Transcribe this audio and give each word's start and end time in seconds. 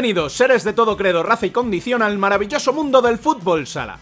Bienvenidos, 0.00 0.32
seres 0.32 0.64
de 0.64 0.72
todo 0.72 0.96
credo, 0.96 1.22
raza 1.22 1.44
y 1.44 1.50
condición, 1.50 2.00
al 2.00 2.16
maravilloso 2.16 2.72
mundo 2.72 3.02
del 3.02 3.18
fútbol 3.18 3.66
sala. 3.66 3.98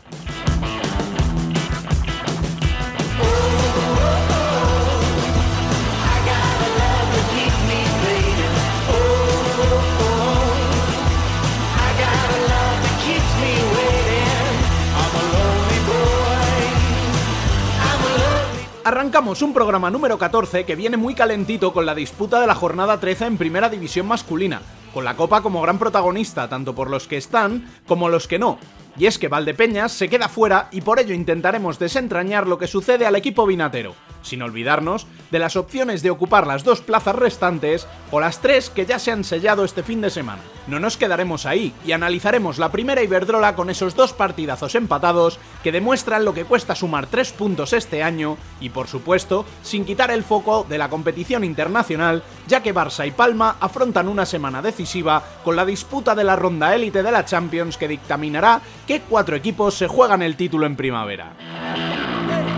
Arrancamos 18.84 19.42
un 19.42 19.53
programa 19.53 19.91
número 19.91 20.17
14 20.17 20.65
que 20.65 20.77
viene 20.77 20.97
muy 20.97 21.17
calentito 21.17 21.73
con 21.73 21.84
la 21.84 21.97
disputa 21.97 22.41
de 22.41 22.47
la 22.47 22.55
jornada 22.55 23.01
13 23.01 23.27
en 23.27 23.37
primera 23.37 23.69
división 23.69 24.06
masculina, 24.06 24.62
con 24.92 25.05
la 25.05 25.16
Copa 25.16 25.42
como 25.42 25.62
gran 25.62 25.78
protagonista 25.78 26.48
tanto 26.48 26.74
por 26.74 26.91
los 26.91 27.06
que 27.06 27.16
están 27.16 27.65
como 27.87 28.09
los 28.09 28.28
que 28.28 28.38
no. 28.38 28.59
Y 28.97 29.06
es 29.06 29.19
que 29.19 29.28
Valdepeñas 29.28 29.92
se 29.92 30.08
queda 30.08 30.28
fuera 30.28 30.69
y 30.72 30.81
por 30.81 30.98
ello 30.98 31.14
intentaremos 31.14 31.78
desentrañar 31.78 32.47
lo 32.47 32.58
que 32.58 32.67
sucede 32.67 33.06
al 33.06 33.16
equipo 33.16 33.47
vinatero 33.47 33.94
sin 34.22 34.42
olvidarnos 34.42 35.06
de 35.30 35.38
las 35.38 35.56
opciones 35.56 36.02
de 36.02 36.11
ocupar 36.11 36.47
las 36.47 36.64
dos 36.64 36.80
plazas 36.80 37.14
restantes 37.14 37.86
o 38.11 38.20
las 38.20 38.41
tres 38.41 38.70
que 38.70 38.86
ya 38.86 38.98
se 38.98 39.12
han 39.12 39.25
sellado 39.25 39.64
este 39.64 39.83
fin 39.83 40.00
de 40.00 40.10
semana. 40.10 40.42
No 40.66 40.80
nos 40.80 40.97
quedaremos 40.97 41.47
ahí 41.47 41.72
y 41.86 41.92
analizaremos 41.92 42.58
la 42.58 42.70
primera 42.70 43.02
Iberdrola 43.02 43.55
con 43.55 43.70
esos 43.70 43.94
dos 43.94 44.12
partidazos 44.12 44.75
empatados 44.75 45.38
que 45.62 45.72
demuestran 45.72 46.25
lo 46.25 46.34
que 46.34 46.44
cuesta 46.44 46.75
sumar 46.75 47.06
tres 47.06 47.33
puntos 47.33 47.72
este 47.72 48.02
año 48.02 48.36
y 48.60 48.69
por 48.70 48.86
supuesto 48.86 49.47
sin 49.62 49.84
quitar 49.84 50.10
el 50.10 50.25
foco 50.25 50.66
de 50.69 50.78
la 50.78 50.91
competición 50.91 51.44
internacional 51.44 52.22
ya 52.47 52.62
que 52.62 52.75
Barça 52.75 53.06
y 53.06 53.10
Palma 53.10 53.56
afrontan 53.60 54.08
una 54.08 54.27
semana 54.27 54.60
decisiva 54.60 55.22
con 55.44 55.56
la 55.56 55.64
disputa 55.64 56.14
de 56.14 56.25
la 56.25 56.36
ronda 56.36 56.75
élite 56.75 57.03
de 57.03 57.12
la 57.12 57.25
Champions 57.25 57.77
que 57.77 57.88
dictaminará 57.88 58.60
qué 58.86 59.00
cuatro 59.00 59.36
equipos 59.36 59.75
se 59.75 59.88
juegan 59.88 60.22
el 60.22 60.36
título 60.36 60.66
en 60.66 60.77
primavera. 60.77 62.58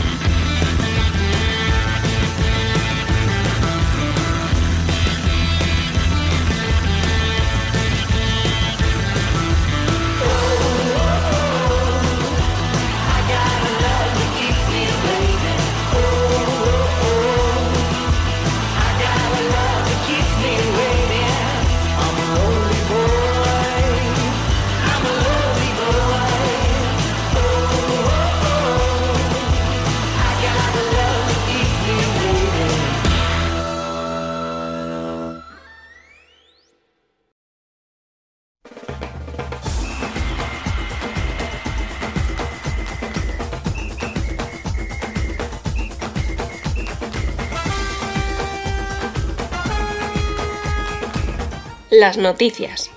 Las 51.91 52.17
noticias. 52.17 52.89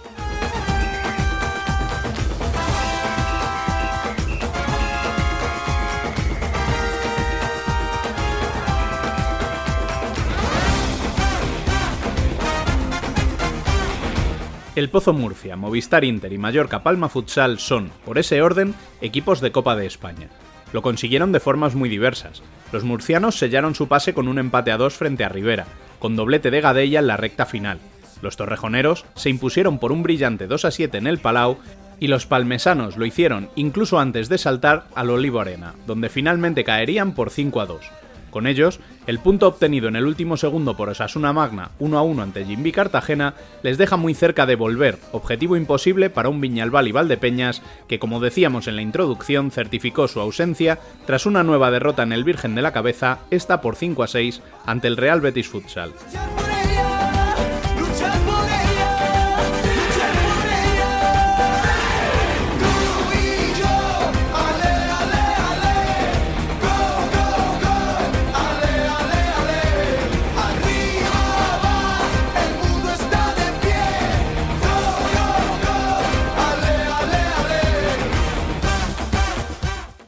El 14.77 14.89
Pozo 14.91 15.13
Murcia, 15.13 15.57
Movistar 15.57 16.05
Inter 16.05 16.33
y 16.33 16.39
Mallorca 16.39 16.85
Palma 16.85 17.09
Futsal 17.09 17.59
son, 17.59 17.91
por 18.05 18.19
ese 18.19 18.43
orden, 18.43 18.77
equipos 19.01 19.41
de 19.41 19.51
Copa 19.51 19.75
de 19.75 19.87
España. 19.87 20.29
Lo 20.73 20.83
consiguieron 20.83 21.33
de 21.33 21.41
formas 21.41 21.75
muy 21.75 21.89
diversas. 21.89 22.43
Los 22.71 22.85
murcianos 22.85 23.39
sellaron 23.39 23.75
su 23.75 23.89
pase 23.89 24.15
con 24.15 24.29
un 24.29 24.39
empate 24.39 24.71
a 24.71 24.77
dos 24.77 24.95
frente 24.95 25.25
a 25.25 25.29
Rivera, 25.29 25.67
con 25.99 26.15
doblete 26.15 26.53
de 26.53 26.61
Gadella 26.61 27.01
en 27.01 27.09
la 27.09 27.17
recta 27.17 27.47
final, 27.47 27.79
los 28.23 28.37
torrejoneros 28.37 29.05
se 29.15 29.31
impusieron 29.31 29.79
por 29.79 29.93
un 29.93 30.03
brillante 30.03 30.47
2 30.47 30.65
a 30.65 30.71
7 30.71 30.99
en 30.99 31.07
el 31.07 31.19
Palau 31.19 31.59
y 32.01 32.09
los 32.09 32.27
palmesanos 32.27 32.97
lo 32.97 33.07
hicieron 33.07 33.49
incluso 33.57 33.99
antes 33.99 34.29
de 34.29 34.39
saltar 34.39 34.85
al 34.95 35.11
Olivo 35.11 35.41
Arena, 35.41 35.75
donde 35.87 36.09
finalmente 36.09 36.65
caerían 36.65 37.15
por 37.15 37.31
5 37.31 37.61
a 37.61 37.67
2. 37.67 37.91
Con 38.35 38.49
ellos, 38.49 38.81
el 39.07 39.21
punto 39.21 39.47
obtenido 39.47 39.87
en 39.87 39.95
el 39.95 40.07
último 40.07 40.37
segundo 40.37 40.77
por 40.77 40.89
Osasuna 40.89 41.33
Magna 41.33 41.71
1 41.79 41.97
a 41.97 42.03
1 42.03 42.21
ante 42.21 42.45
Jimby 42.45 42.73
Cartagena 42.73 43.35
les 43.63 43.79
deja 43.79 43.97
muy 43.97 44.13
cerca 44.13 44.45
de 44.45 44.57
volver, 44.57 44.99
objetivo 45.13 45.57
imposible 45.57 46.11
para 46.11 46.29
un 46.29 46.41
Viñalbal 46.41 46.89
y 46.89 46.91
Valdepeñas 46.91 47.63
que, 47.87 48.01
como 48.01 48.19
decíamos 48.19 48.67
en 48.67 48.75
la 48.75 48.83
introducción, 48.83 49.53
certificó 49.53 50.09
su 50.09 50.19
ausencia 50.21 50.81
tras 51.07 51.27
una 51.27 51.45
nueva 51.45 51.71
derrota 51.71 52.03
en 52.03 52.13
el 52.13 52.25
Virgen 52.25 52.57
de 52.57 52.63
la 52.63 52.73
Cabeza, 52.73 53.21
esta 53.31 53.61
por 53.61 53.77
5 53.77 54.03
a 54.03 54.09
6 54.09 54.43
ante 54.67 54.89
el 54.89 54.97
Real 54.97 55.21
Betis 55.21 55.47
Futsal. 55.47 55.93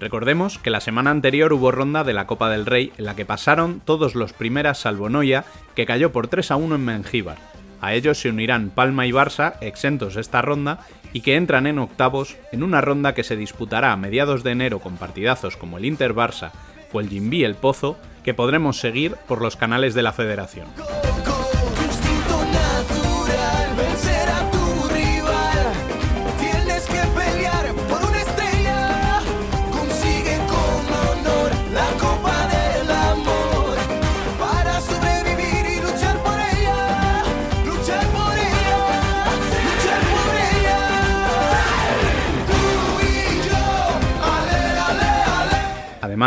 Recordemos 0.07 0.61
que 0.61 0.71
la 0.71 0.81
semana 0.81 1.11
anterior 1.11 1.53
hubo 1.53 1.73
ronda 1.73 2.05
de 2.05 2.13
la 2.13 2.29
Copa 2.29 2.49
del 2.49 2.65
Rey 2.65 2.93
en 2.97 3.07
la 3.07 3.17
que 3.17 3.27
pasaron 3.27 3.83
todos 3.85 4.15
los 4.15 4.33
primeras 4.33 4.79
salvo 4.79 5.09
Noya, 5.09 5.45
que 5.75 5.85
cayó 5.85 6.13
por 6.13 6.29
3 6.29 6.53
a 6.53 6.57
1 6.57 6.77
en 6.77 6.85
Mengíbar. 6.85 7.39
A 7.81 7.93
ellos 7.93 8.21
se 8.21 8.29
unirán 8.29 8.71
Palma 8.71 9.09
y 9.09 9.11
Barça, 9.11 9.55
exentos 9.61 10.15
esta 10.15 10.43
ronda, 10.43 10.79
y 11.13 11.23
que 11.23 11.35
entran 11.35 11.67
en 11.67 11.81
octavos 11.81 12.37
en 12.53 12.63
una 12.63 12.81
ronda 12.81 13.15
que 13.15 13.25
se 13.25 13.35
disputará 13.35 13.91
a 13.91 13.97
mediados 13.97 14.45
de 14.45 14.53
enero 14.53 14.79
con 14.79 14.97
partidazos 14.97 15.57
como 15.57 15.77
el 15.77 15.85
Inter 15.85 16.15
Barça 16.15 16.53
o 16.93 17.01
el 17.01 17.09
Jimbi 17.09 17.43
El 17.43 17.57
Pozo, 17.57 17.99
que 18.23 18.33
podremos 18.33 18.79
seguir 18.79 19.17
por 19.27 19.43
los 19.43 19.57
canales 19.57 19.93
de 19.95 20.03
la 20.03 20.13
federación. 20.13 20.69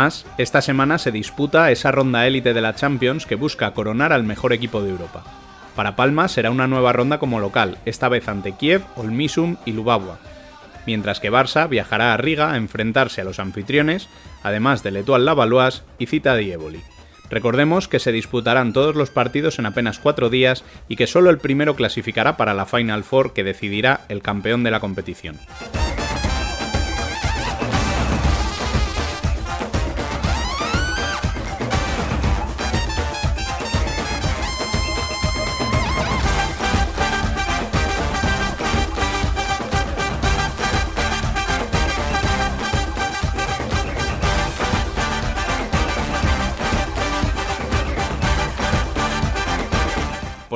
Además, 0.00 0.24
esta 0.38 0.62
semana 0.62 0.96
se 0.96 1.12
disputa 1.12 1.70
esa 1.70 1.92
ronda 1.92 2.26
élite 2.26 2.54
de 2.54 2.62
la 2.62 2.74
Champions 2.74 3.26
que 3.26 3.34
busca 3.34 3.74
coronar 3.74 4.14
al 4.14 4.24
mejor 4.24 4.54
equipo 4.54 4.80
de 4.80 4.88
Europa. 4.88 5.22
Para 5.76 5.94
Palma 5.94 6.28
será 6.28 6.50
una 6.50 6.66
nueva 6.66 6.94
ronda 6.94 7.18
como 7.18 7.38
local, 7.38 7.76
esta 7.84 8.08
vez 8.08 8.26
ante 8.26 8.52
Kiev, 8.52 8.82
Olmisum 8.96 9.56
y 9.66 9.72
Lubabua, 9.72 10.18
mientras 10.86 11.20
que 11.20 11.30
Barça 11.30 11.68
viajará 11.68 12.14
a 12.14 12.16
Riga 12.16 12.50
a 12.50 12.56
enfrentarse 12.56 13.20
a 13.20 13.24
los 13.24 13.38
anfitriones, 13.40 14.08
además 14.42 14.82
de 14.82 14.92
L'Etoile 14.92 15.26
Lavalois 15.26 15.82
y 15.98 16.06
Cita 16.06 16.34
de. 16.34 16.80
Recordemos 17.28 17.86
que 17.86 17.98
se 17.98 18.10
disputarán 18.10 18.72
todos 18.72 18.96
los 18.96 19.10
partidos 19.10 19.58
en 19.58 19.66
apenas 19.66 19.98
cuatro 19.98 20.30
días 20.30 20.64
y 20.88 20.96
que 20.96 21.06
solo 21.06 21.28
el 21.28 21.36
primero 21.36 21.76
clasificará 21.76 22.38
para 22.38 22.54
la 22.54 22.64
Final 22.64 23.04
Four 23.04 23.34
que 23.34 23.44
decidirá 23.44 24.06
el 24.08 24.22
campeón 24.22 24.64
de 24.64 24.70
la 24.70 24.80
competición. 24.80 25.36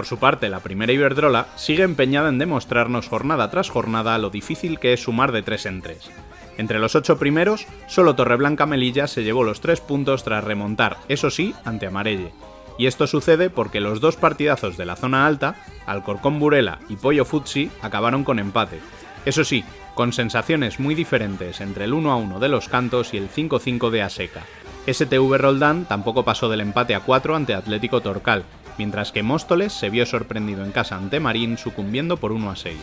Por 0.04 0.10
su 0.10 0.18
parte, 0.18 0.50
la 0.50 0.60
primera 0.60 0.92
Iberdrola 0.92 1.46
sigue 1.56 1.82
empeñada 1.82 2.28
en 2.28 2.36
demostrarnos 2.36 3.08
jornada 3.08 3.50
tras 3.50 3.70
jornada 3.70 4.18
lo 4.18 4.28
difícil 4.28 4.78
que 4.78 4.92
es 4.92 5.02
sumar 5.02 5.32
de 5.32 5.40
3 5.40 5.64
en 5.64 5.80
3. 5.80 6.10
Entre 6.58 6.78
los 6.78 6.94
ocho 6.94 7.18
primeros, 7.18 7.66
solo 7.86 8.14
Torreblanca 8.14 8.66
Melilla 8.66 9.06
se 9.06 9.24
llevó 9.24 9.44
los 9.44 9.62
tres 9.62 9.80
puntos 9.80 10.22
tras 10.22 10.44
remontar, 10.44 10.98
eso 11.08 11.30
sí, 11.30 11.54
ante 11.64 11.86
Amarelle. 11.86 12.32
Y 12.76 12.84
esto 12.84 13.06
sucede 13.06 13.48
porque 13.48 13.80
los 13.80 14.02
dos 14.02 14.16
partidazos 14.16 14.76
de 14.76 14.84
la 14.84 14.96
zona 14.96 15.26
alta, 15.26 15.56
Alcorcón 15.86 16.38
Burela 16.38 16.80
y 16.90 16.96
Pollo 16.96 17.24
Futsi, 17.24 17.70
acabaron 17.80 18.24
con 18.24 18.38
empate. 18.38 18.80
Eso 19.24 19.42
sí, 19.42 19.64
con 19.94 20.12
sensaciones 20.12 20.80
muy 20.80 20.94
diferentes 20.94 21.62
entre 21.62 21.86
el 21.86 21.94
1 21.94 22.12
a 22.12 22.16
1 22.16 22.40
de 22.40 22.48
los 22.50 22.68
cantos 22.68 23.14
y 23.14 23.16
el 23.16 23.30
5-5 23.30 23.88
de 23.88 24.02
Aseca. 24.02 24.42
STV 24.86 25.38
Roldán 25.38 25.86
tampoco 25.86 26.26
pasó 26.26 26.50
del 26.50 26.60
empate 26.60 26.94
a 26.94 27.00
4 27.00 27.34
ante 27.34 27.54
Atlético 27.54 28.02
Torcal, 28.02 28.44
mientras 28.79 29.12
que 29.12 29.23
Móstoles 29.23 29.73
se 29.73 29.91
vio 29.91 30.06
sorprendido 30.06 30.65
en 30.65 30.73
casa 30.73 30.97
ante 30.97 31.21
Marín 31.21 31.59
sucumbiendo 31.59 32.17
por 32.17 32.32
1 32.32 32.50
a 32.50 32.56
6. 32.56 32.79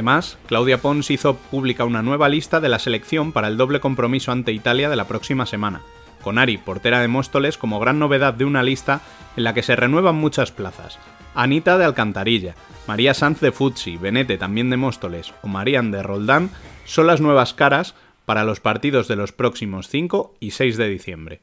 Además, 0.00 0.38
Claudia 0.46 0.80
Pons 0.80 1.10
hizo 1.10 1.36
pública 1.36 1.84
una 1.84 2.00
nueva 2.00 2.30
lista 2.30 2.58
de 2.58 2.70
la 2.70 2.78
selección 2.78 3.32
para 3.32 3.48
el 3.48 3.58
doble 3.58 3.80
compromiso 3.80 4.32
ante 4.32 4.50
Italia 4.50 4.88
de 4.88 4.96
la 4.96 5.06
próxima 5.06 5.44
semana, 5.44 5.82
con 6.22 6.38
Ari, 6.38 6.56
portera 6.56 7.00
de 7.00 7.08
Móstoles, 7.08 7.58
como 7.58 7.78
gran 7.78 7.98
novedad 7.98 8.32
de 8.32 8.46
una 8.46 8.62
lista 8.62 9.02
en 9.36 9.44
la 9.44 9.52
que 9.52 9.62
se 9.62 9.76
renuevan 9.76 10.14
muchas 10.14 10.52
plazas. 10.52 10.98
Anita 11.34 11.76
de 11.76 11.84
Alcantarilla, 11.84 12.54
María 12.88 13.12
Sanz 13.12 13.40
de 13.40 13.52
Futsi, 13.52 13.98
Benete 13.98 14.38
también 14.38 14.70
de 14.70 14.78
Móstoles 14.78 15.34
o 15.42 15.48
Marían 15.48 15.90
de 15.90 16.02
Roldán 16.02 16.48
son 16.86 17.06
las 17.06 17.20
nuevas 17.20 17.52
caras 17.52 17.94
para 18.24 18.44
los 18.44 18.58
partidos 18.58 19.06
de 19.06 19.16
los 19.16 19.32
próximos 19.32 19.88
5 19.88 20.36
y 20.40 20.52
6 20.52 20.78
de 20.78 20.88
diciembre. 20.88 21.42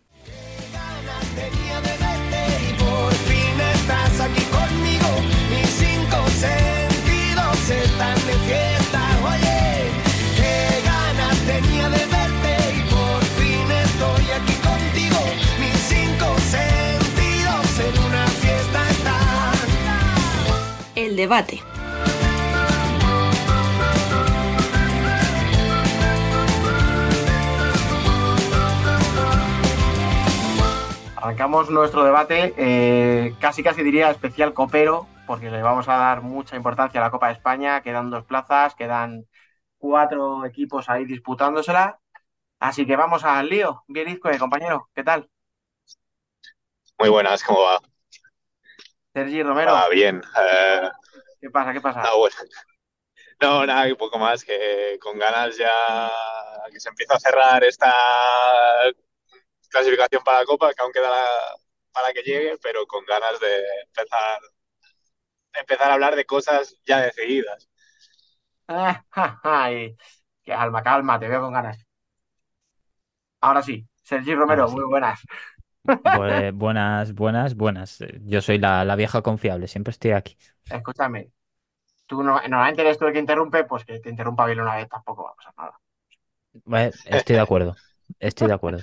Debate. 21.18 21.62
Arrancamos 31.18 31.70
nuestro 31.70 32.06
debate, 32.06 32.54
eh, 32.58 33.36
casi 33.42 33.62
casi 33.62 33.84
diría 33.84 34.12
especial 34.12 34.54
copero, 34.54 35.08
porque 35.26 35.50
le 35.50 35.62
vamos 35.62 35.90
a 35.90 35.98
dar 35.98 36.22
mucha 36.22 36.56
importancia 36.56 37.02
a 37.02 37.04
la 37.04 37.12
Copa 37.12 37.28
de 37.28 37.34
España. 37.34 37.82
Quedan 37.82 38.10
dos 38.10 38.24
plazas, 38.24 38.76
quedan 38.76 39.26
cuatro 39.78 40.46
equipos 40.46 40.88
ahí 40.88 41.04
disputándosela. 41.04 42.00
Así 42.60 42.86
que 42.86 42.96
vamos 42.96 43.26
al 43.26 43.50
lío. 43.50 43.84
Bien, 43.88 44.08
Izcoe, 44.08 44.38
compañero, 44.38 44.90
¿qué 44.96 45.04
tal? 45.04 45.30
Muy 47.00 47.10
buenas, 47.10 47.44
¿cómo 47.44 47.62
va? 47.62 47.80
Sergi 49.14 49.42
Romero. 49.44 49.76
Ah, 49.76 49.90
bien. 49.90 50.22
Eh, 50.40 50.90
¿Qué 51.40 51.50
pasa? 51.50 51.74
¿Qué 51.74 51.82
pasa? 51.82 52.02
Ah, 52.04 52.12
no, 53.42 53.66
nada, 53.66 53.88
un 53.88 53.96
poco 53.96 54.18
más, 54.18 54.44
que 54.44 54.98
con 55.00 55.18
ganas 55.18 55.58
ya 55.58 55.72
que 56.72 56.80
se 56.80 56.90
empieza 56.90 57.16
a 57.16 57.20
cerrar 57.20 57.64
esta 57.64 57.94
clasificación 59.70 60.24
para 60.24 60.40
la 60.40 60.46
Copa, 60.46 60.74
que 60.74 60.82
aún 60.82 60.92
queda 60.92 61.12
para 61.92 62.14
que 62.14 62.22
llegue, 62.22 62.58
pero 62.62 62.86
con 62.86 63.06
ganas 63.06 63.40
de 63.40 63.64
empezar, 63.86 64.40
empezar 65.54 65.92
a 65.92 65.94
hablar 65.94 66.16
de 66.16 66.26
cosas 66.26 66.76
ya 66.86 67.02
decididas. 67.02 67.70
Ay, 69.44 69.96
qué 70.44 70.54
alma, 70.54 70.84
calma, 70.84 71.20
te 71.20 71.28
veo 71.28 71.42
con 71.42 71.54
ganas. 71.54 71.84
Ahora 73.40 73.62
sí, 73.62 73.88
Sergi 74.04 74.36
Romero, 74.36 74.68
muy 74.70 74.84
buenas. 74.86 75.22
buenas, 76.54 77.14
buenas, 77.14 77.56
buenas. 77.56 78.04
Yo 78.22 78.42
soy 78.42 78.58
la, 78.58 78.84
la, 78.84 78.96
vieja 78.96 79.22
confiable, 79.22 79.68
siempre 79.68 79.92
estoy 79.92 80.12
aquí. 80.12 80.38
Escúchame, 80.70 81.32
tú 82.06 82.24
no, 82.24 82.34
normalmente 82.34 82.82
eres 82.82 82.98
tú 82.98 83.06
el 83.06 83.14
que 83.14 83.20
interrumpe, 83.20 83.64
pues 83.66 83.86
que 83.86 84.00
te 84.00 84.10
interrumpa 84.10 84.46
bien 84.46 84.62
una 84.62 84.76
vez 84.76 84.90
tampoco 84.90 85.24
va 85.24 85.32
a 85.32 85.36
pasar 85.36 85.54
nada. 85.58 85.80
estoy 87.06 87.36
de 87.36 87.42
acuerdo, 87.42 87.76
estoy 88.20 88.48
de 88.48 88.54
acuerdo. 88.54 88.80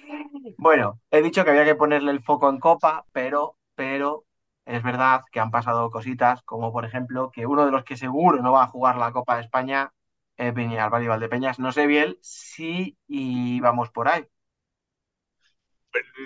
bueno, 0.58 1.00
he 1.10 1.22
dicho 1.22 1.44
que 1.44 1.50
había 1.50 1.64
que 1.64 1.74
ponerle 1.74 2.10
el 2.10 2.22
foco 2.22 2.48
en 2.50 2.58
Copa, 2.58 3.06
pero, 3.12 3.56
pero 3.74 4.24
es 4.66 4.82
verdad 4.82 5.22
que 5.32 5.40
han 5.40 5.50
pasado 5.50 5.90
cositas, 5.90 6.42
como 6.42 6.72
por 6.72 6.84
ejemplo 6.84 7.30
que 7.30 7.46
uno 7.46 7.64
de 7.64 7.72
los 7.72 7.84
que 7.84 7.96
seguro 7.96 8.42
no 8.42 8.52
va 8.52 8.64
a 8.64 8.68
jugar 8.68 8.96
la 8.96 9.12
Copa 9.12 9.36
de 9.36 9.42
España 9.42 9.92
es 10.36 10.54
Viñal 10.54 10.90
Valdepeñas. 10.90 11.58
No 11.58 11.72
sé 11.72 11.86
bien 11.86 12.16
si 12.20 12.96
íbamos 13.08 13.90
por 13.90 14.08
ahí. 14.08 14.26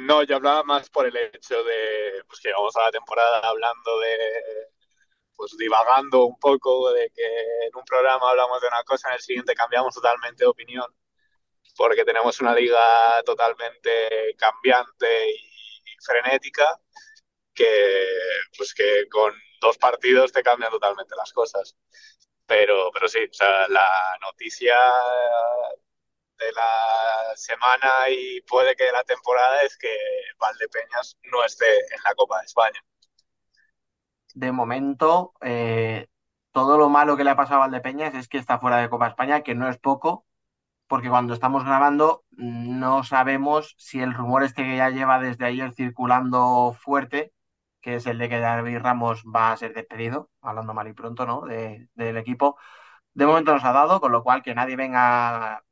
No, 0.06 0.22
yo 0.24 0.36
hablaba 0.36 0.62
más 0.64 0.90
por 0.90 1.06
el 1.06 1.16
hecho 1.16 1.62
de 1.64 2.22
pues, 2.26 2.40
que 2.40 2.52
vamos 2.52 2.74
a 2.76 2.82
la 2.82 2.90
temporada 2.90 3.40
hablando 3.40 4.00
de, 4.00 4.18
pues 5.36 5.56
divagando 5.56 6.24
un 6.26 6.38
poco 6.38 6.92
de 6.92 7.10
que 7.14 7.26
en 7.66 7.76
un 7.76 7.84
programa 7.84 8.30
hablamos 8.30 8.60
de 8.60 8.68
una 8.68 8.82
cosa, 8.84 9.08
en 9.08 9.14
el 9.14 9.20
siguiente 9.20 9.54
cambiamos 9.54 9.94
totalmente 9.94 10.44
de 10.44 10.48
opinión, 10.50 10.86
porque 11.76 12.04
tenemos 12.04 12.40
una 12.40 12.54
liga 12.54 13.22
totalmente 13.24 14.34
cambiante 14.36 15.30
y, 15.30 15.42
frenética, 16.04 16.80
que 17.54 18.06
pues 18.56 18.74
que 18.74 19.08
con 19.08 19.34
dos 19.60 19.78
partidos 19.78 20.32
te 20.32 20.42
cambian 20.42 20.70
totalmente 20.70 21.14
las 21.16 21.32
cosas. 21.32 21.76
Pero, 22.46 22.90
pero 22.92 23.08
sí, 23.08 23.20
o 23.30 23.32
sea, 23.32 23.68
la 23.68 24.18
noticia 24.20 24.76
de 26.46 26.52
la 26.52 27.36
semana 27.36 27.88
y 28.10 28.40
puede 28.42 28.74
que 28.76 28.90
la 28.92 29.04
temporada 29.04 29.62
es 29.62 29.76
que 29.76 29.94
Valdepeñas 30.38 31.18
no 31.30 31.44
esté 31.44 31.66
en 31.66 32.02
la 32.04 32.14
Copa 32.14 32.38
de 32.40 32.46
España. 32.46 32.80
De 34.34 34.52
momento, 34.52 35.34
eh, 35.42 36.08
todo 36.52 36.78
lo 36.78 36.88
malo 36.88 37.16
que 37.16 37.24
le 37.24 37.30
ha 37.30 37.36
pasado 37.36 37.62
a 37.62 37.66
Valdepeñas 37.66 38.14
es 38.14 38.28
que 38.28 38.38
está 38.38 38.58
fuera 38.58 38.78
de 38.78 38.88
Copa 38.90 39.08
España, 39.08 39.42
que 39.42 39.54
no 39.54 39.68
es 39.68 39.78
poco, 39.78 40.26
porque 40.86 41.08
cuando 41.08 41.34
estamos 41.34 41.64
grabando 41.64 42.24
no 42.32 43.04
sabemos 43.04 43.74
si 43.78 44.00
el 44.00 44.14
rumor 44.14 44.42
este 44.42 44.64
que 44.64 44.76
ya 44.76 44.90
lleva 44.90 45.18
desde 45.20 45.46
ayer 45.46 45.72
circulando 45.72 46.76
fuerte, 46.78 47.32
que 47.80 47.96
es 47.96 48.06
el 48.06 48.18
de 48.18 48.28
que 48.28 48.40
David 48.40 48.78
Ramos 48.78 49.24
va 49.24 49.52
a 49.52 49.56
ser 49.56 49.74
despedido, 49.74 50.30
hablando 50.40 50.74
mal 50.74 50.88
y 50.88 50.92
pronto, 50.94 51.26
¿no? 51.26 51.42
del 51.46 52.16
equipo, 52.18 52.58
de 53.14 53.26
momento 53.26 53.52
nos 53.54 53.64
ha 53.64 53.72
dado, 53.72 54.00
con 54.00 54.12
lo 54.12 54.22
cual 54.22 54.42
que 54.42 54.54
nadie 54.54 54.76
venga 54.76 55.64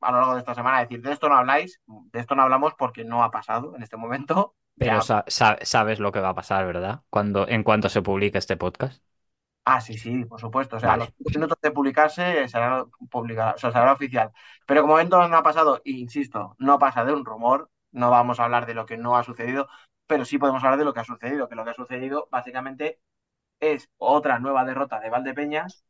a 0.00 0.12
lo 0.12 0.18
largo 0.18 0.34
de 0.34 0.40
esta 0.40 0.54
semana 0.54 0.80
decir, 0.80 1.02
de 1.02 1.12
esto 1.12 1.28
no 1.28 1.36
habláis, 1.36 1.80
de 1.86 2.20
esto 2.20 2.34
no 2.34 2.42
hablamos 2.42 2.74
porque 2.74 3.04
no 3.04 3.22
ha 3.22 3.30
pasado 3.30 3.74
en 3.76 3.82
este 3.82 3.96
momento. 3.96 4.54
Pero 4.78 5.00
sabes 5.00 6.00
lo 6.00 6.12
que 6.12 6.20
va 6.20 6.30
a 6.30 6.34
pasar, 6.34 6.66
¿verdad? 6.66 7.00
Cuando, 7.08 7.48
en 7.48 7.62
cuanto 7.62 7.88
se 7.88 8.02
publique 8.02 8.36
este 8.36 8.58
podcast. 8.58 9.02
Ah, 9.64 9.80
sí, 9.80 9.98
sí, 9.98 10.24
por 10.26 10.38
supuesto. 10.38 10.76
O 10.76 10.80
sea, 10.80 10.96
los 10.96 11.08
minutos 11.18 11.58
de 11.60 11.70
publicarse 11.72 12.46
será, 12.46 12.84
publicado, 13.10 13.54
o 13.54 13.58
sea, 13.58 13.72
será 13.72 13.92
oficial. 13.92 14.30
Pero 14.66 14.82
como 14.82 14.92
momento 14.92 15.26
no 15.26 15.36
ha 15.36 15.42
pasado, 15.42 15.82
e 15.84 15.92
insisto, 15.92 16.54
no 16.58 16.78
pasa 16.78 17.04
de 17.04 17.12
un 17.12 17.24
rumor, 17.24 17.70
no 17.90 18.10
vamos 18.10 18.38
a 18.38 18.44
hablar 18.44 18.66
de 18.66 18.74
lo 18.74 18.86
que 18.86 18.96
no 18.96 19.16
ha 19.16 19.24
sucedido, 19.24 19.68
pero 20.06 20.24
sí 20.24 20.38
podemos 20.38 20.62
hablar 20.62 20.78
de 20.78 20.84
lo 20.84 20.94
que 20.94 21.00
ha 21.00 21.04
sucedido, 21.04 21.48
que 21.48 21.56
lo 21.56 21.64
que 21.64 21.70
ha 21.70 21.74
sucedido 21.74 22.28
básicamente 22.30 23.00
es 23.58 23.90
otra 23.96 24.38
nueva 24.38 24.64
derrota 24.64 25.00
de 25.00 25.10
Valdepeñas 25.10 25.84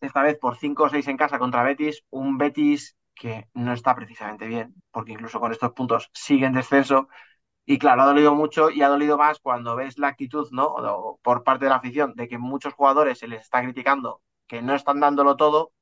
esta 0.00 0.22
vez 0.22 0.38
por 0.38 0.56
5 0.56 0.84
o 0.84 0.88
6 0.88 1.08
en 1.08 1.16
casa 1.16 1.38
contra 1.38 1.62
Betis, 1.62 2.04
un 2.10 2.38
Betis 2.38 2.96
que 3.14 3.48
no 3.54 3.72
está 3.72 3.94
precisamente 3.94 4.46
bien, 4.46 4.74
porque 4.90 5.12
incluso 5.12 5.40
con 5.40 5.52
estos 5.52 5.72
puntos 5.72 6.10
sigue 6.12 6.46
en 6.46 6.52
descenso. 6.54 7.08
Y 7.64 7.78
claro, 7.78 8.02
ha 8.02 8.06
dolido 8.06 8.34
mucho 8.34 8.70
y 8.70 8.82
ha 8.82 8.88
dolido 8.88 9.18
más 9.18 9.40
cuando 9.40 9.74
ves 9.74 9.98
la 9.98 10.08
actitud, 10.08 10.48
¿no? 10.52 11.18
Por 11.22 11.42
parte 11.42 11.64
de 11.64 11.70
la 11.70 11.76
afición, 11.76 12.14
de 12.14 12.28
que 12.28 12.38
muchos 12.38 12.74
jugadores 12.74 13.18
se 13.18 13.28
les 13.28 13.42
está 13.42 13.62
criticando 13.62 14.22
que 14.46 14.62
no 14.62 14.74
están 14.74 15.00
dándolo 15.00 15.36
todo, 15.36 15.72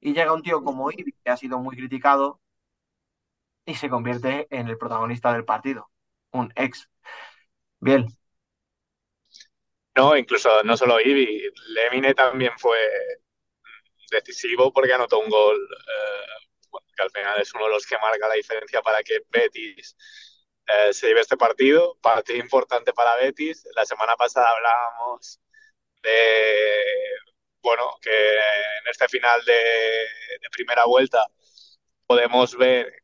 y 0.00 0.14
llega 0.14 0.32
un 0.32 0.42
tío 0.42 0.62
como 0.64 0.90
Ibi, 0.90 1.12
que 1.22 1.30
ha 1.30 1.36
sido 1.36 1.58
muy 1.58 1.76
criticado, 1.76 2.40
y 3.66 3.74
se 3.74 3.88
convierte 3.90 4.46
en 4.50 4.68
el 4.68 4.78
protagonista 4.78 5.32
del 5.32 5.44
partido, 5.44 5.90
un 6.30 6.52
ex. 6.56 6.90
Bien. 7.80 8.06
No, 9.94 10.16
incluso 10.16 10.48
no 10.64 10.76
solo 10.76 11.00
Ibi, 11.00 11.42
Lemine 11.68 12.14
también 12.14 12.52
fue 12.56 12.78
decisivo 14.14 14.72
porque 14.72 14.92
anotó 14.92 15.18
un 15.20 15.28
gol 15.28 15.56
eh, 15.56 16.44
que 16.96 17.02
al 17.02 17.10
final 17.10 17.40
es 17.40 17.52
uno 17.54 17.64
de 17.64 17.70
los 17.70 17.86
que 17.86 17.98
marca 17.98 18.28
la 18.28 18.34
diferencia 18.34 18.82
para 18.82 19.02
que 19.02 19.20
Betis 19.30 19.96
eh, 20.66 20.92
se 20.92 21.08
lleve 21.08 21.20
este 21.20 21.36
partido, 21.36 21.98
partido 22.00 22.38
importante 22.38 22.92
para 22.92 23.16
Betis. 23.16 23.66
La 23.74 23.84
semana 23.84 24.16
pasada 24.16 24.48
hablábamos 24.50 25.40
de, 26.02 26.84
bueno, 27.62 27.98
que 28.00 28.10
en 28.10 28.88
este 28.90 29.08
final 29.08 29.44
de, 29.44 30.06
primera 30.52 30.84
vuelta 30.84 31.26
podemos 32.06 32.56
ver 32.56 33.02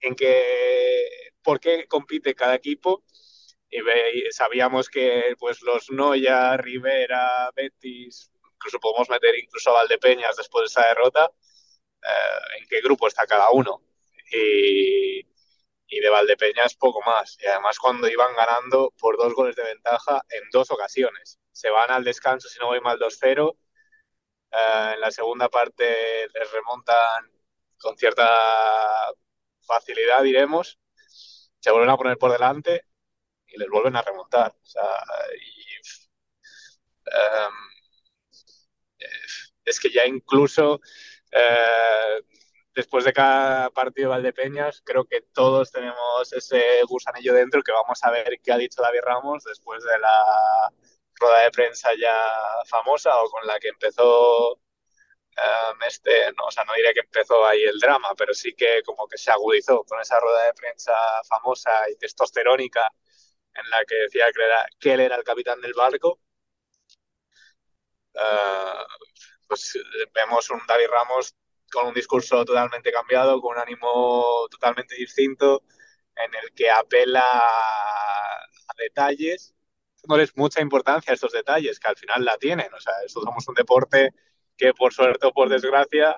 en 0.00 0.14
qué, 0.14 1.32
por 1.42 1.60
qué 1.60 1.86
compite 1.86 2.34
cada 2.34 2.54
equipo 2.54 3.04
y, 3.70 3.80
sabíamos 4.30 4.88
que 4.88 5.34
pues 5.38 5.62
los 5.62 5.90
Noya, 5.90 6.56
Rivera, 6.56 7.50
Betis, 7.54 8.31
incluso 8.62 8.80
podemos 8.80 9.08
meter 9.10 9.34
incluso 9.38 9.70
a 9.70 9.74
Valdepeñas 9.74 10.36
después 10.36 10.62
de 10.62 10.66
esa 10.66 10.88
derrota, 10.88 11.30
eh, 12.02 12.58
en 12.60 12.68
qué 12.68 12.80
grupo 12.80 13.08
está 13.08 13.26
cada 13.26 13.50
uno. 13.50 13.82
Y, 14.30 15.20
y 15.88 16.00
de 16.00 16.08
Valdepeñas 16.08 16.74
poco 16.74 17.00
más. 17.02 17.36
Y 17.40 17.46
además 17.46 17.78
cuando 17.78 18.08
iban 18.08 18.34
ganando 18.34 18.92
por 18.98 19.16
dos 19.18 19.34
goles 19.34 19.56
de 19.56 19.64
ventaja 19.64 20.22
en 20.30 20.42
dos 20.50 20.70
ocasiones. 20.70 21.38
Se 21.52 21.70
van 21.70 21.90
al 21.90 22.04
descanso, 22.04 22.48
si 22.48 22.58
no 22.60 22.68
voy 22.68 22.80
mal, 22.80 22.98
2-0. 22.98 23.56
Eh, 24.52 24.92
en 24.94 25.00
la 25.00 25.10
segunda 25.10 25.48
parte 25.48 26.28
les 26.28 26.52
remontan 26.52 27.30
con 27.78 27.96
cierta 27.96 29.12
facilidad, 29.60 30.22
diremos, 30.22 30.78
se 31.60 31.70
vuelven 31.70 31.90
a 31.90 31.96
poner 31.96 32.18
por 32.18 32.32
delante 32.32 32.86
y 33.46 33.58
les 33.58 33.68
vuelven 33.68 33.96
a 33.96 34.02
remontar. 34.02 34.54
Em, 37.06 37.71
es 39.64 39.80
que 39.80 39.90
ya 39.90 40.06
incluso 40.06 40.80
eh, 41.30 42.22
después 42.74 43.04
de 43.04 43.12
cada 43.12 43.70
partido 43.70 44.10
de 44.10 44.16
Valdepeñas, 44.16 44.82
creo 44.84 45.04
que 45.04 45.22
todos 45.32 45.70
tenemos 45.70 46.32
ese 46.32 46.82
gusanillo 46.88 47.34
dentro 47.34 47.62
que 47.62 47.72
vamos 47.72 48.02
a 48.02 48.10
ver 48.10 48.40
qué 48.42 48.52
ha 48.52 48.58
dicho 48.58 48.82
David 48.82 49.00
Ramos 49.02 49.44
después 49.44 49.82
de 49.84 49.98
la 49.98 50.72
rueda 51.14 51.44
de 51.44 51.50
prensa 51.50 51.90
ya 52.00 52.28
famosa 52.66 53.16
o 53.22 53.30
con 53.30 53.46
la 53.46 53.58
que 53.60 53.68
empezó 53.68 54.58
este, 55.86 56.32
no, 56.36 56.44
o 56.46 56.50
sea, 56.50 56.64
no 56.64 56.72
diré 56.74 56.92
que 56.94 57.00
empezó 57.00 57.46
ahí 57.46 57.62
el 57.62 57.78
drama, 57.78 58.08
pero 58.16 58.34
sí 58.34 58.54
que 58.54 58.82
como 58.84 59.06
que 59.08 59.18
se 59.18 59.30
agudizó 59.30 59.84
con 59.84 60.00
esa 60.00 60.18
rueda 60.20 60.44
de 60.46 60.54
prensa 60.54 60.92
famosa 61.28 61.70
y 61.90 61.96
testosterónica 61.96 62.88
en 63.54 63.70
la 63.70 63.84
que 63.84 63.96
decía 63.96 64.26
que, 64.34 64.42
era, 64.42 64.66
que 64.78 64.92
él 64.94 65.00
era 65.00 65.16
el 65.16 65.24
capitán 65.24 65.60
del 65.60 65.74
barco. 65.74 66.20
Ah, 68.16 68.86
pues 69.48 69.78
vemos 70.14 70.50
un 70.50 70.60
David 70.66 70.88
Ramos 70.90 71.34
con 71.70 71.86
un 71.86 71.94
discurso 71.94 72.44
totalmente 72.44 72.92
cambiado, 72.92 73.40
con 73.40 73.56
un 73.56 73.62
ánimo 73.62 74.46
totalmente 74.50 74.94
distinto, 74.94 75.62
en 76.16 76.34
el 76.34 76.52
que 76.54 76.70
apela 76.70 77.22
a 77.24 78.74
detalles, 78.78 79.54
les 80.08 80.36
mucha 80.36 80.60
importancia 80.60 81.12
a 81.12 81.14
estos 81.14 81.32
detalles, 81.32 81.78
que 81.78 81.88
al 81.88 81.96
final 81.96 82.24
la 82.24 82.36
tienen. 82.38 82.72
O 82.74 82.80
sea, 82.80 82.94
somos 83.08 83.46
un 83.48 83.54
deporte 83.54 84.10
que 84.56 84.74
por 84.74 84.92
suerte 84.92 85.26
o 85.26 85.32
por 85.32 85.48
desgracia 85.48 86.16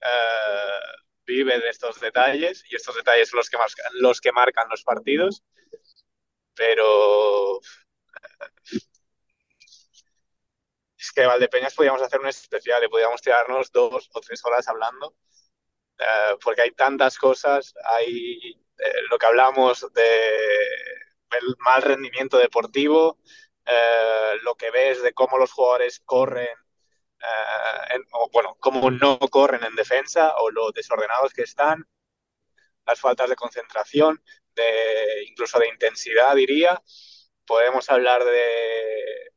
eh, 0.00 0.80
vive 1.26 1.58
de 1.58 1.68
estos 1.68 2.00
detalles 2.00 2.64
y 2.70 2.76
estos 2.76 2.96
detalles 2.96 3.28
son 3.30 3.38
los 3.38 3.50
que, 3.50 3.58
marcan, 3.58 3.86
los 3.94 4.20
que 4.20 4.32
marcan 4.32 4.68
los 4.70 4.82
partidos. 4.84 5.42
Pero 6.54 7.56
eh, 7.58 8.53
es 11.04 11.12
que 11.12 11.26
Valdepeñas 11.26 11.74
podíamos 11.74 12.02
hacer 12.02 12.20
un 12.20 12.28
especial 12.28 12.82
y 12.84 12.88
podíamos 12.88 13.20
tirarnos 13.22 13.70
dos 13.72 14.10
o 14.12 14.20
tres 14.20 14.44
horas 14.44 14.66
hablando, 14.68 15.14
eh, 15.98 16.36
porque 16.42 16.62
hay 16.62 16.70
tantas 16.72 17.18
cosas, 17.18 17.74
hay 17.84 18.60
lo 19.08 19.18
que 19.18 19.26
hablamos 19.26 19.86
de 19.92 20.20
mal 21.58 21.80
rendimiento 21.82 22.38
deportivo, 22.38 23.18
lo 24.42 24.56
que 24.56 24.70
ves 24.70 25.02
de 25.02 25.12
cómo 25.14 25.38
los 25.38 25.52
jugadores 25.52 26.00
corren 26.04 26.48
eh, 27.24 27.98
o 28.12 28.28
bueno, 28.30 28.56
cómo 28.60 28.90
no 28.90 29.18
corren 29.18 29.64
en 29.64 29.74
defensa 29.74 30.34
o 30.38 30.50
lo 30.50 30.72
desordenados 30.72 31.32
que 31.32 31.42
están, 31.42 31.86
las 32.86 33.00
faltas 33.00 33.30
de 33.30 33.36
concentración, 33.36 34.22
de, 34.54 35.24
incluso 35.28 35.58
de 35.58 35.68
intensidad, 35.68 36.34
diría. 36.34 36.82
Podemos 37.46 37.88
hablar 37.90 38.24
de, 38.24 39.32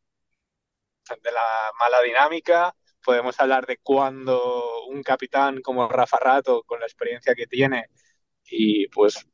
de 1.24 1.32
la 1.32 1.72
mala 1.80 2.02
dinámica, 2.02 2.76
podemos 3.04 3.40
hablar 3.40 3.66
de 3.66 3.78
cuando 3.78 4.86
un 4.88 5.04
capitán 5.04 5.62
como 5.62 5.88
Rafa 5.88 6.18
Rato, 6.20 6.64
con 6.64 6.80
la 6.80 6.86
experiencia 6.86 7.36
que 7.36 7.48
tiene, 7.48 7.88
y 8.46 8.88
pues 8.90 9.26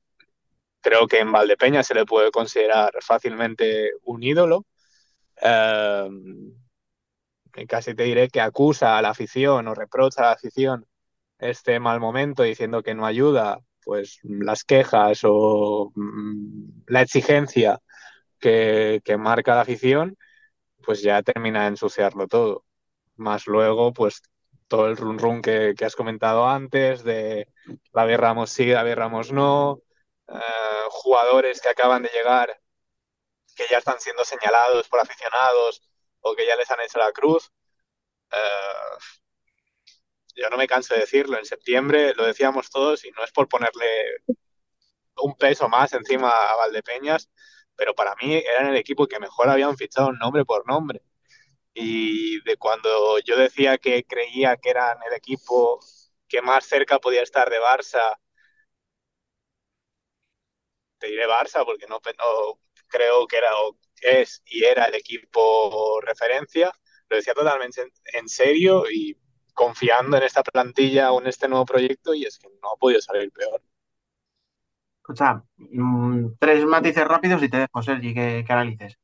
creo 0.82 1.08
que 1.08 1.20
en 1.20 1.32
Valdepeña 1.32 1.84
se 1.84 1.96
le 1.96 2.06
puede 2.06 2.32
considerar 2.32 2.92
fácilmente 3.02 3.92
un 4.04 4.24
ídolo. 4.24 4.66
Eh, 5.42 6.10
casi 7.68 7.96
te 7.96 8.04
diré 8.04 8.30
que 8.30 8.42
acusa 8.42 8.98
a 8.98 9.02
la 9.02 9.10
afición 9.12 9.68
o 9.68 9.76
reprocha 9.76 10.22
a 10.22 10.26
la 10.26 10.32
afición 10.34 10.88
este 11.40 11.80
mal 11.80 12.00
momento 12.00 12.44
diciendo 12.44 12.84
que 12.84 12.96
no 12.96 13.06
ayuda, 13.06 13.60
pues 13.84 14.20
las 14.24 14.64
quejas 14.64 15.22
o 15.24 15.92
mm, 15.96 16.84
la 16.88 17.02
exigencia 17.02 17.80
que, 18.40 19.02
marca 19.18 19.56
la 19.56 19.62
afición, 19.62 20.18
pues 20.86 21.02
ya 21.02 21.24
termina 21.24 21.64
de 21.64 21.70
ensuciarlo 21.70 22.28
todo. 22.28 22.66
Más 23.16 23.48
luego, 23.48 23.94
pues 23.94 24.22
todo 24.68 24.88
el 24.88 24.98
run 24.98 25.20
run 25.20 25.42
que, 25.42 25.76
has 25.86 25.96
comentado 25.96 26.48
antes, 26.48 27.04
de 27.04 27.48
la 27.94 28.18
Ramos 28.18 28.52
sí, 28.52 28.68
la 28.68 28.84
Ramos 28.96 29.32
no, 29.32 29.82
eh, 30.28 30.40
jugadores 30.90 31.62
que 31.62 31.70
acaban 31.70 32.04
de 32.04 32.10
llegar 32.10 32.60
que 33.56 33.66
ya 33.70 33.78
están 33.78 34.00
siendo 34.00 34.24
señalados 34.26 34.88
por 34.90 35.00
aficionados 35.00 35.82
o 36.22 36.36
que 36.36 36.46
ya 36.46 36.56
les 36.56 36.70
han 36.72 36.82
hecho 36.82 36.98
la 37.00 37.12
cruz. 37.12 37.52
Eh, 38.32 38.98
yo 40.36 40.50
no 40.50 40.58
me 40.58 40.68
canso 40.68 40.94
de 40.94 41.02
decirlo, 41.02 41.38
en 41.38 41.46
septiembre 41.46 42.14
lo 42.16 42.26
decíamos 42.26 42.70
todos 42.70 43.06
y 43.06 43.12
no 43.12 43.24
es 43.24 43.32
por 43.32 43.48
ponerle 43.48 44.24
un 45.18 45.36
peso 45.36 45.70
más 45.70 45.94
encima 45.94 46.30
a 46.30 46.56
Valdepeñas, 46.56 47.30
pero 47.76 47.94
para 47.96 48.16
mí 48.16 48.36
eran 48.36 48.68
el 48.68 48.78
equipo 48.78 49.08
que 49.08 49.20
mejor 49.20 49.50
habían 49.50 49.78
fichado 49.78 50.12
nombre 50.14 50.46
por 50.46 50.68
nombre. 50.68 51.02
Y 51.74 52.42
de 52.44 52.58
cuando 52.58 53.20
yo 53.20 53.38
decía 53.38 53.78
que 53.78 54.04
creía 54.06 54.58
que 54.58 54.70
eran 54.72 54.98
el 55.08 55.14
equipo 55.14 55.80
que 56.28 56.42
más 56.42 56.66
cerca 56.66 57.00
podía 57.00 57.24
estar 57.24 57.50
de 57.50 57.60
Barça, 57.60 58.18
te 61.00 61.08
diré 61.08 61.28
Barça 61.28 61.66
porque 61.66 61.86
no, 61.88 62.00
no 62.18 62.60
creo 62.88 63.28
que 63.28 63.38
era 63.38 63.50
es 64.02 64.42
y 64.46 64.64
era 64.66 64.86
el 64.86 64.96
equipo 64.96 66.00
referencia. 66.02 66.72
Lo 67.10 67.18
decía 67.18 67.34
totalmente 67.34 67.82
en, 68.14 68.30
serio 68.30 68.86
y 68.90 69.18
confiando 69.54 70.18
en 70.18 70.24
esta 70.24 70.44
plantilla 70.44 71.12
o 71.12 71.22
en 71.22 71.28
este 71.28 71.48
nuevo 71.48 71.66
proyecto 71.66 72.14
y 72.14 72.26
es 72.26 72.38
que 72.40 72.50
no 72.62 72.72
ha 72.72 72.78
podido 72.78 73.02
salir 73.02 73.32
peor. 73.32 73.62
Escucha, 75.04 75.44
mm, 75.58 76.38
tres 76.40 76.66
matices 76.66 77.06
rápidos 77.06 77.44
y 77.44 77.50
te 77.50 77.58
dejo, 77.58 77.84
Sergi, 77.84 78.14
que, 78.14 78.46
que 78.48 78.54
analices. 78.54 78.98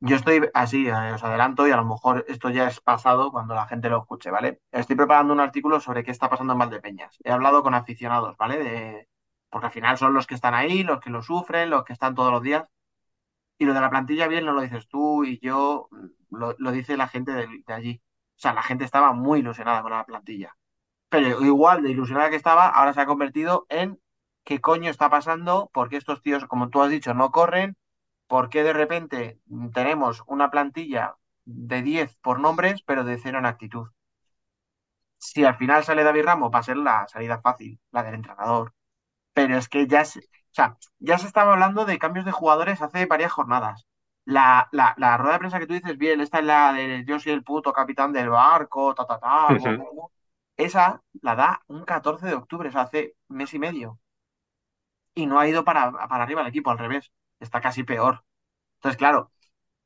Yo 0.00 0.14
estoy 0.16 0.48
así, 0.54 0.86
eh, 0.86 0.92
os 1.14 1.24
adelanto 1.24 1.66
y 1.66 1.72
a 1.72 1.76
lo 1.76 1.84
mejor 1.84 2.24
esto 2.28 2.50
ya 2.50 2.68
es 2.68 2.80
pasado 2.80 3.32
cuando 3.32 3.54
la 3.54 3.66
gente 3.66 3.88
lo 3.88 3.98
escuche, 3.98 4.30
¿vale? 4.30 4.60
Estoy 4.70 4.94
preparando 4.94 5.32
un 5.32 5.40
artículo 5.40 5.80
sobre 5.80 6.04
qué 6.04 6.12
está 6.12 6.28
pasando 6.30 6.52
en 6.52 6.60
Valdepeñas. 6.60 7.16
He 7.24 7.32
hablado 7.32 7.62
con 7.62 7.74
aficionados, 7.74 8.36
¿vale? 8.36 8.58
De... 8.58 9.08
Porque 9.50 9.66
al 9.66 9.72
final 9.72 9.98
son 9.98 10.14
los 10.14 10.26
que 10.28 10.34
están 10.36 10.54
ahí, 10.54 10.84
los 10.84 11.00
que 11.00 11.10
lo 11.10 11.22
sufren, 11.22 11.70
los 11.70 11.84
que 11.84 11.92
están 11.92 12.14
todos 12.14 12.30
los 12.30 12.42
días. 12.42 12.68
Y 13.58 13.64
lo 13.64 13.74
de 13.74 13.80
la 13.80 13.90
plantilla 13.90 14.28
bien 14.28 14.44
no 14.44 14.52
lo 14.52 14.60
dices 14.60 14.86
tú 14.88 15.24
y 15.24 15.40
yo, 15.40 15.88
lo, 16.30 16.54
dice 16.72 16.96
la 16.96 17.08
gente 17.08 17.32
de, 17.32 17.64
allí. 17.68 18.02
O 18.36 18.38
sea, 18.38 18.52
la 18.54 18.62
gente 18.62 18.84
estaba 18.84 19.12
muy 19.12 19.40
ilusionada 19.40 19.82
con 19.82 19.92
la 19.92 20.04
plantilla. 20.04 20.56
Pero 21.08 21.42
igual 21.44 21.82
de 21.82 21.90
ilusionada 21.90 22.30
que 22.30 22.36
estaba, 22.36 22.68
ahora 22.68 22.92
se 22.92 23.00
ha 23.00 23.06
convertido 23.06 23.66
en 23.70 23.98
qué 24.46 24.60
coño 24.60 24.90
está 24.90 25.10
pasando, 25.10 25.70
porque 25.74 25.96
estos 25.98 26.22
tíos, 26.22 26.46
como 26.46 26.70
tú 26.70 26.82
has 26.82 26.90
dicho, 26.90 27.14
no 27.14 27.32
corren, 27.32 27.76
por 28.28 28.48
qué 28.50 28.62
de 28.64 28.72
repente 28.72 29.40
tenemos 29.74 30.22
una 30.26 30.50
plantilla 30.50 31.16
de 31.44 31.82
10 31.82 32.16
por 32.18 32.40
nombres, 32.40 32.82
pero 32.86 33.04
de 33.04 33.18
cero 33.18 33.38
en 33.38 33.46
actitud. 33.46 33.88
Si 35.18 35.44
al 35.44 35.56
final 35.56 35.84
sale 35.84 36.04
David 36.04 36.24
Ramos, 36.24 36.50
va 36.54 36.60
a 36.60 36.62
ser 36.62 36.76
la 36.76 37.06
salida 37.08 37.40
fácil, 37.40 37.80
la 37.90 38.02
del 38.04 38.14
entrenador. 38.14 38.74
Pero 39.34 39.56
es 39.58 39.68
que 39.68 39.86
ya, 39.88 40.02
o 40.02 40.04
sea, 40.52 40.76
ya 41.00 41.18
se 41.18 41.26
estaba 41.26 41.52
hablando 41.54 41.84
de 41.84 41.98
cambios 41.98 42.24
de 42.24 42.32
jugadores 42.32 42.82
hace 42.82 43.06
varias 43.06 43.32
jornadas. 43.32 43.86
La, 44.24 44.68
rueda 44.72 45.32
de 45.34 45.38
prensa 45.38 45.58
que 45.58 45.66
tú 45.66 45.74
dices, 45.74 45.98
bien, 45.98 46.20
esta 46.20 46.38
es 46.40 46.44
la 46.46 46.72
de 46.72 47.04
yo 47.06 47.18
soy 47.20 47.32
el 47.32 47.44
puto 47.44 47.72
capitán 47.72 48.12
del 48.12 48.30
barco, 48.30 48.94
ta, 48.94 49.06
ta, 49.06 49.18
ta. 49.20 49.48
Esa 50.56 51.02
la 51.22 51.34
da 51.36 51.62
un 51.68 51.84
14 51.84 52.26
de 52.26 52.34
octubre, 52.34 52.68
o 52.68 52.72
sea, 52.72 52.82
hace 52.82 53.16
mes 53.28 53.52
y 53.54 53.58
medio. 53.58 53.98
Y 55.16 55.26
no 55.26 55.40
ha 55.40 55.48
ido 55.48 55.64
para, 55.64 55.90
para 56.08 56.22
arriba 56.24 56.42
el 56.42 56.48
equipo, 56.48 56.70
al 56.70 56.78
revés. 56.78 57.12
Está 57.40 57.60
casi 57.60 57.82
peor. 57.84 58.24
Entonces, 58.76 58.98
claro, 58.98 59.32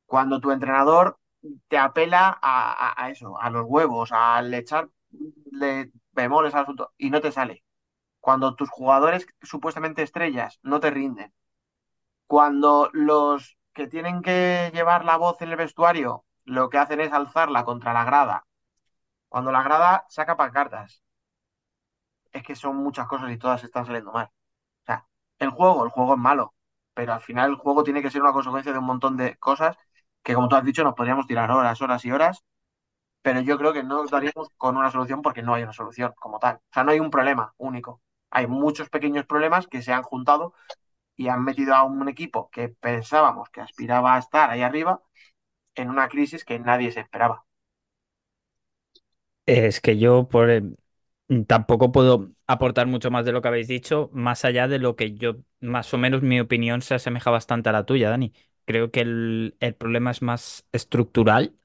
cuando 0.05 0.41
tu 0.41 0.51
entrenador 0.51 1.19
te 1.69 1.77
apela 1.77 2.39
a, 2.41 3.09
eso, 3.11 3.39
a 3.39 3.49
los 3.49 3.65
huevos, 3.67 4.11
al 4.13 4.53
echarle 4.53 4.91
bemoles 6.11 6.53
al 6.55 6.63
asunto 6.63 6.93
y 6.97 7.09
no 7.09 7.21
te 7.21 7.31
sale. 7.31 7.63
Cuando 8.19 8.55
tus 8.55 8.69
jugadores 8.69 9.27
supuestamente 9.41 10.03
estrellas 10.03 10.59
no 10.63 10.79
te 10.79 10.91
rinden. 10.91 11.33
Cuando 12.27 12.89
los 12.93 13.57
que 13.73 13.87
tienen 13.87 14.21
que 14.23 14.71
llevar 14.73 15.05
la 15.05 15.17
voz 15.17 15.41
en 15.41 15.49
el 15.51 15.57
vestuario 15.57 16.25
lo 16.45 16.69
que 16.69 16.77
hacen 16.79 17.01
es 17.01 17.13
alzarla 17.13 17.63
contra 17.65 17.93
la 17.93 18.03
grada. 18.05 18.45
Cuando 19.29 19.51
la 19.51 19.63
grada 19.63 20.05
saca 20.09 20.37
pancartas. 20.37 21.03
Es 22.33 22.43
que 22.43 22.55
son 22.55 22.75
muchas 22.75 23.07
cosas 23.07 23.31
y 23.31 23.37
todas 23.37 23.63
están 23.63 23.85
saliendo 23.85 24.11
mal. 24.11 24.29
El 25.41 25.51
juego, 25.51 25.83
el 25.85 25.91
juego 25.91 26.13
es 26.15 26.19
malo, 26.21 26.55
pero 26.95 27.13
al 27.13 27.21
final 27.21 27.51
el 27.51 27.57
juego 27.57 27.83
tiene 27.83 28.01
que 28.03 28.11
ser 28.11 28.23
una 28.23 28.33
consecuencia 28.33 28.73
de 28.73 28.79
un 28.79 28.85
montón 28.85 29.17
de 29.17 29.37
cosas 29.37 29.77
que, 30.23 30.35
como 30.35 30.49
tú 30.49 30.55
has 30.57 30.65
dicho, 30.65 30.85
nos 30.85 30.95
podríamos 30.95 31.27
tirar 31.27 31.51
horas, 31.51 31.81
horas 31.83 32.05
y 32.05 32.13
horas, 32.13 32.45
pero 33.23 33.41
yo 33.41 33.57
creo 33.57 33.73
que 33.73 33.83
no 33.83 34.05
daríamos 34.07 34.49
con 34.57 34.77
una 34.77 34.91
solución 34.91 35.21
porque 35.21 35.43
no 35.43 35.53
hay 35.55 35.63
una 35.63 35.73
solución 35.73 36.13
como 36.19 36.39
tal. 36.39 36.57
O 36.57 36.61
sea, 36.73 36.83
no 36.83 36.91
hay 36.91 36.99
un 37.01 37.11
problema 37.11 37.53
único. 37.57 38.01
Hay 38.31 38.47
muchos 38.47 38.89
pequeños 38.89 39.25
problemas 39.25 39.67
que 39.67 39.81
se 39.83 39.93
han 39.93 40.03
juntado 40.03 40.53
y 41.17 41.29
han 41.29 41.43
metido 41.45 41.75
a 41.75 41.83
un 41.83 42.07
equipo 42.09 42.49
que 42.51 42.69
pensábamos 42.69 43.49
que 43.51 43.61
aspiraba 43.61 44.15
a 44.15 44.19
estar 44.19 44.49
ahí 44.51 44.63
arriba 44.63 45.03
en 45.75 45.89
una 45.91 46.09
crisis 46.09 46.45
que 46.45 46.59
nadie 46.59 46.91
se 46.93 47.01
esperaba. 47.01 47.45
Es 49.45 49.81
que 49.81 49.97
yo 49.97 50.27
por 50.29 50.49
tampoco 51.47 51.91
puedo 51.91 52.33
aportar 52.47 52.87
mucho 52.87 53.11
más 53.11 53.25
de 53.25 53.31
lo 53.31 53.41
que 53.41 53.47
habéis 53.47 53.67
dicho, 53.67 54.09
más 54.13 54.45
allá 54.45 54.67
de 54.67 54.79
lo 54.79 54.95
que 54.95 55.13
yo, 55.15 55.37
más 55.59 55.93
o 55.93 55.97
menos 55.97 56.21
mi 56.21 56.39
opinión 56.39 56.81
se 56.81 56.95
asemeja 56.95 57.31
bastante 57.31 57.69
a 57.69 57.71
la 57.71 57.85
tuya, 57.85 58.09
Dani. 58.09 58.33
Creo 58.65 58.91
que 58.91 59.01
el, 59.01 59.55
problema 59.77 60.11
es 60.11 60.21
más 60.21 60.65
estructural 60.71 61.55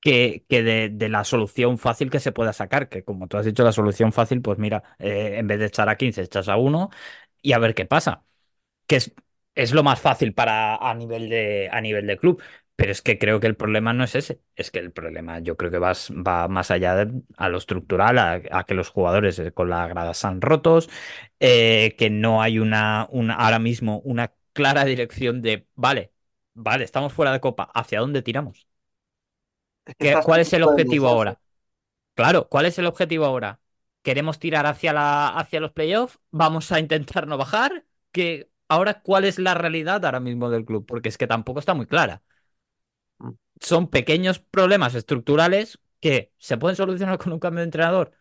que, 0.00 0.44
que 0.48 0.62
de, 0.62 1.08
la 1.08 1.24
solución 1.24 1.78
fácil 1.78 2.10
que 2.10 2.20
se 2.20 2.32
pueda 2.32 2.52
sacar, 2.52 2.88
que 2.88 3.04
como 3.04 3.28
tú 3.28 3.36
has 3.38 3.46
dicho, 3.46 3.64
la 3.64 3.72
solución 3.72 4.12
fácil, 4.12 4.42
pues 4.42 4.58
mira, 4.58 4.82
eh, 4.98 5.36
en 5.38 5.46
vez 5.46 5.58
de 5.60 5.66
echar 5.66 5.88
a 5.88 5.96
15, 5.96 6.22
echas 6.22 6.48
a 6.48 6.56
uno 6.56 6.90
y 7.42 7.52
a 7.52 7.58
ver 7.58 7.74
qué 7.74 7.86
pasa. 7.86 8.24
Que 8.86 8.96
es, 8.96 9.14
es 9.54 9.72
lo 9.72 9.82
más 9.82 10.00
fácil 10.00 10.34
para 10.34 10.76
a 10.76 10.94
nivel 10.94 11.28
de, 11.30 11.68
a 11.72 11.80
nivel 11.80 12.06
de 12.06 12.18
club. 12.18 12.42
Pero 12.78 12.92
es 12.92 13.02
que 13.02 13.18
creo 13.18 13.40
que 13.40 13.48
el 13.48 13.56
problema 13.56 13.92
no 13.92 14.04
es 14.04 14.14
ese. 14.14 14.40
Es 14.54 14.70
que 14.70 14.78
el 14.78 14.92
problema 14.92 15.40
yo 15.40 15.56
creo 15.56 15.68
que 15.68 15.78
va, 15.80 15.94
va 16.10 16.46
más 16.46 16.70
allá 16.70 16.94
de, 16.94 17.22
a 17.36 17.48
lo 17.48 17.58
estructural, 17.58 18.16
a, 18.18 18.64
que 18.64 18.74
los 18.74 18.88
jugadores 18.88 19.36
eh, 19.40 19.50
con 19.50 19.68
la 19.68 19.88
grada 19.88 20.12
están 20.12 20.40
rotos, 20.40 20.88
eh, 21.40 21.96
que 21.98 22.08
no 22.08 22.40
hay 22.40 22.60
una, 22.60 23.08
una, 23.10 23.34
ahora 23.34 23.58
mismo 23.58 23.98
una 24.04 24.32
clara 24.52 24.84
dirección 24.84 25.42
de, 25.42 25.66
vale, 25.74 26.12
vale, 26.54 26.84
estamos 26.84 27.12
fuera 27.12 27.32
de 27.32 27.40
copa, 27.40 27.68
¿hacia 27.74 27.98
dónde 27.98 28.22
tiramos? 28.22 28.68
¿Cuál 30.24 30.42
es 30.42 30.52
el 30.52 30.62
objetivo 30.62 31.08
ahora? 31.08 31.40
Claro, 32.14 32.48
¿cuál 32.48 32.66
es 32.66 32.78
el 32.78 32.86
objetivo 32.86 33.24
ahora? 33.24 33.58
¿Queremos 34.02 34.38
tirar 34.38 34.66
hacia, 34.66 34.92
la, 34.92 35.30
hacia 35.30 35.58
los 35.58 35.72
playoffs? 35.72 36.20
¿Vamos 36.30 36.70
a 36.70 36.78
intentar 36.78 37.26
no 37.26 37.38
bajar? 37.38 37.86
¿Que 38.12 38.52
ahora 38.68 39.00
cuál 39.02 39.24
es 39.24 39.40
la 39.40 39.54
realidad 39.54 40.04
ahora 40.04 40.20
mismo 40.20 40.48
del 40.48 40.64
club? 40.64 40.86
Porque 40.86 41.08
es 41.08 41.18
que 41.18 41.26
tampoco 41.26 41.58
está 41.58 41.74
muy 41.74 41.86
clara 41.86 42.22
son 43.60 43.88
pequeños 43.88 44.38
problemas 44.40 44.94
estructurales 44.94 45.78
que 46.00 46.32
se 46.38 46.58
pueden 46.58 46.76
solucionar 46.76 47.18
con 47.18 47.32
un 47.32 47.40
cambio 47.40 47.60
de 47.60 47.64
entrenador. 47.66 48.12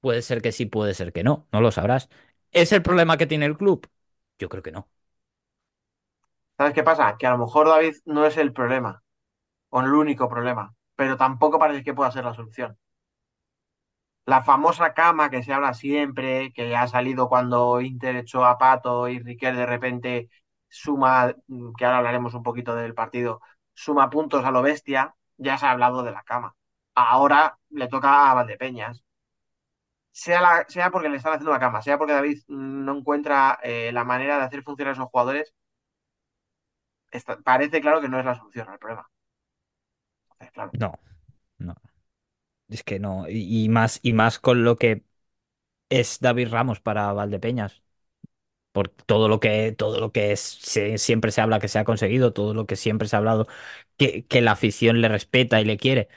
Puede 0.00 0.22
ser 0.22 0.42
que 0.42 0.52
sí, 0.52 0.66
puede 0.66 0.94
ser 0.94 1.12
que 1.12 1.24
no, 1.24 1.48
no 1.52 1.60
lo 1.60 1.70
sabrás. 1.72 2.08
¿Es 2.52 2.72
el 2.72 2.82
problema 2.82 3.16
que 3.16 3.26
tiene 3.26 3.46
el 3.46 3.56
club? 3.56 3.88
Yo 4.38 4.48
creo 4.48 4.62
que 4.62 4.72
no. 4.72 4.88
¿Sabes 6.58 6.74
qué 6.74 6.82
pasa? 6.82 7.16
Que 7.18 7.26
a 7.28 7.30
lo 7.30 7.38
mejor 7.38 7.68
David 7.68 7.94
no 8.06 8.26
es 8.26 8.36
el 8.36 8.52
problema, 8.52 9.02
o 9.70 9.80
el 9.82 9.94
único 9.94 10.28
problema, 10.28 10.74
pero 10.96 11.16
tampoco 11.16 11.58
parece 11.58 11.84
que 11.84 11.94
pueda 11.94 12.12
ser 12.12 12.24
la 12.24 12.34
solución. 12.34 12.78
La 14.26 14.42
famosa 14.42 14.94
cama 14.94 15.30
que 15.30 15.42
se 15.42 15.52
habla 15.52 15.74
siempre, 15.74 16.52
que 16.52 16.74
ha 16.76 16.86
salido 16.88 17.28
cuando 17.28 17.80
Inter 17.80 18.16
echó 18.16 18.44
a 18.44 18.56
Pato 18.58 19.08
y 19.08 19.18
Riquel 19.18 19.56
de 19.56 19.66
repente 19.66 20.30
suma, 20.68 21.34
que 21.78 21.84
ahora 21.84 21.98
hablaremos 21.98 22.32
un 22.34 22.42
poquito 22.42 22.74
del 22.74 22.94
partido, 22.94 23.40
suma 23.74 24.10
puntos 24.10 24.44
a 24.44 24.50
lo 24.50 24.62
bestia, 24.62 25.14
ya 25.36 25.58
se 25.58 25.66
ha 25.66 25.72
hablado 25.72 26.02
de 26.02 26.12
la 26.12 26.22
cama. 26.22 26.56
Ahora 26.94 27.58
le 27.70 27.88
toca 27.88 28.30
a 28.30 28.34
Valdepeñas. 28.34 29.04
Sea, 30.12 30.64
sea 30.68 30.90
porque 30.90 31.08
le 31.08 31.16
están 31.16 31.32
haciendo 31.34 31.52
la 31.52 31.58
cama, 31.60 31.82
sea 31.82 31.98
porque 31.98 32.12
David 32.12 32.42
no 32.48 32.96
encuentra 32.96 33.58
eh, 33.62 33.90
la 33.92 34.04
manera 34.04 34.38
de 34.38 34.44
hacer 34.44 34.62
funcionar 34.62 34.92
a 34.92 34.94
esos 34.94 35.10
jugadores, 35.10 35.54
parece 37.44 37.80
claro 37.80 38.00
que 38.00 38.08
no 38.08 38.18
es 38.18 38.24
la 38.24 38.34
solución 38.34 38.68
al 38.68 38.78
problema. 38.78 39.08
No, 40.78 40.92
no. 41.58 41.74
Es 42.68 42.84
que 42.84 42.98
no. 42.98 43.26
Y, 43.28 43.68
más, 43.68 44.00
y 44.02 44.12
más 44.12 44.38
con 44.38 44.64
lo 44.64 44.76
que 44.76 45.04
es 45.90 46.20
David 46.20 46.50
Ramos 46.50 46.80
para 46.80 47.12
Valdepeñas 47.12 47.83
por 48.74 48.88
todo 48.88 49.28
lo 49.28 49.38
que, 49.38 49.70
todo 49.70 50.00
lo 50.00 50.10
que 50.10 50.32
es, 50.32 50.40
siempre 50.96 51.30
se 51.30 51.40
habla 51.40 51.60
que 51.60 51.68
se 51.68 51.78
ha 51.78 51.84
conseguido, 51.84 52.32
todo 52.32 52.54
lo 52.54 52.66
que 52.66 52.74
siempre 52.74 53.06
se 53.06 53.14
ha 53.14 53.20
hablado 53.20 53.46
que, 53.96 54.26
que 54.26 54.40
la 54.40 54.50
afición 54.50 55.00
le 55.00 55.08
respeta 55.08 55.60
y 55.60 55.64
le 55.64 55.76
quiere. 55.76 56.08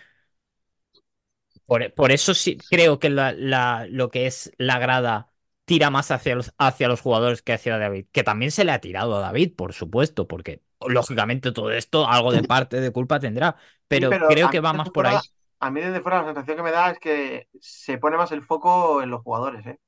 Por, 1.67 2.11
eso 2.11 2.33
sí 2.33 2.57
creo 2.57 2.97
que 2.97 3.11
la, 3.11 3.85
lo 3.89 4.09
que 4.09 4.25
es 4.25 4.51
la 4.57 4.79
grada 4.79 5.29
tira 5.65 5.91
más 5.91 6.09
hacia 6.09 6.33
los, 6.33 6.51
hacia 6.57 6.87
los 6.87 7.01
jugadores 7.01 7.43
que 7.43 7.53
hacia 7.53 7.77
David. 7.77 8.07
Que 8.11 8.23
también 8.23 8.49
se 8.49 8.63
le 8.63 8.71
ha 8.71 8.81
tirado 8.81 9.17
a 9.17 9.19
David, 9.19 9.53
por 9.55 9.73
supuesto, 9.73 10.27
porque 10.27 10.63
lógicamente 10.79 11.51
todo 11.51 11.69
esto 11.69 12.07
algo 12.07 12.31
de 12.31 12.41
parte 12.47 12.81
de 12.81 12.91
culpa 12.91 13.19
tendrá. 13.19 13.55
Pero, 13.87 14.09
creo 14.09 14.49
que 14.49 14.61
va 14.61 14.73
más 14.73 14.89
por 14.89 15.05
ahí. 15.05 15.17
A 15.59 15.69
mí 15.69 15.79
desde 15.81 16.01
fuera 16.01 16.21
la 16.21 16.25
sensación 16.25 16.57
que 16.57 16.63
me 16.63 16.71
da 16.71 16.89
es 16.89 16.97
que 16.97 17.49
se 17.61 17.99
pone 17.99 18.17
más 18.17 18.31
el 18.31 18.41
foco 18.41 19.03
en 19.03 19.11
los 19.11 19.21
jugadores, 19.21 19.63
¿eh? 19.67 19.79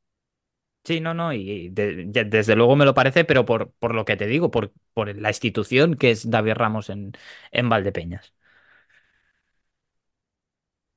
Sí, 0.83 1.01
no, 1.01 1.13
no, 1.13 1.33
y 1.33 1.69
desde 1.69 2.55
luego 2.55 2.75
me 2.75 2.85
lo 2.85 2.93
parece, 2.95 3.23
pero 3.25 3.45
por, 3.45 3.71
por 3.73 3.93
lo 3.93 4.05
que 4.05 4.17
te 4.17 4.25
digo, 4.25 4.49
por, 4.49 4.73
por 4.93 5.15
la 5.15 5.29
institución 5.29 5.95
que 5.95 6.09
es 6.11 6.29
David 6.29 6.53
Ramos 6.53 6.89
en, 6.89 7.11
en 7.51 7.69
Valdepeñas. 7.69 8.33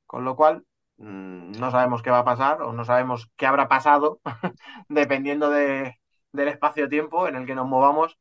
Con 0.07 0.25
lo 0.25 0.37
cual, 0.37 0.65
mm, 0.99 1.53
no 1.53 1.71
sabemos 1.71 2.03
qué 2.03 2.11
va 2.11 2.21
a 2.21 2.25
pasar 2.25 2.63
o 2.63 2.73
no 2.73 2.85
sabemos 2.85 3.31
qué 3.37 3.47
habrá 3.47 3.69
pasado, 3.69 4.21
dependiendo 4.89 5.51
de, 5.51 5.99
del 6.33 6.49
espacio-tiempo 6.49 7.29
en 7.29 7.37
el 7.37 7.47
que 7.47 7.55
nos 7.55 7.67
movamos. 7.69 8.19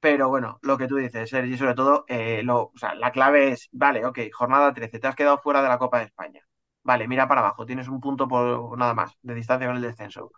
Pero 0.00 0.28
bueno, 0.28 0.60
lo 0.62 0.78
que 0.78 0.88
tú 0.88 0.96
dices, 0.98 1.30
Sergi, 1.30 1.58
sobre 1.58 1.74
todo, 1.74 2.04
eh, 2.08 2.42
lo, 2.44 2.64
o 2.66 2.72
sea, 2.78 2.94
la 2.94 3.12
clave 3.12 3.50
es, 3.52 3.68
vale, 3.72 4.06
ok, 4.06 4.20
jornada 4.34 4.74
13, 4.74 5.00
te 5.00 5.08
has 5.08 5.16
quedado 5.16 5.38
fuera 5.40 5.62
de 5.62 5.68
la 5.70 5.78
Copa 5.78 5.98
de 6.00 6.06
España. 6.06 6.42
Vale, 6.84 7.08
mira 7.08 7.28
para 7.28 7.40
abajo, 7.42 7.66
tienes 7.66 7.88
un 7.88 8.00
punto 8.00 8.28
por 8.28 8.78
nada 8.78 8.94
más 8.94 9.14
de 9.22 9.34
distancia 9.34 9.66
con 9.68 9.76
el 9.76 9.82
descenso 9.82 10.32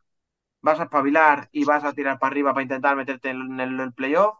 vas 0.64 0.80
a 0.80 0.84
espabilar 0.84 1.50
y 1.52 1.64
vas 1.66 1.84
a 1.84 1.92
tirar 1.92 2.18
para 2.18 2.30
arriba 2.30 2.54
para 2.54 2.62
intentar 2.62 2.96
meterte 2.96 3.28
en 3.28 3.60
el, 3.60 3.92
playoff, 3.92 4.38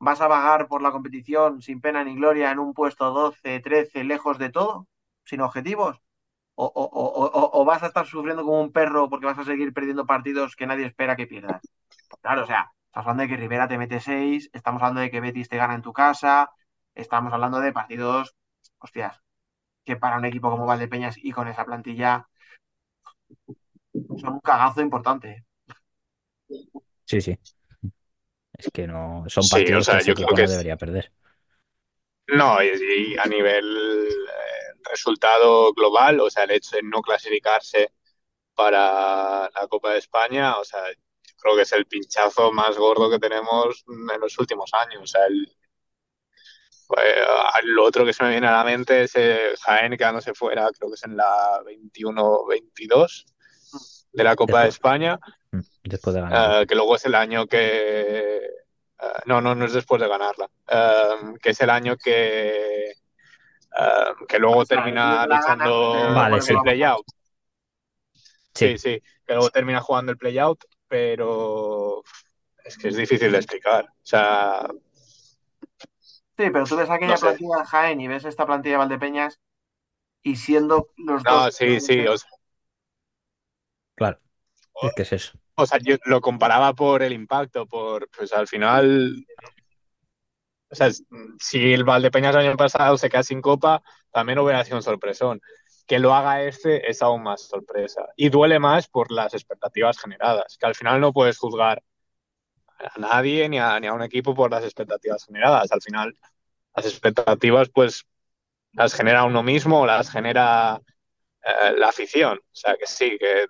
vas 0.00 0.20
a 0.20 0.26
vagar 0.26 0.66
por 0.66 0.82
la 0.82 0.90
competición 0.90 1.62
sin 1.62 1.80
pena 1.80 2.02
ni 2.02 2.16
gloria 2.16 2.50
en 2.50 2.58
un 2.58 2.74
puesto 2.74 3.12
12, 3.12 3.60
13, 3.60 4.02
lejos 4.02 4.36
de 4.38 4.50
todo, 4.50 4.88
sin 5.24 5.40
objetivos, 5.42 6.00
o, 6.56 7.64
vas 7.64 7.84
a 7.84 7.86
estar 7.86 8.04
sufriendo 8.04 8.42
como 8.42 8.60
un 8.60 8.72
perro 8.72 9.08
porque 9.08 9.26
vas 9.26 9.38
a 9.38 9.44
seguir 9.44 9.72
perdiendo 9.72 10.06
partidos 10.06 10.56
que 10.56 10.66
nadie 10.66 10.86
espera 10.86 11.14
que 11.14 11.28
pierdas. 11.28 11.62
claro, 12.20 12.42
o 12.42 12.46
sea, 12.46 12.72
estamos 12.86 13.06
hablando 13.06 13.22
de 13.22 13.28
que 13.28 13.36
Rivera 13.36 13.68
te 13.68 13.78
mete 13.78 14.00
6, 14.00 14.50
estamos 14.52 14.82
hablando 14.82 15.02
de 15.02 15.10
que 15.12 15.20
Betis 15.20 15.48
te 15.48 15.56
gana 15.56 15.74
en 15.74 15.82
tu 15.82 15.92
casa, 15.92 16.50
estamos 16.96 17.32
hablando 17.32 17.60
de 17.60 17.72
partidos, 17.72 18.34
hostias, 18.80 19.20
que 19.84 19.94
para 19.96 20.18
un 20.18 20.24
equipo 20.24 20.50
como 20.50 20.66
Valdepeñas 20.66 21.16
y 21.16 21.30
con 21.30 21.46
esa 21.46 21.64
plantilla 21.64 22.26
son 24.18 24.34
un 24.34 24.40
cagazo 24.40 24.80
importante. 24.82 25.44
Sí, 27.04 27.20
sí. 27.20 27.38
Es 28.56 28.70
que 28.72 28.86
no 28.86 29.24
son 29.28 29.48
partidos 29.48 29.88
que 29.88 30.04
yo 30.04 30.14
creo 30.14 30.28
que 30.28 30.42
no 30.42 30.50
debería 30.50 30.76
perder. 30.76 31.12
No, 32.28 32.62
y, 32.62 33.16
a 33.16 33.26
nivel 33.26 34.06
eh, 34.06 34.80
resultado 34.88 35.72
global, 35.72 36.20
o 36.20 36.30
sea, 36.30 36.44
el 36.44 36.52
hecho 36.52 36.76
de 36.76 36.82
no 36.82 37.02
clasificarse 37.02 37.92
para 38.54 39.50
la 39.50 39.66
Copa 39.68 39.92
de 39.92 39.98
España, 39.98 40.56
o 40.58 40.64
sea, 40.64 40.80
yo 40.90 41.34
creo 41.38 41.56
que 41.56 41.62
es 41.62 41.72
el 41.72 41.86
pinchazo 41.86 42.52
más 42.52 42.76
gordo 42.76 43.10
que 43.10 43.18
tenemos 43.18 43.84
en 43.88 44.20
los 44.20 44.38
últimos 44.38 44.70
años. 44.74 45.02
O 45.02 45.06
sea, 45.06 45.26
el, 45.26 45.48
eh, 46.98 47.24
lo 47.64 47.84
otro 47.84 48.04
que 48.04 48.12
se 48.12 48.22
me 48.24 48.30
viene 48.30 48.48
a 48.48 48.52
la 48.52 48.64
mente 48.64 49.02
es 49.02 49.12
eh, 49.14 49.54
Jaén 49.60 49.96
quedándose 49.96 50.34
fuera, 50.34 50.68
creo 50.76 50.90
que 50.90 50.94
es 50.94 51.04
en 51.04 51.16
la 51.16 51.62
21-22 51.64 53.24
de 54.12 54.24
la 54.24 54.36
Copa 54.36 54.62
de 54.62 54.68
España. 54.68 55.18
Después 55.82 56.14
de 56.14 56.20
ganarla. 56.20 56.62
Eh, 56.62 56.66
que 56.66 56.74
luego 56.74 56.96
es 56.96 57.04
el 57.06 57.14
año 57.14 57.46
que. 57.46 58.36
Eh, 58.36 59.22
no, 59.26 59.40
no, 59.40 59.54
no 59.54 59.64
es 59.64 59.72
después 59.72 60.00
de 60.00 60.08
ganarla. 60.08 60.48
Eh, 60.68 61.34
que 61.42 61.50
es 61.50 61.60
el 61.60 61.70
año 61.70 61.96
que. 61.96 62.92
que 64.28 64.38
luego 64.38 64.64
termina 64.64 65.26
luchando 65.26 65.92
vale, 66.14 66.36
el 66.36 66.60
play-out. 66.62 67.06
Sí. 68.54 68.76
sí, 68.78 69.00
que 69.26 69.34
luego 69.34 69.50
termina 69.50 69.80
jugando 69.80 70.12
el 70.12 70.18
play-out, 70.18 70.64
pero 70.86 72.02
es 72.64 72.76
que 72.76 72.88
es 72.88 72.96
difícil 72.96 73.32
de 73.32 73.38
explicar. 73.38 73.86
O 73.86 74.06
sea. 74.06 74.66
Sí, 76.36 76.48
pero 76.50 76.64
tú 76.64 76.76
ves 76.76 76.88
aquella 76.90 77.12
No 77.12 77.16
sé. 77.16 77.26
plantilla 77.26 77.56
de 77.58 77.66
Jaén 77.66 78.00
y 78.00 78.08
ves 78.08 78.24
esta 78.24 78.46
plantilla 78.46 78.72
de 78.74 78.78
Valdepeñas 78.78 79.40
y 80.22 80.36
siendo 80.36 80.88
los 80.96 81.22
No, 81.24 81.44
dos. 81.44 81.54
sí, 81.54 81.80
sí. 81.80 82.06
O 82.06 82.16
sea, 82.16 82.30
Claro. 83.94 84.18
Es 84.82 84.94
que 84.94 85.02
es 85.02 85.12
eso. 85.12 85.38
o 85.54 85.66
sea, 85.66 85.78
yo 85.78 85.96
lo 86.04 86.20
comparaba 86.20 86.72
por 86.74 87.02
el 87.02 87.12
impacto, 87.12 87.66
por, 87.66 88.08
pues 88.10 88.32
al 88.32 88.48
final, 88.48 89.26
o 90.70 90.74
sea, 90.74 90.90
si 91.38 91.72
el 91.72 91.84
Valdepeñas 91.84 92.34
el 92.34 92.48
año 92.48 92.56
pasado 92.56 92.96
se 92.96 93.10
queda 93.10 93.22
sin 93.22 93.42
copa, 93.42 93.82
también 94.10 94.38
hubiera 94.38 94.64
sido 94.64 94.76
un 94.76 94.82
sorpresón. 94.82 95.40
Que 95.86 95.98
lo 95.98 96.14
haga 96.14 96.44
este 96.44 96.88
es 96.88 97.02
aún 97.02 97.22
más 97.24 97.48
sorpresa. 97.48 98.06
Y 98.16 98.28
duele 98.28 98.58
más 98.60 98.88
por 98.88 99.10
las 99.10 99.34
expectativas 99.34 99.98
generadas, 99.98 100.56
que 100.58 100.66
al 100.66 100.74
final 100.76 101.00
no 101.00 101.12
puedes 101.12 101.36
juzgar 101.38 101.82
a 102.78 102.98
nadie 102.98 103.48
ni 103.48 103.58
a, 103.58 103.78
ni 103.80 103.88
a 103.88 103.92
un 103.92 104.02
equipo 104.02 104.34
por 104.34 104.50
las 104.50 104.64
expectativas 104.64 105.24
generadas. 105.26 105.72
Al 105.72 105.82
final, 105.82 106.16
las 106.74 106.86
expectativas, 106.86 107.68
pues, 107.70 108.06
las 108.72 108.94
genera 108.94 109.24
uno 109.24 109.42
mismo 109.42 109.80
o 109.80 109.86
las 109.86 110.10
genera 110.10 110.80
eh, 111.42 111.72
la 111.76 111.88
afición. 111.88 112.38
O 112.38 112.54
sea, 112.54 112.76
que 112.76 112.86
sí, 112.86 113.16
que 113.18 113.46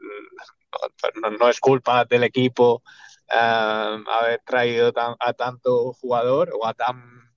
no, 1.39 1.49
es 1.49 1.61
culpa 1.61 2.05
del 2.05 2.25
equipo 2.25 2.83
eh, 3.31 3.37
haber 3.37 4.41
traído 4.45 4.93
tan, 4.93 5.15
a 5.19 5.33
tanto 5.33 5.93
jugador 5.95 6.53
o 6.59 6.67
a 6.67 6.75
tan 6.75 7.31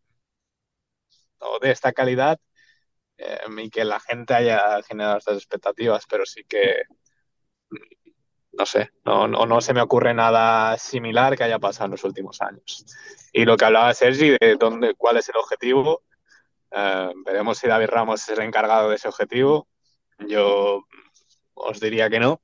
o 1.40 1.60
de 1.60 1.72
esta 1.72 1.92
calidad 1.92 2.40
eh, 3.18 3.40
y 3.58 3.70
que 3.70 3.86
la 3.86 4.00
gente 4.00 4.34
haya 4.34 4.82
generado 4.84 5.18
estas 5.18 5.38
expectativas, 5.38 6.06
pero 6.08 6.26
sí 6.26 6.44
que 6.46 6.84
no 8.54 8.66
sé, 8.68 8.92
no, 9.04 9.28
no, 9.28 9.62
se 9.62 9.74
me 9.74 9.82
ocurre 9.82 10.14
nada 10.14 10.78
similar 10.78 11.36
que 11.36 11.44
haya 11.44 11.58
pasado 11.58 11.86
en 11.86 11.92
los 11.92 12.04
últimos 12.04 12.40
años. 12.42 12.86
Y 13.32 13.46
lo 13.46 13.58
que 13.58 13.66
hablaba 13.66 13.94
Sergi 13.96 14.38
de 14.40 14.56
dónde, 14.60 14.94
cuál 14.94 15.18
es 15.18 15.28
el 15.30 15.38
objetivo, 15.38 16.04
eh, 16.72 17.12
veremos 17.26 17.58
si 17.58 17.68
David 17.68 17.88
Ramos 17.88 18.22
es 18.22 18.38
el 18.38 18.44
encargado 18.44 18.90
de 18.90 18.96
ese 18.96 19.08
objetivo. 19.08 19.68
Yo 20.20 20.86
os 21.56 21.80
diría 21.80 22.10
que 22.10 22.20
no. 22.20 22.42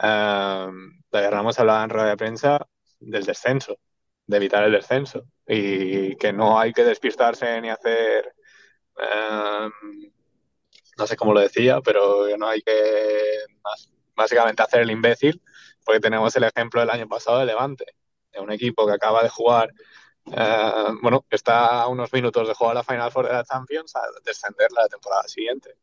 Eh, 0.00 0.66
David 1.10 1.30
Ramos 1.30 1.58
hablaba 1.58 1.84
en 1.84 1.90
rueda 1.90 2.10
de 2.10 2.16
prensa 2.16 2.66
del 3.00 3.24
descenso, 3.24 3.78
de 4.26 4.36
evitar 4.36 4.64
el 4.64 4.72
descenso 4.72 5.24
y 5.46 6.16
que 6.16 6.32
no 6.32 6.58
hay 6.58 6.72
que 6.72 6.84
despistarse 6.84 7.60
ni 7.60 7.70
hacer, 7.70 8.34
eh, 8.98 9.70
no 10.98 11.06
sé 11.06 11.16
cómo 11.16 11.32
lo 11.32 11.40
decía, 11.40 11.80
pero 11.80 12.26
que 12.26 12.36
no 12.36 12.48
hay 12.48 12.60
que 12.60 13.44
básicamente 14.14 14.62
hacer 14.62 14.82
el 14.82 14.90
imbécil, 14.90 15.40
porque 15.84 16.00
tenemos 16.00 16.34
el 16.36 16.44
ejemplo 16.44 16.80
del 16.80 16.90
año 16.90 17.08
pasado 17.08 17.38
de 17.38 17.46
Levante, 17.46 17.86
de 18.32 18.40
un 18.40 18.52
equipo 18.52 18.86
que 18.86 18.92
acaba 18.92 19.22
de 19.22 19.28
jugar, 19.28 19.72
eh, 20.26 20.88
bueno, 21.00 21.24
está 21.30 21.82
a 21.82 21.88
unos 21.88 22.12
minutos 22.12 22.46
de 22.46 22.54
jugar 22.54 22.74
la 22.74 22.84
Final 22.84 23.10
Four 23.10 23.26
de 23.28 23.32
la 23.32 23.44
Champions 23.44 23.96
a 23.96 24.02
descender 24.24 24.70
la 24.72 24.86
temporada 24.88 25.26
siguiente. 25.28 25.76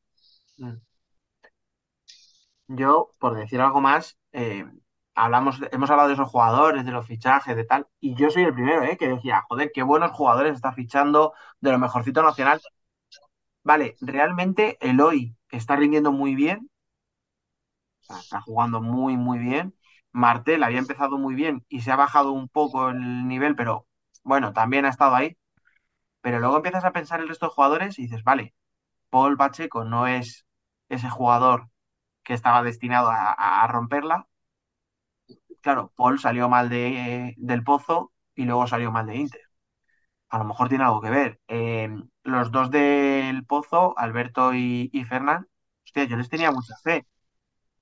Yo, 2.68 3.12
por 3.20 3.36
decir 3.36 3.62
algo 3.62 3.82
más, 3.82 4.18
eh, 4.32 4.66
hablamos, 5.16 5.60
hemos 5.72 5.90
hablado 5.90 6.08
de 6.10 6.16
esos 6.16 6.30
jugadores, 6.30 6.86
de 6.86 6.92
los 6.92 7.06
fichajes, 7.08 7.56
de 7.56 7.64
tal, 7.66 7.88
y 8.00 8.16
yo 8.16 8.30
soy 8.30 8.44
el 8.44 8.54
primero, 8.54 8.84
¿eh? 8.84 8.98
que 8.98 9.08
decía, 9.08 9.44
joder, 9.48 9.72
qué 9.74 9.84
buenos 9.84 10.12
jugadores 10.12 10.56
está 10.56 10.72
fichando 10.74 11.34
de 11.62 11.72
lo 11.72 11.80
mejorcito 11.80 12.24
nacional. 12.24 12.62
Vale, 13.64 13.98
realmente 14.00 14.78
Eloy 14.80 15.36
está 15.50 15.76
rindiendo 15.76 16.12
muy 16.14 16.36
bien, 16.36 16.70
o 18.02 18.04
sea, 18.06 18.20
está 18.20 18.42
jugando 18.42 18.82
muy, 18.82 19.18
muy 19.18 19.40
bien. 19.40 19.76
Martel 20.12 20.64
había 20.64 20.80
empezado 20.80 21.18
muy 21.18 21.36
bien 21.36 21.66
y 21.70 21.82
se 21.82 21.92
ha 21.92 21.96
bajado 21.96 22.32
un 22.32 22.48
poco 22.50 22.90
el 22.90 23.28
nivel, 23.28 23.56
pero 23.56 23.88
bueno, 24.24 24.54
también 24.54 24.86
ha 24.86 24.90
estado 24.90 25.16
ahí. 25.16 25.38
Pero 26.22 26.40
luego 26.40 26.58
empiezas 26.58 26.86
a 26.86 26.94
pensar 26.94 27.22
el 27.22 27.30
resto 27.30 27.48
de 27.48 27.54
jugadores 27.54 28.00
y 28.00 28.04
dices, 28.04 28.24
vale, 28.24 28.56
Paul 29.10 29.38
Pacheco 29.38 29.86
no 29.86 30.08
es 30.08 30.46
ese 30.90 31.10
jugador 31.10 31.70
que 32.26 32.34
estaba 32.34 32.64
destinado 32.64 33.10
a, 33.12 33.68
romperla. 33.68 34.28
Claro, 35.62 35.92
Paul 35.96 36.20
salió 36.20 36.48
mal 36.50 36.70
de, 36.70 37.34
del 37.38 37.64
Pozo 37.64 38.14
y 38.36 38.46
luego 38.46 38.68
salió 38.68 38.92
mal 38.92 39.08
de 39.08 39.16
Inter. 39.18 39.42
A 40.30 40.40
lo 40.40 40.46
mejor 40.46 40.70
tiene 40.70 40.84
algo 40.86 41.02
que 41.02 41.10
ver. 41.10 41.42
Eh, 41.48 41.90
los 42.24 42.52
dos 42.52 42.72
del 42.72 43.46
Pozo, 43.46 43.98
Alberto 43.98 44.54
y, 44.54 44.90
y 44.94 45.06
Fernán, 45.06 45.48
hostia, 45.86 46.06
yo 46.06 46.18
les 46.18 46.30
tenía 46.30 46.52
mucha 46.52 46.76
fe 46.84 47.06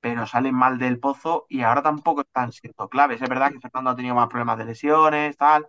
pero 0.01 0.27
salen 0.27 0.55
mal 0.55 0.79
del 0.79 0.99
pozo 0.99 1.45
y 1.49 1.61
ahora 1.61 1.81
tampoco 1.83 2.21
están 2.21 2.51
siendo 2.51 2.89
claves. 2.89 3.21
Es 3.21 3.29
verdad 3.29 3.51
que 3.51 3.59
Fernando 3.61 3.91
ha 3.91 3.95
tenido 3.95 4.15
más 4.15 4.27
problemas 4.29 4.57
de 4.57 4.65
lesiones, 4.65 5.37
tal, 5.37 5.67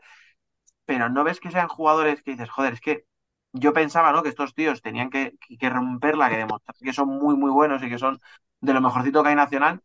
pero 0.85 1.09
no 1.09 1.25
ves 1.25 1.41
que 1.41 1.51
sean 1.51 1.69
jugadores 1.69 2.23
que 2.23 2.33
dices, 2.33 2.51
joder, 2.51 2.75
es 2.75 2.81
que 2.81 3.07
yo 3.53 3.73
pensaba, 3.73 4.13
¿no? 4.13 4.23
Que 4.23 4.31
estos 4.31 4.55
tíos 4.55 4.83
tenían 4.83 5.11
que 5.11 5.37
romperla, 5.71 6.31
que 6.31 6.39
demostrar 6.39 6.77
que 6.81 6.93
son 6.93 7.09
muy, 7.09 7.37
muy 7.37 7.51
buenos 7.51 7.83
y 7.83 7.89
que 7.89 7.99
son 7.99 8.21
de 8.65 8.75
lo 8.75 8.81
mejorcito 8.81 9.23
que 9.23 9.31
hay 9.31 9.35
nacional 9.37 9.83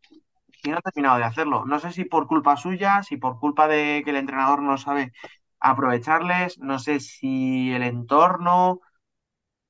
y 0.63 0.69
no 0.69 0.77
ha 0.77 0.81
terminado 0.81 1.17
de 1.17 1.23
hacerlo. 1.25 1.65
No 1.65 1.79
sé 1.79 1.91
si 1.91 2.05
por 2.05 2.27
culpa 2.27 2.57
suya, 2.57 3.03
si 3.03 3.17
por 3.17 3.39
culpa 3.39 3.67
de 3.67 4.01
que 4.03 4.11
el 4.11 4.17
entrenador 4.17 4.61
no 4.61 4.77
sabe 4.77 5.13
aprovecharles, 5.59 6.57
no 6.59 6.79
sé 6.79 6.99
si 6.99 7.71
el 7.73 7.83
entorno. 7.83 8.81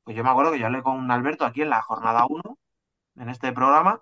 Pues 0.04 0.18
yo 0.18 0.24
me 0.24 0.30
acuerdo 0.32 0.52
que 0.52 0.60
yo 0.60 0.68
hablé 0.68 0.84
con 0.84 1.10
Alberto 1.12 1.46
aquí 1.46 1.62
en 1.62 1.70
la 1.70 1.82
jornada 1.82 2.26
1, 2.30 2.58
en 3.18 3.30
este 3.30 3.54
programa, 3.54 4.02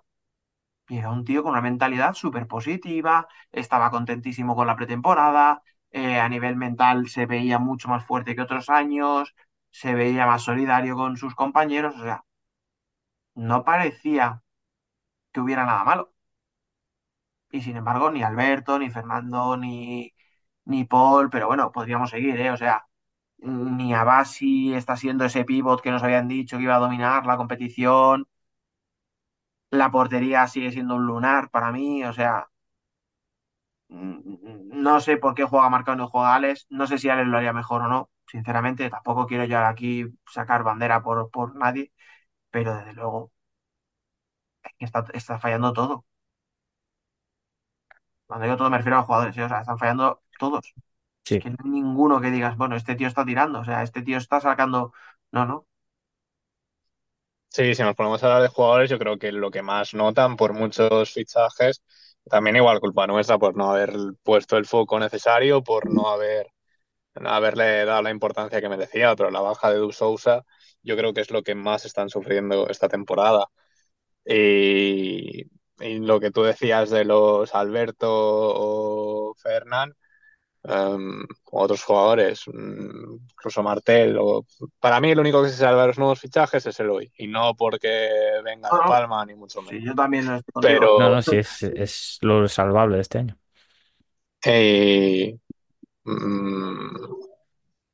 y 0.88 0.98
era 0.98 1.10
un 1.10 1.24
tío 1.24 1.42
con 1.42 1.52
una 1.52 1.60
mentalidad 1.62 2.14
súper 2.14 2.46
positiva, 2.46 3.28
estaba 3.52 3.90
contentísimo 3.90 4.56
con 4.56 4.66
la 4.66 4.76
pretemporada, 4.76 5.62
eh, 5.90 6.20
a 6.20 6.28
nivel 6.28 6.56
mental 6.56 7.08
se 7.08 7.26
veía 7.26 7.58
mucho 7.58 7.88
más 7.88 8.04
fuerte 8.06 8.34
que 8.36 8.42
otros 8.42 8.70
años, 8.70 9.34
se 9.70 9.94
veía 9.94 10.26
más 10.26 10.42
solidario 10.42 10.96
con 10.96 11.16
sus 11.16 11.34
compañeros, 11.34 11.94
o 11.96 12.02
sea, 12.02 12.24
no 13.34 13.64
parecía 13.64 14.42
que 15.40 15.44
hubiera 15.44 15.64
nada 15.66 15.84
malo. 15.84 16.12
Y 17.50 17.62
sin 17.62 17.76
embargo, 17.76 18.10
ni 18.10 18.22
Alberto, 18.22 18.78
ni 18.78 18.90
Fernando, 18.90 19.56
ni, 19.56 20.12
ni 20.64 20.84
Paul, 20.84 21.30
pero 21.30 21.46
bueno, 21.46 21.72
podríamos 21.72 22.10
seguir, 22.10 22.38
¿eh? 22.40 22.50
O 22.50 22.56
sea, 22.56 22.86
ni 23.38 23.94
Abasi 23.94 24.74
está 24.74 24.96
siendo 24.96 25.24
ese 25.24 25.44
pivot 25.44 25.80
que 25.82 25.90
nos 25.90 26.02
habían 26.02 26.28
dicho 26.28 26.58
que 26.58 26.64
iba 26.64 26.76
a 26.76 26.78
dominar 26.80 27.26
la 27.26 27.36
competición 27.38 28.26
la 29.70 29.90
portería 29.90 30.46
sigue 30.46 30.70
siendo 30.72 30.96
un 30.96 31.06
lunar 31.06 31.48
para 31.50 31.72
mí, 31.72 32.04
o 32.04 32.12
sea, 32.12 32.48
no 33.88 35.00
sé 35.00 35.16
por 35.16 35.34
qué 35.34 35.44
juega 35.44 35.68
Marcano 35.70 36.02
y 36.02 36.04
no 36.04 36.08
juega 36.10 36.34
Alex, 36.34 36.66
no 36.70 36.86
sé 36.86 36.98
si 36.98 37.08
Alex 37.08 37.28
lo 37.28 37.38
haría 37.38 37.52
mejor 37.52 37.82
o 37.82 37.88
no, 37.88 38.10
sinceramente, 38.26 38.90
tampoco 38.90 39.26
quiero 39.26 39.44
yo 39.44 39.58
aquí 39.60 40.04
sacar 40.30 40.62
bandera 40.62 41.02
por, 41.02 41.30
por 41.30 41.54
nadie, 41.56 41.92
pero 42.50 42.76
desde 42.76 42.94
luego 42.94 43.32
está, 44.78 45.06
está 45.14 45.38
fallando 45.38 45.72
todo. 45.72 46.04
Cuando 48.26 48.44
digo 48.44 48.56
todo 48.56 48.70
me 48.70 48.76
refiero 48.78 48.96
a 48.96 49.00
los 49.00 49.06
jugadores, 49.06 49.34
¿sí? 49.34 49.40
o 49.40 49.48
sea, 49.48 49.60
están 49.60 49.78
fallando 49.78 50.22
todos. 50.38 50.74
Sí. 51.24 51.36
Es 51.36 51.42
que 51.42 51.50
no 51.50 51.56
hay 51.64 51.70
ninguno 51.70 52.20
que 52.20 52.30
digas, 52.30 52.56
bueno, 52.56 52.76
este 52.76 52.94
tío 52.94 53.08
está 53.08 53.24
tirando, 53.24 53.60
o 53.60 53.64
sea, 53.64 53.82
este 53.82 54.02
tío 54.02 54.18
está 54.18 54.40
sacando. 54.40 54.92
No, 55.30 55.46
no. 55.46 55.66
Sí, 57.50 57.74
si 57.74 57.82
nos 57.82 57.94
ponemos 57.94 58.22
a 58.22 58.26
hablar 58.26 58.42
de 58.42 58.48
jugadores, 58.48 58.90
yo 58.90 58.98
creo 58.98 59.18
que 59.18 59.32
lo 59.32 59.50
que 59.50 59.62
más 59.62 59.94
notan 59.94 60.36
por 60.36 60.52
muchos 60.52 61.12
fichajes, 61.12 61.82
también 62.28 62.56
igual 62.56 62.80
culpa 62.80 63.06
nuestra 63.06 63.38
por 63.38 63.56
no 63.56 63.70
haber 63.70 63.92
puesto 64.22 64.56
el 64.58 64.66
foco 64.66 64.98
necesario, 64.98 65.62
por 65.62 65.90
no 65.92 66.08
haber 66.08 66.48
no 67.14 67.30
haberle 67.30 67.84
dado 67.84 68.02
la 68.02 68.10
importancia 68.10 68.60
que 68.60 68.68
merecía, 68.68 69.14
pero 69.16 69.30
la 69.30 69.40
baja 69.40 69.70
de 69.70 69.78
Du 69.78 69.92
Sousa 69.92 70.44
yo 70.82 70.96
creo 70.96 71.12
que 71.12 71.20
es 71.22 71.30
lo 71.30 71.42
que 71.42 71.54
más 71.54 71.84
están 71.84 72.08
sufriendo 72.08 72.68
esta 72.68 72.88
temporada. 72.88 73.46
Y, 74.30 75.46
y 75.80 75.98
lo 76.00 76.20
que 76.20 76.30
tú 76.30 76.42
decías 76.42 76.90
de 76.90 77.06
los 77.06 77.54
Alberto 77.54 78.10
o 78.10 79.34
Fernán, 79.34 79.94
um, 80.64 81.24
otros 81.50 81.82
jugadores, 81.82 82.44
incluso 82.46 83.62
Martel. 83.62 84.18
O... 84.20 84.44
Para 84.80 85.00
mí, 85.00 85.14
lo 85.14 85.22
único 85.22 85.42
que 85.42 85.48
se 85.48 85.56
salva 85.56 85.80
de 85.82 85.86
los 85.88 85.98
nuevos 85.98 86.20
fichajes 86.20 86.66
es 86.66 86.78
el 86.78 86.90
hoy, 86.90 87.10
y 87.16 87.26
no 87.26 87.54
porque 87.56 88.10
venga 88.44 88.68
de 88.68 88.78
Palma, 88.86 89.24
ni 89.24 89.34
mucho 89.34 89.62
menos. 89.62 89.80
Sí, 89.80 89.86
yo 89.86 89.94
también 89.94 90.26
lo 90.26 90.36
estoy 90.36 90.62
Pero... 90.62 90.98
No, 90.98 91.08
no, 91.08 91.22
sí, 91.22 91.38
es, 91.38 91.62
es 91.62 92.18
lo 92.20 92.46
salvable 92.48 92.96
de 92.96 93.02
este 93.02 93.18
año. 93.18 93.38
Eh, 94.44 95.38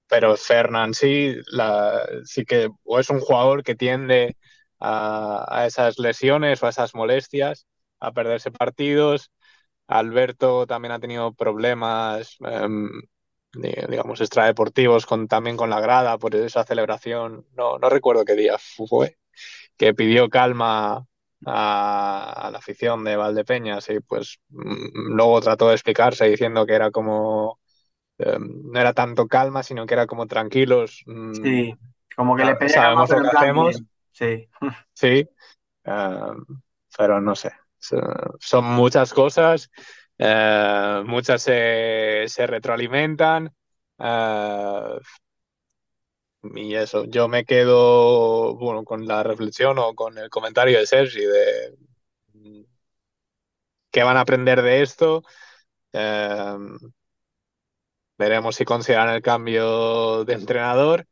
pero 0.08 0.36
Fernán 0.36 0.94
sí, 0.94 1.36
la, 1.46 2.04
sí 2.24 2.44
que 2.44 2.70
o 2.82 2.98
es 2.98 3.08
un 3.08 3.20
jugador 3.20 3.62
que 3.62 3.74
tiende 3.74 4.36
a, 4.84 5.44
a, 5.48 5.66
esas 5.66 5.98
lesiones 5.98 6.62
o 6.62 6.66
a 6.66 6.70
esas 6.70 6.94
molestias, 6.94 7.66
a 8.00 8.12
perderse 8.12 8.50
partidos. 8.50 9.30
Alberto 9.88 10.66
también 10.66 10.92
ha 10.92 11.00
tenido 11.00 11.32
problemas, 11.34 12.36
eh, 12.46 12.68
digamos, 13.88 14.20
extradeportivos 14.20 15.06
con, 15.06 15.28
también 15.28 15.56
con 15.56 15.70
la 15.70 15.80
grada 15.80 16.18
por 16.18 16.34
esa 16.34 16.64
celebración. 16.64 17.46
No, 17.56 17.78
no 17.78 17.88
recuerdo 17.88 18.24
qué 18.24 18.34
día 18.34 18.56
fue, 18.58 19.18
que 19.76 19.94
pidió 19.94 20.28
calma 20.28 21.06
a, 21.46 22.46
a, 22.46 22.50
la 22.50 22.58
afición 22.58 23.04
de 23.04 23.16
Valdepeñas 23.16 23.88
y 23.90 24.00
pues 24.00 24.38
luego 24.48 25.40
trató 25.40 25.68
de 25.68 25.74
explicarse 25.74 26.26
diciendo 26.26 26.66
que 26.66 26.74
era 26.74 26.90
como 26.90 27.58
eh, 28.18 28.38
no 28.38 28.80
era 28.80 28.92
tanto 28.92 29.26
calma, 29.26 29.62
sino 29.62 29.86
que 29.86 29.94
era 29.94 30.06
como 30.06 30.26
tranquilos. 30.26 31.02
mm, 31.06 31.32
Sí, 31.42 31.74
como 32.16 32.36
que 32.36 32.44
le 32.44 32.54
pero 32.54 32.94
lo 32.94 33.06
que 33.06 33.36
hacemos. 33.36 33.74
bien. 33.76 33.88
Sí, 34.14 34.48
Sí, 34.94 35.28
eh, 35.86 36.20
pero 36.96 37.20
no 37.20 37.34
sé. 37.36 37.52
So- 37.78 38.00
Son 38.40 38.64
muchas 38.66 39.12
cosas, 39.14 39.70
eh, 40.18 41.02
muchas 41.06 41.42
se, 41.42 42.26
retroalimentan. 42.46 43.54
eh, 43.98 44.98
y 46.54 46.74
eso, 46.74 47.04
yo 47.06 47.26
me 47.28 47.44
quedo, 47.44 48.54
bueno, 48.56 48.84
con 48.84 49.06
la 49.06 49.22
reflexión 49.22 49.78
o 49.78 49.94
con 49.94 50.18
el 50.18 50.28
comentario 50.30 50.78
de 50.78 50.86
Sergi 50.86 51.20
de 51.24 51.76
mm, 52.34 52.62
qué 53.90 54.02
van 54.02 54.16
a 54.16 54.20
aprender 54.20 54.62
de 54.62 54.82
esto. 54.82 55.22
Eh, 55.92 56.56
veremos 58.18 58.56
si 58.56 58.64
consideran 58.64 59.10
el 59.14 59.22
cambio 59.22 60.24
de 60.24 60.34
entrenador 60.34 61.06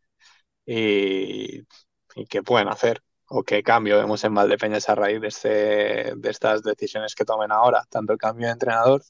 y, 0.67 1.63
y 2.15 2.27
qué 2.27 2.43
pueden 2.43 2.69
hacer 2.69 3.03
o 3.27 3.43
qué 3.43 3.63
cambio 3.63 3.97
vemos 3.97 4.23
en 4.25 4.35
Valdepeñas 4.35 4.89
a 4.89 4.95
raíz 4.95 5.21
de, 5.21 5.29
este, 5.29 5.49
de 6.17 6.31
estas 6.31 6.63
decisiones 6.63 7.15
que 7.15 7.25
tomen 7.25 7.51
ahora, 7.51 7.85
tanto 7.89 8.13
el 8.13 8.19
cambio 8.19 8.47
de 8.47 8.53
entrenador 8.53 9.03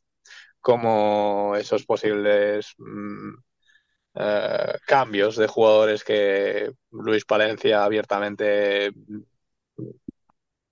como 0.61 1.57
esos 1.57 1.85
posibles 1.85 2.75
mm, 2.79 3.35
eh, 4.15 4.75
cambios 4.87 5.37
de 5.37 5.49
jugadores 5.49 6.05
que 6.05 6.73
Luis 6.93 7.25
Palencia 7.25 7.85
abiertamente 7.85 8.93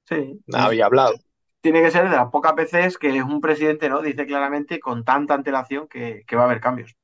sí. 0.04 0.40
había 0.52 0.86
hablado. 0.86 1.14
Tiene 1.60 1.82
que 1.82 1.90
ser 1.90 2.08
de 2.08 2.16
las 2.16 2.30
pocas 2.30 2.54
veces 2.54 2.96
que 2.96 3.22
un 3.22 3.40
presidente 3.40 3.88
no 3.88 4.00
dice 4.00 4.26
claramente 4.26 4.78
con 4.78 5.04
tanta 5.04 5.34
antelación 5.34 5.88
que, 5.88 6.22
que 6.26 6.36
va 6.36 6.42
a 6.42 6.44
haber 6.46 6.60
cambios. 6.60 6.94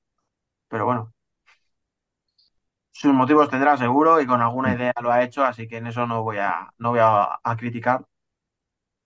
Pero 0.69 0.87
bueno, 0.87 1.12
sus 3.00 3.12
motivos 3.12 3.50
tendrá 3.50 3.76
seguro 3.76 4.20
y 4.20 4.26
con 4.26 4.40
alguna 4.42 4.74
idea 4.74 4.92
lo 5.02 5.12
ha 5.12 5.22
hecho, 5.22 5.44
así 5.44 5.68
que 5.68 5.78
en 5.78 5.87
eso 5.88 6.06
no 6.06 6.22
voy 6.22 6.38
a, 6.38 6.70
no 6.78 6.90
voy 6.90 7.00
a, 7.02 7.38
a 7.42 7.56
criticar. 7.56 8.06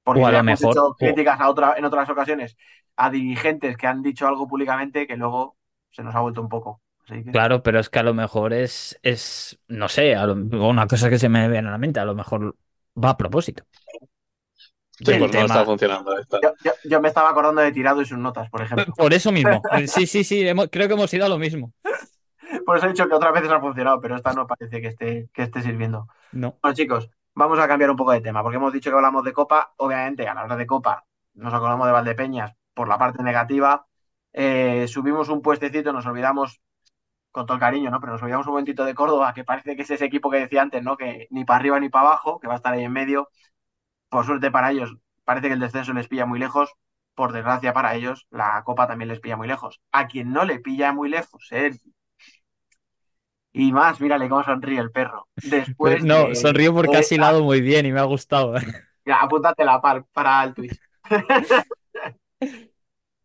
Porque 0.02 0.22
O 0.22 0.26
a 0.26 0.30
ya 0.30 0.38
lo 0.38 0.40
hemos 0.40 0.60
mejor, 0.60 0.76
hecho 0.76 0.86
o- 0.88 0.94
críticas 0.96 1.40
a 1.40 1.48
otra, 1.50 1.74
en 1.76 1.84
otras 1.84 2.08
ocasiones 2.08 2.56
a 2.96 3.10
dirigentes 3.10 3.76
que 3.76 3.86
han 3.86 4.02
dicho 4.02 4.26
algo 4.26 4.46
públicamente 4.48 5.06
que 5.06 5.16
luego 5.16 5.56
se 5.90 6.02
nos 6.02 6.14
ha 6.14 6.20
vuelto 6.20 6.40
un 6.42 6.48
poco. 6.48 6.82
Así 7.08 7.24
que, 7.24 7.30
Claro, 7.32 7.62
pero 7.62 7.78
es 7.80 7.88
que 7.90 7.98
a 7.98 8.02
lo 8.02 8.14
mejor 8.14 8.52
es, 8.52 8.98
es 9.02 9.58
no 9.68 9.88
sé, 9.88 10.14
a 10.16 10.26
lo- 10.26 10.34
una 10.68 10.86
cosa 10.86 11.08
que 11.10 11.18
se 11.18 11.28
me 11.28 11.48
viene 11.48 11.68
a 11.68 11.72
la 11.72 11.78
mente, 11.78 12.00
a 12.00 12.04
lo 12.04 12.14
mejor 12.14 12.56
va 13.02 13.10
a 13.10 13.16
propósito. 13.16 13.64
Sí, 14.98 15.04
pues 15.04 15.32
no 15.32 15.40
está 15.46 15.64
funcionando. 15.64 16.14
yo, 16.42 16.52
yo- 16.62 16.72
yo 16.84 17.00
me 17.00 17.08
estaba 17.08 17.30
acordando 17.30 17.62
de 17.62 17.72
Tirado 17.72 18.02
y 18.02 18.06
sus 18.06 18.18
notas, 18.18 18.50
por 18.50 18.60
ejemplo. 18.62 18.92
Por 18.96 19.14
eso 19.14 19.32
mismo. 19.32 19.62
Sí, 19.86 20.06
sí, 20.06 20.24
sí, 20.24 20.46
hemos- 20.46 20.68
creo 20.70 20.88
que 20.88 20.94
hemos 20.94 21.12
ido 21.14 21.24
a 21.24 21.28
lo 21.28 21.38
mismo. 21.38 21.72
Por 22.64 22.76
eso 22.76 22.86
he 22.86 22.90
dicho 22.90 23.08
que 23.08 23.14
otras 23.14 23.32
veces 23.32 23.50
ha 23.50 23.60
funcionado, 23.60 24.00
pero 24.00 24.16
esta 24.16 24.32
no 24.32 24.46
parece 24.46 24.80
que 24.80 24.88
esté, 24.88 25.28
que 25.32 25.42
esté 25.42 25.62
sirviendo. 25.62 26.06
No. 26.32 26.56
Bueno, 26.62 26.74
chicos, 26.74 27.10
vamos 27.34 27.58
a 27.58 27.68
cambiar 27.68 27.90
un 27.90 27.96
poco 27.96 28.12
de 28.12 28.20
tema, 28.20 28.42
porque 28.42 28.56
hemos 28.56 28.72
dicho 28.72 28.90
que 28.90 28.96
hablamos 28.96 29.24
de 29.24 29.32
Copa. 29.32 29.72
Obviamente, 29.76 30.28
a 30.28 30.34
la 30.34 30.44
hora 30.44 30.56
de 30.56 30.66
Copa, 30.66 31.04
nos 31.34 31.54
acordamos 31.54 31.86
de 31.86 31.92
Valdepeñas 31.92 32.54
por 32.74 32.88
la 32.88 32.98
parte 32.98 33.22
negativa. 33.22 33.86
Eh, 34.32 34.86
subimos 34.88 35.28
un 35.28 35.42
puestecito, 35.42 35.92
nos 35.92 36.06
olvidamos, 36.06 36.60
con 37.30 37.46
todo 37.46 37.54
el 37.54 37.60
cariño, 37.60 37.90
¿no? 37.90 38.00
Pero 38.00 38.12
nos 38.12 38.22
olvidamos 38.22 38.46
un 38.46 38.52
momentito 38.52 38.84
de 38.84 38.94
Córdoba, 38.94 39.32
que 39.34 39.44
parece 39.44 39.76
que 39.76 39.82
es 39.82 39.90
ese 39.90 40.04
equipo 40.04 40.30
que 40.30 40.38
decía 40.38 40.62
antes, 40.62 40.82
¿no? 40.82 40.96
Que 40.96 41.26
ni 41.30 41.44
para 41.44 41.60
arriba 41.60 41.80
ni 41.80 41.88
para 41.88 42.08
abajo, 42.08 42.40
que 42.40 42.46
va 42.48 42.54
a 42.54 42.56
estar 42.56 42.72
ahí 42.74 42.84
en 42.84 42.92
medio. 42.92 43.28
Por 44.08 44.26
suerte 44.26 44.50
para 44.50 44.70
ellos, 44.72 44.96
parece 45.24 45.48
que 45.48 45.54
el 45.54 45.60
descenso 45.60 45.92
les 45.92 46.08
pilla 46.08 46.26
muy 46.26 46.38
lejos. 46.38 46.72
Por 47.14 47.32
desgracia 47.32 47.72
para 47.72 47.94
ellos, 47.94 48.26
la 48.30 48.62
Copa 48.64 48.86
también 48.86 49.08
les 49.08 49.20
pilla 49.20 49.36
muy 49.36 49.48
lejos. 49.48 49.80
A 49.92 50.06
quien 50.08 50.32
no 50.32 50.44
le 50.44 50.58
pilla 50.58 50.92
muy 50.92 51.08
lejos, 51.08 51.48
¿eh? 51.52 51.72
Y 53.52 53.72
más, 53.72 54.00
mírale 54.00 54.28
cómo 54.28 54.44
sonríe 54.44 54.78
el 54.78 54.90
perro. 54.92 55.28
Después 55.36 56.04
no, 56.04 56.28
de- 56.28 56.34
sonrío 56.36 56.72
porque 56.74 56.92
de 56.92 56.96
ha 56.98 57.00
esta- 57.00 57.14
hilado 57.14 57.42
muy 57.42 57.60
bien 57.60 57.86
y 57.86 57.92
me 57.92 58.00
ha 58.00 58.04
gustado. 58.04 58.54
Ya, 59.06 59.16
apúntatela 59.22 59.80
para, 59.80 60.02
para 60.12 60.44
el 60.44 60.54
Twitch. 60.54 60.78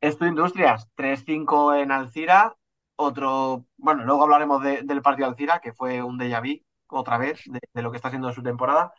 Esto 0.02 0.26
Industrias, 0.26 0.88
3-5 0.96 1.74
en 1.76 1.92
Alcira. 1.92 2.56
Otro, 2.96 3.66
bueno, 3.78 4.06
luego 4.06 4.24
hablaremos 4.24 4.62
de- 4.64 4.84
del 4.84 5.02
partido 5.02 5.28
de 5.28 5.32
Alcira, 5.34 5.60
que 5.60 5.74
fue 5.74 6.02
un 6.02 6.18
déjà 6.18 6.40
vu, 6.42 6.64
otra 6.88 7.18
vez, 7.18 7.42
de, 7.46 7.60
de 7.74 7.82
lo 7.82 7.92
que 7.92 7.98
está 7.98 8.08
haciendo 8.08 8.32
su 8.32 8.42
temporada. 8.42 8.94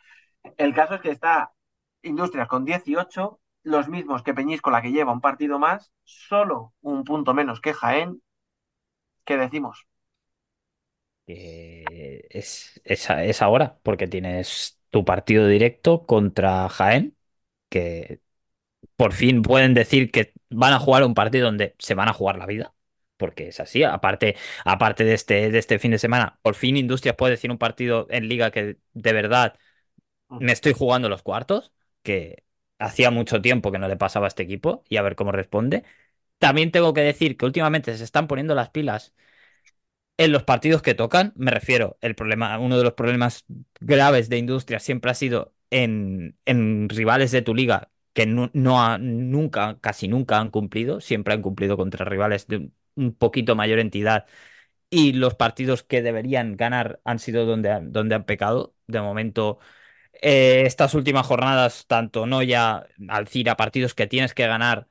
El 0.58 0.74
caso 0.74 0.94
es 0.96 1.00
que 1.00 1.10
está 1.10 1.52
Industrias 2.02 2.46
con 2.46 2.64
18, 2.64 3.40
los 3.62 3.88
mismos 3.88 4.22
que 4.22 4.34
Peñíscola, 4.34 4.82
que 4.82 4.92
lleva 4.92 5.12
un 5.12 5.20
partido 5.22 5.58
más, 5.58 5.92
solo 6.04 6.74
un 6.82 7.04
punto 7.04 7.32
menos 7.34 7.60
que 7.60 7.72
Jaén. 7.72 8.22
¿Qué 9.24 9.36
decimos? 9.36 9.86
Que 11.26 12.26
es, 12.30 12.80
ahora, 13.42 13.78
porque 13.82 14.06
tienes 14.06 14.80
tu 14.90 15.04
partido 15.04 15.46
directo 15.48 16.06
contra 16.06 16.68
Jaén, 16.68 17.16
que 17.68 18.20
por 18.96 19.12
fin 19.12 19.42
pueden 19.42 19.74
decir 19.74 20.10
que 20.10 20.32
van 20.50 20.72
a 20.72 20.78
jugar 20.78 21.04
un 21.04 21.14
partido 21.14 21.46
donde 21.46 21.74
se 21.78 21.94
van 21.94 22.08
a 22.08 22.12
jugar 22.12 22.38
la 22.38 22.46
vida, 22.46 22.74
porque 23.16 23.48
es 23.48 23.60
así. 23.60 23.82
Aparte, 23.84 24.36
aparte 24.64 25.04
de 25.04 25.14
este, 25.14 25.50
de 25.50 25.58
este 25.58 25.78
fin 25.78 25.90
de 25.92 25.98
semana, 25.98 26.38
por 26.42 26.54
fin 26.54 26.76
Industrias 26.76 27.16
puede 27.16 27.32
decir 27.32 27.50
un 27.50 27.58
partido 27.58 28.06
en 28.10 28.28
liga 28.28 28.50
que 28.52 28.78
de 28.92 29.12
verdad 29.12 29.58
me 30.28 30.52
estoy 30.52 30.72
jugando 30.74 31.08
los 31.08 31.22
cuartos, 31.22 31.72
que 32.02 32.44
hacía 32.78 33.10
mucho 33.10 33.42
tiempo 33.42 33.72
que 33.72 33.78
no 33.78 33.88
le 33.88 33.96
pasaba 33.96 34.26
a 34.26 34.28
este 34.28 34.44
equipo, 34.44 34.84
y 34.88 34.96
a 34.98 35.02
ver 35.02 35.16
cómo 35.16 35.32
responde. 35.32 35.84
También 36.38 36.70
tengo 36.72 36.94
que 36.94 37.02
decir 37.02 37.36
que 37.36 37.46
últimamente 37.46 37.96
se 37.96 38.04
están 38.04 38.28
poniendo 38.28 38.54
las 38.54 38.70
pilas 38.70 39.14
en 40.18 40.32
los 40.32 40.44
partidos 40.44 40.82
que 40.82 40.94
tocan, 40.94 41.32
me 41.36 41.50
refiero, 41.50 41.98
el 42.00 42.14
problema, 42.14 42.58
uno 42.58 42.78
de 42.78 42.84
los 42.84 42.94
problemas 42.94 43.44
graves 43.80 44.28
de 44.28 44.38
Industria 44.38 44.80
siempre 44.80 45.10
ha 45.10 45.14
sido 45.14 45.54
en, 45.70 46.36
rivales 46.88 47.30
de 47.32 47.42
tu 47.42 47.54
liga 47.54 47.90
que 48.12 48.26
no, 48.26 48.50
ha- 48.82 48.98
nunca, 48.98 49.78
casi 49.80 50.08
nunca 50.08 50.38
han 50.38 50.50
cumplido, 50.50 51.00
siempre 51.00 51.34
han 51.34 51.42
cumplido 51.42 51.76
contra 51.76 52.04
rivales 52.06 52.46
de 52.46 52.56
un, 52.58 52.74
un 52.96 53.14
poquito 53.14 53.54
mayor 53.56 53.78
entidad 53.78 54.26
y 54.90 55.12
los 55.14 55.34
partidos 55.34 55.82
que 55.82 56.02
deberían 56.02 56.56
ganar 56.56 57.00
han 57.04 57.18
sido 57.18 57.46
donde 57.46 57.70
han, 57.70 57.92
donde 57.92 58.14
han 58.14 58.24
pecado. 58.24 58.74
De 58.86 59.00
momento, 59.00 59.58
eh, 60.22 60.64
estas 60.66 60.94
últimas 60.94 61.26
jornadas, 61.26 61.86
tanto 61.86 62.26
Noya, 62.26 62.86
Alcira, 63.08 63.56
partidos 63.56 63.94
que 63.94 64.06
tienes 64.06 64.34
que 64.34 64.46
ganar, 64.46 64.88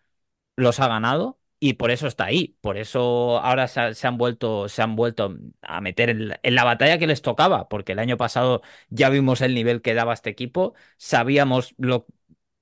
los 0.57 0.79
ha 0.79 0.87
ganado 0.87 1.39
y 1.69 1.73
por 1.73 1.91
eso 1.91 2.07
está 2.07 2.25
ahí. 2.25 2.57
Por 2.61 2.77
eso 2.77 3.39
ahora 3.39 3.67
se, 3.67 3.79
ha- 3.81 3.93
se 3.93 4.07
han 4.07 4.17
vuelto, 4.17 4.69
se 4.69 4.81
han 4.81 4.95
vuelto 4.95 5.35
a 5.61 5.81
meter 5.81 6.09
en 6.09 6.55
la, 6.55 6.63
batalla 6.63 6.97
que 6.99 7.07
les 7.07 7.21
tocaba, 7.21 7.67
porque 7.69 7.93
el 7.93 7.99
año 7.99 8.17
pasado 8.17 8.61
ya 8.89 9.09
vimos 9.09 9.41
el 9.41 9.53
nivel 9.55 9.81
que 9.81 9.93
daba 9.93 10.13
este 10.13 10.29
equipo, 10.29 10.73
sabíamos 10.97 11.73
lo, 11.77 12.05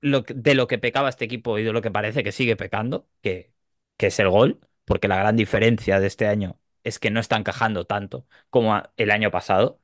de 0.02 0.54
lo 0.54 0.66
que 0.68 0.78
pecaba 0.78 1.08
este 1.08 1.24
equipo 1.24 1.58
y 1.58 1.64
de 1.64 1.72
lo 1.72 1.82
que 1.82 1.90
parece 1.90 2.22
que 2.24 2.32
sigue 2.32 2.56
pecando, 2.56 3.08
que, 3.22 3.52
que 3.96 4.06
es 4.08 4.18
el 4.20 4.28
gol, 4.30 4.60
porque 4.84 5.08
la 5.08 5.16
gran 5.16 5.36
diferencia 5.36 6.00
de 6.00 6.06
este 6.06 6.26
año 6.26 6.58
es 6.82 6.98
que 6.98 7.10
no 7.10 7.20
está 7.20 7.36
encajando 7.36 7.86
tanto 7.86 8.26
como 8.50 8.82
el 8.96 9.10
año 9.10 9.30
pasado 9.30 9.80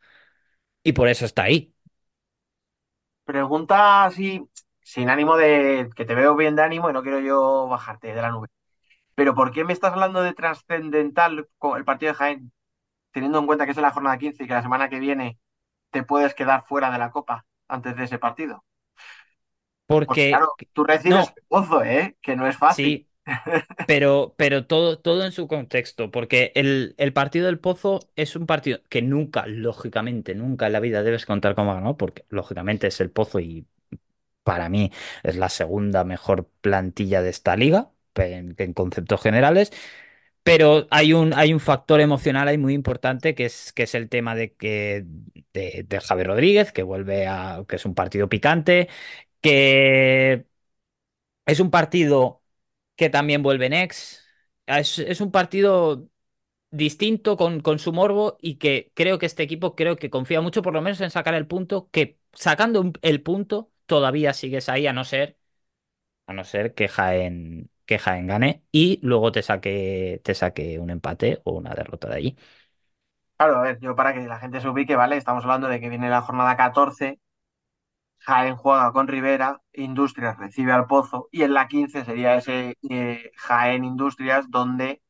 y 0.84 0.92
por 0.94 1.08
eso 1.08 1.24
está 1.26 1.44
ahí. 1.44 1.74
Pregunta 3.24 4.04
así, 4.04 4.42
sin 4.82 5.08
ánimo 5.08 5.36
de 5.36 5.88
que 5.96 6.04
te 6.04 6.14
veo 6.14 6.34
bien 6.36 6.56
de 6.56 6.62
ánimo 6.62 6.90
y 6.90 6.92
no 6.92 7.02
quiero 7.02 7.20
yo 7.20 7.66
bajarte 7.68 8.08
de 8.14 8.20
la 8.22 8.30
nube. 8.30 8.48
Pero 9.20 9.34
¿por 9.34 9.52
qué 9.52 9.64
me 9.64 9.74
estás 9.74 9.92
hablando 9.92 10.22
de 10.22 10.32
trascendental 10.32 11.46
con 11.58 11.76
el 11.76 11.84
partido 11.84 12.10
de 12.12 12.16
Jaén, 12.16 12.52
teniendo 13.12 13.38
en 13.38 13.44
cuenta 13.44 13.66
que 13.66 13.72
es 13.72 13.76
en 13.76 13.82
la 13.82 13.90
jornada 13.90 14.16
15 14.16 14.42
y 14.42 14.46
que 14.46 14.54
la 14.54 14.62
semana 14.62 14.88
que 14.88 14.98
viene 14.98 15.38
te 15.90 16.02
puedes 16.04 16.32
quedar 16.32 16.64
fuera 16.64 16.90
de 16.90 16.96
la 16.96 17.10
Copa 17.10 17.44
antes 17.68 17.94
de 17.96 18.04
ese 18.04 18.18
partido? 18.18 18.64
Porque 19.86 20.30
claro, 20.30 20.54
tú 20.72 20.84
recibes 20.84 21.28
no. 21.28 21.34
pozo, 21.48 21.84
¿eh? 21.84 22.16
Que 22.22 22.34
no 22.34 22.46
es 22.46 22.56
fácil. 22.56 22.86
Sí, 22.86 23.10
pero, 23.84 24.34
pero 24.38 24.66
todo, 24.66 24.98
todo 24.98 25.22
en 25.22 25.32
su 25.32 25.48
contexto, 25.48 26.10
porque 26.10 26.52
el, 26.54 26.94
el 26.96 27.12
partido 27.12 27.44
del 27.44 27.60
Pozo 27.60 28.00
es 28.16 28.36
un 28.36 28.46
partido 28.46 28.80
que 28.88 29.02
nunca, 29.02 29.46
lógicamente, 29.46 30.34
nunca 30.34 30.68
en 30.68 30.72
la 30.72 30.80
vida 30.80 31.02
debes 31.02 31.26
contar 31.26 31.54
como 31.54 31.74
ganó, 31.74 31.98
porque 31.98 32.24
lógicamente 32.30 32.86
es 32.86 33.02
el 33.02 33.10
Pozo 33.10 33.38
y 33.38 33.66
para 34.44 34.68
mí 34.68 34.90
es 35.22 35.36
la 35.36 35.48
segunda 35.48 36.04
mejor 36.04 36.48
plantilla 36.60 37.22
de 37.22 37.30
esta 37.30 37.56
liga, 37.56 37.90
en, 38.16 38.54
en 38.58 38.72
conceptos 38.74 39.20
generales. 39.22 39.72
Pero 40.42 40.86
hay 40.90 41.12
un, 41.12 41.34
hay 41.34 41.52
un 41.52 41.60
factor 41.60 42.00
emocional 42.00 42.48
ahí 42.48 42.58
muy 42.58 42.74
importante 42.74 43.34
que 43.34 43.44
es, 43.46 43.72
que 43.72 43.84
es 43.84 43.94
el 43.94 44.08
tema 44.08 44.34
de 44.34 44.54
que 44.54 45.04
de, 45.52 46.00
Javier 46.02 46.28
Rodríguez, 46.28 46.72
que 46.72 46.82
vuelve 46.82 47.26
a, 47.26 47.64
que 47.68 47.76
es 47.76 47.84
un 47.84 47.94
partido 47.94 48.28
picante, 48.28 48.88
que 49.42 50.46
es 51.46 51.60
un 51.60 51.70
partido 51.70 52.42
que 52.96 53.10
también 53.10 53.42
vuelve 53.42 53.68
Nex. 53.70 54.24
Es, 54.66 54.98
es 54.98 55.20
un 55.20 55.30
partido 55.32 56.08
distinto 56.70 57.36
con, 57.36 57.60
con 57.60 57.78
su 57.80 57.92
morbo 57.92 58.38
y 58.40 58.56
que 58.56 58.92
creo 58.94 59.18
que 59.18 59.26
este 59.26 59.42
equipo 59.44 59.76
creo 59.76 59.96
que 59.96 60.10
confía 60.10 60.40
mucho 60.40 60.62
por 60.62 60.74
lo 60.74 60.82
menos 60.82 61.00
en 61.02 61.10
sacar 61.10 61.34
el 61.34 61.46
punto, 61.48 61.90
que 61.92 62.20
sacando 62.32 62.92
el 63.02 63.22
punto 63.22 63.72
todavía 63.86 64.34
sigues 64.34 64.68
ahí 64.68 64.86
a 64.86 64.92
no 64.94 65.04
ser 65.04 65.38
a 66.26 66.32
no 66.32 66.44
ser 66.44 66.74
que 66.74 66.88
Jaén, 66.88 67.70
que 67.90 67.98
Jaén 67.98 68.28
gane 68.28 68.64
y 68.72 69.00
luego 69.02 69.32
te 69.32 69.42
saque, 69.42 70.20
te 70.24 70.34
saque 70.36 70.78
un 70.78 70.90
empate 70.90 71.40
o 71.44 71.52
una 71.54 71.74
derrota 71.74 72.08
de 72.08 72.16
allí. 72.16 72.36
Claro, 73.36 73.56
a 73.58 73.62
ver, 73.62 73.78
yo 73.80 73.96
para 73.96 74.12
que 74.12 74.20
la 74.20 74.38
gente 74.38 74.60
se 74.60 74.68
ubique, 74.68 74.96
¿vale? 74.96 75.16
Estamos 75.16 75.44
hablando 75.44 75.66
de 75.68 75.80
que 75.80 75.88
viene 75.88 76.10
la 76.10 76.20
jornada 76.22 76.56
14, 76.56 77.18
Jaén 78.20 78.56
juega 78.56 78.92
con 78.92 79.08
Rivera, 79.08 79.62
Industrias 79.74 80.38
recibe 80.38 80.72
al 80.72 80.86
Pozo 80.86 81.28
y 81.32 81.42
en 81.44 81.54
la 81.54 81.68
15 81.68 82.04
sería 82.04 82.36
ese 82.36 82.78
eh, 82.90 83.32
Jaén 83.36 83.84
Industrias 83.84 84.50
donde 84.50 85.02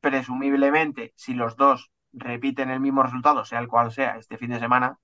presumiblemente 0.00 1.14
si 1.16 1.34
los 1.34 1.56
dos 1.56 1.90
repiten 2.12 2.70
el 2.70 2.80
mismo 2.80 3.02
resultado, 3.04 3.44
sea 3.46 3.60
el 3.60 3.68
cual 3.68 3.92
sea, 3.92 4.18
este 4.18 4.38
fin 4.38 4.50
de 4.50 4.60
semana, 4.60 4.98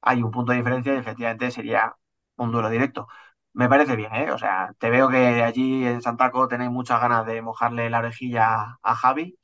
hay 0.00 0.22
un 0.22 0.30
punto 0.30 0.52
de 0.52 0.58
diferencia 0.58 0.94
y 0.94 0.98
efectivamente 0.98 1.50
sería 1.50 1.94
un 2.36 2.52
duelo 2.52 2.70
directo. 2.70 3.08
Me 3.52 3.68
parece 3.68 3.96
bien, 3.96 4.14
¿eh? 4.14 4.30
O 4.30 4.38
sea, 4.38 4.72
te 4.78 4.90
veo 4.90 5.08
que 5.08 5.42
allí 5.42 5.84
en 5.84 6.02
Santaco 6.02 6.46
tenéis 6.48 6.70
muchas 6.70 7.00
ganas 7.00 7.26
de 7.26 7.42
mojarle 7.42 7.90
la 7.90 7.98
orejilla 7.98 8.78
a 8.82 8.94
Javi. 8.94 9.38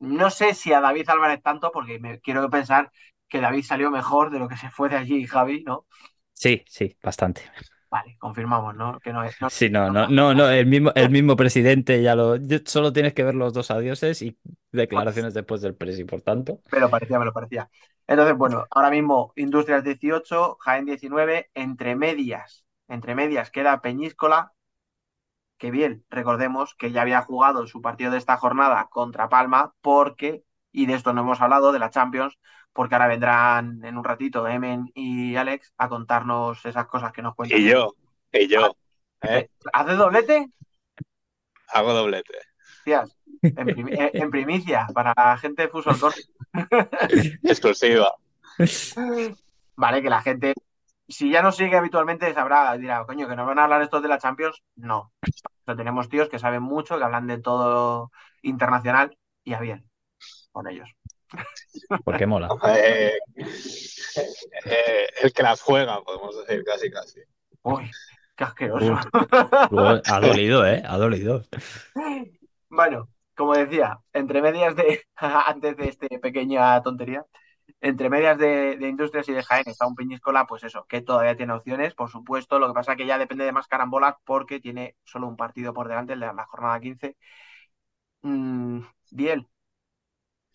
No 0.00 0.30
sé 0.30 0.54
si 0.54 0.72
a 0.72 0.80
David 0.80 1.08
Álvarez 1.08 1.42
tanto, 1.42 1.70
porque 1.72 1.98
me 1.98 2.20
quiero 2.20 2.48
pensar 2.50 2.90
que 3.28 3.40
David 3.40 3.64
salió 3.64 3.90
mejor 3.90 4.30
de 4.30 4.38
lo 4.38 4.48
que 4.48 4.56
se 4.56 4.70
fue 4.70 4.88
de 4.88 4.96
allí 4.96 5.26
Javi, 5.26 5.62
¿no? 5.64 5.86
Sí, 6.34 6.64
sí, 6.66 6.96
bastante. 7.02 7.42
Vale, 7.90 8.16
confirmamos, 8.18 8.74
¿no? 8.74 8.98
Que 9.00 9.12
no 9.12 9.22
es. 9.22 9.40
No, 9.40 9.50
sí, 9.50 9.68
no, 9.68 9.90
no, 9.90 10.08
no, 10.08 10.32
no, 10.32 10.48
el 10.48 10.66
mismo, 10.66 10.92
el 10.94 11.10
mismo 11.10 11.36
presidente 11.36 12.02
ya 12.02 12.14
lo. 12.14 12.36
Solo 12.64 12.92
tienes 12.92 13.12
que 13.12 13.22
ver 13.22 13.34
los 13.34 13.52
dos 13.52 13.70
adioses 13.70 14.22
y 14.22 14.36
declaraciones 14.70 15.34
después 15.34 15.60
del 15.60 15.74
presi, 15.74 16.04
por 16.04 16.22
tanto. 16.22 16.60
Me 16.72 16.80
lo 16.80 16.88
parecía, 16.88 17.18
me 17.18 17.26
lo 17.26 17.32
parecía. 17.32 17.68
Entonces, 18.06 18.34
bueno, 18.36 18.66
ahora 18.70 18.90
mismo 18.90 19.32
Industrias 19.36 19.84
18, 19.84 20.56
Jaén 20.60 20.86
19, 20.86 21.50
entre 21.54 21.94
medias, 21.94 22.64
entre 22.92 23.14
medias 23.14 23.50
queda 23.50 23.80
Peñíscola, 23.80 24.52
que 25.58 25.70
bien, 25.70 26.04
recordemos 26.10 26.74
que 26.74 26.92
ya 26.92 27.02
había 27.02 27.22
jugado 27.22 27.66
su 27.66 27.80
partido 27.80 28.10
de 28.10 28.18
esta 28.18 28.36
jornada 28.36 28.88
contra 28.90 29.28
Palma, 29.28 29.74
porque, 29.80 30.44
y 30.72 30.86
de 30.86 30.94
esto 30.94 31.12
no 31.12 31.22
hemos 31.22 31.40
hablado, 31.40 31.72
de 31.72 31.78
la 31.78 31.90
Champions, 31.90 32.38
porque 32.72 32.94
ahora 32.94 33.08
vendrán 33.08 33.84
en 33.84 33.96
un 33.96 34.04
ratito 34.04 34.46
Emen 34.46 34.90
y 34.94 35.36
Alex 35.36 35.72
a 35.78 35.88
contarnos 35.88 36.64
esas 36.66 36.86
cosas 36.86 37.12
que 37.12 37.22
nos 37.22 37.34
cuentan. 37.34 37.60
Y 37.60 37.68
yo, 37.68 37.94
y 38.32 38.48
yo. 38.48 38.76
Ah, 39.20 39.38
¿eh? 39.38 39.50
¿Haces 39.72 39.96
doblete? 39.96 40.50
Hago 41.68 41.92
doblete. 41.92 42.34
Tías, 42.84 43.16
en, 43.42 44.30
primicia, 44.30 44.86
para 44.92 45.14
la 45.16 45.38
gente 45.38 45.62
de 45.62 45.68
Fuso 45.68 45.90
Exclusiva. 47.42 48.14
Vale, 49.76 50.02
que 50.02 50.10
la 50.10 50.20
gente, 50.20 50.54
si 51.12 51.30
ya 51.30 51.42
nos 51.42 51.56
sigue 51.56 51.76
habitualmente, 51.76 52.32
sabrá, 52.32 52.76
dirá, 52.76 53.04
coño, 53.04 53.28
que 53.28 53.36
no 53.36 53.46
van 53.46 53.58
a 53.58 53.64
hablar 53.64 53.82
estos 53.82 54.02
de 54.02 54.08
la 54.08 54.18
Champions. 54.18 54.62
No. 54.76 55.12
tenemos 55.64 56.08
tíos 56.08 56.28
que 56.28 56.38
saben 56.38 56.62
mucho, 56.62 56.98
que 56.98 57.04
hablan 57.04 57.26
de 57.26 57.38
todo 57.38 58.10
internacional 58.42 59.16
y 59.44 59.52
a 59.54 59.60
bien 59.60 59.88
con 60.50 60.68
ellos. 60.68 60.88
Porque 62.04 62.26
mola. 62.26 62.48
Eh, 64.14 64.20
eh, 64.66 65.06
el 65.22 65.32
que 65.32 65.42
las 65.42 65.62
juega, 65.62 66.02
podemos 66.02 66.36
decir, 66.36 66.62
casi, 66.64 66.90
casi. 66.90 67.20
Uy, 67.62 67.90
qué 68.36 68.44
asqueroso. 68.44 68.98
ha 69.12 70.20
dolido, 70.20 70.66
¿eh? 70.66 70.82
Ha 70.84 70.98
dolido. 70.98 71.42
Bueno, 72.68 73.08
como 73.34 73.54
decía, 73.54 73.98
entre 74.12 74.42
medias 74.42 74.76
de, 74.76 75.02
antes 75.16 75.76
de 75.78 75.88
esta 75.88 76.06
pequeña 76.20 76.82
tontería, 76.82 77.24
entre 77.80 78.10
medias 78.10 78.38
de, 78.38 78.78
Industrias 78.80 79.28
y 79.28 79.32
de 79.32 79.42
Jaén 79.42 79.64
está 79.66 79.86
un 79.86 79.94
Peñíscola, 79.94 80.46
pues 80.46 80.64
eso, 80.64 80.86
que 80.86 81.02
todavía 81.02 81.36
tiene 81.36 81.52
opciones, 81.54 81.94
por 81.94 82.10
supuesto. 82.10 82.58
Lo 82.58 82.68
que 82.68 82.74
pasa 82.74 82.92
es 82.92 82.98
que 82.98 83.06
ya 83.06 83.18
depende 83.18 83.44
de 83.44 83.52
más 83.52 83.66
carambolas 83.68 84.16
porque 84.24 84.60
tiene 84.60 84.96
solo 85.04 85.28
un 85.28 85.36
partido 85.36 85.72
por 85.74 85.88
delante, 85.88 86.14
el 86.14 86.20
de 86.20 86.32
la 86.32 86.46
jornada 86.46 86.80
15. 86.80 87.16
Mm, 88.22 88.82
bien, 89.10 89.48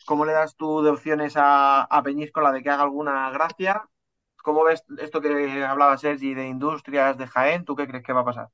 ¿Cómo 0.06 0.26
le 0.26 0.34
das 0.34 0.56
tú 0.56 0.82
de 0.82 0.90
opciones 0.90 1.34
a, 1.38 1.84
a 1.84 2.04
Peñíscola 2.04 2.52
de 2.52 2.64
que 2.64 2.70
haga 2.70 2.84
alguna 2.84 3.30
gracia? 3.32 3.88
¿Cómo 4.38 4.64
ves 4.64 4.84
esto 5.00 5.22
que 5.22 5.64
hablaba 5.64 5.98
Sergi 5.98 6.34
de 6.34 6.48
industrias 6.48 7.18
de 7.18 7.28
Jaén? 7.28 7.66
¿Tú 7.66 7.76
qué 7.76 7.88
crees 7.88 8.04
que 8.04 8.14
va 8.14 8.22
a 8.22 8.26
pasar? 8.26 8.50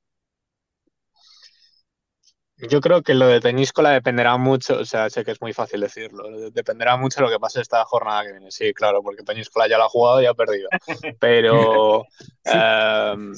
Yo 2.58 2.82
creo 2.82 3.02
que 3.02 3.14
lo 3.16 3.28
de 3.28 3.42
Peñíscola 3.42 3.90
dependerá 3.90 4.38
mucho, 4.38 4.80
o 4.80 4.86
sea, 4.86 5.10
sé 5.10 5.26
que 5.26 5.32
es 5.32 5.42
muy 5.42 5.54
fácil 5.54 5.82
decirlo, 5.82 6.52
dependerá 6.52 6.98
mucho 6.98 7.20
de 7.20 7.26
lo 7.26 7.32
que 7.32 7.40
pase 7.40 7.62
esta 7.62 7.84
jornada 7.84 8.24
que 8.24 8.32
viene. 8.32 8.52
Sí, 8.52 8.74
claro, 8.74 9.02
porque 9.02 9.24
Peñíscola 9.24 9.68
ya 9.68 9.78
lo 9.78 9.86
ha 9.86 9.90
jugado 9.90 10.22
y 10.22 10.28
ha 10.28 10.34
perdido. 10.34 10.70
Pero 11.20 12.06
em, 12.44 13.34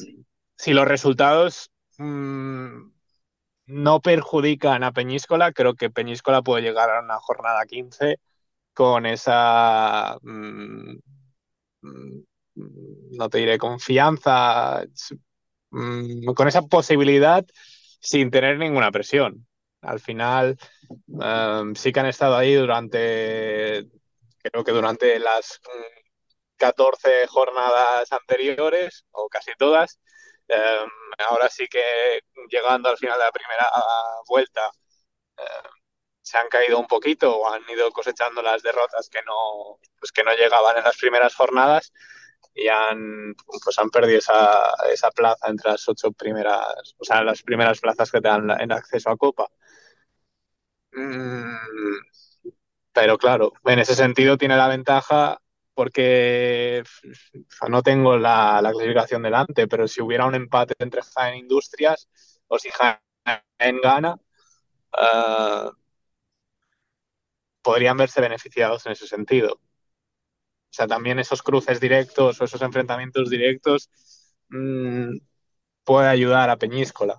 si 0.57 0.73
los 0.73 0.85
resultados 0.85 1.71
mm, 1.97 2.91
no 3.67 4.01
perjudican 4.01 4.83
a 4.83 4.91
Peñíscola, 4.91 5.53
creo 5.53 5.75
que 5.75 5.89
Peñíscola 5.89 6.41
puede 6.41 6.63
llegar 6.63 6.89
a 6.89 7.01
una 7.01 7.17
jornada 7.19 7.65
15 7.65 8.19
con 8.73 9.05
esa, 9.05 10.17
mm, 10.21 10.97
mm, 11.81 12.23
no 13.11 13.29
te 13.29 13.37
diré 13.37 13.57
confianza, 13.57 14.83
con 16.35 16.47
esa 16.47 16.61
posibilidad 16.63 17.45
sin 17.99 18.31
tener 18.31 18.57
ninguna 18.57 18.91
presión. 18.91 19.47
Al 19.81 19.99
final, 19.99 20.57
sí 21.75 21.91
que 21.91 21.99
han 21.99 22.07
estado 22.07 22.35
ahí 22.35 22.53
durante, 22.55 23.87
creo 24.41 24.63
que 24.63 24.71
durante 24.71 25.19
las 25.19 25.61
14 26.57 27.27
jornadas 27.27 28.11
anteriores, 28.11 29.05
o 29.11 29.27
casi 29.29 29.51
todas, 29.57 29.99
Em, 30.47 30.89
ahora 31.27 31.49
sí 31.49 31.67
que 31.67 32.21
llegando 32.49 32.89
al 32.89 32.97
final 32.97 33.17
de 33.17 33.25
la 33.25 33.31
primera 33.31 33.71
vuelta 34.27 34.71
em, 35.37 35.71
se 36.21 36.37
han 36.37 36.47
caído 36.49 36.79
un 36.79 36.87
poquito 36.87 37.37
o 37.37 37.49
han 37.51 37.63
ido 37.69 37.91
cosechando 37.91 38.41
las 38.41 38.61
derrotas 38.63 39.09
que 39.09 39.21
no, 39.23 39.79
pues 39.99 40.11
que 40.11 40.23
no 40.23 40.33
llegaban 40.33 40.77
en 40.77 40.83
las 40.83 40.97
primeras 40.97 41.35
jornadas 41.35 41.93
y 42.55 42.69
han, 42.69 43.35
pues 43.63 43.77
han 43.77 43.89
perdido 43.89 44.19
esa, 44.19 44.61
esa 44.91 45.11
plaza 45.11 45.49
entre 45.49 45.71
las 45.71 45.87
ocho 45.89 46.11
primeras, 46.13 46.95
o 46.97 47.03
sea, 47.03 47.23
las 47.23 47.43
primeras 47.43 47.79
plazas 47.81 48.09
que 48.11 48.21
te 48.21 48.29
dan 48.29 48.49
en 48.61 48.71
acceso 48.71 49.09
a 49.09 49.17
Copa. 49.17 49.47
Mm, 50.93 51.55
pero 52.93 53.17
claro, 53.17 53.53
en 53.65 53.79
ese 53.79 53.95
sentido 53.95 54.37
tiene 54.37 54.55
la 54.55 54.69
ventaja 54.69 55.41
porque 55.73 56.83
no 57.69 57.83
tengo 57.83 58.17
la, 58.17 58.59
clasificación 58.61 59.21
delante, 59.23 59.67
pero 59.67 59.87
si 59.87 60.01
hubiera 60.01 60.25
un 60.25 60.35
empate 60.35 60.75
entre 60.79 61.01
Jaén 61.03 61.35
e 61.35 61.37
Industrias 61.39 62.07
o 62.47 62.57
si 62.57 62.69
Jaén 62.69 63.81
gana, 63.83 64.15
uh, 64.93 65.71
podrían 67.61 67.97
verse 67.97 68.21
beneficiados 68.21 68.85
en 68.85 68.93
ese 68.93 69.07
sentido. 69.07 69.59
Sea, 70.75 70.87
también 70.87 71.19
esos 71.19 71.41
cruces 71.41 71.79
directos 71.79 72.41
o 72.41 72.45
esos 72.45 72.61
enfrentamientos 72.61 73.29
directos 73.29 73.89
mmm, 74.49 75.17
puede 75.85 76.09
ayudar 76.09 76.49
a 76.49 76.57
Peñíscola. 76.57 77.17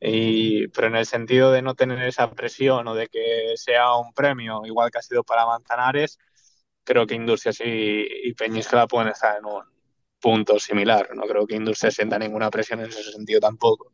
Y, 0.00 0.68
pero 0.68 0.88
en 0.88 0.96
el 0.96 1.06
sentido 1.06 1.52
de 1.52 1.62
no 1.62 1.74
tener 1.76 2.02
esa 2.06 2.30
presión 2.32 2.88
o 2.88 2.94
de 2.94 3.06
que 3.08 3.54
sea 3.56 3.94
un 3.96 4.12
premio, 4.12 4.62
igual 4.66 4.90
que 4.90 4.98
ha 4.98 5.02
sido 5.02 5.22
para 5.24 5.46
Manzanares, 5.46 6.18
creo 6.84 7.06
que 7.06 7.14
Industrias 7.14 7.60
y, 7.60 8.06
y 8.24 8.34
Peñíscola 8.34 8.88
pueden 8.88 9.08
estar 9.08 9.38
en 9.38 9.44
un 9.46 9.62
punto 10.20 10.58
similar. 10.58 11.10
No 11.14 11.22
creo 11.24 11.46
que 11.46 11.56
Industrias 11.56 11.94
sienta 11.94 12.18
ninguna 12.18 12.50
presión 12.50 12.80
en 12.80 12.88
ese 12.88 13.12
sentido 13.12 13.40
tampoco. 13.40 13.92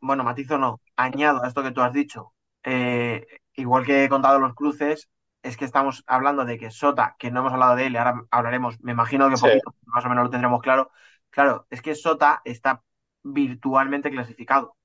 bueno, 0.00 0.24
matizo 0.24 0.58
no, 0.58 0.80
añado 0.96 1.42
a 1.42 1.48
esto 1.48 1.62
que 1.64 1.72
tú 1.72 1.80
has 1.82 1.92
dicho. 1.92 2.32
Eh, 2.62 3.26
igual 3.54 3.84
que 3.86 4.04
he 4.04 4.08
contado 4.08 4.38
los 4.38 4.54
cruces, 4.54 5.08
es 5.42 5.56
que 5.56 5.64
estamos 5.64 6.04
hablando 6.06 6.44
de 6.44 6.58
que 6.58 6.70
Sota, 6.70 7.16
que 7.18 7.30
no 7.30 7.40
hemos 7.40 7.52
hablado 7.52 7.76
de 7.76 7.86
él, 7.86 7.96
ahora 7.96 8.22
hablaremos, 8.30 8.80
me 8.80 8.92
imagino 8.92 9.28
que 9.28 9.36
poquito, 9.36 9.74
más 9.86 10.04
o 10.04 10.08
menos 10.08 10.24
lo 10.24 10.30
tendremos 10.30 10.60
claro. 10.62 10.90
Claro, 11.30 11.66
es 11.70 11.82
que 11.82 11.94
Sota 11.94 12.42
está 12.44 12.82
virtualmente 13.22 14.10
clasificado 14.10 14.76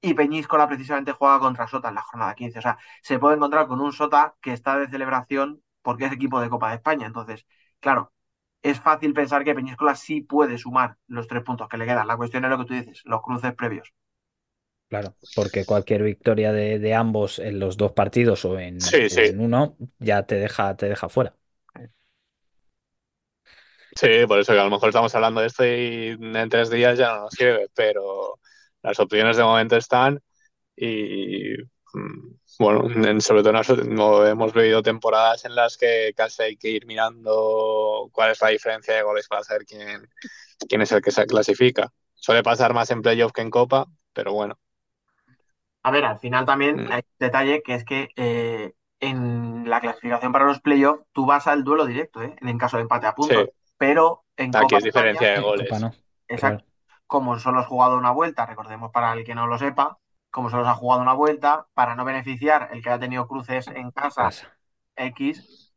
y 0.00 0.14
Peñíscola 0.14 0.68
precisamente 0.68 1.12
juega 1.12 1.38
contra 1.40 1.66
Sota 1.66 1.88
en 1.88 1.96
la 1.96 2.02
jornada 2.02 2.34
15. 2.34 2.58
O 2.58 2.62
sea, 2.62 2.78
se 3.02 3.18
puede 3.18 3.36
encontrar 3.36 3.66
con 3.66 3.80
un 3.80 3.92
Sota 3.92 4.34
que 4.40 4.52
está 4.52 4.78
de 4.78 4.88
celebración 4.88 5.62
porque 5.82 6.06
es 6.06 6.12
equipo 6.12 6.40
de 6.40 6.50
Copa 6.50 6.70
de 6.70 6.76
España. 6.76 7.06
Entonces, 7.06 7.46
claro, 7.80 8.12
es 8.62 8.80
fácil 8.80 9.14
pensar 9.14 9.44
que 9.44 9.54
Peñíscola 9.54 9.94
sí 9.94 10.20
puede 10.22 10.58
sumar 10.58 10.98
los 11.06 11.26
tres 11.28 11.42
puntos 11.42 11.68
que 11.68 11.78
le 11.78 11.86
quedan. 11.86 12.06
La 12.06 12.16
cuestión 12.16 12.44
es 12.44 12.50
lo 12.50 12.58
que 12.58 12.64
tú 12.66 12.74
dices, 12.74 13.02
los 13.04 13.22
cruces 13.22 13.54
previos. 13.54 13.92
Claro, 14.88 15.14
porque 15.34 15.66
cualquier 15.66 16.02
victoria 16.02 16.52
de, 16.52 16.94
ambos 16.94 17.38
en 17.38 17.58
los 17.58 17.76
dos 17.76 17.92
partidos 17.92 18.44
o 18.46 18.58
en, 18.58 18.78
uno 19.38 19.76
ya 19.98 20.22
te 20.24 20.36
deja, 20.36 20.76
te 20.76 20.88
deja 20.88 21.10
fuera. 21.10 21.34
Sí, 23.94 24.26
por 24.26 24.38
eso 24.38 24.52
que 24.52 24.60
a 24.60 24.64
lo 24.64 24.70
mejor 24.70 24.88
estamos 24.88 25.14
hablando 25.14 25.40
de 25.40 25.48
esto 25.48 25.64
y 25.66 26.16
en 26.20 26.48
tres 26.48 26.70
días 26.70 26.96
ya 26.96 27.14
no 27.14 27.22
nos 27.22 27.34
sirve, 27.34 27.68
pero 27.74 28.38
las 28.82 28.98
opciones 29.00 29.36
de 29.36 29.42
momento 29.42 29.76
están 29.76 30.22
y 30.76 31.54
mm, 31.92 32.34
bueno, 32.58 33.20
sobre 33.20 33.42
todo 33.42 33.52
no 33.84 34.26
hemos 34.26 34.52
vivido 34.52 34.82
temporadas 34.82 35.44
en 35.44 35.54
las 35.54 35.76
que 35.76 36.12
casi 36.16 36.42
hay 36.42 36.56
que 36.56 36.70
ir 36.70 36.86
mirando 36.86 38.08
cuál 38.12 38.30
es 38.30 38.40
la 38.40 38.48
diferencia 38.48 38.94
de 38.94 39.02
goles 39.02 39.28
para 39.28 39.42
saber 39.44 39.64
quién, 39.66 40.08
quién 40.68 40.82
es 40.82 40.92
el 40.92 41.02
que 41.02 41.10
se 41.10 41.26
clasifica. 41.26 41.92
Suele 42.14 42.42
pasar 42.42 42.74
más 42.74 42.90
en 42.90 43.02
playoff 43.02 43.32
que 43.32 43.42
en 43.42 43.50
Copa, 43.50 43.86
pero 44.12 44.32
bueno. 44.32 44.58
A 45.88 45.90
ver, 45.90 46.04
al 46.04 46.18
final 46.18 46.44
también 46.44 46.84
Mm. 46.84 46.92
hay 46.92 46.98
un 46.98 47.16
detalle 47.18 47.62
que 47.62 47.74
es 47.74 47.84
que 47.84 48.10
eh, 48.16 48.74
en 49.00 49.68
la 49.70 49.80
clasificación 49.80 50.32
para 50.32 50.44
los 50.44 50.60
playoffs 50.60 51.02
tú 51.12 51.24
vas 51.24 51.46
al 51.46 51.64
duelo 51.64 51.86
directo, 51.86 52.22
¿eh? 52.22 52.36
En 52.42 52.58
caso 52.58 52.76
de 52.76 52.82
empate 52.82 53.06
a 53.06 53.14
puntos. 53.14 53.44
Sí. 53.44 53.50
Pero 53.78 54.24
en 54.36 54.54
Aquí 54.54 54.64
Copa 54.64 54.78
es 54.78 54.84
diferencia 54.84 55.32
de 55.32 55.40
goles. 55.40 55.68
Copa 55.68 55.80
no. 55.80 55.92
Exacto. 56.28 56.64
Claro. 56.64 57.00
Como 57.06 57.38
solo 57.38 57.60
has 57.60 57.66
jugado 57.66 57.96
una 57.96 58.10
vuelta, 58.10 58.44
recordemos 58.44 58.90
para 58.92 59.14
el 59.14 59.24
que 59.24 59.34
no 59.34 59.46
lo 59.46 59.56
sepa, 59.56 59.96
como 60.30 60.50
solo 60.50 60.64
se 60.64 60.70
ha 60.70 60.74
jugado 60.74 61.00
una 61.00 61.14
vuelta, 61.14 61.66
para 61.72 61.94
no 61.94 62.04
beneficiar 62.04 62.68
el 62.72 62.82
que 62.82 62.90
ha 62.90 62.98
tenido 62.98 63.26
cruces 63.26 63.66
en 63.68 63.90
casa 63.92 64.24
Pasa. 64.24 64.52
X, 64.96 65.72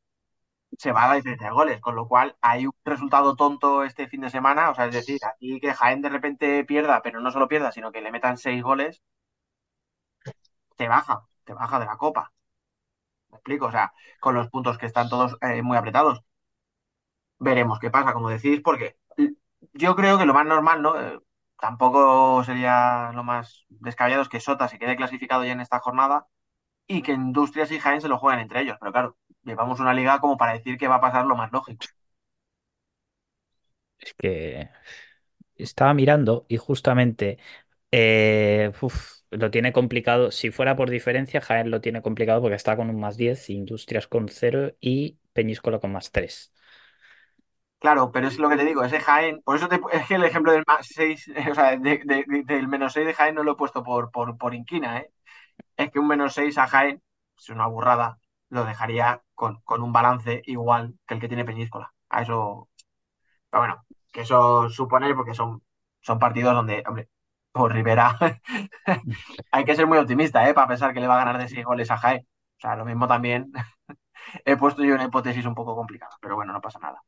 se 0.78 0.92
va 0.92 1.06
a 1.06 1.08
la 1.10 1.16
diferencia 1.16 1.48
de 1.48 1.54
goles, 1.54 1.80
con 1.80 1.96
lo 1.96 2.08
cual 2.10 2.36
hay 2.42 2.66
un 2.66 2.74
resultado 2.84 3.36
tonto 3.38 3.86
este 3.86 4.08
fin 4.08 4.22
de 4.22 4.30
semana, 4.30 4.72
o 4.72 4.76
sea, 4.76 4.88
es 4.88 4.94
decir, 4.94 5.20
aquí 5.24 5.60
que 5.62 5.74
Jaén 5.74 6.02
de 6.02 6.10
repente 6.10 6.66
pierda, 6.66 7.02
pero 7.02 7.22
no 7.22 7.32
solo 7.32 7.48
pierda, 7.48 7.72
sino 7.72 7.94
que 7.94 8.02
le 8.02 8.12
metan 8.12 8.38
seis 8.38 8.62
goles, 8.62 9.02
te 10.82 10.88
baja, 10.88 11.28
te 11.46 11.54
baja 11.54 11.80
de 11.80 11.86
la 11.86 11.98
copa. 11.98 12.34
¿Me 13.30 13.38
explico? 13.38 13.68
O 13.68 13.72
sea, 13.72 13.94
con 14.22 14.36
los 14.36 14.50
puntos 14.50 14.78
que 14.80 14.88
están 14.88 15.10
todos 15.10 15.38
eh, 15.42 15.62
muy 15.64 15.78
apretados. 15.78 16.24
Veremos 17.40 17.80
qué 17.80 17.90
pasa, 17.90 18.14
como 18.14 18.30
decís, 18.30 18.62
porque 18.64 18.98
yo 19.74 19.96
creo 19.96 20.18
que 20.20 20.26
lo 20.26 20.34
más 20.34 20.46
normal, 20.46 20.82
¿no? 20.82 21.00
Eh, 21.02 21.20
tampoco 21.60 22.44
sería 22.44 23.12
lo 23.16 23.24
más 23.24 23.66
descabellado 23.70 24.24
es 24.24 24.30
que 24.30 24.40
Sota 24.40 24.68
se 24.68 24.80
quede 24.80 24.96
clasificado 24.98 25.44
ya 25.46 25.54
en 25.54 25.62
esta 25.62 25.80
jornada 25.80 26.28
y 26.88 27.02
que 27.04 27.14
Industrias 27.14 27.72
y 27.72 27.80
Jaén 27.80 28.02
se 28.02 28.10
lo 28.10 28.20
jueguen 28.20 28.42
entre 28.42 28.62
ellos. 28.62 28.78
Pero 28.80 28.92
claro, 28.94 29.18
llevamos 29.44 29.80
una 29.82 29.94
liga 29.96 30.20
como 30.22 30.38
para 30.38 30.54
decir 30.54 30.78
que 30.78 30.88
va 30.90 30.96
a 30.98 31.02
pasar 31.02 31.26
lo 31.28 31.36
más 31.38 31.52
lógico. 31.54 31.86
Es 34.00 34.14
que 34.16 34.70
estaba 35.56 35.94
mirando 35.94 36.46
y 36.50 36.58
justamente 36.58 37.40
eh, 37.92 38.72
lo 39.32 39.52
tiene 39.52 39.74
complicado. 39.74 40.32
Si 40.32 40.52
fuera 40.52 40.76
por 40.76 40.90
diferencia, 40.90 41.42
Jaén 41.42 41.72
lo 41.72 41.82
tiene 41.82 42.02
complicado 42.02 42.42
porque 42.42 42.56
está 42.56 42.76
con 42.78 42.90
un 42.90 43.00
más 43.00 43.18
10, 43.18 43.50
Industrias 43.50 44.08
con 44.08 44.28
0 44.30 44.76
y 44.82 45.20
Peñíscola 45.34 45.80
con 45.80 45.92
más 45.92 46.12
3. 46.12 46.54
Claro, 47.80 48.12
pero 48.12 48.28
es 48.28 48.38
lo 48.38 48.48
que 48.50 48.58
te 48.58 48.66
digo, 48.66 48.84
ese 48.84 49.00
Jaén, 49.00 49.42
por 49.44 49.56
eso 49.56 49.68
te- 49.68 49.80
es 49.92 50.08
que 50.08 50.14
el 50.16 50.24
ejemplo 50.24 50.52
del 50.52 50.64
más 50.68 50.86
6, 50.88 51.28
o 51.52 51.56
sea, 51.56 51.72
de- 51.78 52.02
de- 52.06 52.24
de- 52.28 52.44
del 52.46 52.68
menos 52.68 52.94
6 52.94 53.08
de 53.08 53.14
Jaén 53.16 53.34
no 53.36 53.44
lo 53.44 53.54
he 53.54 53.56
puesto 53.56 53.84
por, 53.84 54.12
por, 54.12 54.38
por 54.38 54.54
inquina, 54.54 55.00
¿eh? 55.00 55.12
Es 55.78 55.92
que 55.92 56.00
un 56.00 56.08
menos 56.08 56.34
6 56.36 56.58
a 56.58 56.68
Jaén, 56.68 57.02
es 57.38 57.50
una 57.50 57.68
burrada, 57.68 58.20
lo 58.50 58.66
dejaría 58.66 59.24
con, 59.36 59.62
con 59.64 59.82
un 59.84 59.94
balance 59.94 60.42
igual 60.46 60.96
que 61.08 61.16
el 61.16 61.22
que 61.22 61.28
tiene 61.30 61.46
Peñíscola. 61.46 61.94
A 62.10 62.24
eso, 62.24 62.70
pero 63.50 63.62
bueno, 63.64 63.86
que 64.14 64.22
eso 64.22 64.70
suponer 64.70 65.16
porque 65.16 65.34
son, 65.36 65.64
son 66.02 66.20
partidos 66.20 66.54
donde, 66.56 66.84
hombre, 66.88 67.10
por 67.52 67.74
Rivera 67.74 68.18
hay 69.52 69.66
que 69.66 69.76
ser 69.76 69.88
muy 69.88 69.98
optimista, 69.98 70.48
¿eh? 70.50 70.54
Para 70.54 70.68
pensar 70.68 70.94
que 70.94 71.00
le 71.00 71.08
va 71.08 71.16
a 71.16 71.26
ganar 71.26 71.38
de 71.42 71.50
6 71.50 71.66
goles 71.66 71.92
a 71.92 71.98
Jaén. 71.98 72.28
O 72.58 72.62
sea, 72.62 72.76
lo 72.76 72.86
mismo 72.86 73.08
también 73.08 73.52
he 74.46 74.58
puesto 74.58 74.84
yo 74.84 74.96
una 74.96 75.06
hipótesis 75.06 75.46
un 75.46 75.56
poco 75.56 75.76
complicada, 75.76 76.16
pero 76.22 76.36
bueno, 76.36 76.54
no 76.54 76.62
pasa 76.62 76.80
nada. 76.80 77.04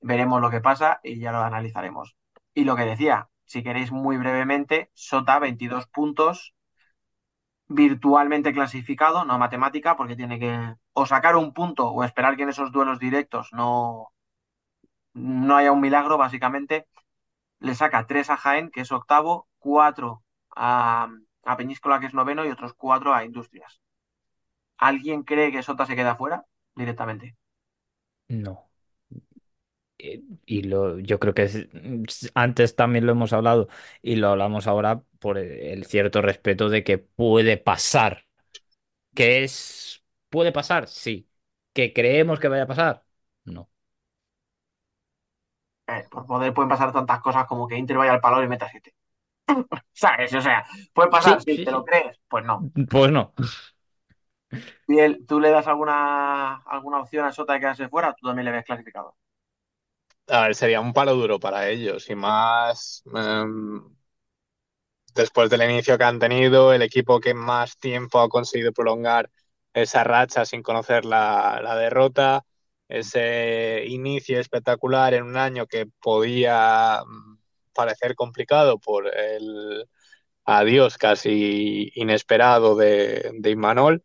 Veremos 0.00 0.40
lo 0.40 0.50
que 0.50 0.60
pasa 0.60 1.00
y 1.02 1.20
ya 1.20 1.32
lo 1.32 1.38
analizaremos. 1.40 2.16
Y 2.54 2.64
lo 2.64 2.76
que 2.76 2.84
decía, 2.84 3.28
si 3.46 3.62
queréis 3.62 3.92
muy 3.92 4.16
brevemente, 4.18 4.90
Sota, 4.94 5.38
22 5.38 5.86
puntos, 5.88 6.54
virtualmente 7.68 8.52
clasificado, 8.52 9.24
no 9.24 9.38
matemática, 9.38 9.96
porque 9.96 10.16
tiene 10.16 10.38
que 10.38 10.74
o 10.92 11.06
sacar 11.06 11.36
un 11.36 11.52
punto 11.54 11.88
o 11.90 12.04
esperar 12.04 12.36
que 12.36 12.42
en 12.42 12.50
esos 12.50 12.72
duelos 12.72 12.98
directos 12.98 13.48
no, 13.52 14.12
no 15.14 15.56
haya 15.56 15.72
un 15.72 15.80
milagro, 15.80 16.18
básicamente. 16.18 16.86
Le 17.60 17.74
saca 17.74 18.06
3 18.06 18.30
a 18.30 18.36
Jaén, 18.36 18.70
que 18.70 18.82
es 18.82 18.92
octavo, 18.92 19.48
4 19.58 20.22
a, 20.56 21.08
a 21.44 21.56
Peñíscola, 21.56 22.00
que 22.00 22.06
es 22.06 22.14
noveno, 22.14 22.44
y 22.44 22.50
otros 22.50 22.74
4 22.74 23.14
a 23.14 23.24
Industrias. 23.24 23.80
¿Alguien 24.78 25.22
cree 25.22 25.52
que 25.52 25.62
Sota 25.62 25.86
se 25.86 25.96
queda 25.96 26.16
fuera 26.16 26.44
directamente? 26.74 27.36
No. 28.30 28.70
Eh, 29.98 30.22
Y 30.46 30.62
lo, 30.62 30.98
yo 30.98 31.18
creo 31.20 31.34
que 31.34 31.48
antes 32.34 32.74
también 32.76 33.06
lo 33.06 33.12
hemos 33.12 33.32
hablado 33.32 33.68
y 34.02 34.16
lo 34.16 34.28
hablamos 34.28 34.66
ahora 34.66 35.02
por 35.18 35.38
el 35.38 35.84
cierto 35.86 36.22
respeto 36.22 36.68
de 36.70 36.84
que 36.84 36.98
puede 36.98 37.56
pasar. 37.58 38.26
¿Que 39.14 39.44
es... 39.44 40.04
¿Puede 40.30 40.52
pasar? 40.52 40.88
Sí. 40.88 41.30
¿Que 41.74 41.92
creemos 41.94 42.40
que 42.40 42.48
vaya 42.48 42.64
a 42.64 42.66
pasar? 42.68 43.06
No. 43.44 43.70
Eh, 45.90 46.06
por 46.10 46.26
poder 46.26 46.54
pueden 46.54 46.68
pasar 46.68 46.92
tantas 46.92 47.20
cosas 47.20 47.46
como 47.46 47.66
que 47.66 47.76
Inter 47.76 47.96
vaya 47.96 48.12
al 48.12 48.20
palo 48.20 48.42
y 48.42 48.48
meta 48.48 48.68
7. 48.70 48.94
¿Sabes? 49.92 50.32
O 50.34 50.40
sea, 50.40 50.64
puede 50.92 51.10
pasar, 51.10 51.42
Sí, 51.42 51.56
sí, 51.56 51.64
¿te 51.64 51.70
lo 51.70 51.84
crees? 51.84 52.18
Pues 52.28 52.44
no. 52.44 52.70
Pues 52.88 53.10
no. 53.10 53.32
Biel, 54.86 55.24
¿tú 55.26 55.40
le 55.40 55.50
das 55.50 55.66
alguna, 55.66 56.56
alguna 56.56 57.00
opción 57.00 57.24
a 57.24 57.32
Sota 57.32 57.54
de 57.54 57.60
quedarse 57.60 57.88
fuera? 57.88 58.14
¿Tú 58.14 58.26
también 58.26 58.44
le 58.44 58.52
ves 58.52 58.64
clasificado? 58.64 59.16
A 60.28 60.42
ver, 60.42 60.54
sería 60.54 60.80
un 60.80 60.92
palo 60.92 61.14
duro 61.14 61.40
para 61.40 61.68
ellos 61.68 62.08
y 62.08 62.14
más 62.14 63.02
em, 63.14 63.82
después 65.14 65.50
del 65.50 65.62
inicio 65.62 65.98
que 65.98 66.04
han 66.04 66.18
tenido, 66.18 66.72
el 66.72 66.82
equipo 66.82 67.20
que 67.20 67.34
más 67.34 67.78
tiempo 67.78 68.20
ha 68.20 68.28
conseguido 68.28 68.72
prolongar 68.72 69.30
esa 69.72 70.04
racha 70.04 70.44
sin 70.44 70.62
conocer 70.62 71.04
la, 71.04 71.60
la 71.62 71.76
derrota, 71.76 72.44
ese 72.90 73.84
inicio 73.86 74.40
espectacular 74.40 75.14
en 75.14 75.24
un 75.24 75.36
año 75.36 75.66
que 75.66 75.86
podía 76.00 77.02
mm, 77.06 77.38
parecer 77.74 78.14
complicado 78.16 78.78
por 78.78 79.08
el 79.16 79.86
adiós 80.44 80.98
casi 80.98 81.92
inesperado 81.94 82.76
de, 82.76 83.32
de 83.34 83.50
Imanol. 83.50 84.04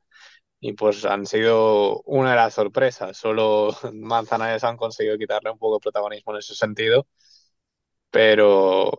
Y 0.61 0.73
pues 0.73 1.05
han 1.05 1.25
sido 1.27 2.01
una 2.05 2.31
de 2.31 2.35
las 2.37 2.55
sorpresas. 2.55 3.17
Solo 3.17 3.75
Manzanares 3.93 4.63
han 4.63 4.77
conseguido 4.77 5.17
quitarle 5.17 5.51
un 5.51 5.59
poco 5.59 5.75
de 5.75 5.81
protagonismo 5.81 6.33
en 6.33 6.39
ese 6.39 6.55
sentido. 6.55 7.07
Pero 8.09 8.91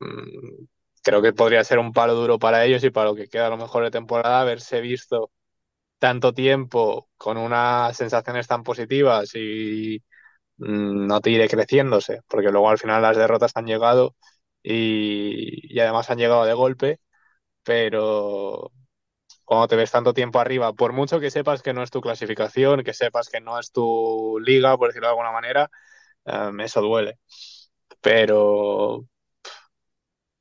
mm, 0.00 0.66
creo 1.02 1.22
que 1.22 1.32
podría 1.32 1.64
ser 1.64 1.78
un 1.78 1.92
palo 1.92 2.14
duro 2.14 2.38
para 2.38 2.64
ellos 2.64 2.84
y 2.84 2.90
para 2.90 3.10
lo 3.10 3.16
que 3.16 3.28
queda 3.28 3.48
a 3.48 3.50
lo 3.50 3.56
mejor 3.58 3.84
de 3.84 3.90
temporada 3.90 4.40
haberse 4.40 4.80
visto 4.80 5.32
tanto 5.98 6.32
tiempo 6.34 7.08
con 7.16 7.36
unas 7.38 7.96
sensaciones 7.96 8.46
tan 8.46 8.62
positivas 8.62 9.30
y 9.34 10.02
mm, 10.58 11.06
no 11.06 11.20
te 11.20 11.30
iré 11.30 11.48
creciéndose, 11.48 12.22
porque 12.28 12.50
luego 12.50 12.70
al 12.70 12.78
final 12.78 13.02
las 13.02 13.16
derrotas 13.16 13.52
han 13.56 13.66
llegado 13.66 14.16
y, 14.62 15.74
y 15.74 15.80
además 15.80 16.10
han 16.10 16.18
llegado 16.18 16.44
de 16.46 16.54
golpe, 16.54 17.00
pero 17.64 18.72
cuando 19.44 19.68
te 19.68 19.76
ves 19.76 19.90
tanto 19.92 20.14
tiempo 20.14 20.40
arriba, 20.40 20.72
por 20.74 20.92
mucho 20.92 21.20
que 21.20 21.30
sepas 21.30 21.62
que 21.62 21.72
no 21.74 21.82
es 21.82 21.90
tu 21.90 22.00
clasificación, 22.00 22.84
que 22.84 22.94
sepas 22.94 23.28
que 23.28 23.40
no 23.40 23.58
es 23.58 23.72
tu 23.72 24.38
liga, 24.44 24.76
por 24.78 24.88
decirlo 24.88 25.08
de 25.08 25.12
alguna 25.12 25.32
manera, 25.32 25.70
um, 26.26 26.60
eso 26.60 26.80
duele. 26.82 27.18
Pero 28.00 29.06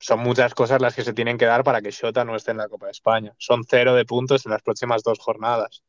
son 0.06 0.20
muchas 0.20 0.54
cosas 0.54 0.82
las 0.82 0.96
que 0.96 1.04
se 1.04 1.14
tienen 1.14 1.38
que 1.38 1.46
dar 1.46 1.64
para 1.64 1.82
que 1.82 1.92
Shota 1.92 2.24
no 2.26 2.36
esté 2.36 2.52
en 2.52 2.58
la 2.58 2.70
Copa 2.70 2.86
de 2.88 2.92
España. 2.94 3.34
Son 3.38 3.64
cero 3.68 3.96
de 3.96 4.06
puntos 4.06 4.46
en 4.46 4.52
las 4.52 4.62
próximas 4.64 5.04
dos 5.04 5.20
jornadas. 5.20 5.84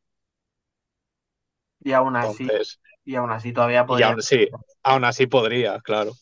Y 1.80 1.92
aún 1.92 2.16
así, 2.16 2.50
Entonces, 2.50 2.80
y 3.04 3.14
aún 3.16 3.30
así 3.30 3.52
todavía 3.52 3.86
y 3.88 4.02
podría. 4.02 4.02
aún, 4.02 4.22
sí, 4.22 4.48
aún 4.82 5.04
así 5.04 5.26
podría, 5.26 5.80
claro. 5.80 6.12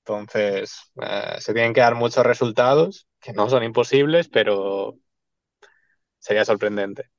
Entonces, 0.00 0.92
eh, 1.00 1.36
se 1.40 1.54
tienen 1.54 1.72
que 1.72 1.80
dar 1.80 1.94
muchos 1.94 2.24
resultados, 2.26 3.08
que 3.20 3.32
no 3.32 3.48
son 3.48 3.62
imposibles, 3.64 4.28
pero 4.28 4.96
sería 6.18 6.44
sorprendente. 6.44 7.10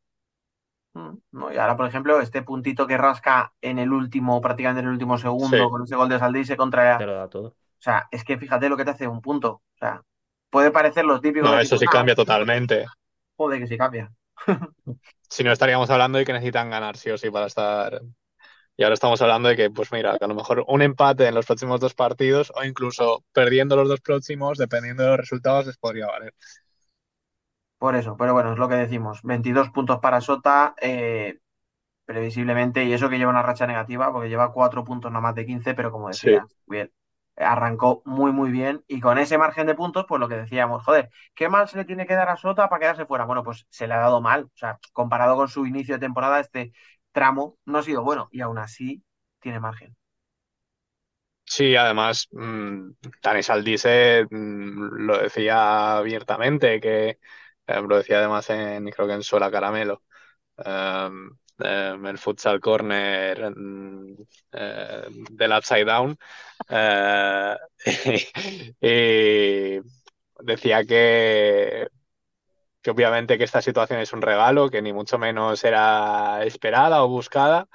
Mm, 0.93 1.17
No, 1.31 1.51
y 1.53 1.57
ahora, 1.57 1.75
por 1.77 1.87
ejemplo, 1.87 2.19
este 2.21 2.41
puntito 2.41 2.87
que 2.87 2.97
rasca 2.97 3.53
en 3.61 3.79
el 3.79 3.91
último, 3.91 4.41
prácticamente 4.41 4.79
en 4.81 4.87
el 4.87 4.93
último 4.93 5.17
segundo, 5.17 5.57
Sí. 5.57 5.69
con 5.69 5.83
ese 5.83 5.95
gol 5.95 6.09
de 6.09 6.57
contra. 6.57 6.97
Te 6.97 7.05
lo 7.05 7.13
da 7.15 7.29
todo. 7.29 7.55
O 7.85 7.87
sea, 7.91 8.07
es 8.09 8.23
que 8.23 8.37
fíjate 8.37 8.67
lo 8.67 8.77
que 8.77 8.83
te 8.83 8.91
hace 8.91 9.07
un 9.07 9.21
punto. 9.21 9.49
O 9.51 9.77
sea, 9.77 10.01
puede 10.49 10.71
parecer 10.71 11.05
los 11.05 11.21
típicos. 11.21 11.47
No, 11.51 11.59
eso 11.59 11.77
sí 11.77 11.85
tipo, 11.85 11.91
"Ah, 11.91 11.97
cambia 11.99 12.15
totalmente. 12.15 12.85
Joder, 13.37 13.59
que 13.59 13.67
sí 13.67 13.77
cambia. 13.77 14.11
Si 15.29 15.43
no 15.43 15.51
estaríamos 15.51 15.89
hablando 15.89 16.17
de 16.17 16.25
que 16.25 16.33
necesitan 16.33 16.69
ganar 16.69 16.97
sí 16.97 17.09
o 17.11 17.17
sí 17.17 17.29
para 17.29 17.47
estar. 17.47 18.01
Y 18.77 18.83
ahora 18.83 18.95
estamos 18.95 19.21
hablando 19.21 19.49
de 19.49 19.55
que, 19.55 19.69
pues 19.69 19.91
mira, 19.91 20.17
que 20.17 20.25
a 20.25 20.27
lo 20.27 20.35
mejor 20.35 20.63
un 20.67 20.81
empate 20.81 21.27
en 21.27 21.35
los 21.35 21.45
próximos 21.45 21.79
dos 21.79 21.93
partidos 21.93 22.51
o 22.55 22.63
incluso 22.63 23.23
perdiendo 23.33 23.75
los 23.75 23.87
dos 23.89 24.01
próximos, 24.01 24.57
dependiendo 24.57 25.03
de 25.03 25.09
los 25.09 25.17
resultados, 25.19 25.67
les 25.67 25.77
podría 25.77 26.07
valer. 26.07 26.33
Por 27.77 27.95
eso, 27.95 28.15
pero 28.17 28.33
bueno, 28.33 28.53
es 28.53 28.57
lo 28.59 28.69
que 28.69 28.75
decimos. 28.75 29.21
22 29.23 29.69
puntos 29.69 29.99
para 29.99 30.21
Sota, 30.21 30.75
eh, 30.81 31.39
previsiblemente, 32.05 32.85
y 32.85 32.93
eso 32.93 33.09
que 33.09 33.17
lleva 33.17 33.31
una 33.31 33.43
racha 33.43 33.67
negativa, 33.67 34.11
porque 34.13 34.29
lleva 34.29 34.53
4 34.53 34.83
puntos 34.85 35.11
no 35.11 35.21
más 35.21 35.35
de 35.35 35.45
15, 35.45 35.73
pero 35.75 35.91
como 35.91 36.09
Sí. 36.11 36.29
decía, 36.29 36.45
bien, 36.67 36.91
arrancó 37.37 38.01
muy, 38.05 38.31
muy 38.31 38.51
bien, 38.51 38.83
y 38.87 38.99
con 39.01 39.17
ese 39.17 39.37
margen 39.37 39.67
de 39.67 39.75
puntos, 39.75 40.05
pues 40.07 40.19
lo 40.19 40.27
que 40.29 40.35
decíamos, 40.37 40.83
joder, 40.83 41.09
¿qué 41.35 41.49
mal 41.49 41.67
se 41.69 41.77
le 41.77 41.85
tiene 41.85 42.07
que 42.07 42.13
dar 42.15 42.29
a 42.29 42.37
Sota 42.37 42.69
para 42.69 42.79
quedarse 42.79 43.05
fuera? 43.05 43.25
Bueno, 43.25 43.43
pues 43.43 43.65
se 43.69 43.87
le 43.87 43.93
ha 43.93 43.97
dado 43.99 44.21
mal, 44.21 44.45
o 44.45 44.51
sea, 44.57 44.79
comparado 44.93 45.35
con 45.35 45.47
su 45.49 45.65
inicio 45.65 45.95
de 45.95 45.99
temporada, 46.01 46.39
este 46.39 46.73
tramo 47.11 47.57
no 47.65 47.79
ha 47.79 47.83
sido 47.83 48.03
bueno, 48.03 48.29
y 48.31 48.41
aún 48.41 48.57
así 48.57 49.03
tiene 49.39 49.59
margen. 49.59 49.95
Sí, 51.45 51.75
además, 51.75 52.27
mmm, 52.31 52.91
Saldice 53.41 54.25
mmm, 54.29 55.05
lo 55.05 55.17
decía 55.19 55.97
abiertamente, 55.97 56.79
que 56.81 57.09
eh, 57.67 57.81
lo 57.87 57.97
decía 57.97 58.17
además 58.19 58.49
en, 58.49 58.89
creo 58.89 59.07
que 59.07 59.13
en 59.13 59.23
Sola 59.23 59.51
Caramelo, 59.51 60.03
um, 60.57 61.37
um, 61.59 62.05
el 62.07 62.17
futsal 62.17 62.59
corner 62.59 63.45
um, 63.45 64.15
del 65.31 65.51
Upside 65.51 65.85
Down, 65.85 66.17
uh, 66.69 67.55
y 68.81 69.79
decía 70.41 70.83
que, 70.85 71.87
que 72.81 72.91
obviamente 72.91 73.37
que 73.37 73.43
esta 73.45 73.61
situación 73.61 73.99
es 73.99 74.13
un 74.13 74.21
regalo, 74.21 74.69
que 74.69 74.81
ni 74.81 74.93
mucho 74.93 75.17
menos 75.17 75.63
era 75.63 76.43
esperada 76.45 77.03
o 77.03 77.09
buscada, 77.09 77.67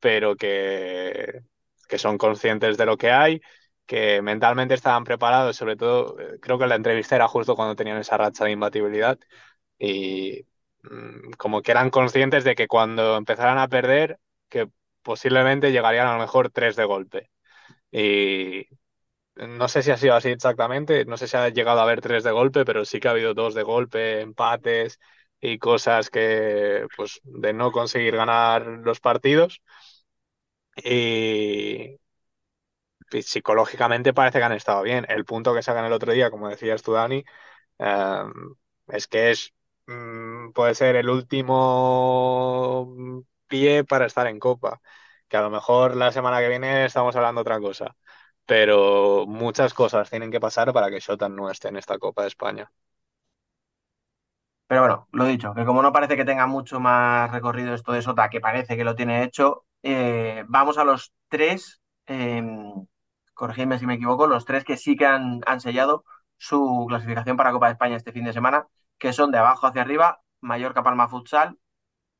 pero 0.00 0.36
que 0.36 1.40
que 1.88 1.98
son 1.98 2.18
conscientes 2.18 2.76
de 2.78 2.86
lo 2.86 2.96
que 2.98 3.10
hay, 3.12 3.40
que 3.86 4.22
mentalmente 4.22 4.74
estaban 4.74 5.04
preparados, 5.04 5.56
sobre 5.56 5.76
todo, 5.76 6.18
eh, 6.20 6.38
creo 6.40 6.58
que 6.58 6.66
la 6.66 6.76
entrevista 6.76 7.16
era 7.16 7.28
justo 7.28 7.56
cuando 7.56 7.76
tenían 7.76 7.98
esa 7.98 8.16
racha 8.18 8.44
de 8.44 8.52
imbatibilidad 8.52 9.18
y 9.78 10.44
como 11.38 11.62
que 11.62 11.70
eran 11.72 11.90
conscientes 11.90 12.44
de 12.44 12.54
que 12.54 12.68
cuando 12.68 13.16
empezaran 13.16 13.58
a 13.58 13.68
perder, 13.68 14.18
que 14.48 14.68
posiblemente 15.02 15.72
llegarían 15.72 16.06
a 16.08 16.14
lo 16.14 16.20
mejor 16.20 16.50
tres 16.50 16.76
de 16.76 16.84
golpe. 16.84 17.30
Y 17.92 18.66
no 19.36 19.68
sé 19.68 19.82
si 19.82 19.90
ha 19.90 19.96
sido 19.98 20.14
así 20.16 20.30
exactamente, 20.30 21.04
no 21.06 21.16
sé 21.16 21.28
si 21.28 21.36
ha 21.36 21.48
llegado 21.50 21.80
a 21.80 21.84
haber 21.84 22.00
tres 22.00 22.24
de 22.24 22.32
golpe, 22.32 22.64
pero 22.64 22.84
sí 22.84 23.00
que 23.00 23.08
ha 23.08 23.12
habido 23.12 23.34
dos 23.34 23.54
de 23.54 23.62
golpe, 23.62 24.20
empates 24.20 24.98
y 25.40 25.58
cosas 25.58 26.10
que, 26.10 26.86
pues, 26.96 27.20
de 27.24 27.52
no 27.52 27.72
conseguir 27.72 28.16
ganar 28.16 28.66
los 28.66 29.00
partidos. 29.00 29.60
Y 30.84 31.98
psicológicamente 33.22 34.12
parece 34.14 34.38
que 34.38 34.44
han 34.44 34.52
estado 34.52 34.82
bien. 34.82 35.06
El 35.08 35.24
punto 35.24 35.54
que 35.54 35.62
sacan 35.62 35.84
el 35.84 35.92
otro 35.92 36.12
día, 36.12 36.30
como 36.30 36.48
decías 36.48 36.82
tú, 36.82 36.92
Dani, 36.92 37.24
eh, 37.80 38.24
es 38.88 39.06
que 39.08 39.30
es 39.32 39.54
mm, 39.88 40.52
puede 40.52 40.74
ser 40.74 40.96
el 40.96 41.08
último 41.10 42.94
pie 43.48 43.84
para 43.84 44.06
estar 44.06 44.26
en 44.26 44.38
Copa. 44.38 44.80
Que 45.28 45.36
a 45.36 45.42
lo 45.42 45.50
mejor 45.50 45.96
la 45.96 46.12
semana 46.12 46.40
que 46.40 46.48
viene 46.48 46.84
estamos 46.86 47.16
hablando 47.16 47.40
otra 47.42 47.60
cosa. 47.60 47.96
Pero 48.46 49.26
muchas 49.26 49.74
cosas 49.74 50.10
tienen 50.10 50.30
que 50.30 50.40
pasar 50.40 50.72
para 50.72 50.90
que 50.90 51.00
Shotan 51.00 51.36
no 51.36 51.50
esté 51.50 51.68
en 51.68 51.76
esta 51.76 51.98
Copa 51.98 52.22
de 52.22 52.28
España. 52.28 52.70
Pero 54.66 54.82
bueno, 54.82 55.08
lo 55.12 55.24
dicho, 55.24 55.54
que 55.54 55.64
como 55.64 55.82
no 55.82 55.92
parece 55.92 56.16
que 56.16 56.24
tenga 56.26 56.46
mucho 56.46 56.78
más 56.78 57.30
recorrido 57.32 57.74
esto 57.74 57.92
de 57.92 58.02
Sota, 58.02 58.28
que 58.28 58.40
parece 58.40 58.76
que 58.76 58.84
lo 58.84 58.94
tiene 58.94 59.22
hecho, 59.24 59.64
eh, 59.82 60.44
vamos 60.48 60.76
a 60.76 60.84
los 60.84 61.14
tres, 61.28 61.80
eh, 62.06 62.42
corregidme 63.34 63.78
si 63.78 63.86
me 63.86 63.94
equivoco, 63.94 64.26
los 64.26 64.44
tres 64.44 64.64
que 64.64 64.76
sí 64.76 64.96
que 64.96 65.06
han, 65.06 65.40
han, 65.46 65.60
sellado 65.60 66.04
su 66.36 66.84
clasificación 66.88 67.36
para 67.36 67.52
Copa 67.52 67.66
de 67.66 67.72
España 67.72 67.96
este 67.96 68.12
fin 68.12 68.24
de 68.24 68.32
semana, 68.34 68.68
que 68.98 69.12
son 69.12 69.30
de 69.30 69.38
abajo 69.38 69.66
hacia 69.66 69.82
arriba, 69.82 70.20
Mallorca 70.40 70.82
Palma 70.82 71.08
Futsal, 71.08 71.58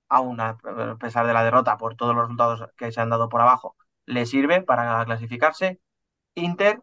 aún 0.09 0.41
a 0.41 0.59
pesar 0.99 1.27
de 1.27 1.33
la 1.35 1.45
derrota 1.45 1.77
por 1.79 1.97
todos 1.97 2.15
los 2.15 2.25
resultados 2.25 2.71
que 2.77 2.93
se 2.93 3.01
han 3.01 3.11
dado 3.11 3.29
por 3.29 3.41
abajo, 3.41 3.77
le 4.07 4.27
sirve 4.27 4.63
para 4.63 5.05
clasificarse. 5.05 5.81
Inter, 6.35 6.83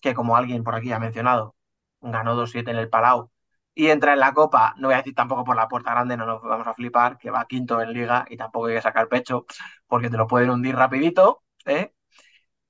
que 0.00 0.14
como 0.14 0.36
alguien 0.36 0.64
por 0.64 0.74
aquí 0.74 0.92
ha 0.92 0.98
mencionado, 0.98 1.56
ganó 2.00 2.34
2-7 2.34 2.70
en 2.72 2.78
el 2.78 2.88
Palau 2.90 3.30
y 3.74 3.88
entra 3.88 4.12
en 4.12 4.20
la 4.20 4.34
Copa, 4.34 4.74
no 4.78 4.88
voy 4.88 4.94
a 4.94 4.98
decir 4.98 5.14
tampoco 5.14 5.44
por 5.44 5.56
la 5.56 5.68
puerta 5.68 5.92
grande, 5.92 6.16
no 6.16 6.26
nos 6.26 6.42
vamos 6.42 6.66
a 6.66 6.74
flipar, 6.74 7.18
que 7.18 7.30
va 7.30 7.46
quinto 7.46 7.80
en 7.80 7.92
Liga 7.92 8.26
y 8.28 8.36
tampoco 8.36 8.66
hay 8.66 8.74
que 8.76 8.82
sacar 8.82 9.08
pecho 9.08 9.46
porque 9.86 10.10
te 10.10 10.16
lo 10.16 10.26
pueden 10.26 10.50
hundir 10.50 10.76
rapidito. 10.76 11.42
¿eh? 11.66 11.92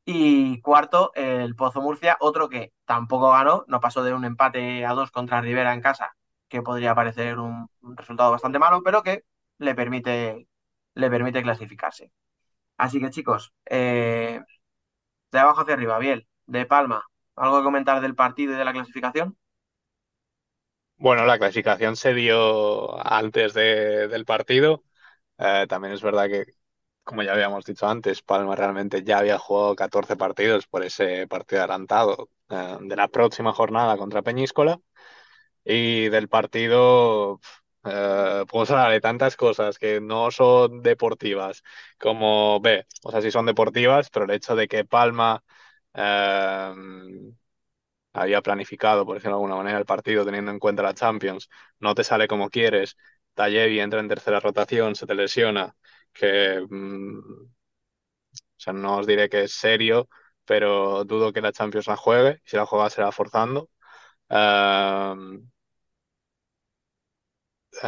Y 0.05 0.61
cuarto, 0.63 1.13
el 1.15 1.55
Pozo 1.57 1.81
Murcia, 1.81 2.17
otro 2.21 2.49
que 2.49 2.73
tampoco 2.85 3.31
ganó, 3.31 3.65
no 3.69 3.81
pasó 3.81 4.03
de 4.05 4.15
un 4.15 4.25
empate 4.25 4.85
a 4.87 4.95
dos 4.95 5.11
contra 5.11 5.41
Rivera 5.41 5.75
en 5.75 5.81
casa, 5.81 6.17
que 6.53 6.61
podría 6.61 6.95
parecer 6.95 7.39
un, 7.39 7.67
resultado 7.97 8.31
bastante 8.31 8.59
malo, 8.59 8.83
pero 8.85 9.03
que 9.03 9.25
le 9.59 9.75
permite, 9.75 10.47
le 10.95 11.11
permite 11.11 11.43
clasificarse. 11.43 12.13
Así 12.77 13.01
que 13.01 13.09
chicos, 13.09 13.55
eh, 13.65 14.41
de 15.33 15.39
abajo 15.39 15.63
hacia 15.63 15.75
arriba, 15.75 15.99
bien, 15.99 16.27
de 16.47 16.67
Palma, 16.67 17.05
¿algo 17.37 17.59
que 17.59 17.65
comentar 17.65 18.03
del 18.03 18.15
partido 18.15 18.53
y 18.53 18.57
de 18.57 18.67
la 18.67 18.73
clasificación? 18.75 19.39
Bueno, 20.97 21.25
la 21.25 21.39
clasificación 21.39 21.97
se 21.97 22.13
dio 22.13 23.03
antes 23.03 23.55
de, 23.55 24.09
del 24.09 24.27
partido. 24.27 24.85
Eh, 25.39 25.67
también 25.71 25.95
es 25.95 26.03
verdad 26.03 26.29
que, 26.29 26.45
como 27.03 27.23
ya 27.23 27.33
habíamos 27.33 27.65
dicho 27.65 27.89
antes, 27.89 28.23
Palma 28.23 28.57
realmente 28.57 29.03
ya 29.05 29.19
había 29.19 29.39
jugado 29.39 29.75
14 29.75 30.17
partidos 30.17 30.67
por 30.67 30.85
ese 30.85 31.27
partido 31.29 31.63
adelantado 31.63 32.29
eh, 32.51 32.77
de 32.83 32.97
la 32.97 33.09
próxima 33.09 33.55
jornada 33.55 33.97
contra 33.97 34.23
Peñíscola. 34.23 34.79
Y 35.65 36.09
del 36.09 36.29
partido 36.29 37.41
eh, 37.85 38.45
podemos 38.49 38.71
hablar 38.71 38.91
de 38.93 39.01
tantas 39.01 39.37
cosas 39.37 39.79
que 39.79 40.01
no 40.01 40.31
son 40.31 40.83
deportivas 40.83 41.63
como 41.99 42.61
B, 42.61 42.87
o 43.03 43.11
sea, 43.11 43.23
sí 43.23 43.31
son 43.31 43.47
deportivas, 43.47 44.11
pero 44.11 44.25
el 44.25 44.33
hecho 44.33 44.57
de 44.57 44.69
que 44.69 44.85
Palma 44.85 45.45
eh, 45.95 46.73
había 48.13 48.43
planificado, 48.43 49.05
por 49.07 49.17
decirlo 49.17 49.37
de 49.37 49.43
alguna 49.43 49.57
manera, 49.57 49.79
el 49.79 49.87
partido 49.87 50.25
teniendo 50.25 50.51
en 50.51 50.59
cuenta 50.59 50.83
la 50.83 50.95
Champions, 50.95 51.49
no 51.81 51.95
te 51.95 52.05
sale 52.05 52.29
como 52.29 52.51
quieres, 52.51 52.97
Tallevi 53.35 53.81
entra 53.81 54.01
en 54.01 54.09
tercera 54.09 54.41
rotación, 54.41 54.95
se 54.95 55.07
te 55.07 55.15
lesiona, 55.15 55.75
que 56.13 56.65
mmm, 56.69 57.19
o 57.19 57.53
sea, 58.57 58.73
no 58.73 58.99
os 58.99 59.07
diré 59.07 59.29
que 59.29 59.43
es 59.45 59.53
serio, 59.53 60.09
pero 60.45 61.05
dudo 61.05 61.33
que 61.33 61.41
la 61.41 61.53
Champions 61.53 61.87
la 61.87 61.97
juegue, 61.97 62.41
si 62.45 62.57
la 62.57 62.67
juega 62.67 62.91
será 62.91 63.13
forzando. 63.13 63.71
Uh, 64.31 65.43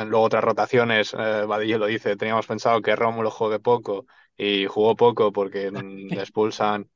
luego 0.06 0.22
otras 0.22 0.44
rotaciones, 0.44 1.14
eh, 1.14 1.44
Vadillo 1.46 1.78
lo 1.78 1.86
dice, 1.86 2.16
teníamos 2.16 2.46
pensado 2.46 2.80
que 2.82 2.96
Rómulo 2.96 3.30
juegue 3.30 3.58
poco 3.58 4.06
y 4.36 4.66
jugó 4.66 4.96
poco 4.96 5.32
porque 5.32 5.70
le 6.10 6.20
expulsan 6.20 6.88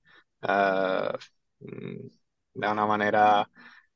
uh, 0.43 1.17
de 1.61 2.69
una 2.69 2.87
manera 2.87 3.49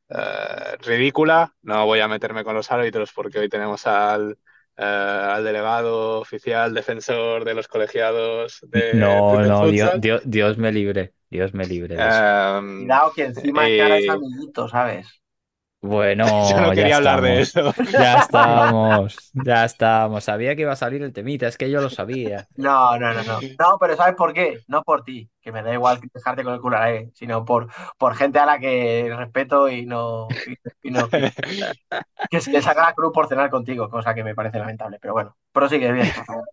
uh, 0.09 0.77
ridícula. 0.85 1.55
No 1.63 1.87
voy 1.87 2.01
a 2.01 2.09
meterme 2.09 2.45
con 2.45 2.55
los 2.55 2.71
árbitros 2.71 3.13
porque 3.13 3.39
hoy 3.39 3.49
tenemos 3.49 3.87
al, 3.87 4.39
uh, 4.79 4.83
al 4.83 5.45
delegado 5.45 6.21
oficial 6.21 6.75
defensor 6.75 7.45
de 7.45 7.55
los 7.55 7.69
colegiados 7.69 8.61
de 8.63 8.93
No, 8.95 9.39
de 9.39 9.49
no, 9.49 9.69
Dios, 9.69 10.01
Dios, 10.01 10.23
Dios, 10.25 10.59
me 10.59 10.73
libre, 10.73 11.15
Dios 11.31 11.55
me 11.55 11.67
libre. 11.67 11.97
Um, 11.97 12.81
Cuidado 12.81 13.13
que 13.15 13.25
encima 13.25 13.69
y... 13.69 13.79
cara 13.79 13.99
es 13.99 14.09
amiguito, 14.09 14.69
¿sabes? 14.69 15.22
Bueno, 15.83 16.25
yo 16.49 16.61
no 16.61 16.71
quería 16.71 16.91
ya 16.91 16.97
hablar 16.99 17.21
de 17.21 17.41
eso. 17.41 17.75
Ya 17.93 18.19
estamos, 18.21 19.33
ya 19.35 19.65
estamos. 19.65 20.23
Sabía 20.25 20.55
que 20.55 20.63
iba 20.63 20.73
a 20.73 20.77
salir 20.77 21.03
el 21.03 21.13
temita, 21.13 21.49
es 21.49 21.59
que 21.59 21.69
yo 21.71 21.81
lo 21.81 21.91
sabía. 21.91 22.47
No, 22.57 22.97
no, 22.99 23.13
no, 23.13 23.23
no. 23.25 23.41
No, 23.59 23.79
pero 23.81 23.97
¿sabes 23.97 24.15
por 24.15 24.33
qué? 24.33 24.61
No 24.69 24.83
por 24.83 25.03
ti, 25.03 25.29
que 25.41 25.51
me 25.51 25.63
da 25.63 25.75
igual 25.75 25.99
dejarte 26.15 26.45
con 26.45 26.55
el 26.55 26.61
culo 26.61 26.79
ahí, 26.79 27.11
sino 27.15 27.45
por, 27.45 27.69
por 27.99 28.15
gente 28.15 28.39
a 28.39 28.47
la 28.47 28.61
que 28.61 29.13
respeto 29.17 29.69
y 29.69 29.85
no. 29.85 30.29
Y, 30.47 30.89
y 30.89 30.91
no 30.93 31.09
que, 31.11 31.33
que 32.31 32.41
se 32.41 32.63
saca 32.63 32.83
la 32.83 32.95
cruz 32.95 33.13
por 33.13 33.27
cenar 33.27 33.51
contigo, 33.51 33.91
cosa 33.91 34.15
que 34.15 34.23
me 34.23 34.37
parece 34.37 34.59
lamentable. 34.59 34.99
Pero 35.01 35.15
bueno, 35.15 35.37
prosigue 35.51 35.91
bien, 35.91 36.09
por 36.15 36.25
favor. 36.25 36.49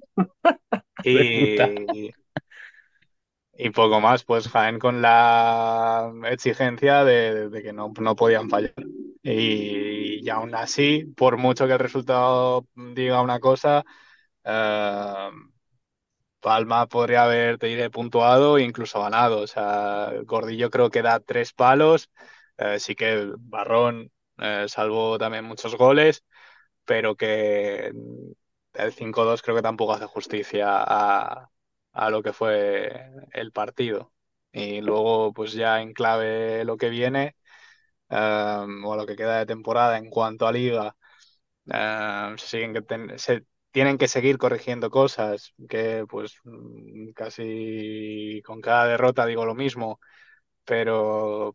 Y, 1.03 2.11
y 3.53 3.69
poco 3.71 3.99
más, 3.99 4.23
pues 4.23 4.47
Jaén 4.47 4.79
con 4.79 5.01
la 5.01 6.11
exigencia 6.25 7.03
de, 7.03 7.49
de 7.49 7.61
que 7.61 7.73
no, 7.73 7.93
no, 7.99 8.15
podían 8.15 8.49
fallar. 8.49 8.73
Y, 9.21 10.25
y, 10.25 10.29
aún 10.29 10.55
así, 10.55 11.05
por 11.17 11.37
mucho 11.37 11.67
que 11.67 11.73
el 11.73 11.79
resultado 11.79 12.67
diga 12.75 13.21
una 13.21 13.39
cosa, 13.39 13.83
eh, 14.45 15.29
Palma 16.39 16.87
podría 16.87 17.25
haber, 17.25 17.57
te 17.57 17.67
diré, 17.67 17.89
puntuado 17.89 18.57
e 18.57 18.63
incluso 18.63 19.01
ganado. 19.01 19.41
O 19.41 19.47
sea, 19.47 20.11
Gordillo 20.25 20.69
creo 20.69 20.89
que 20.89 21.01
da 21.01 21.19
tres 21.19 21.51
palos, 21.53 22.09
eh, 22.57 22.79
sí 22.79 22.95
que 22.95 23.29
Barrón 23.39 24.09
eh, 24.37 24.65
salvó 24.69 25.17
también 25.17 25.43
muchos 25.45 25.75
goles, 25.75 26.23
pero 26.85 27.15
que 27.15 27.91
el 28.73 28.93
5-2 28.93 29.41
creo 29.41 29.55
que 29.57 29.61
tampoco 29.63 29.93
hace 29.93 30.05
justicia 30.07 30.67
a, 30.69 31.49
a 31.93 32.09
lo 32.09 32.23
que 32.23 32.33
fue 32.33 33.11
el 33.33 33.51
partido. 33.51 34.13
Y 34.53 34.81
luego, 34.81 35.33
pues 35.33 35.53
ya 35.53 35.81
en 35.81 35.93
clave 35.93 36.65
lo 36.65 36.77
que 36.77 36.89
viene, 36.89 37.35
um, 38.09 38.85
o 38.85 38.95
lo 38.95 39.05
que 39.05 39.15
queda 39.15 39.39
de 39.39 39.45
temporada 39.45 39.97
en 39.97 40.09
cuanto 40.09 40.47
a 40.47 40.51
liga, 40.51 40.95
se, 41.65 42.47
siguen 42.47 42.73
que 42.73 43.17
se 43.19 43.45
tienen 43.71 43.97
que 43.97 44.07
seguir 44.07 44.37
corrigiendo 44.37 44.89
cosas, 44.89 45.53
que 45.69 46.05
pues 46.09 46.33
casi 47.15 48.41
con 48.45 48.61
cada 48.61 48.87
derrota 48.87 49.25
digo 49.25 49.45
lo 49.45 49.55
mismo, 49.55 49.99
pero 50.65 51.49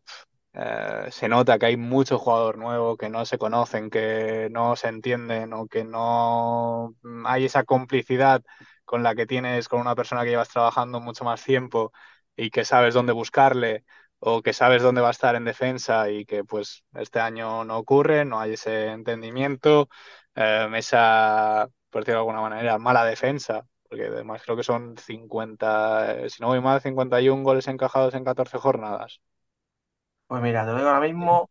uh, 0.53 1.11
se 1.11 1.27
nota 1.29 1.59
que 1.59 1.67
hay 1.67 1.77
mucho 1.77 2.19
jugador 2.19 2.57
nuevo, 2.57 2.97
que 2.97 3.09
no 3.09 3.25
se 3.25 3.37
conocen, 3.37 3.89
que 3.89 4.49
no 4.51 4.75
se 4.75 4.87
entienden 4.89 5.53
o 5.53 5.67
que 5.67 5.83
no 5.83 6.95
hay 7.25 7.45
esa 7.45 7.63
complicidad 7.63 8.43
con 8.85 9.03
la 9.03 9.15
que 9.15 9.25
tienes 9.25 9.67
con 9.67 9.81
una 9.81 9.95
persona 9.95 10.23
que 10.23 10.29
llevas 10.31 10.49
trabajando 10.49 10.99
mucho 11.01 11.23
más 11.25 11.43
tiempo 11.43 11.91
y 12.35 12.49
que 12.49 12.65
sabes 12.65 12.93
dónde 12.93 13.13
buscarle 13.13 13.85
o 14.27 14.41
que 14.41 14.53
sabes 14.53 14.81
dónde 14.81 15.01
va 15.01 15.09
a 15.09 15.11
estar 15.11 15.35
en 15.35 15.45
defensa 15.45 16.09
y 16.09 16.25
que 16.25 16.43
pues 16.43 16.83
este 16.95 17.19
año 17.19 17.63
no 17.63 17.77
ocurre, 17.77 18.25
no 18.25 18.39
hay 18.39 18.53
ese 18.53 18.87
entendimiento, 18.87 19.87
eh, 20.35 20.67
esa, 20.75 21.67
por 21.91 22.01
decirlo 22.01 22.19
de 22.19 22.21
alguna 22.21 22.41
manera, 22.41 22.79
mala 22.79 23.05
defensa, 23.05 23.65
porque 23.87 24.05
además 24.07 24.41
creo 24.43 24.57
que 24.57 24.63
son 24.63 24.97
50, 24.97 26.27
si 26.29 26.41
no 26.41 26.47
voy 26.47 26.59
mal, 26.61 26.81
51 26.81 27.43
goles 27.43 27.67
encajados 27.67 28.15
en 28.15 28.23
14 28.23 28.57
jornadas. 28.57 29.21
Pues 30.27 30.41
mira, 30.41 30.65
te 30.65 30.71
lo 30.71 30.77
digo 30.77 30.89
ahora 30.89 31.07
mismo, 31.07 31.49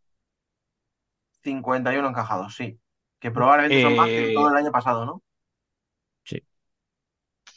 51 1.42 2.08
encajados, 2.08 2.56
sí. 2.56 2.80
Que 3.20 3.30
probablemente 3.30 3.82
son 3.82 3.96
más 3.96 4.08
que 4.08 4.32
todo 4.34 4.50
el 4.50 4.56
año 4.56 4.72
pasado, 4.72 5.06
¿no? 5.06 5.22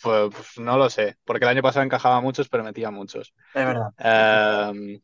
Pues, 0.01 0.57
no 0.57 0.77
lo 0.77 0.89
sé, 0.89 1.17
porque 1.25 1.45
el 1.45 1.49
año 1.49 1.61
pasado 1.61 1.85
encajaba 1.85 2.21
muchos, 2.21 2.49
pero 2.49 2.63
metía 2.63 2.91
muchos. 2.91 3.33
Es 3.53 3.65
verdad. 3.65 3.89
Em, 3.97 5.01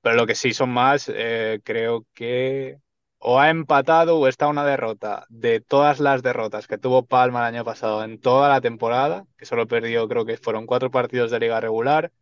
pero 0.00 0.16
lo 0.16 0.26
que 0.26 0.34
sí 0.34 0.52
son 0.52 0.70
más, 0.70 1.10
eh, 1.14 1.60
creo 1.64 2.06
que 2.14 2.78
o 3.20 3.40
ha 3.40 3.50
empatado 3.50 4.18
o 4.18 4.28
está 4.28 4.46
una 4.46 4.64
derrota. 4.64 5.26
De 5.28 5.60
todas 5.60 6.00
las 6.00 6.22
derrotas 6.22 6.66
que 6.66 6.78
tuvo 6.78 7.04
Palma 7.04 7.40
el 7.40 7.54
año 7.54 7.64
pasado 7.64 8.04
en 8.04 8.20
toda 8.20 8.48
la 8.48 8.60
temporada, 8.60 9.26
que 9.36 9.44
solo 9.44 9.66
perdió, 9.66 10.08
creo 10.08 10.24
que 10.24 10.36
fueron 10.36 10.66
cuatro 10.66 10.90
partidos 10.90 11.30
de 11.30 11.40
liga 11.40 11.60
regular, 11.60 12.12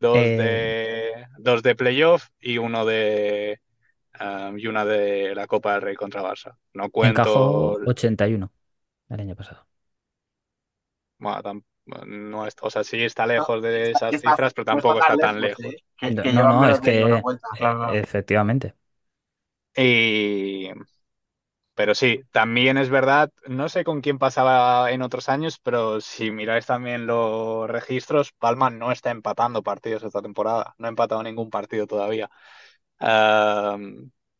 dos, 0.00 0.16
eh, 0.16 0.36
de, 0.36 1.26
dos 1.38 1.62
de 1.62 1.74
playoff 1.74 2.28
y 2.40 2.58
uno 2.58 2.86
de 2.86 3.60
um, 4.20 4.58
y 4.58 4.66
una 4.66 4.84
de 4.84 5.34
la 5.34 5.46
Copa 5.46 5.74
del 5.74 5.82
Rey 5.82 5.94
contra 5.94 6.22
Barça. 6.22 6.56
No 6.72 6.90
cuento. 6.90 7.20
Encajó 7.20 7.78
81 7.86 8.50
el 9.10 9.20
año 9.20 9.36
pasado. 9.36 9.69
Bueno, 11.20 11.62
no 12.06 12.46
es, 12.46 12.56
o 12.60 12.70
sea, 12.70 12.84
sí 12.84 13.02
está 13.02 13.26
lejos 13.26 13.62
de 13.62 13.92
esas 13.92 14.20
cifras, 14.20 14.52
pero 14.54 14.64
tampoco 14.64 14.98
está 14.98 15.16
tan 15.16 15.40
lejos. 15.40 15.64
¿eh? 15.64 16.12
no, 16.32 16.60
no, 16.60 16.68
es 16.68 16.80
que 16.80 17.22
efectivamente. 17.92 18.74
Y... 19.76 20.68
Pero 21.74 21.94
sí, 21.94 22.20
también 22.30 22.76
es 22.76 22.90
verdad, 22.90 23.30
no 23.46 23.70
sé 23.70 23.84
con 23.84 24.02
quién 24.02 24.18
pasaba 24.18 24.90
en 24.90 25.00
otros 25.00 25.30
años, 25.30 25.58
pero 25.62 26.02
si 26.02 26.30
miráis 26.30 26.66
también 26.66 27.06
los 27.06 27.70
registros, 27.70 28.32
Palma 28.32 28.68
no 28.68 28.92
está 28.92 29.10
empatando 29.10 29.62
partidos 29.62 30.02
esta 30.02 30.20
temporada, 30.20 30.74
no 30.76 30.86
ha 30.86 30.90
empatado 30.90 31.22
ningún 31.22 31.48
partido 31.48 31.86
todavía. 31.86 32.28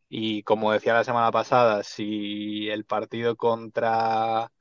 y 0.08 0.42
como 0.42 0.72
decía 0.72 0.92
la 0.94 1.04
semana 1.04 1.30
pasada, 1.30 1.82
si 1.82 2.68
el 2.68 2.84
partido 2.84 3.36
contra 3.36 4.52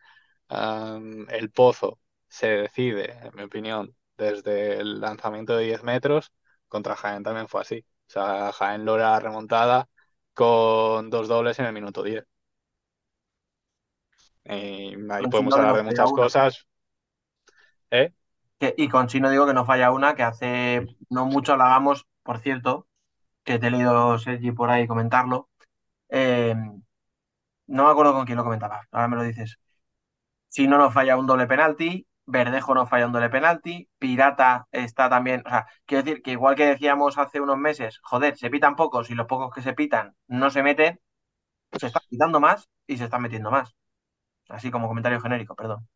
el 0.49 1.51
Pozo 1.51 1.99
se 2.29 2.47
decide, 2.47 3.17
en 3.23 3.35
mi 3.35 3.43
opinión, 3.43 3.95
desde 4.17 4.77
el 4.79 5.01
lanzamiento 5.01 5.55
de 5.57 5.65
10 5.65 5.83
metros, 5.83 6.31
contra 6.67 6.95
Jaén 6.95 7.23
también 7.23 7.47
fue 7.47 7.61
así. 7.61 7.85
O 8.07 8.11
sea, 8.11 8.51
Jaén 8.51 8.85
logra 8.85 9.19
remontada 9.19 9.89
con 10.33 11.09
dos 11.09 11.27
dobles 11.27 11.59
en 11.59 11.65
el 11.65 11.73
minuto 11.73 12.03
10. 12.03 12.25
Y 14.45 14.95
ahí 15.11 15.27
podemos 15.29 15.53
hablar 15.53 15.75
de 15.75 15.83
muchas 15.83 16.11
cosas. 16.11 16.67
¿Eh? 17.91 18.13
y 18.75 18.89
con 18.89 19.07
Chino 19.07 19.29
digo 19.29 19.47
que 19.47 19.53
no 19.53 19.65
falla 19.65 19.91
una, 19.91 20.15
que 20.15 20.23
hace 20.23 20.85
no 21.09 21.25
mucho 21.25 21.53
hablábamos, 21.53 22.05
por 22.23 22.39
cierto, 22.39 22.87
que 23.43 23.57
te 23.57 23.67
he 23.67 23.71
leído 23.71 24.17
Sergi 24.19 24.51
por 24.51 24.69
ahí 24.69 24.85
comentarlo. 24.85 25.49
Eh, 26.09 26.55
no 27.67 27.85
me 27.85 27.89
acuerdo 27.89 28.13
con 28.13 28.25
quién 28.25 28.37
lo 28.37 28.43
comentaba, 28.43 28.87
ahora 28.91 29.07
me 29.07 29.15
lo 29.15 29.23
dices. 29.23 29.59
Chino 30.49 30.77
no 30.77 30.91
falla 30.91 31.17
un 31.17 31.27
doble 31.27 31.47
penalti, 31.47 32.05
Verdejo 32.31 32.75
no 32.75 32.85
doble 32.85 33.29
penalti, 33.29 33.89
Pirata 33.97 34.67
está 34.71 35.09
también, 35.09 35.41
o 35.45 35.49
sea, 35.49 35.67
quiero 35.85 36.03
decir 36.03 36.21
que 36.21 36.31
igual 36.31 36.55
que 36.55 36.65
decíamos 36.65 37.17
hace 37.17 37.41
unos 37.41 37.57
meses, 37.57 37.99
joder, 38.03 38.37
se 38.37 38.49
pitan 38.49 38.75
pocos 38.75 39.09
y 39.09 39.15
los 39.15 39.25
pocos 39.27 39.53
que 39.53 39.61
se 39.61 39.73
pitan 39.73 40.15
no 40.27 40.49
se 40.51 40.63
meten, 40.63 40.99
se 41.79 41.87
están 41.87 42.03
pitando 42.09 42.39
más 42.39 42.69
y 42.87 42.97
se 42.97 43.05
están 43.05 43.21
metiendo 43.23 43.51
más. 43.51 43.75
Así 44.49 44.71
como 44.71 44.87
comentario 44.89 45.21
genérico, 45.21 45.55
perdón. 45.55 45.87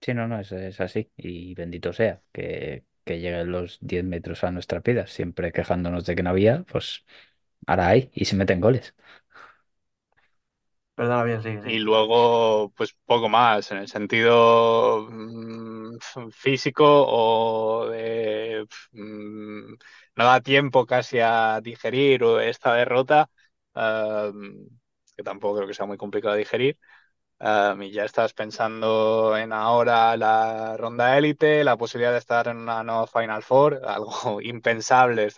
Sí, 0.00 0.14
no, 0.14 0.26
no, 0.26 0.40
es, 0.40 0.80
así. 0.80 1.10
Y 1.16 1.54
bendito 1.54 1.92
sea 1.92 2.22
que, 2.32 2.86
que 3.04 3.20
lleguen 3.20 3.52
los 3.52 3.78
10 3.82 4.02
metros 4.04 4.44
a 4.44 4.50
nuestra 4.50 4.80
vida, 4.80 5.06
siempre 5.06 5.52
quejándonos 5.52 6.06
de 6.06 6.16
que 6.16 6.22
no 6.22 6.30
había, 6.30 6.62
pues 6.64 7.04
ahora 7.66 7.88
hay 7.88 8.10
y 8.14 8.24
se 8.26 8.36
meten 8.36 8.60
goles. 8.60 8.94
Y 11.62 11.78
luego, 11.78 12.72
pues 12.76 12.94
poco 13.04 13.28
más, 13.28 13.70
en 13.70 13.78
el 13.78 13.88
sentido 13.88 15.06
mm, 15.10 15.98
físico 16.32 16.84
o 17.06 17.88
de 17.88 18.66
mm, 18.92 19.74
no 20.16 20.24
da 20.24 20.40
tiempo 20.40 20.86
casi 20.86 21.18
a 21.20 21.60
digerir 21.62 22.22
esta 22.42 22.74
derrota, 22.74 23.30
que 25.16 25.22
tampoco 25.22 25.56
creo 25.56 25.68
que 25.68 25.74
sea 25.74 25.86
muy 25.86 25.96
complicado 25.96 26.34
de 26.34 26.40
digerir. 26.40 26.78
y 27.80 27.92
ya 27.92 28.04
estás 28.04 28.34
pensando 28.34 29.36
en 29.36 29.52
ahora 29.52 30.16
la 30.16 30.76
ronda 30.76 31.16
élite, 31.18 31.64
la 31.64 31.76
posibilidad 31.76 32.12
de 32.12 32.18
estar 32.18 32.48
en 32.48 32.58
una 32.58 32.82
nueva 32.84 33.06
Final 33.06 33.42
Four, 33.42 33.80
algo 33.86 34.40
impensable 34.42 35.28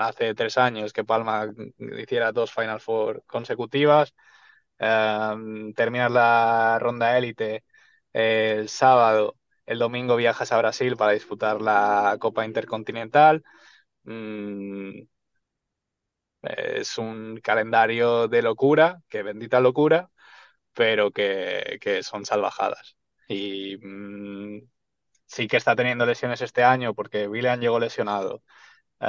hace 0.00 0.34
tres 0.34 0.58
años 0.58 0.92
que 0.92 1.04
Palma 1.04 1.48
hiciera 1.78 2.32
dos 2.32 2.52
Final 2.52 2.80
Four 2.80 3.24
consecutivas. 3.26 4.14
Em, 4.78 5.72
terminas 5.74 6.10
la 6.10 6.78
ronda 6.80 7.16
élite 7.18 7.64
el 8.12 8.68
sábado, 8.68 9.36
el 9.66 9.78
domingo 9.78 10.16
viajas 10.16 10.52
a 10.52 10.58
Brasil 10.58 10.96
para 10.96 11.12
disputar 11.12 11.60
la 11.62 12.16
Copa 12.20 12.44
Intercontinental. 12.44 13.44
Mm, 14.04 15.02
es 16.42 16.98
un 16.98 17.38
calendario 17.42 18.28
de 18.28 18.42
locura, 18.42 19.00
que 19.08 19.22
bendita 19.22 19.60
locura, 19.60 20.10
pero 20.74 21.10
que, 21.12 22.00
son 22.04 22.24
salvajadas. 22.26 22.96
Y 23.28 23.78
mm, 23.78 24.62
sí 25.26 25.48
que 25.48 25.56
está 25.58 25.76
teniendo 25.76 26.06
lesiones 26.06 26.42
este 26.42 26.64
año 26.64 26.94
porque 26.94 27.28
William 27.28 27.60
llegó 27.60 27.78
lesionado. 27.80 28.42
Eh, 29.02 29.06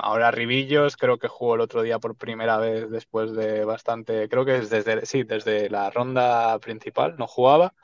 ahora 0.00 0.30
Ribillos 0.30 0.96
creo 0.96 1.18
que 1.18 1.28
jugó 1.28 1.56
el 1.56 1.60
otro 1.62 1.82
día 1.82 1.98
por 1.98 2.16
primera 2.16 2.58
vez 2.58 2.90
después 2.90 3.32
de 3.34 3.64
bastante, 3.64 4.28
creo 4.28 4.44
que 4.44 4.58
es 4.58 4.70
desde, 4.70 5.04
sí, 5.06 5.24
desde 5.24 5.68
la 5.70 5.90
ronda 5.90 6.58
principal, 6.60 7.16
no 7.18 7.26
jugaba 7.26 7.74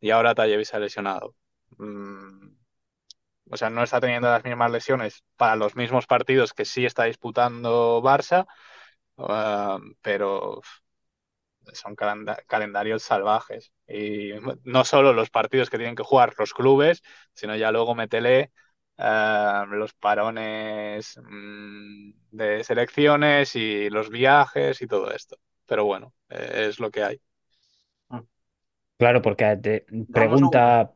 y 0.00 0.10
ahora 0.10 0.34
Tallevi 0.34 0.64
se 0.64 0.76
ha 0.76 0.80
lesionado. 0.80 1.36
Mm, 1.78 2.48
o 3.50 3.56
sea, 3.56 3.70
no 3.70 3.82
está 3.82 4.00
teniendo 4.00 4.28
las 4.30 4.44
mismas 4.44 4.70
lesiones 4.70 5.24
para 5.36 5.56
los 5.56 5.74
mismos 5.76 6.06
partidos 6.06 6.52
que 6.54 6.64
sí 6.64 6.86
está 6.86 7.04
disputando 7.04 8.00
Barça, 8.02 8.46
eh, 9.18 9.78
pero 10.02 10.62
son 11.72 11.94
calendarios 12.46 13.02
salvajes. 13.02 13.72
Y 13.86 14.32
no 14.64 14.84
solo 14.84 15.12
los 15.12 15.30
partidos 15.30 15.70
que 15.70 15.76
tienen 15.78 15.96
que 15.96 16.02
jugar 16.02 16.34
los 16.38 16.52
clubes, 16.54 17.02
sino 17.34 17.56
ya 17.56 17.70
luego 17.72 17.94
metele 17.94 18.52
eh, 19.00 19.64
los 19.70 19.94
parones 19.94 21.18
mm, 21.22 22.10
de 22.32 22.64
selecciones 22.64 23.56
y 23.56 23.90
los 23.90 24.10
viajes 24.10 24.82
y 24.82 24.86
todo 24.86 25.10
esto. 25.10 25.36
Pero 25.66 25.84
bueno, 25.84 26.14
eh, 26.28 26.66
es 26.68 26.80
lo 26.80 26.90
que 26.90 27.04
hay. 27.04 27.20
Claro, 28.98 29.22
porque 29.22 29.56
te 29.56 29.86
pregunta, 30.12 30.92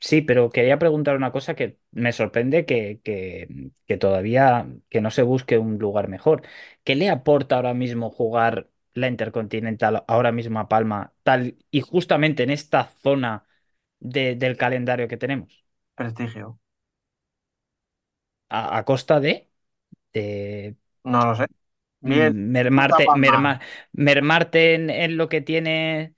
sí, 0.00 0.22
pero 0.22 0.48
quería 0.48 0.78
preguntar 0.78 1.14
una 1.14 1.30
cosa 1.30 1.54
que 1.54 1.78
me 1.90 2.12
sorprende 2.12 2.64
que, 2.64 3.00
que, 3.04 3.96
todavía 3.98 4.66
que 4.88 5.02
no 5.02 5.10
se 5.10 5.20
busque 5.20 5.58
un 5.58 5.78
lugar 5.78 6.08
mejor. 6.08 6.40
¿Qué 6.84 6.94
le 6.94 7.10
aporta 7.10 7.56
ahora 7.56 7.74
mismo 7.74 8.08
jugar 8.10 8.70
la 8.94 9.08
Intercontinental 9.08 10.04
ahora 10.08 10.32
mismo 10.32 10.58
a 10.58 10.68
Palma, 10.68 11.12
tal 11.22 11.58
y 11.70 11.82
justamente 11.82 12.44
en 12.44 12.50
esta 12.50 12.84
zona 13.02 13.46
del 14.00 14.56
calendario 14.56 15.06
que 15.06 15.18
tenemos? 15.18 15.66
Prestigio 15.96 16.58
a, 18.48 18.84
costa 18.84 19.20
de, 19.20 19.48
No 21.04 21.26
lo 21.26 21.36
sé. 21.36 21.46
mermarte, 22.00 23.06
mermarte 23.92 24.74
en, 24.74 25.16
lo 25.16 25.28
que 25.28 25.40
tiene. 25.40 26.14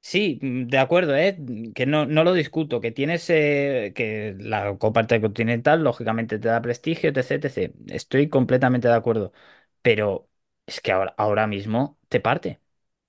Sí, 0.00 0.38
de 0.42 0.78
acuerdo, 0.78 1.16
¿eh? 1.16 1.38
que 1.74 1.86
no, 1.86 2.04
no 2.04 2.24
lo 2.24 2.34
discuto, 2.34 2.80
que 2.82 2.92
tienes 2.92 3.26
que 3.26 4.36
la 4.38 4.76
Copa 4.76 5.00
Intercontinental 5.00 5.82
lógicamente 5.82 6.38
te 6.38 6.48
da 6.48 6.60
prestigio, 6.60 7.08
etc, 7.08 7.46
etc. 7.46 7.74
Estoy 7.88 8.28
completamente 8.28 8.88
de 8.88 8.94
acuerdo, 8.94 9.32
pero 9.80 10.28
es 10.66 10.80
que 10.82 10.92
ahora, 10.92 11.14
ahora 11.16 11.46
mismo 11.46 11.98
te 12.08 12.20
parte. 12.20 12.60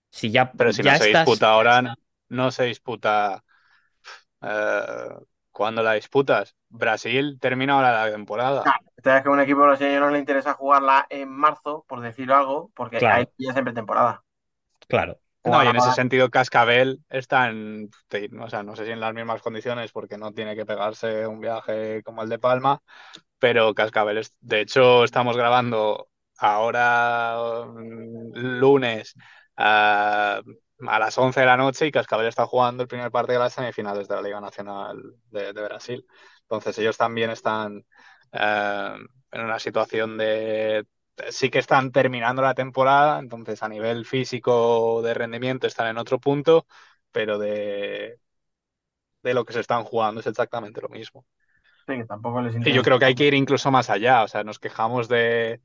Si 0.09 0.31
ya, 0.31 0.53
pero 0.53 0.71
si 0.71 0.83
no 0.83 0.95
se 0.95 1.09
disputa 1.09 1.51
ahora, 1.51 1.97
no 2.29 2.51
se 2.51 2.63
disputa 2.63 3.43
eh, 4.41 5.09
cuando 5.55 5.81
la 5.81 5.93
disputas. 5.93 6.53
Brasil 6.67 7.37
termina 7.39 7.75
ahora 7.75 8.05
la 8.05 8.11
temporada. 8.11 8.63
Claro, 9.01 9.23
que 9.23 9.29
a 9.29 9.31
un 9.31 9.39
equipo 9.39 9.61
brasileño 9.61 10.01
no 10.01 10.09
le 10.09 10.19
interesa 10.19 10.53
jugarla 10.53 11.07
en 11.09 11.29
marzo, 11.29 11.85
por 11.87 12.01
decirlo 12.01 12.35
algo, 12.35 12.71
porque 12.75 12.97
hay 12.97 13.25
ya 13.37 13.53
siempre 13.53 13.73
temporada. 13.73 14.21
Claro. 14.89 15.17
No, 15.45 15.63
y 15.63 15.67
en 15.67 15.75
ese 15.75 15.93
sentido 15.93 16.29
Cascabel 16.29 16.99
está 17.07 17.47
en, 17.49 17.89
o 18.41 18.49
sea, 18.49 18.63
no 18.63 18.75
sé 18.75 18.85
si 18.85 18.91
en 18.91 18.99
las 18.99 19.13
mismas 19.13 19.41
condiciones 19.41 19.91
porque 19.91 20.17
no 20.17 20.33
tiene 20.33 20.55
que 20.55 20.65
pegarse 20.65 21.25
un 21.25 21.39
viaje 21.39 22.01
como 22.03 22.23
el 22.23 22.29
de 22.29 22.39
Palma, 22.39 22.81
pero 23.39 23.73
Cascabel, 23.75 24.17
es, 24.17 24.35
de 24.41 24.61
hecho 24.61 25.03
estamos 25.03 25.37
grabando 25.37 26.09
ahora 26.37 27.63
mm, 27.65 28.31
lunes 28.33 29.13
a, 30.87 30.99
las 30.99 31.17
11 31.17 31.39
de 31.39 31.45
la 31.45 31.57
noche 31.57 31.87
y 31.87 31.91
Cascabel 31.91 32.27
está 32.27 32.45
jugando 32.45 32.83
el 32.83 32.89
primer 32.89 33.11
partido 33.11 33.39
de 33.39 33.45
las 33.45 33.53
semifinales 33.53 34.07
de 34.07 34.15
la 34.15 34.21
Liga 34.21 34.41
Nacional 34.41 35.01
de, 35.31 35.51
Brasil. 35.51 36.05
Entonces 36.41 36.77
ellos 36.79 36.97
también 36.97 37.29
están 37.29 37.85
eh, 38.31 38.95
en 39.31 39.41
una 39.41 39.59
situación 39.59 40.17
de 40.17 40.85
sí 41.29 41.49
que 41.49 41.59
están 41.59 41.91
terminando 41.91 42.41
la 42.41 42.53
temporada, 42.53 43.19
entonces 43.19 43.61
a 43.63 43.69
nivel 43.69 44.05
físico 44.05 45.01
de 45.01 45.13
rendimiento 45.13 45.67
están 45.67 45.87
en 45.87 45.97
otro 45.97 46.19
punto, 46.19 46.65
pero 47.11 47.37
de, 47.37 48.19
de 49.23 49.33
lo 49.33 49.45
que 49.45 49.53
se 49.53 49.61
están 49.61 49.83
jugando 49.83 50.19
es 50.19 50.27
exactamente 50.27 50.81
lo 50.81 50.89
mismo. 50.89 51.25
Sí, 51.87 51.97
que 51.97 52.05
tampoco 52.05 52.41
les 52.41 52.55
Y 52.65 52.73
yo 52.73 52.81
creo 52.81 52.99
que 52.99 53.05
hay 53.05 53.15
que 53.15 53.25
ir 53.25 53.33
incluso 53.33 53.71
más 53.71 53.89
allá, 53.89 54.23
o 54.23 54.27
sea, 54.27 54.43
nos 54.43 54.59
quejamos 54.59 55.07
de 55.07 55.61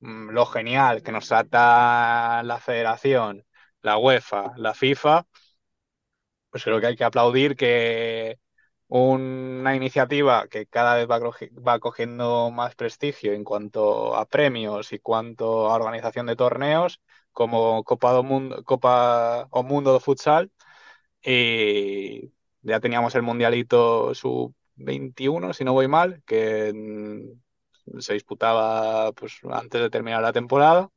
mm, 0.00 0.30
lo 0.30 0.46
genial 0.46 1.02
que 1.02 1.12
nos 1.12 1.28
trata 1.28 2.42
la 2.42 2.58
federación, 2.58 3.44
la 3.84 3.98
UEFA, 3.98 4.54
la 4.56 4.74
FIFA, 4.74 5.26
pues 6.50 6.64
creo 6.64 6.80
que 6.80 6.86
hay 6.86 6.96
que 6.96 7.04
aplaudir 7.04 7.56
que 7.56 8.38
una 8.88 9.74
iniciativa 9.76 10.48
que 10.48 10.66
cada 10.66 10.96
vez 10.96 11.08
va, 11.08 11.80
cogiendo 11.80 12.50
más 12.50 12.74
prestigio 12.76 13.32
en 13.32 13.44
cuanto 13.44 14.16
a 14.16 14.26
premios 14.26 14.92
y 14.92 15.00
cuanto 15.00 15.70
a 15.70 15.74
organización 15.74 16.26
de 16.26 16.36
torneos, 16.36 17.00
como 17.32 17.84
Copa, 17.84 18.22
Mundo, 18.22 18.62
Copa 18.64 19.48
o 19.50 19.62
Mundo 19.64 19.94
de 19.94 20.00
Futsal. 20.00 20.52
Y 21.22 22.32
ya 22.62 22.80
teníamos 22.80 23.14
el 23.16 23.22
Mundialito 23.22 24.14
sub-21, 24.14 25.54
si 25.54 25.64
no 25.64 25.72
voy 25.74 25.88
mal, 25.88 26.22
que 26.26 26.72
se 27.98 28.14
disputaba 28.14 29.12
pues, 29.12 29.38
antes 29.50 29.80
de 29.82 29.90
terminar 29.90 30.22
la 30.22 30.32
temporada. 30.32 30.90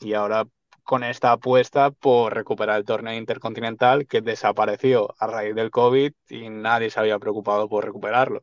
Y 0.00 0.14
ahora 0.14 0.46
con 0.88 1.04
esta 1.04 1.32
apuesta 1.32 1.90
por 1.90 2.34
recuperar 2.34 2.78
el 2.78 2.86
torneo 2.86 3.12
intercontinental 3.12 4.06
que 4.06 4.22
desapareció 4.22 5.14
a 5.18 5.26
raíz 5.26 5.54
del 5.54 5.70
COVID 5.70 6.14
y 6.30 6.48
nadie 6.48 6.88
se 6.88 6.98
había 6.98 7.18
preocupado 7.18 7.68
por 7.68 7.84
recuperarlo. 7.84 8.42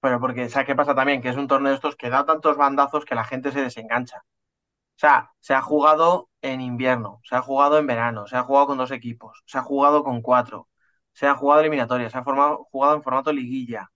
Pero 0.00 0.18
porque, 0.20 0.48
¿sabes 0.48 0.66
qué 0.66 0.74
pasa 0.74 0.94
también? 0.94 1.20
Que 1.20 1.28
es 1.28 1.36
un 1.36 1.46
torneo 1.46 1.68
de 1.68 1.74
estos 1.74 1.96
que 1.96 2.08
da 2.08 2.24
tantos 2.24 2.56
bandazos 2.56 3.04
que 3.04 3.14
la 3.14 3.24
gente 3.24 3.52
se 3.52 3.60
desengancha. 3.60 4.24
O 4.24 4.98
sea, 4.98 5.32
se 5.38 5.52
ha 5.52 5.60
jugado 5.60 6.30
en 6.40 6.62
invierno, 6.62 7.20
se 7.24 7.36
ha 7.36 7.42
jugado 7.42 7.76
en 7.76 7.86
verano, 7.86 8.26
se 8.26 8.38
ha 8.38 8.42
jugado 8.42 8.68
con 8.68 8.78
dos 8.78 8.90
equipos, 8.90 9.42
se 9.44 9.58
ha 9.58 9.62
jugado 9.62 10.02
con 10.02 10.22
cuatro, 10.22 10.68
se 11.12 11.26
ha 11.26 11.34
jugado 11.34 11.60
eliminatoria, 11.60 12.08
se 12.08 12.16
ha 12.16 12.24
formado, 12.24 12.66
jugado 12.70 12.94
en 12.94 13.02
formato 13.02 13.30
liguilla. 13.34 13.90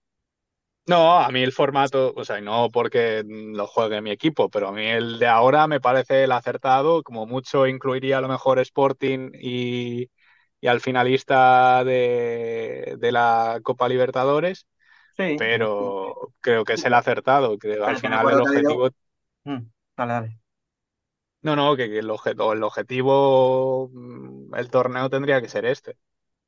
No, 0.89 1.19
a 1.19 1.29
mí 1.29 1.43
el 1.43 1.51
formato, 1.51 2.13
o 2.15 2.25
sea, 2.25 2.41
no 2.41 2.69
porque 2.71 3.23
lo 3.23 3.67
juegue 3.67 4.01
mi 4.01 4.09
equipo, 4.09 4.49
pero 4.49 4.69
a 4.69 4.71
mí 4.71 4.87
el 4.87 5.19
de 5.19 5.27
ahora 5.27 5.67
me 5.67 5.79
parece 5.79 6.23
el 6.23 6.31
acertado, 6.31 7.03
como 7.03 7.27
mucho 7.27 7.67
incluiría 7.67 8.17
a 8.17 8.21
lo 8.21 8.27
mejor 8.27 8.57
Sporting 8.57 9.29
y, 9.39 10.09
al 10.63 10.81
finalista 10.81 11.83
de, 11.83 12.97
la 12.99 13.59
Copa 13.61 13.87
Libertadores, 13.87 14.65
sí. 15.15 15.35
pero 15.37 16.33
creo 16.41 16.63
que 16.63 16.73
es 16.73 16.83
el 16.83 16.95
acertado, 16.95 17.59
creo 17.59 17.85
al 17.85 17.97
final 17.97 18.27
el 18.27 18.41
objetivo... 18.41 18.89
Mm, 19.43 19.69
dale, 19.95 20.13
dale. 20.13 20.39
No, 21.43 21.55
no, 21.55 21.75
que, 21.75 21.83
el, 21.83 22.09
el 22.09 22.63
objetivo, 22.63 23.91
mm, 23.93 24.55
el 24.55 24.69
torneo 24.71 25.07
tendría 25.07 25.39
que 25.39 25.49
ser 25.49 25.65
este. 25.65 25.97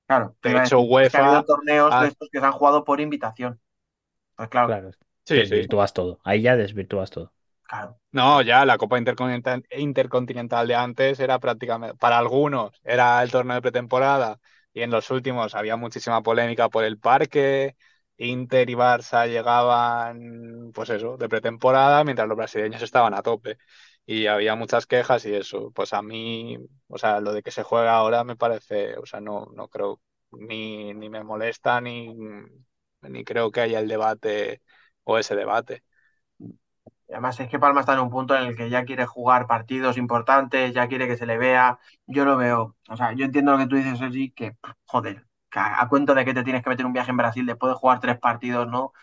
Claro. 0.08 0.36
De 0.42 0.58
hecho, 0.58 0.80
UEFA... 0.80 1.20
ha 1.20 1.28
habido 1.28 1.46
torneos 1.46 2.02
de 2.02 2.08
estos 2.08 2.28
que 2.32 2.40
se 2.40 2.46
han 2.46 2.52
jugado 2.54 2.84
por 2.84 3.00
invitación. 3.00 3.62
Pues 4.42 4.50
claro. 4.50 4.68
claro. 4.70 4.92
Sí, 5.24 5.36
desvirtúas 5.36 5.94
todo. 5.94 6.20
Ahí 6.24 6.42
ya 6.42 6.58
desvirtúas 6.58 7.12
todo. 7.12 7.32
Claro. 7.62 8.00
No, 8.12 8.42
ya 8.42 8.66
la 8.66 8.78
Copa 8.80 8.98
Intercontinental, 8.98 9.64
Intercontinental 9.78 10.68
de 10.68 10.74
antes 10.76 11.20
era 11.20 11.38
prácticamente, 11.38 11.96
para 11.96 12.18
algunos 12.18 12.72
era 12.84 13.22
el 13.22 13.30
torneo 13.30 13.56
de 13.56 13.62
pretemporada 13.62 14.40
y 14.74 14.82
en 14.82 14.90
los 14.90 15.12
últimos 15.12 15.54
había 15.54 15.78
muchísima 15.78 16.24
polémica 16.24 16.70
por 16.70 16.84
el 16.84 16.98
parque. 17.00 17.76
Inter 18.18 18.70
y 18.70 18.74
Barça 18.74 19.28
llegaban, 19.28 20.72
pues 20.74 20.90
eso, 20.90 21.18
de 21.18 21.30
pretemporada, 21.30 22.04
mientras 22.04 22.28
los 22.28 22.38
brasileños 22.38 22.82
estaban 22.82 23.14
a 23.14 23.22
tope. 23.22 23.58
Y 24.06 24.26
había 24.26 24.56
muchas 24.56 24.88
quejas 24.88 25.26
y 25.26 25.34
eso. 25.36 25.72
Pues 25.72 25.94
a 25.94 26.02
mí, 26.02 26.58
o 26.88 26.98
sea, 26.98 27.20
lo 27.20 27.32
de 27.32 27.44
que 27.44 27.52
se 27.52 27.64
juega 27.64 27.94
ahora 27.96 28.24
me 28.24 28.36
parece, 28.36 28.98
o 28.98 29.06
sea, 29.06 29.22
no, 29.22 29.48
no 29.56 29.68
creo, 29.70 30.02
ni, 30.32 30.94
ni 30.94 31.10
me 31.10 31.24
molesta, 31.24 31.80
ni, 31.82 32.16
ni 33.10 33.24
creo 33.24 33.52
que 33.52 33.62
haya 33.62 33.80
el 33.80 33.88
debate 33.88 34.62
o 35.04 35.18
ese 35.18 35.36
debate. 35.36 35.84
además 37.10 37.40
es 37.40 37.50
que 37.50 37.60
Palma 37.60 37.82
está 37.82 37.94
en 37.94 38.00
un 38.00 38.10
punto 38.10 38.36
en 38.36 38.44
el 38.44 38.56
que 38.56 38.70
ya 38.70 38.86
quiere 38.86 39.06
jugar 39.06 39.48
partidos 39.48 39.98
importantes, 39.98 40.74
ya 40.74 40.88
quiere 40.88 41.08
que 41.08 41.18
se 41.18 41.26
le 41.26 41.38
vea. 41.38 41.80
Yo 42.06 42.26
lo 42.26 42.38
veo. 42.38 42.76
O 42.90 42.98
sea, 42.98 43.14
yo 43.14 43.26
entiendo 43.26 43.54
lo 43.54 43.58
que 43.58 43.68
tú 43.68 43.76
dices, 43.76 44.00
Sergi, 44.00 44.32
que 44.32 44.56
joder, 44.86 45.26
a, 45.54 45.88
cuento 45.90 46.14
de 46.16 46.26
que 46.26 46.34
te 46.34 46.44
tienes 46.44 46.64
que 46.64 46.70
meter 46.70 46.86
un 46.86 46.94
viaje 46.94 47.12
en 47.12 47.18
Brasil 47.18 47.46
después 47.46 47.72
de 47.72 47.80
jugar 47.80 48.00
tres 48.00 48.18
partidos, 48.20 48.68
¿no? 48.68 48.94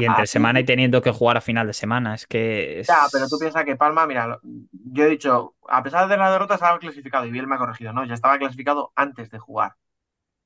y, 0.00 0.04
entre 0.04 0.26
semana 0.26 0.58
y 0.58 0.64
teniendo 0.64 1.00
que 1.00 1.12
jugar 1.12 1.36
a 1.36 1.40
final 1.40 1.66
de 1.68 1.72
semana, 1.72 2.14
es 2.14 2.26
que... 2.26 2.82
Ya, 2.86 3.06
pero 3.12 3.28
tú 3.28 3.38
piensas 3.38 3.64
que 3.64 3.76
Palma, 3.76 4.04
mira, 4.04 4.40
yo 4.42 5.04
he 5.04 5.08
dicho, 5.08 5.54
a 5.68 5.82
pesar 5.82 6.08
de 6.08 6.16
la 6.16 6.30
derrota 6.30 6.54
estaba 6.54 6.78
clasificado, 6.80 7.24
y 7.24 7.30
bien 7.30 7.48
me 7.48 7.54
ha 7.54 7.58
corregido, 7.58 7.92
¿no? 7.92 8.04
Ya 8.04 8.14
estaba 8.14 8.38
clasificado 8.38 8.92
antes 8.96 9.30
de 9.30 9.38
jugar. 9.38 9.76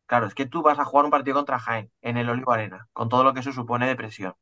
Claro, 0.07 0.27
es 0.27 0.35
que 0.35 0.47
tú 0.47 0.63
vas 0.63 0.79
a 0.79 0.85
jugar 0.85 1.05
un 1.05 1.11
partido 1.11 1.37
contra 1.37 1.59
Jaén 1.59 1.91
en 2.01 2.17
el 2.17 2.29
Olivo 2.29 2.53
Arena, 2.53 2.89
con 2.93 3.09
todo 3.09 3.25
lo 3.25 3.35
que 3.35 3.41
eso 3.41 3.53
supone 3.53 3.87
de 3.89 3.97
presión. 3.97 4.35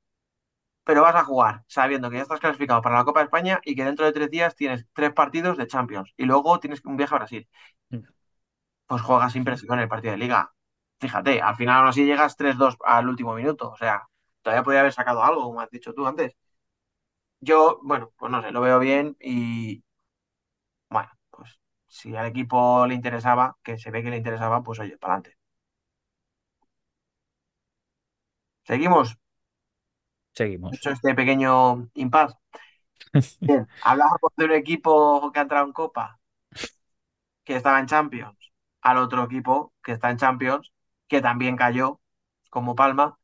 Pero 0.84 1.02
vas 1.02 1.14
a 1.16 1.24
jugar 1.24 1.64
sabiendo 1.68 2.10
que 2.10 2.16
ya 2.16 2.22
estás 2.22 2.40
clasificado 2.40 2.82
para 2.82 2.96
la 2.98 3.04
Copa 3.04 3.20
de 3.20 3.24
España 3.26 3.60
y 3.64 3.74
que 3.76 3.84
dentro 3.84 4.06
de 4.06 4.12
tres 4.12 4.30
días 4.30 4.56
tienes 4.56 4.86
tres 4.94 5.12
partidos 5.14 5.56
de 5.58 5.66
Champions 5.66 6.12
y 6.16 6.24
luego 6.26 6.60
tienes 6.60 6.84
un 6.84 6.96
viaje 6.96 7.14
a 7.14 7.18
Brasil. 7.18 7.48
Mm. 7.90 7.98
Pues 8.86 9.02
juegas 9.02 9.32
sin 9.32 9.44
presión 9.44 9.78
el 9.80 9.88
partido 9.88 10.12
de 10.12 10.18
Liga. 10.18 10.54
Fíjate, 11.00 11.42
al 11.42 11.56
final 11.56 11.78
aún 11.80 11.88
así 11.88 12.04
llegas 12.06 12.36
3-2 12.36 12.76
al 12.84 13.08
último 13.08 13.34
minuto. 13.34 13.70
O 13.70 13.76
sea, 13.76 14.08
todavía 14.42 14.62
podría 14.64 14.80
haber 14.82 14.92
sacado 14.94 15.22
algo, 15.24 15.44
como 15.44 15.60
has 15.60 15.70
dicho 15.70 15.94
tú 15.94 16.06
antes. 16.06 16.36
Yo, 17.40 17.78
bueno, 17.82 18.12
pues 18.16 18.32
no 18.32 18.42
sé, 18.42 18.50
lo 18.52 18.60
veo 18.60 18.78
bien 18.80 19.16
y 19.20 19.84
bueno, 20.90 21.10
pues 21.30 21.58
si 21.86 22.16
al 22.16 22.26
equipo 22.26 22.86
le 22.86 22.94
interesaba, 22.94 23.58
que 23.62 23.78
se 23.78 23.90
ve 23.90 24.02
que 24.02 24.10
le 24.10 24.16
interesaba, 24.18 24.62
pues 24.62 24.78
oye, 24.80 24.96
para 24.98 25.14
adelante. 25.14 25.38
¿Seguimos? 28.64 29.16
Seguimos. 30.32 30.74
Hecho 30.74 30.90
este 30.90 31.14
pequeño 31.14 31.88
impasse. 31.94 32.36
Bien, 33.40 33.68
hablábamos 33.82 34.32
de 34.36 34.44
un 34.46 34.52
equipo 34.52 35.30
que 35.32 35.38
ha 35.38 35.42
entrado 35.42 35.66
en 35.66 35.72
Copa, 35.72 36.18
que 37.44 37.56
estaba 37.56 37.78
en 37.80 37.86
Champions, 37.86 38.36
al 38.80 38.98
otro 38.98 39.24
equipo 39.24 39.72
que 39.82 39.92
está 39.92 40.10
en 40.10 40.16
Champions, 40.16 40.72
que 41.08 41.20
también 41.20 41.56
cayó, 41.56 42.00
como 42.50 42.74
Palma, 42.74 43.18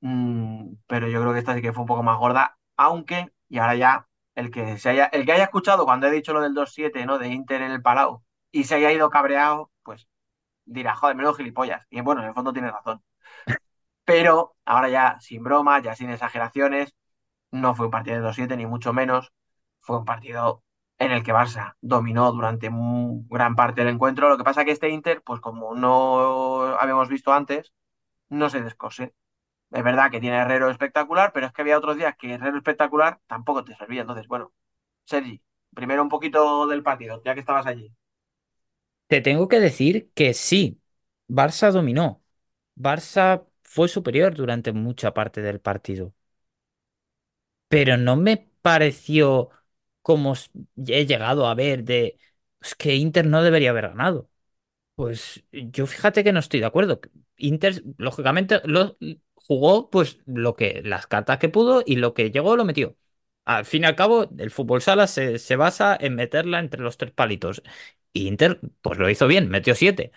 mm, 0.00 0.74
pero 0.86 1.08
yo 1.08 1.20
creo 1.20 1.32
que 1.32 1.40
esta 1.40 1.54
sí 1.54 1.62
que 1.62 1.72
fue 1.72 1.82
un 1.82 1.88
poco 1.88 2.02
más 2.02 2.18
gorda, 2.18 2.58
aunque, 2.76 3.32
y 3.48 3.58
ahora 3.58 3.76
ya, 3.76 4.08
el 4.34 4.50
que, 4.50 4.78
se 4.78 4.90
haya, 4.90 5.06
el 5.06 5.26
que 5.26 5.32
haya 5.32 5.44
escuchado 5.44 5.84
cuando 5.84 6.06
he 6.06 6.10
dicho 6.10 6.32
lo 6.32 6.40
del 6.40 6.54
2-7, 6.54 7.06
¿no? 7.06 7.18
De 7.18 7.28
Inter 7.28 7.62
en 7.62 7.72
el 7.72 7.82
Palau, 7.82 8.22
y 8.52 8.64
se 8.64 8.76
haya 8.76 8.92
ido 8.92 9.10
cabreado, 9.10 9.70
pues 9.82 10.08
dirá, 10.64 10.96
joder, 10.96 11.16
menos 11.16 11.36
gilipollas. 11.36 11.86
Y 11.90 12.00
bueno, 12.02 12.22
en 12.22 12.28
el 12.28 12.34
fondo 12.34 12.52
tiene 12.52 12.70
razón. 12.70 13.02
Pero 14.10 14.56
ahora 14.64 14.88
ya 14.88 15.18
sin 15.20 15.44
broma, 15.44 15.80
ya 15.80 15.94
sin 15.94 16.10
exageraciones, 16.10 16.96
no 17.52 17.76
fue 17.76 17.86
un 17.86 17.92
partido 17.92 18.16
de 18.16 18.22
2-7 18.22 18.56
ni 18.56 18.66
mucho 18.66 18.92
menos. 18.92 19.32
Fue 19.78 19.96
un 19.96 20.04
partido 20.04 20.64
en 20.98 21.12
el 21.12 21.22
que 21.22 21.32
Barça 21.32 21.76
dominó 21.80 22.32
durante 22.32 22.68
gran 23.28 23.54
parte 23.54 23.82
del 23.82 23.94
encuentro. 23.94 24.28
Lo 24.28 24.36
que 24.36 24.42
pasa 24.42 24.64
que 24.64 24.72
este 24.72 24.88
Inter, 24.88 25.22
pues 25.22 25.40
como 25.40 25.76
no 25.76 26.62
habíamos 26.80 27.08
visto 27.08 27.32
antes, 27.32 27.72
no 28.28 28.50
se 28.50 28.60
descose. 28.62 29.14
Es 29.70 29.84
verdad 29.84 30.10
que 30.10 30.18
tiene 30.18 30.38
Herrero 30.38 30.70
espectacular, 30.70 31.30
pero 31.32 31.46
es 31.46 31.52
que 31.52 31.62
había 31.62 31.78
otros 31.78 31.96
días 31.96 32.16
que 32.18 32.34
Herrero 32.34 32.56
espectacular 32.56 33.20
tampoco 33.28 33.62
te 33.62 33.76
servía. 33.76 34.00
Entonces, 34.00 34.26
bueno, 34.26 34.52
Sergi, 35.04 35.40
primero 35.72 36.02
un 36.02 36.08
poquito 36.08 36.66
del 36.66 36.82
partido, 36.82 37.22
ya 37.24 37.34
que 37.34 37.40
estabas 37.40 37.66
allí. 37.66 37.94
Te 39.06 39.20
tengo 39.20 39.46
que 39.46 39.60
decir 39.60 40.10
que 40.14 40.34
sí, 40.34 40.80
Barça 41.28 41.70
dominó. 41.70 42.24
Barça 42.76 43.44
fue 43.74 43.88
superior 43.88 44.34
durante 44.34 44.72
mucha 44.72 45.14
parte 45.14 45.42
del 45.42 45.60
partido. 45.60 46.12
Pero 47.68 47.96
no 47.96 48.16
me 48.16 48.50
pareció 48.62 49.50
como 50.02 50.34
he 50.86 51.06
llegado 51.06 51.46
a 51.46 51.54
ver 51.54 51.84
de 51.84 52.18
que 52.78 52.96
Inter 52.96 53.26
no 53.26 53.42
debería 53.42 53.70
haber 53.70 53.88
ganado. 53.88 54.30
Pues 54.96 55.44
yo 55.52 55.86
fíjate 55.86 56.24
que 56.24 56.32
no 56.32 56.40
estoy 56.40 56.60
de 56.60 56.66
acuerdo. 56.66 57.00
Inter, 57.36 57.82
lógicamente, 57.98 58.60
jugó 59.34 59.90
pues 59.90 60.20
lo 60.26 60.56
que, 60.56 60.82
las 60.84 61.06
cartas 61.06 61.38
que 61.38 61.48
pudo 61.48 61.82
y 61.86 61.96
lo 61.96 62.14
que 62.14 62.30
llegó 62.30 62.56
lo 62.56 62.64
metió. 62.66 62.96
Al 63.46 63.64
fin 63.66 63.84
y 63.84 63.86
al 63.86 63.96
cabo, 63.96 64.28
el 64.38 64.50
fútbol 64.50 64.82
sala 64.82 65.06
se, 65.08 65.38
se 65.38 65.56
basa 65.56 65.96
en 66.00 66.16
meterla 66.16 66.60
entre 66.60 66.82
los 66.82 66.96
tres 66.98 67.12
palitos. 67.12 67.62
Y 68.12 68.28
Inter, 68.28 68.60
pues 68.82 68.98
lo 68.98 69.10
hizo 69.10 69.26
bien, 69.28 69.48
metió 69.50 69.74
7. 69.74 70.12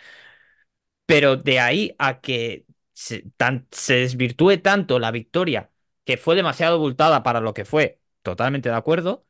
Pero 1.05 1.35
de 1.37 1.59
ahí 1.59 1.95
a 1.99 2.21
que 2.21 2.65
se, 2.93 3.23
tan- 3.37 3.67
se 3.71 3.95
desvirtúe 3.95 4.57
tanto 4.61 4.99
la 4.99 5.11
victoria, 5.11 5.71
que 6.05 6.17
fue 6.17 6.35
demasiado 6.35 6.75
abultada 6.75 7.23
para 7.23 7.39
lo 7.41 7.53
que 7.53 7.65
fue, 7.65 8.01
totalmente 8.21 8.69
de 8.69 8.75
acuerdo, 8.75 9.25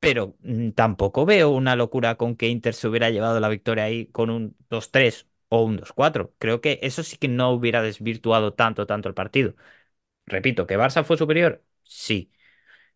pero 0.00 0.36
mm, 0.40 0.70
tampoco 0.72 1.24
veo 1.26 1.50
una 1.50 1.76
locura 1.76 2.16
con 2.16 2.36
que 2.36 2.48
Inter 2.48 2.74
se 2.74 2.88
hubiera 2.88 3.10
llevado 3.10 3.40
la 3.40 3.48
victoria 3.48 3.84
ahí 3.84 4.06
con 4.08 4.30
un 4.30 4.56
2-3 4.70 5.26
o 5.48 5.64
un 5.64 5.76
2-4. 5.78 6.34
Creo 6.38 6.60
que 6.60 6.78
eso 6.82 7.02
sí 7.02 7.16
que 7.16 7.28
no 7.28 7.50
hubiera 7.52 7.82
desvirtuado 7.82 8.52
tanto, 8.54 8.86
tanto 8.86 9.08
el 9.08 9.14
partido. 9.14 9.54
Repito, 10.26 10.66
¿que 10.66 10.78
Barça 10.78 11.04
fue 11.04 11.16
superior? 11.18 11.64
Sí. 11.84 12.30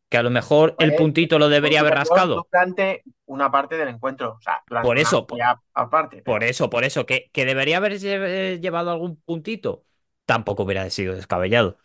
Que 0.08 0.18
a 0.18 0.22
lo 0.22 0.30
mejor 0.30 0.76
el 0.78 0.88
Pues, 0.90 1.00
puntito 1.00 1.38
lo 1.38 1.48
debería 1.48 1.80
haber 1.80 1.94
rascado. 1.94 2.48
Durante 2.50 3.02
una 3.26 3.50
parte 3.50 3.76
del 3.76 3.88
encuentro. 3.88 4.36
O 4.38 4.40
sea, 4.40 4.62
Por 4.82 4.98
eso, 4.98 5.26
aparte. 5.74 6.22
Por 6.22 6.44
eso, 6.44 6.70
por 6.70 6.84
eso, 6.84 7.06
que, 7.06 7.30
que 7.32 7.44
debería 7.44 7.78
haber 7.78 7.94
lle- 7.94 8.60
llevado 8.60 8.90
algún 8.90 9.16
puntito, 9.22 9.84
tampoco 10.28 10.64
hubiera 10.64 10.88
sido 10.90 11.16
descabellado. 11.16 11.78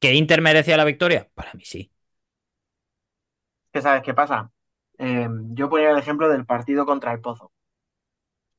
¿Que 0.00 0.14
Inter 0.14 0.42
merecía 0.42 0.76
la 0.78 0.84
victoria? 0.86 1.30
Para 1.34 1.54
mí 1.54 1.64
sí. 1.66 1.92
¿Qué 3.72 3.82
sabes 3.82 4.02
qué 4.02 4.14
pasa? 4.14 4.50
Eh, 4.98 5.28
yo 5.50 5.68
ponía 5.68 5.90
el 5.90 5.98
ejemplo 5.98 6.28
del 6.28 6.46
partido 6.46 6.86
contra 6.86 7.12
el 7.12 7.20
Pozo. 7.20 7.52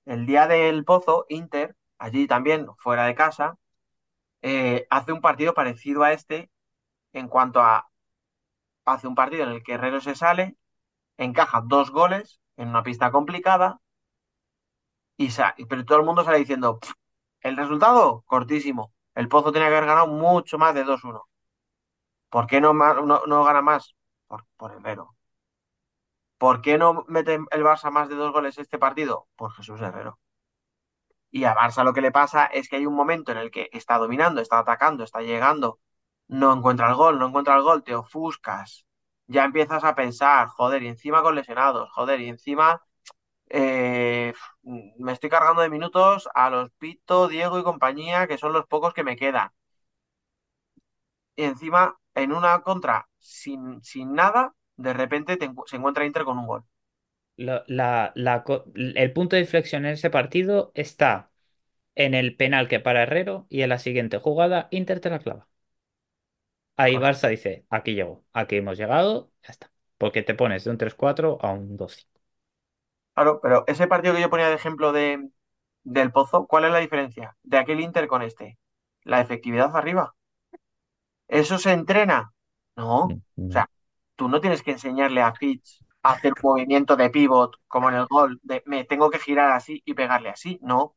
El 0.05 0.25
día 0.25 0.47
del 0.47 0.85
Pozo, 0.85 1.25
Inter, 1.29 1.75
allí 1.97 2.25
también, 2.27 2.67
fuera 2.77 3.05
de 3.05 3.15
casa, 3.15 3.57
eh, 4.41 4.87
hace 4.91 5.13
un 5.13 5.21
partido 5.21 5.53
parecido 5.55 6.03
a 6.03 6.13
este 6.13 6.51
en 7.13 7.27
cuanto 7.29 7.61
a 7.61 7.89
hace 8.85 9.07
un 9.07 9.15
partido 9.15 9.43
en 9.43 9.49
el 9.51 9.63
que 9.63 9.73
Herrero 9.73 10.01
se 10.01 10.15
sale, 10.15 10.57
encaja 11.17 11.61
dos 11.65 11.91
goles 11.91 12.41
en 12.57 12.69
una 12.69 12.83
pista 12.83 13.11
complicada, 13.11 13.81
y 15.17 15.29
pero 15.65 15.85
todo 15.85 15.99
el 15.99 16.05
mundo 16.05 16.23
sale 16.23 16.37
diciendo, 16.39 16.79
"Pff, 16.79 16.91
el 17.41 17.57
resultado, 17.57 18.23
cortísimo. 18.27 18.92
El 19.15 19.27
Pozo 19.29 19.51
tenía 19.51 19.69
que 19.69 19.75
haber 19.75 19.87
ganado 19.87 20.07
mucho 20.07 20.57
más 20.57 20.73
de 20.73 20.83
2-1. 20.85 21.21
¿Por 22.29 22.47
qué 22.47 22.59
no, 22.61 22.73
no, 22.73 23.21
no 23.25 23.43
gana 23.43 23.61
más? 23.61 23.95
Por, 24.27 24.45
por 24.57 24.71
Herrero. 24.73 25.15
¿Por 26.37 26.61
qué 26.61 26.77
no 26.77 27.05
mete 27.07 27.35
el 27.35 27.63
Barça 27.63 27.89
más 27.91 28.09
de 28.09 28.15
dos 28.15 28.31
goles 28.33 28.57
este 28.57 28.77
partido? 28.77 29.27
Por 29.35 29.53
Jesús 29.53 29.81
Herrero. 29.81 30.19
Y 31.31 31.45
a 31.45 31.55
Barça 31.55 31.83
lo 31.83 31.93
que 31.93 32.01
le 32.01 32.11
pasa 32.11 32.45
es 32.45 32.67
que 32.69 32.75
hay 32.77 32.85
un 32.85 32.95
momento 32.95 33.31
en 33.31 33.37
el 33.39 33.49
que 33.51 33.69
está 33.71 33.97
dominando, 33.97 34.41
está 34.41 34.59
atacando, 34.59 35.03
está 35.03 35.21
llegando, 35.21 35.79
no 36.27 36.53
encuentra 36.53 36.89
el 36.89 36.95
gol, 36.95 37.19
no 37.19 37.27
encuentra 37.27 37.55
el 37.55 37.63
gol, 37.63 37.83
te 37.83 37.95
ofuscas. 37.95 38.85
Ya 39.27 39.45
empiezas 39.45 39.83
a 39.83 39.95
pensar, 39.95 40.47
joder, 40.49 40.83
y 40.83 40.87
encima 40.89 41.21
con 41.23 41.35
lesionados, 41.35 41.89
joder, 41.91 42.21
y 42.21 42.29
encima 42.29 42.81
eh, 43.53 44.33
me 44.63 45.13
estoy 45.13 45.31
cargando 45.31 45.63
de 45.63 45.69
minutos 45.71 46.29
a 46.35 46.51
los 46.51 46.71
Pito, 46.73 47.29
Diego 47.29 47.59
y 47.59 47.63
compañía, 47.63 48.27
que 48.27 48.39
son 48.39 48.53
los 48.53 48.67
pocos 48.67 48.93
que 48.95 49.05
me 49.05 49.17
quedan. 49.17 49.51
Y 51.35 51.43
encima, 51.43 51.95
en 52.15 52.31
una 52.33 52.61
contra 52.63 53.07
sin, 53.19 53.83
sin 53.83 54.15
nada, 54.15 54.55
de 54.77 54.93
repente 54.93 55.37
te 55.37 55.51
se 55.67 55.75
encuentra 55.75 56.05
Inter 56.07 56.23
con 56.23 56.39
un 56.39 56.47
gol. 56.47 56.63
La- 57.35 57.63
la- 57.67 58.11
la 58.15 58.43
co- 58.43 58.65
el 58.75 59.13
punto 59.13 59.35
de 59.35 59.41
inflexión 59.43 59.85
en 59.85 59.93
ese 59.93 60.09
partido 60.09 60.71
está 60.75 61.31
en 61.95 62.13
el 62.15 62.35
penal 62.37 62.67
que 62.69 62.79
para 62.81 63.03
Herrero 63.03 63.47
y 63.49 63.61
en 63.63 63.69
la 63.69 63.79
siguiente 63.79 64.17
jugada 64.19 64.67
Inter 64.71 64.99
te 65.01 65.09
la 65.11 65.19
clava. 65.19 65.49
Ahí. 66.77 66.97
Barça 66.97 67.27
dice, 67.29 67.65
aquí 67.69 67.93
llego, 67.93 68.25
aquí 68.33 68.55
hemos 68.57 68.77
llegado, 68.77 69.31
ya 69.43 69.51
está. 69.51 69.71
Porque 69.97 70.23
te 70.23 70.33
pones 70.35 70.63
de 70.63 70.71
un 70.71 70.77
3-4 70.77 71.37
a 71.41 71.51
un 71.53 71.77
2-5. 71.77 72.12
Claro, 73.13 73.39
pero 73.41 73.63
ese 73.67 73.87
partido 73.87 74.15
que 74.15 74.21
yo 74.21 74.29
ponía 74.29 74.49
de 74.49 74.55
ejemplo 74.55 74.91
de, 74.91 75.29
del 75.83 76.11
Pozo, 76.11 76.47
¿cuál 76.47 76.65
es 76.65 76.71
la 76.71 76.79
diferencia 76.79 77.35
de 77.43 77.57
aquel 77.57 77.79
Inter 77.79 78.07
con 78.07 78.21
este? 78.21 78.57
La 79.03 79.21
efectividad 79.21 79.75
arriba. 79.75 80.15
¿Eso 81.27 81.57
se 81.57 81.71
entrena? 81.71 82.33
No. 82.75 83.05
O 83.05 83.51
sea, 83.51 83.69
tú 84.15 84.29
no 84.29 84.41
tienes 84.41 84.63
que 84.63 84.71
enseñarle 84.71 85.21
a 85.21 85.33
Fitz 85.33 85.83
a 86.01 86.13
hacer 86.13 86.33
un 86.41 86.49
movimiento 86.51 86.95
de 86.95 87.09
pivot 87.09 87.55
como 87.67 87.89
en 87.89 87.95
el 87.95 88.05
gol, 88.07 88.39
de 88.43 88.61
me 88.65 88.83
tengo 88.83 89.09
que 89.09 89.19
girar 89.19 89.51
así 89.51 89.81
y 89.85 89.93
pegarle 89.93 90.29
así. 90.29 90.59
No. 90.61 90.95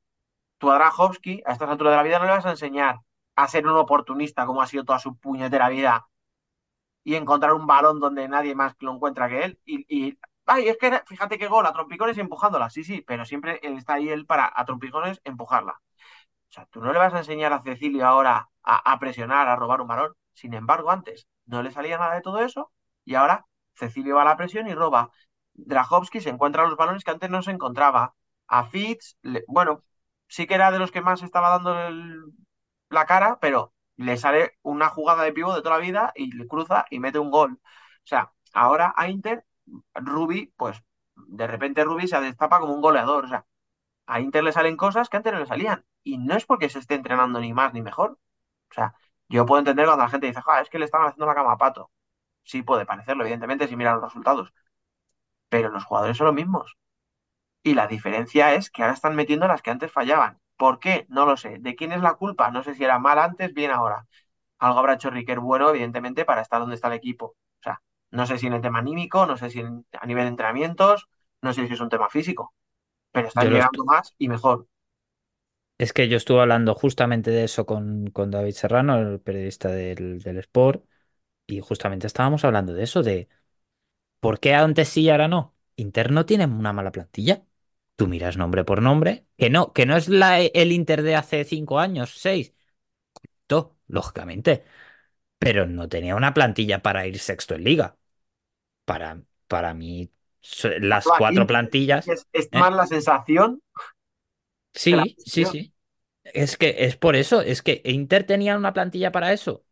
Tú 0.58 0.70
a 0.70 0.76
Drahovski, 0.76 1.42
a 1.46 1.52
estas 1.52 1.68
alturas 1.70 1.92
de 1.92 1.96
la 1.98 2.02
vida, 2.02 2.18
no 2.18 2.24
le 2.26 2.32
vas 2.32 2.46
a 2.46 2.50
enseñar 2.50 3.00
a 3.36 3.48
ser 3.48 3.66
un 3.66 3.76
oportunista 3.76 4.46
como 4.46 4.62
ha 4.62 4.66
sido 4.66 4.84
toda 4.84 4.98
su 4.98 5.16
puñetera 5.18 5.68
vida 5.68 6.08
y 7.04 7.14
encontrar 7.14 7.52
un 7.54 7.66
balón 7.66 8.00
donde 8.00 8.28
nadie 8.28 8.54
más 8.54 8.74
lo 8.80 8.94
encuentra 8.94 9.28
que 9.28 9.44
él. 9.44 9.60
Y, 9.64 9.86
y 9.88 10.18
ay, 10.46 10.68
es 10.68 10.78
que 10.78 11.02
fíjate 11.06 11.38
qué 11.38 11.48
gol, 11.48 11.66
a 11.66 11.72
trompicones 11.72 12.18
empujándola. 12.18 12.70
Sí, 12.70 12.84
sí, 12.84 13.02
pero 13.06 13.24
siempre 13.24 13.60
está 13.62 13.94
ahí 13.94 14.08
él 14.08 14.26
para 14.26 14.52
a 14.54 14.64
trompicones 14.64 15.20
empujarla. 15.24 15.72
O 16.50 16.52
sea, 16.52 16.66
tú 16.66 16.80
no 16.80 16.92
le 16.92 16.98
vas 16.98 17.14
a 17.14 17.18
enseñar 17.18 17.52
a 17.52 17.62
Cecilio 17.62 18.06
ahora 18.06 18.48
a, 18.62 18.98
presionar, 18.98 19.48
a 19.48 19.56
robar 19.56 19.80
un 19.80 19.88
balón. 19.88 20.14
Sin 20.34 20.54
embargo, 20.54 20.90
antes 20.90 21.28
no 21.46 21.62
le 21.62 21.70
salía 21.70 21.98
nada 21.98 22.14
de 22.14 22.22
todo 22.22 22.40
eso 22.40 22.72
y 23.04 23.14
ahora 23.14 23.46
Cecilio 23.74 24.16
va 24.16 24.22
a 24.22 24.24
la 24.26 24.36
presión 24.36 24.68
y 24.68 24.74
roba. 24.74 25.10
Drahovski 25.54 26.20
se 26.20 26.30
encuentra 26.30 26.64
los 26.64 26.76
balones 26.76 27.04
que 27.04 27.10
antes 27.10 27.30
no 27.30 27.42
se 27.42 27.50
encontraba. 27.52 28.14
A 28.48 28.64
Fitz, 28.66 29.16
bueno, 29.48 29.82
sí 30.28 30.46
que 30.46 30.54
era 30.54 30.70
de 30.70 30.78
los 30.78 30.92
que 30.92 31.00
más 31.00 31.22
estaba 31.22 31.50
dando 31.50 31.74
la 32.90 33.06
cara, 33.06 33.38
pero 33.40 33.72
le 33.96 34.16
sale 34.16 34.56
una 34.62 34.88
jugada 34.88 35.22
de 35.24 35.32
pivo 35.32 35.54
de 35.54 35.62
toda 35.62 35.78
la 35.78 35.82
vida 35.84 36.12
y 36.14 36.32
le 36.32 36.46
cruza 36.46 36.84
y 36.90 36.98
mete 37.00 37.18
un 37.18 37.30
gol. 37.30 37.60
O 37.62 38.06
sea, 38.06 38.32
ahora 38.52 38.92
a 38.96 39.08
Inter, 39.08 39.44
Rubi, 39.94 40.52
pues 40.56 40.82
de 41.16 41.46
repente 41.46 41.84
Rubi 41.84 42.06
se 42.08 42.20
destapa 42.20 42.60
como 42.60 42.74
un 42.74 42.80
goleador. 42.80 43.24
O 43.24 43.28
sea, 43.28 43.46
a 44.06 44.20
Inter 44.20 44.44
le 44.44 44.52
salen 44.52 44.76
cosas 44.76 45.08
que 45.08 45.16
antes 45.18 45.32
no 45.32 45.40
le 45.40 45.46
salían. 45.46 45.84
Y 46.04 46.18
no 46.18 46.36
es 46.36 46.46
porque 46.46 46.68
se 46.70 46.78
esté 46.80 46.94
entrenando 46.94 47.40
ni 47.40 47.52
más 47.54 47.74
ni 47.74 47.82
mejor. 47.82 48.12
O 48.70 48.74
sea, 48.74 48.94
yo 49.28 49.46
puedo 49.46 49.60
entender 49.60 49.86
cuando 49.86 50.04
la 50.04 50.10
gente 50.10 50.26
dice, 50.28 50.42
"Ja, 50.42 50.60
es 50.62 50.70
que 50.70 50.78
le 50.78 50.86
estaban 50.86 51.08
haciendo 51.08 51.26
la 51.26 51.34
cama 51.36 51.52
a 51.54 51.58
Pato. 51.58 51.90
Sí 52.44 52.62
puede 52.62 52.86
parecerlo, 52.86 53.24
evidentemente, 53.24 53.68
si 53.68 53.76
mira 53.76 53.94
los 53.94 54.02
resultados. 54.04 54.52
Pero 55.48 55.70
los 55.70 55.84
jugadores 55.84 56.16
son 56.16 56.26
los 56.26 56.34
mismos. 56.36 56.76
Y 57.62 57.74
la 57.74 57.86
diferencia 57.88 58.54
es 58.54 58.70
que 58.70 58.82
ahora 58.82 58.94
están 58.94 59.16
metiendo 59.16 59.48
las 59.48 59.62
que 59.62 59.70
antes 59.70 59.92
fallaban. 59.92 60.40
¿Por 60.56 60.80
qué? 60.80 61.06
No 61.10 61.26
lo 61.26 61.36
sé. 61.36 61.58
¿De 61.60 61.76
quién 61.76 61.92
es 61.92 62.02
la 62.02 62.14
culpa? 62.14 62.50
No 62.50 62.62
sé 62.62 62.74
si 62.74 62.84
era 62.84 62.98
mal 62.98 63.18
antes, 63.18 63.54
bien 63.54 63.70
ahora. 63.72 64.06
Algo 64.58 64.80
habrá 64.80 64.94
hecho 64.94 65.10
Riquer 65.10 65.40
bueno, 65.40 65.70
evidentemente, 65.70 66.24
para 66.26 66.42
estar 66.42 66.60
donde 66.60 66.76
está 66.76 66.88
el 66.88 66.94
equipo. 66.94 67.36
No 68.10 68.26
sé 68.26 68.38
si 68.38 68.46
en 68.46 68.54
el 68.54 68.60
tema 68.62 68.78
anímico, 68.80 69.26
no 69.26 69.36
sé 69.36 69.50
si 69.50 69.60
en- 69.60 69.86
a 70.00 70.06
nivel 70.06 70.24
de 70.24 70.28
entrenamientos, 70.30 71.08
no 71.42 71.52
sé 71.52 71.66
si 71.68 71.74
es 71.74 71.80
un 71.80 71.88
tema 71.90 72.08
físico, 72.10 72.54
pero 73.12 73.28
están 73.28 73.48
Yo 73.48 73.50
llegando 73.50 73.84
más 73.86 74.14
y 74.18 74.28
mejor. 74.28 74.68
Es 75.78 75.92
que 75.92 76.08
yo 76.08 76.16
estuve 76.16 76.40
hablando 76.40 76.74
justamente 76.74 77.30
de 77.30 77.44
eso 77.44 77.66
con, 77.66 78.06
con 78.10 78.30
David 78.30 78.52
Serrano, 78.54 78.98
el 78.98 79.20
periodista 79.20 79.68
del, 79.68 80.20
del 80.20 80.38
Sport, 80.38 80.84
y 81.46 81.60
justamente 81.60 82.06
estábamos 82.06 82.44
hablando 82.44 82.74
de 82.74 82.84
eso, 82.84 83.02
de 83.02 83.28
por 84.20 84.40
qué 84.40 84.54
antes 84.54 84.88
sí 84.90 85.02
y 85.02 85.10
ahora 85.10 85.28
no. 85.28 85.56
Inter 85.76 86.12
no 86.12 86.26
tiene 86.26 86.46
una 86.46 86.72
mala 86.74 86.92
plantilla. 86.92 87.44
Tú 87.96 88.08
miras 88.08 88.36
nombre 88.38 88.64
por 88.64 88.82
nombre, 88.82 89.26
que 89.38 89.50
no, 89.50 89.72
que 89.74 89.86
no 89.86 89.96
es 89.96 90.08
la, 90.08 90.40
el 90.42 90.72
Inter 90.72 91.02
de 91.02 91.16
hace 91.16 91.44
cinco 91.44 91.80
años, 91.80 92.14
seis, 92.18 92.54
todo, 93.46 93.76
lógicamente, 93.88 94.64
pero 95.38 95.66
no 95.66 95.88
tenía 95.88 96.16
una 96.16 96.34
plantilla 96.34 96.82
para 96.82 97.06
ir 97.06 97.18
sexto 97.18 97.54
en 97.54 97.64
liga. 97.64 97.96
Para, 98.86 99.22
para 99.48 99.74
mí, 99.74 100.10
las 100.80 101.12
Aquí 101.18 101.36
cuatro 101.36 101.46
plantillas, 101.46 102.12
es, 102.12 102.26
es 102.32 102.50
¿eh? 102.52 102.70
más 102.70 102.72
la 102.74 102.86
sensación 102.86 103.60
la 104.90 105.04
Sí, 105.04 105.18
sí, 105.24 105.46
sí. 105.46 105.72
Es 106.24 106.56
que 106.58 106.76
es 106.86 106.96
por 106.96 107.16
eso, 107.16 107.42
es 107.42 107.62
que 107.62 107.82
Inter 107.84 108.24
tenía 108.26 108.56
una 108.56 108.72
plantilla 108.74 109.12
para 109.12 109.32
eso. 109.32 109.64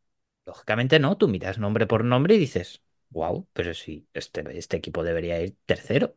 Lógicamente 0.46 0.98
no, 1.00 1.18
tú 1.18 1.28
miras 1.28 1.58
nombre 1.58 1.86
por 1.86 2.04
nombre 2.04 2.36
y 2.36 2.38
dices, 2.38 2.82
wow, 3.10 3.48
pero 3.52 3.74
sí, 3.74 4.08
este, 4.14 4.44
este 4.58 4.76
equipo 4.78 5.04
debería 5.04 5.40
ir 5.42 5.56
tercero, 5.66 6.16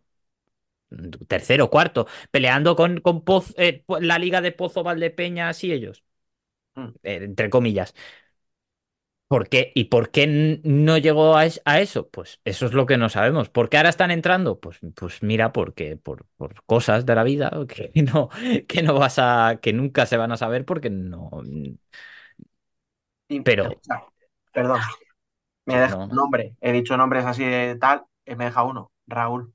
tercero, 1.28 1.70
cuarto, 1.70 2.08
peleando 2.32 2.76
con, 2.76 3.00
con 3.02 3.24
Poz- 3.24 3.54
eh, 3.58 3.84
la 4.00 4.20
liga 4.20 4.42
de 4.42 4.52
Pozo 4.52 4.84
Valdepeñas 4.84 5.64
y 5.64 5.72
ellos, 5.74 6.04
Mm. 6.76 6.94
eh, 7.04 7.20
entre 7.24 7.50
comillas. 7.50 7.94
¿Por 9.28 9.50
qué? 9.50 9.74
¿Y 9.76 9.86
por 9.86 10.10
qué 10.12 10.62
no 10.64 10.98
llegó 10.98 11.36
a, 11.36 11.46
es- 11.46 11.62
a 11.66 11.82
eso? 11.82 12.08
Pues 12.10 12.40
eso 12.46 12.66
es 12.66 12.72
lo 12.74 12.86
que 12.86 12.98
no 12.98 13.10
sabemos. 13.10 13.50
¿Por 13.50 13.68
qué 13.70 13.76
ahora 13.78 13.90
están 13.90 14.10
entrando? 14.12 14.58
Pues, 14.60 14.80
pues 14.96 15.22
mira, 15.22 15.52
porque 15.52 15.98
por, 15.98 16.26
por 16.38 16.64
cosas 16.66 17.06
de 17.06 17.14
la 17.16 17.24
vida 17.24 17.52
que 17.68 17.92
no, 18.04 18.30
que 18.68 18.84
no 18.84 18.94
vas 18.98 19.16
a, 19.20 19.60
que 19.62 19.74
nunca 19.74 20.06
se 20.06 20.16
van 20.18 20.32
a 20.32 20.38
saber 20.38 20.64
porque 20.66 20.90
no. 20.90 21.30
Pero 23.44 23.82
perdón, 24.54 24.80
me 25.66 25.76
sí, 25.76 25.80
deja 25.80 25.98
no, 25.98 26.08
un 26.10 26.16
no. 26.16 26.18
nombre. 26.18 26.58
He 26.62 26.74
dicho 26.74 26.98
nombres 26.98 27.26
así 27.26 27.46
de 27.46 27.78
tal, 27.78 28.06
y 28.26 28.36
me 28.38 28.46
deja 28.48 28.64
uno, 28.64 28.94
Raúl. 29.08 29.54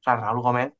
O 0.00 0.04
sea, 0.04 0.16
Raúl 0.16 0.42
Gómez 0.42 0.74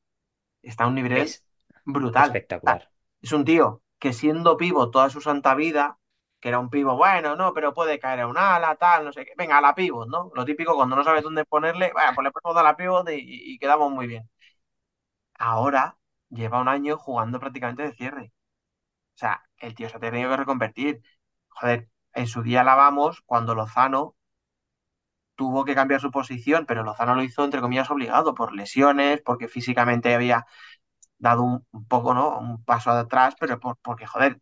está 0.63 0.85
a 0.87 0.89
un 0.89 0.97
nivel 0.97 1.13
Es 1.15 1.45
brutal. 1.87 2.43
espectacular. 2.63 2.91
Es 3.23 3.33
un 3.33 3.47
tío 3.47 3.83
que 4.01 4.15
siendo 4.15 4.59
pivo 4.59 4.91
toda 4.93 5.11
su 5.11 5.23
santa 5.23 5.57
vida, 5.57 6.00
que 6.41 6.49
era 6.49 6.59
un 6.59 6.71
pivo, 6.71 6.97
bueno, 6.97 7.37
no, 7.37 7.53
pero 7.55 7.75
puede 7.75 7.99
caer 7.99 8.21
a 8.21 8.27
un 8.29 8.39
ala, 8.39 8.77
tal, 8.77 9.05
no 9.05 9.13
sé 9.13 9.25
qué. 9.25 9.33
Venga, 9.37 9.59
a 9.59 9.61
la 9.61 9.75
pivot, 9.75 10.09
¿no? 10.09 10.31
Lo 10.35 10.45
típico 10.45 10.75
cuando 10.75 10.97
no 10.97 11.05
sabes 11.05 11.23
dónde 11.23 11.45
ponerle, 11.45 11.93
bueno, 11.93 12.13
pues 12.15 12.25
le 12.25 12.31
ponemos 12.33 12.61
a 12.61 12.63
la 12.65 12.77
pivot 12.77 13.09
y, 13.13 13.59
quedamos 13.59 13.93
muy 13.93 14.07
bien. 14.07 14.29
Ahora 15.39 15.99
lleva 16.29 16.61
un 16.61 16.69
año 16.69 16.97
jugando 16.97 17.41
prácticamente 17.41 17.83
de 17.83 17.93
cierre. 17.93 18.33
O 19.17 19.19
sea, 19.19 19.43
el 19.59 19.75
tío 19.75 19.89
se 19.89 19.97
ha 19.99 20.01
tenido 20.01 20.31
que 20.31 20.37
reconvertir. 20.39 21.03
Joder, 21.49 21.91
en 22.15 22.27
su 22.29 22.43
día 22.43 22.65
la 22.65 22.75
vamos 22.77 23.23
cuando 23.27 23.55
Lozano 23.55 24.17
tuvo 25.35 25.65
que 25.65 25.75
cambiar 25.75 26.01
su 26.01 26.11
posición, 26.11 26.67
pero 26.67 26.83
Lozano 26.85 27.15
lo 27.15 27.23
hizo 27.23 27.45
entre 27.45 27.61
comillas 27.61 27.91
obligado 27.91 28.35
por 28.35 28.55
lesiones, 28.55 29.23
porque 29.23 29.49
físicamente 29.49 30.15
había 30.15 30.47
dado 31.19 31.43
un, 31.45 31.67
poco, 31.89 32.15
¿no? 32.15 32.39
Un 32.39 32.65
paso 32.65 32.91
atrás, 32.91 33.37
pero 33.41 33.61
por, 33.61 33.79
porque, 33.79 34.07
joder, 34.07 34.41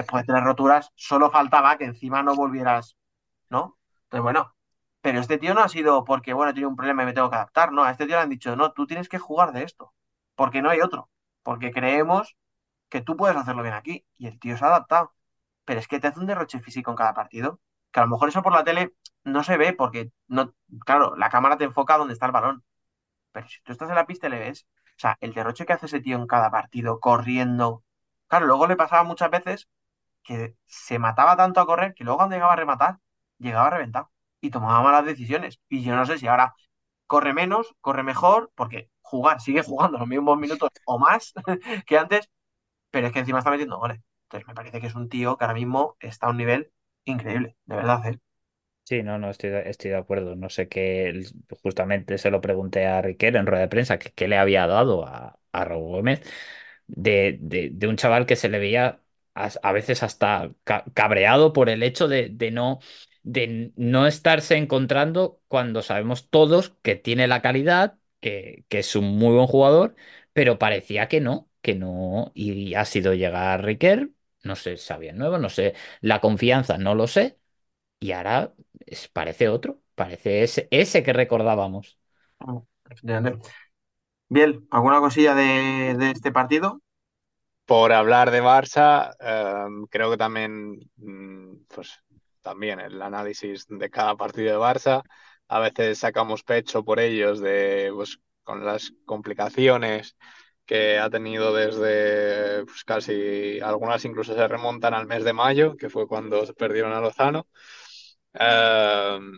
después 0.00 0.26
de 0.26 0.32
tres 0.32 0.44
roturas, 0.44 0.92
solo 0.94 1.30
faltaba 1.30 1.78
que 1.78 1.84
encima 1.84 2.22
no 2.22 2.34
volvieras, 2.36 2.96
¿no? 3.50 3.78
Entonces, 4.04 4.22
bueno, 4.22 4.54
pero 5.00 5.20
este 5.20 5.38
tío 5.38 5.54
no 5.54 5.62
ha 5.62 5.68
sido 5.68 6.04
porque, 6.04 6.32
bueno, 6.34 6.52
tiene 6.54 6.68
un 6.68 6.76
problema 6.76 7.02
y 7.02 7.06
me 7.06 7.12
tengo 7.12 7.30
que 7.30 7.36
adaptar, 7.36 7.72
no, 7.72 7.84
a 7.84 7.90
este 7.92 8.06
tío 8.06 8.16
le 8.16 8.22
han 8.22 8.28
dicho, 8.30 8.56
no, 8.56 8.72
tú 8.72 8.86
tienes 8.86 9.08
que 9.08 9.18
jugar 9.18 9.52
de 9.52 9.62
esto, 9.64 9.94
porque 10.34 10.62
no 10.62 10.70
hay 10.70 10.80
otro, 10.80 11.10
porque 11.42 11.70
creemos 11.72 12.36
que 12.88 13.00
tú 13.02 13.16
puedes 13.16 13.36
hacerlo 13.36 13.62
bien 13.62 13.74
aquí, 13.74 14.06
y 14.18 14.26
el 14.28 14.38
tío 14.40 14.56
se 14.56 14.64
ha 14.64 14.68
adaptado, 14.68 15.14
pero 15.64 15.80
es 15.80 15.88
que 15.88 16.00
te 16.00 16.08
hace 16.08 16.20
un 16.20 16.26
derroche 16.26 16.60
físico 16.60 16.90
en 16.90 16.96
cada 16.96 17.14
partido, 17.14 17.60
que 17.90 18.00
a 18.00 18.04
lo 18.04 18.10
mejor 18.10 18.28
eso 18.28 18.42
por 18.42 18.52
la 18.52 18.64
tele 18.64 18.94
no 19.24 19.42
se 19.44 19.56
ve, 19.56 19.72
porque, 19.72 20.10
no, 20.28 20.54
claro, 20.84 21.16
la 21.16 21.30
cámara 21.30 21.56
te 21.58 21.64
enfoca 21.64 21.98
donde 21.98 22.14
está 22.14 22.26
el 22.26 22.32
balón, 22.32 22.64
pero 23.32 23.48
si 23.48 23.60
tú 23.62 23.72
estás 23.72 23.88
en 23.90 23.96
la 23.96 24.06
pista 24.06 24.28
y 24.28 24.30
le 24.30 24.38
ves, 24.40 24.66
o 24.96 24.98
sea, 24.98 25.18
el 25.20 25.34
derroche 25.34 25.66
que 25.66 25.72
hace 25.74 25.86
ese 25.86 26.00
tío 26.00 26.16
en 26.16 26.26
cada 26.26 26.50
partido, 26.50 27.00
corriendo, 27.00 27.84
claro, 28.28 28.46
luego 28.46 28.66
le 28.66 28.76
pasaba 28.76 29.02
muchas 29.04 29.30
veces 29.30 29.68
que 30.26 30.56
se 30.66 30.98
mataba 30.98 31.36
tanto 31.36 31.60
a 31.60 31.66
correr 31.66 31.94
que 31.94 32.04
luego 32.04 32.18
cuando 32.18 32.36
llegaba 32.36 32.52
a 32.54 32.56
rematar, 32.56 32.98
llegaba 33.38 33.70
reventado 33.70 34.10
y 34.40 34.50
tomaba 34.50 34.82
malas 34.82 35.04
decisiones. 35.06 35.60
Y 35.68 35.82
yo 35.84 35.96
no 35.96 36.06
sé 36.06 36.18
si 36.18 36.26
ahora 36.26 36.54
corre 37.06 37.34
menos, 37.34 37.74
corre 37.80 38.02
mejor, 38.02 38.52
porque 38.54 38.90
jugar, 39.02 39.40
sigue 39.40 39.62
jugando 39.62 39.98
los 39.98 40.08
mismos 40.08 40.38
minutos 40.38 40.70
o 40.86 40.98
más 40.98 41.32
que 41.86 41.98
antes, 41.98 42.30
pero 42.90 43.06
es 43.08 43.12
que 43.12 43.20
encima 43.20 43.38
está 43.40 43.50
metiendo 43.50 43.78
goles. 43.78 44.00
Entonces 44.24 44.48
me 44.48 44.54
parece 44.54 44.80
que 44.80 44.88
es 44.88 44.94
un 44.94 45.08
tío 45.08 45.36
que 45.36 45.44
ahora 45.44 45.54
mismo 45.54 45.96
está 46.00 46.26
a 46.28 46.30
un 46.30 46.38
nivel 46.38 46.72
increíble, 47.04 47.56
de 47.66 47.76
verdad. 47.76 48.06
¿eh? 48.06 48.20
Sí, 48.84 49.02
no, 49.02 49.18
no, 49.18 49.30
estoy, 49.30 49.50
estoy 49.64 49.90
de 49.90 49.96
acuerdo. 49.96 50.36
No 50.36 50.48
sé 50.48 50.68
qué, 50.68 51.22
justamente 51.62 52.18
se 52.18 52.30
lo 52.30 52.40
pregunté 52.40 52.86
a 52.86 53.02
Riquel 53.02 53.34
en 53.34 53.46
rueda 53.46 53.62
de 53.62 53.68
prensa, 53.68 53.98
que 53.98 54.12
qué 54.12 54.28
le 54.28 54.38
había 54.38 54.66
dado 54.68 55.04
a, 55.04 55.40
a 55.52 55.64
Gómez 55.74 56.22
de 56.88 57.78
un 57.88 57.96
chaval 57.96 58.26
que 58.26 58.36
se 58.36 58.48
le 58.48 58.58
veía 58.60 59.02
a, 59.36 59.72
veces 59.72 60.02
hasta 60.02 60.50
cabreado 60.94 61.52
por 61.52 61.68
el 61.68 61.82
hecho 61.82 62.08
de, 62.08 62.30
no, 62.52 62.80
de 63.22 63.72
no 63.76 64.06
estarse 64.06 64.56
encontrando 64.56 65.40
cuando 65.48 65.82
sabemos 65.82 66.28
todos 66.30 66.70
que 66.82 66.96
tiene 66.96 67.26
la 67.28 67.42
calidad, 67.42 67.98
que, 68.20 68.64
que 68.68 68.80
es 68.80 68.96
un 68.96 69.18
muy 69.18 69.34
buen 69.34 69.46
jugador, 69.46 69.94
pero 70.32 70.58
parecía 70.58 71.08
que 71.08 71.20
no, 71.20 71.48
que 71.62 71.74
no, 71.74 72.32
y 72.34 72.74
ha 72.74 72.84
sido 72.84 73.14
llegar 73.14 73.64
Riquer, 73.64 74.10
no 74.42 74.56
sé, 74.56 74.76
sabía 74.76 75.12
nuevo, 75.12 75.38
no 75.38 75.48
sé, 75.50 75.74
la 76.00 76.20
confianza, 76.20 76.78
no 76.78 76.94
lo 76.94 77.06
sé, 77.06 77.38
y 78.00 78.12
ahora 78.12 78.54
parece 79.12 79.48
otro, 79.48 79.82
parece 79.94 80.42
ese, 80.44 80.68
ese 80.70 81.02
que 81.02 81.12
recordábamos. 81.12 81.98
Bien, 84.28 84.66
¿alguna 84.70 85.00
cosilla 85.00 85.34
de, 85.34 85.94
de 85.98 86.10
este 86.12 86.30
partido? 86.32 86.80
Por 87.66 87.92
hablar 87.92 88.30
de 88.30 88.42
Barça, 88.42 89.14
em, 89.20 89.86
creo 89.88 90.10
que 90.10 90.16
también, 90.16 90.78
mm, 90.96 91.64
pues 91.74 92.00
también 92.42 92.80
el 92.80 93.00
análisis 93.02 93.66
de 93.68 93.90
cada 93.90 94.16
partido 94.16 94.52
de 94.52 94.58
Barça, 94.58 95.02
a 95.48 95.58
veces 95.60 95.98
sacamos 95.98 96.42
pecho 96.44 96.84
por 96.84 97.00
ellos 97.00 97.40
de, 97.40 97.90
pues, 97.94 98.18
con 98.44 98.64
las 98.64 98.92
complicaciones 99.04 100.16
que 100.64 100.98
ha 100.98 101.10
tenido 101.10 101.54
desde 101.54 102.64
pues, 102.64 102.84
casi, 102.84 103.60
algunas 103.60 104.04
incluso 104.04 104.34
se 104.34 104.48
remontan 104.48 104.94
al 104.94 105.06
mes 105.06 105.24
de 105.24 105.32
mayo, 105.32 105.76
que 105.76 105.90
fue 105.90 106.06
cuando 106.08 106.44
se 106.46 106.54
perdieron 106.54 106.92
a 106.92 107.00
Lozano. 107.00 107.46
Em, 108.34 109.32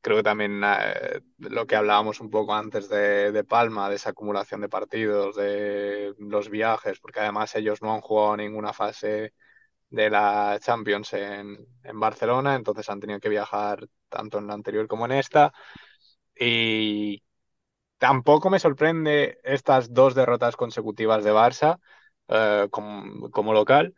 creo 0.00 0.18
que 0.18 0.22
también 0.22 0.62
eh, 0.64 1.20
lo 1.38 1.66
que 1.66 1.76
hablábamos 1.76 2.20
un 2.20 2.30
poco 2.30 2.54
antes 2.54 2.88
de, 2.88 3.44
Palma, 3.44 3.88
de 3.88 3.96
esa 3.96 4.10
acumulación 4.10 4.60
de 4.62 4.68
partidos, 4.68 5.36
de 5.36 6.14
los 6.18 6.48
viajes, 6.50 7.00
porque 7.00 7.20
además 7.20 7.54
ellos 7.56 7.82
no 7.82 7.94
han 7.94 8.00
jugado 8.00 8.36
ninguna 8.36 8.72
fase 8.72 9.34
de 9.90 10.10
la 10.10 10.58
Champions 10.60 11.12
en, 11.14 11.66
Barcelona, 11.94 12.54
entonces 12.54 12.88
han 12.90 13.00
tenido 13.00 13.20
que 13.20 13.28
viajar 13.28 13.86
tanto 14.08 14.38
en 14.38 14.46
la 14.46 14.54
anterior 14.54 14.86
como 14.88 15.06
en 15.06 15.12
esta. 15.12 15.52
Y 16.38 17.22
tampoco 17.98 18.50
me 18.50 18.58
sorprende 18.60 19.40
estas 19.44 19.92
dos 19.92 20.14
derrotas 20.14 20.56
consecutivas 20.56 21.24
de 21.24 21.32
Barça 21.32 21.78
eh, 22.28 22.68
como 22.70 23.52
local 23.54 23.94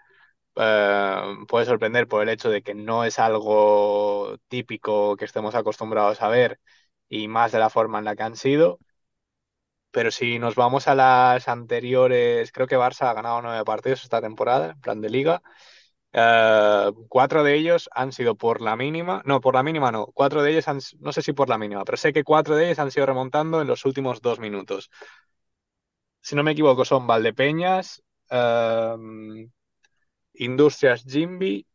eh, 0.56 1.16
puede 1.48 1.66
sorprender 1.66 2.08
por 2.08 2.22
el 2.22 2.28
hecho 2.28 2.50
de 2.50 2.62
que 2.62 2.74
no 2.74 3.04
es 3.04 3.18
algo 3.18 4.36
típico 4.48 5.16
que 5.16 5.24
estemos 5.24 5.54
acostumbrados 5.54 6.22
a 6.22 6.28
ver 6.28 6.60
y 7.08 7.28
más 7.28 7.52
de 7.52 7.58
la 7.58 7.70
forma 7.70 7.98
en 7.98 8.04
la 8.06 8.16
que 8.16 8.22
han 8.24 8.36
sido. 8.36 8.78
Pero 9.90 10.10
si 10.10 10.38
nos 10.38 10.54
vamos 10.54 10.88
a 10.88 10.94
las 10.94 11.48
anteriores, 11.48 12.50
creo 12.52 12.66
que 12.66 12.78
Barça 12.78 13.10
ha 13.10 13.14
ganado 13.14 13.42
nueve 13.42 13.62
partidos 13.64 14.02
esta 14.04 14.20
temporada, 14.22 14.70
en 14.72 14.80
plan 14.80 15.00
de 15.02 15.10
liga. 15.10 15.42
Eh, 16.12 16.92
cuatro 17.08 17.44
de 17.44 17.54
ellos 17.56 17.90
han 17.94 18.12
sido 18.12 18.36
por 18.36 18.60
la 18.62 18.76
mínima, 18.76 19.22
no, 19.26 19.40
por 19.40 19.54
la 19.54 19.62
mínima 19.64 19.92
no, 19.92 20.06
cuatro 20.14 20.42
de 20.42 20.52
ellos 20.52 20.68
han, 20.68 20.80
no 21.00 21.12
sé 21.12 21.22
si 21.22 21.32
por 21.34 21.48
la 21.50 21.58
mínima, 21.58 21.84
pero 21.84 21.98
sé 21.98 22.12
que 22.12 22.24
cuatro 22.24 22.56
de 22.56 22.66
ellos 22.66 22.78
han 22.80 22.90
sido 22.92 23.06
remontando 23.06 23.60
en 23.62 23.68
los 23.68 23.84
últimos 23.86 24.22
dos 24.22 24.40
minutos. 24.40 24.90
Si 26.20 26.36
no 26.36 26.42
me 26.42 26.52
equivoco, 26.52 26.84
son 26.84 27.06
Valdepeñas, 27.06 28.02
eh, 28.30 28.96
Industrias 30.34 31.04
Jimby 31.04 31.66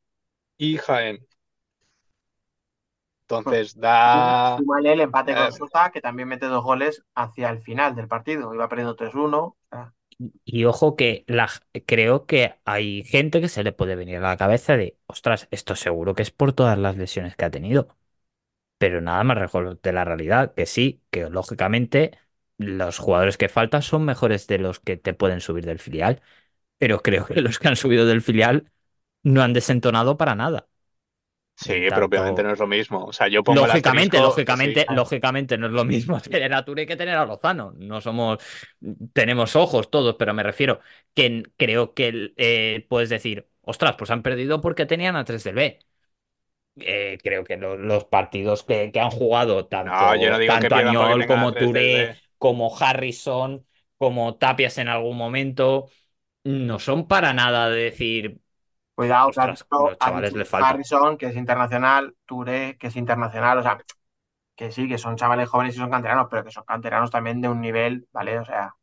y 0.57 0.77
Jaén. 0.77 1.27
Entonces 3.29 3.77
da. 3.77 4.57
el 4.85 5.01
empate 5.01 5.33
con 5.33 5.43
eh, 5.43 5.91
que 5.91 6.01
también 6.01 6.29
mete 6.29 6.45
dos 6.45 6.63
goles 6.63 7.03
hacia 7.13 7.49
el 7.49 7.59
final 7.59 7.93
del 7.93 8.07
partido. 8.07 8.53
Iba 8.53 8.69
perdiendo 8.69 8.95
3-1. 8.95 9.57
Y 10.45 10.65
ojo 10.65 10.95
que 10.95 11.25
la, 11.27 11.49
creo 11.85 12.25
que 12.25 12.55
hay 12.65 13.03
gente 13.03 13.41
que 13.41 13.49
se 13.49 13.63
le 13.63 13.73
puede 13.73 13.95
venir 13.95 14.17
a 14.17 14.21
la 14.29 14.37
cabeza 14.37 14.77
de, 14.77 14.97
ostras, 15.07 15.47
esto 15.51 15.75
seguro 15.75 16.15
que 16.15 16.23
es 16.23 16.31
por 16.31 16.53
todas 16.53 16.79
las 16.79 16.97
lesiones 16.97 17.35
que 17.35 17.45
ha 17.45 17.51
tenido. 17.51 17.89
Pero 18.77 19.01
nada 19.01 19.23
más 19.23 19.37
lejos 19.39 19.81
de 19.81 19.93
la 19.93 20.05
realidad, 20.05 20.53
que 20.55 20.65
sí, 20.65 21.03
que 21.11 21.29
lógicamente 21.29 22.17
los 22.57 22.99
jugadores 22.99 23.37
que 23.37 23.49
faltan 23.49 23.81
son 23.81 24.05
mejores 24.05 24.47
de 24.47 24.59
los 24.59 24.79
que 24.79 24.97
te 24.97 25.13
pueden 25.13 25.41
subir 25.41 25.65
del 25.65 25.79
filial 25.79 26.21
pero 26.77 27.01
creo 27.01 27.25
que 27.25 27.41
los 27.41 27.59
que 27.59 27.67
han 27.67 27.75
subido 27.75 28.05
del 28.05 28.21
filial 28.21 28.71
no 29.23 29.41
han 29.41 29.53
desentonado 29.53 30.17
para 30.17 30.35
nada. 30.35 30.67
Sí, 31.59 31.87
propiamente 31.89 32.43
no 32.43 32.53
es 32.53 32.59
lo 32.59 32.67
mismo. 32.67 33.05
O 33.05 33.11
sea, 33.11 33.27
yo 33.27 33.43
pongo 33.43 33.65
lógicamente, 33.65 34.19
lógicamente, 34.19 34.85
lógicamente 34.91 35.57
no 35.57 35.65
es 35.65 35.73
lo 35.73 35.85
mismo 35.85 36.19
tener 36.21 36.53
a 36.53 36.63
Ture 36.63 36.85
que 36.85 36.95
tener 36.95 37.15
a 37.15 37.25
Lozano. 37.25 37.73
No 37.77 37.99
somos, 37.99 38.37
tenemos 39.11 39.55
ojos 39.55 39.89
todos, 39.89 40.15
pero 40.19 40.35
me 40.35 40.43
refiero 40.43 40.81
que 41.15 41.43
creo 41.57 41.95
que 41.95 42.33
eh, 42.37 42.85
puedes 42.87 43.09
decir, 43.09 43.47
ostras, 43.61 43.95
pues 43.97 44.11
han 44.11 44.21
perdido 44.21 44.61
porque 44.61 44.85
tenían 44.85 45.15
a 45.15 45.25
3 45.25 45.43
del 45.43 45.55
B. 45.55 45.79
Eh, 46.79 47.17
creo 47.23 47.43
que 47.43 47.57
los 47.57 48.05
partidos 48.05 48.63
que, 48.63 48.91
han 48.93 49.09
jugado 49.09 49.65
tanto, 49.65 49.91
Añol 49.93 51.25
como 51.25 51.53
Touré, 51.53 52.17
como 52.37 52.77
Harrison, 52.77 53.65
como 53.97 54.35
Tapias 54.35 54.77
en 54.77 54.89
algún 54.89 55.17
momento, 55.17 55.89
no 56.47 56.79
son 56.79 57.07
para 57.07 57.33
nada 57.33 57.69
de 57.69 57.83
decir. 57.83 58.39
Cuidado, 58.95 59.29
ostras, 59.29 59.65
los 59.69 59.97
chavales 59.97 60.33
le 60.33 60.45
falta. 60.45 60.69
Harrison, 60.69 61.17
que 61.17 61.27
es 61.27 61.35
internacional, 61.35 62.15
Touré, 62.25 62.77
que 62.79 62.87
es 62.87 62.95
internacional, 62.95 63.59
o 63.59 63.63
sea, 63.63 63.77
que 64.55 64.71
sí, 64.71 64.87
que 64.87 64.97
son 64.97 65.17
chavales 65.17 65.49
jóvenes 65.49 65.75
y 65.75 65.77
son 65.77 65.91
canteranos, 65.91 66.27
pero 66.31 66.43
que 66.43 66.51
son 66.51 66.63
canteranos 66.63 67.11
también 67.11 67.41
de 67.41 67.49
un 67.49 67.61
nivel, 67.61 68.07
¿vale? 68.11 68.39
O 68.39 68.45
sea. 68.45 68.73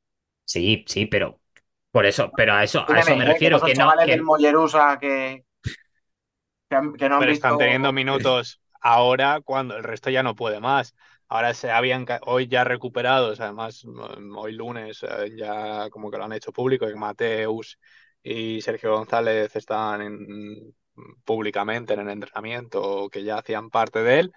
Sí, 0.45 0.85
sí, 0.87 1.07
pero. 1.07 1.41
Por 1.91 2.07
eso, 2.07 2.31
pero 2.37 2.55
a 2.55 2.65
eso, 2.65 2.85
a 2.89 2.99
eso 2.99 3.17
me 3.17 3.25
¿eh? 3.25 3.29
refiero. 3.29 3.61
Que, 3.61 3.73
no, 3.73 3.85
chavales 3.85 4.07
del 4.07 4.23
Mollerusa 4.23 4.99
que. 4.99 5.45
que, 6.69 7.09
no 7.09 7.15
han 7.15 7.21
pero 7.21 7.33
están 7.33 7.57
teniendo 7.57 7.93
minutos 7.93 8.61
ahora 8.81 9.41
cuando 9.41 9.77
el 9.77 9.85
resto 9.85 10.11
ya 10.11 10.23
no 10.23 10.35
puede 10.35 10.61
más. 10.61 10.95
Ahora 11.29 11.55
se 11.55 11.71
habían 11.71 12.07
hoy 12.27 12.47
ya 12.49 12.65
recuperados, 12.65 13.41
además 13.41 13.85
hoy 14.37 14.53
lunes 14.53 15.03
eh, 15.03 15.31
ya 15.37 15.91
como 15.91 16.11
que 16.11 16.19
lo 16.19 16.25
han 16.25 16.33
hecho 16.33 16.53
público, 16.53 16.87
que 16.87 16.95
Mateus 16.95 17.79
y 18.23 18.61
Sergio 18.63 18.93
González 18.97 19.55
estaban 19.57 20.03
públicamente 21.25 21.95
en 21.95 22.01
el 22.01 22.09
entrenamiento, 22.11 23.09
que 23.11 23.25
ya 23.25 23.39
hacían 23.39 23.71
parte 23.71 24.03
de 24.03 24.21
él. 24.21 24.33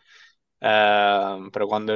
Eh, 0.61 1.37
pero 1.53 1.67
cuando 1.67 1.95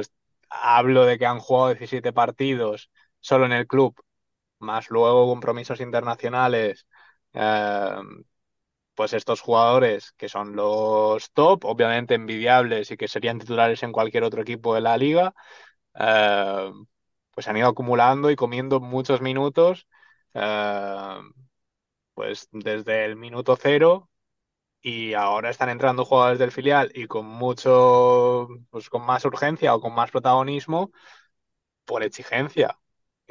hablo 0.50 1.04
de 1.06 1.18
que 1.18 1.26
han 1.26 1.40
jugado 1.40 1.68
17 1.74 2.12
partidos 2.12 2.90
solo 3.20 3.46
en 3.46 3.52
el 3.52 3.66
club, 3.66 3.96
más 4.60 4.90
luego 4.90 5.28
compromisos 5.28 5.80
internacionales, 5.80 6.86
eh, 7.34 7.96
pues 8.94 9.12
estos 9.14 9.40
jugadores 9.40 10.12
que 10.16 10.28
son 10.28 10.56
los 10.56 11.30
top, 11.32 11.64
obviamente 11.64 12.14
envidiables 12.14 12.90
y 12.90 12.96
que 12.96 13.08
serían 13.08 13.38
titulares 13.38 13.82
en 13.82 13.92
cualquier 13.92 14.24
otro 14.24 14.42
equipo 14.42 14.74
de 14.74 14.80
la 14.82 14.96
liga, 14.96 15.34
eh, 15.98 16.72
pues 17.32 17.48
han 17.48 17.56
ido 17.58 17.68
acumulando 17.68 18.30
y 18.30 18.36
comiendo 18.36 18.80
muchos 18.80 19.20
minutos, 19.22 19.86
eh, 20.34 21.16
pues 22.14 22.48
desde 22.52 23.04
el 23.04 23.16
minuto 23.16 23.56
cero 23.60 24.08
y 24.82 25.14
ahora 25.14 25.50
están 25.50 25.70
entrando 25.70 26.04
jugadores 26.06 26.38
del 26.40 26.52
filial 26.52 26.90
y 26.94 27.06
con 27.08 27.26
mucho, 27.26 28.48
pues 28.70 28.90
con 28.90 29.04
más 29.06 29.24
urgencia 29.26 29.74
o 29.74 29.80
con 29.82 29.94
más 29.94 30.10
protagonismo 30.12 30.92
por 31.86 32.04
exigencia. 32.04 32.78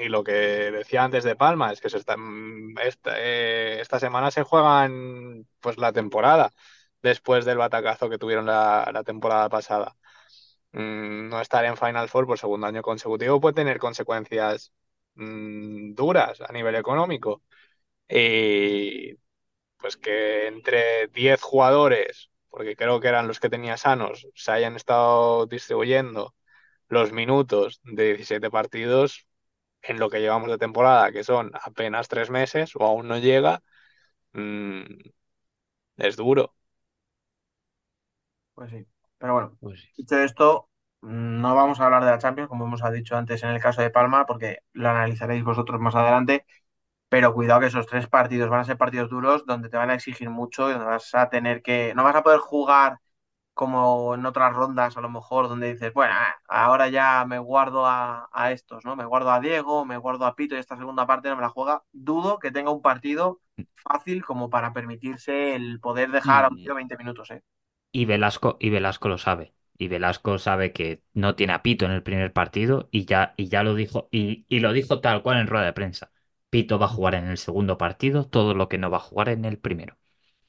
Y 0.01 0.09
lo 0.09 0.23
que 0.23 0.31
decía 0.33 1.03
antes 1.03 1.23
de 1.23 1.35
Palma 1.35 1.71
es 1.71 1.81
que 1.81 1.87
esta, 1.87 2.15
eh, 3.17 3.77
esta 3.81 3.99
semana 3.99 4.31
se 4.31 4.43
juegan 4.43 5.47
pues 5.59 5.77
la 5.77 5.93
temporada 5.93 6.51
después 7.01 7.45
del 7.45 7.57
batacazo 7.57 8.09
que 8.09 8.17
tuvieron 8.17 8.45
la, 8.45 8.89
la 8.93 9.03
temporada 9.03 9.49
pasada. 9.49 9.95
Mm, 10.73 11.29
no 11.29 11.41
estar 11.41 11.65
en 11.65 11.77
Final 11.77 12.09
Four 12.09 12.27
por 12.27 12.39
segundo 12.39 12.67
año 12.67 12.81
consecutivo 12.81 13.41
puede 13.41 13.55
tener 13.55 13.79
consecuencias 13.79 14.73
mm, 15.15 15.93
duras 15.95 16.41
a 16.41 16.51
nivel 16.53 16.75
económico. 16.75 17.43
Y 18.09 19.15
pues 19.77 19.97
que 19.97 20.47
entre 20.47 21.07
10 21.09 21.41
jugadores, 21.41 22.31
porque 22.49 22.75
creo 22.75 22.99
que 22.99 23.07
eran 23.09 23.27
los 23.27 23.39
que 23.39 23.49
tenía 23.49 23.77
sanos, 23.77 24.27
se 24.35 24.51
hayan 24.51 24.75
estado 24.75 25.45
distribuyendo 25.47 26.35
los 26.89 27.11
minutos 27.13 27.81
de 27.83 28.05
17 28.15 28.51
partidos 28.51 29.27
en 29.83 29.99
lo 29.99 30.09
que 30.09 30.19
llevamos 30.21 30.49
de 30.49 30.57
temporada, 30.57 31.11
que 31.11 31.23
son 31.23 31.51
apenas 31.63 32.07
tres 32.07 32.29
meses 32.29 32.75
o 32.75 32.83
aún 32.85 33.07
no 33.07 33.17
llega, 33.19 33.63
mm, 34.33 34.83
es 35.97 36.17
duro. 36.17 36.53
Pues 38.53 38.71
sí. 38.71 38.85
Pero 39.17 39.33
bueno, 39.33 39.57
pues 39.59 39.87
dicho 39.97 40.17
esto, 40.19 40.69
no 41.01 41.55
vamos 41.55 41.79
a 41.79 41.85
hablar 41.85 42.03
de 42.03 42.11
la 42.11 42.17
Champions, 42.17 42.49
como 42.49 42.65
hemos 42.65 42.81
dicho 42.93 43.15
antes 43.15 43.43
en 43.43 43.49
el 43.51 43.61
caso 43.61 43.81
de 43.81 43.89
Palma, 43.91 44.25
porque 44.25 44.59
lo 44.73 44.89
analizaréis 44.89 45.43
vosotros 45.43 45.79
más 45.79 45.95
adelante. 45.95 46.45
Pero 47.09 47.33
cuidado 47.33 47.61
que 47.61 47.67
esos 47.67 47.87
tres 47.87 48.07
partidos 48.07 48.49
van 48.49 48.61
a 48.61 48.65
ser 48.65 48.77
partidos 48.77 49.09
duros 49.09 49.45
donde 49.47 49.69
te 49.69 49.77
van 49.77 49.91
a 49.91 49.95
exigir 49.95 50.29
mucho 50.29 50.69
y 50.69 50.73
donde 50.73 50.87
vas 50.87 51.13
a 51.15 51.29
tener 51.29 51.61
que. 51.63 51.93
No 51.95 52.03
vas 52.05 52.15
a 52.15 52.23
poder 52.23 52.39
jugar 52.39 52.99
como 53.53 54.15
en 54.15 54.25
otras 54.25 54.53
rondas, 54.53 54.97
a 54.97 55.01
lo 55.01 55.09
mejor, 55.09 55.49
donde 55.49 55.73
dices, 55.73 55.93
bueno, 55.93 56.13
ah, 56.15 56.35
ahora 56.47 56.89
ya 56.89 57.25
me 57.25 57.39
guardo 57.39 57.85
a, 57.85 58.29
estos, 58.51 58.85
¿no? 58.85 58.95
Me 58.95 59.05
guardo 59.05 59.31
a 59.31 59.39
Diego, 59.39 59.85
me 59.85 59.97
guardo 59.97 60.25
a 60.25 60.35
Pito 60.35 60.55
y 60.55 60.59
esta 60.59 60.77
segunda 60.77 61.05
parte 61.05 61.29
no 61.29 61.35
me 61.35 61.41
la 61.41 61.49
juega. 61.49 61.83
Dudo 61.91 62.39
que 62.39 62.51
tenga 62.51 62.71
un 62.71 62.81
partido 62.81 63.41
fácil 63.75 64.23
como 64.23 64.49
para 64.49 64.73
permitirse 64.73 65.55
el 65.55 65.79
poder 65.79 66.11
dejar 66.11 66.45
a 66.45 66.49
un 66.49 66.57
tío 66.57 66.75
20 66.75 66.97
minutos, 66.97 67.31
¿eh? 67.31 67.43
Y 67.91 68.05
Velasco, 68.05 68.57
y 68.59 68.69
Velasco 68.69 69.09
lo 69.09 69.17
sabe. 69.17 69.53
Y 69.77 69.87
Velasco 69.87 70.37
sabe 70.37 70.71
que 70.71 71.03
no 71.13 71.35
tiene 71.35 71.53
a 71.53 71.61
Pito 71.61 71.85
en 71.85 71.91
el 71.91 72.03
primer 72.03 72.31
partido 72.31 72.87
y 72.91 73.05
ya, 73.05 73.33
y 73.35 73.49
ya 73.49 73.63
lo 73.63 73.75
dijo, 73.75 74.07
y, 74.11 74.45
y 74.47 74.59
lo 74.59 74.73
dijo 74.73 75.01
tal 75.01 75.23
cual 75.23 75.39
en 75.39 75.47
rueda 75.47 75.65
de 75.65 75.73
prensa. 75.73 76.11
Pito 76.49 76.79
va 76.79 76.85
a 76.85 76.89
jugar 76.89 77.15
en 77.15 77.27
el 77.27 77.37
segundo 77.37 77.77
partido 77.77 78.25
todo 78.27 78.53
lo 78.53 78.69
que 78.69 78.77
no 78.77 78.89
va 78.89 78.97
a 78.97 79.01
jugar 79.01 79.29
en 79.29 79.45
el 79.45 79.57
primero. 79.57 79.97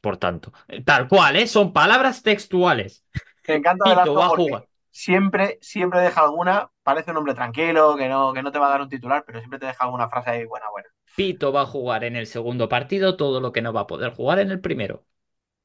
Por 0.02 0.16
tanto, 0.16 0.52
tal 0.84 1.06
cual, 1.06 1.36
¿eh? 1.36 1.46
Son 1.46 1.72
palabras 1.72 2.22
textuales. 2.22 3.04
Me 3.46 3.54
encanta 3.54 3.84
Pito 3.84 4.14
va 4.14 4.26
a 4.26 4.28
jugar. 4.30 4.66
Siempre, 4.90 5.58
siempre 5.62 6.00
deja 6.00 6.22
alguna, 6.22 6.68
parece 6.82 7.12
un 7.12 7.18
hombre 7.18 7.34
tranquilo, 7.34 7.96
que 7.96 8.08
no, 8.08 8.32
que 8.34 8.42
no 8.42 8.52
te 8.52 8.58
va 8.58 8.66
a 8.66 8.70
dar 8.70 8.82
un 8.82 8.88
titular, 8.88 9.22
pero 9.24 9.38
siempre 9.38 9.58
te 9.58 9.66
deja 9.66 9.84
alguna 9.84 10.08
frase 10.10 10.30
ahí 10.30 10.44
buena, 10.44 10.68
buena. 10.70 10.88
Pito 11.14 11.52
va 11.52 11.62
a 11.62 11.66
jugar 11.66 12.04
en 12.04 12.16
el 12.16 12.26
segundo 12.26 12.68
partido 12.68 13.16
todo 13.16 13.40
lo 13.40 13.52
que 13.52 13.62
no 13.62 13.72
va 13.72 13.82
a 13.82 13.86
poder 13.86 14.12
jugar 14.12 14.40
en 14.40 14.50
el 14.50 14.60
primero. 14.60 15.06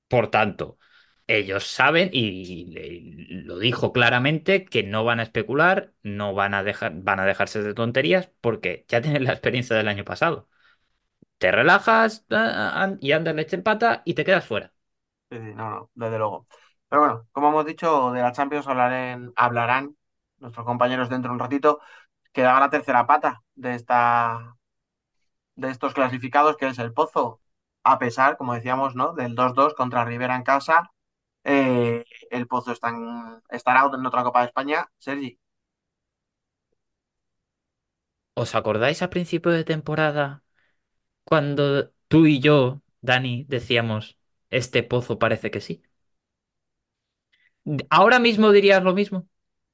Por 0.08 0.30
tanto, 0.30 0.78
ellos 1.26 1.66
saben 1.66 2.10
y 2.14 2.74
lo 3.44 3.58
dijo 3.58 3.92
claramente 3.92 4.66
que 4.66 4.84
no 4.84 5.04
van 5.04 5.20
a 5.20 5.24
especular, 5.24 5.94
no 6.04 6.34
van 6.34 6.54
a 6.54 6.64
dejar, 6.64 6.94
van 6.96 7.20
a 7.20 7.26
dejarse 7.26 7.62
de 7.62 7.74
tonterías 7.74 8.30
porque 8.40 8.86
ya 8.88 9.02
tienen 9.02 9.24
la 9.26 9.32
experiencia 9.32 9.76
del 9.76 9.88
año 9.88 10.06
pasado. 10.06 10.48
Te 11.38 11.52
relajas 11.52 12.26
y 13.00 13.12
Anderlecht 13.12 13.54
empata 13.54 14.02
y 14.06 14.14
te 14.14 14.26
quedas 14.26 14.46
fuera. 14.46 14.74
Sí, 15.30 15.38
no, 15.40 15.70
no, 15.70 15.92
desde 15.94 16.18
luego. 16.18 16.48
Pero 16.88 17.02
bueno, 17.02 17.28
como 17.32 17.50
hemos 17.50 17.66
dicho, 17.66 18.12
de 18.12 18.22
la 18.22 18.32
Champions 18.32 18.66
hablarán 18.68 19.98
nuestros 20.38 20.66
compañeros 20.66 21.10
dentro 21.10 21.30
de 21.30 21.34
un 21.34 21.40
ratito. 21.40 21.82
Queda 22.34 22.60
la 22.60 22.70
tercera 22.70 23.08
pata 23.08 23.44
de 23.56 23.76
esta 23.76 24.56
de 25.56 25.70
estos 25.70 25.94
clasificados, 25.94 26.58
que 26.58 26.68
es 26.68 26.80
el 26.80 26.94
Pozo, 26.94 27.42
a 27.84 28.00
pesar, 28.00 28.38
como 28.38 28.54
decíamos, 28.54 28.96
¿no? 28.96 29.14
Del 29.14 29.36
2-2 29.36 29.74
contra 29.74 30.06
Rivera 30.06 30.36
en 30.36 30.44
casa 30.44 30.92
eh, 31.46 32.06
el 32.32 32.48
Pozo 32.48 32.74
está 32.74 32.90
en, 32.90 33.42
estará 33.50 33.90
en 33.94 34.06
otra 34.06 34.24
Copa 34.24 34.42
de 34.42 34.48
España. 34.48 34.88
Sergi. 35.00 35.40
¿Os 38.44 38.52
acordáis 38.60 39.00
a 39.02 39.12
principio 39.14 39.52
de 39.54 39.64
temporada 39.74 40.26
cuando 41.28 41.92
tú 42.08 42.26
y 42.26 42.40
yo, 42.40 42.82
Dani, 43.02 43.46
decíamos, 43.50 44.18
este 44.50 44.84
Pozo 44.84 45.20
parece 45.20 45.52
que 45.52 45.62
sí? 45.62 45.84
¿Ahora 47.90 48.20
mismo 48.20 48.52
dirías 48.52 48.84
lo 48.84 48.94
mismo? 48.94 49.28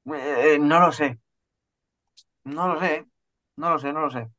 Eh, 0.05 0.57
no 0.59 0.79
lo 0.79 0.91
sé. 0.91 1.19
No 2.45 2.67
lo 2.69 2.79
sé. 2.79 3.05
No 3.57 3.69
lo 3.71 3.79
sé, 3.79 3.93
no 3.93 4.01
lo 4.01 4.09
sé. 4.09 4.29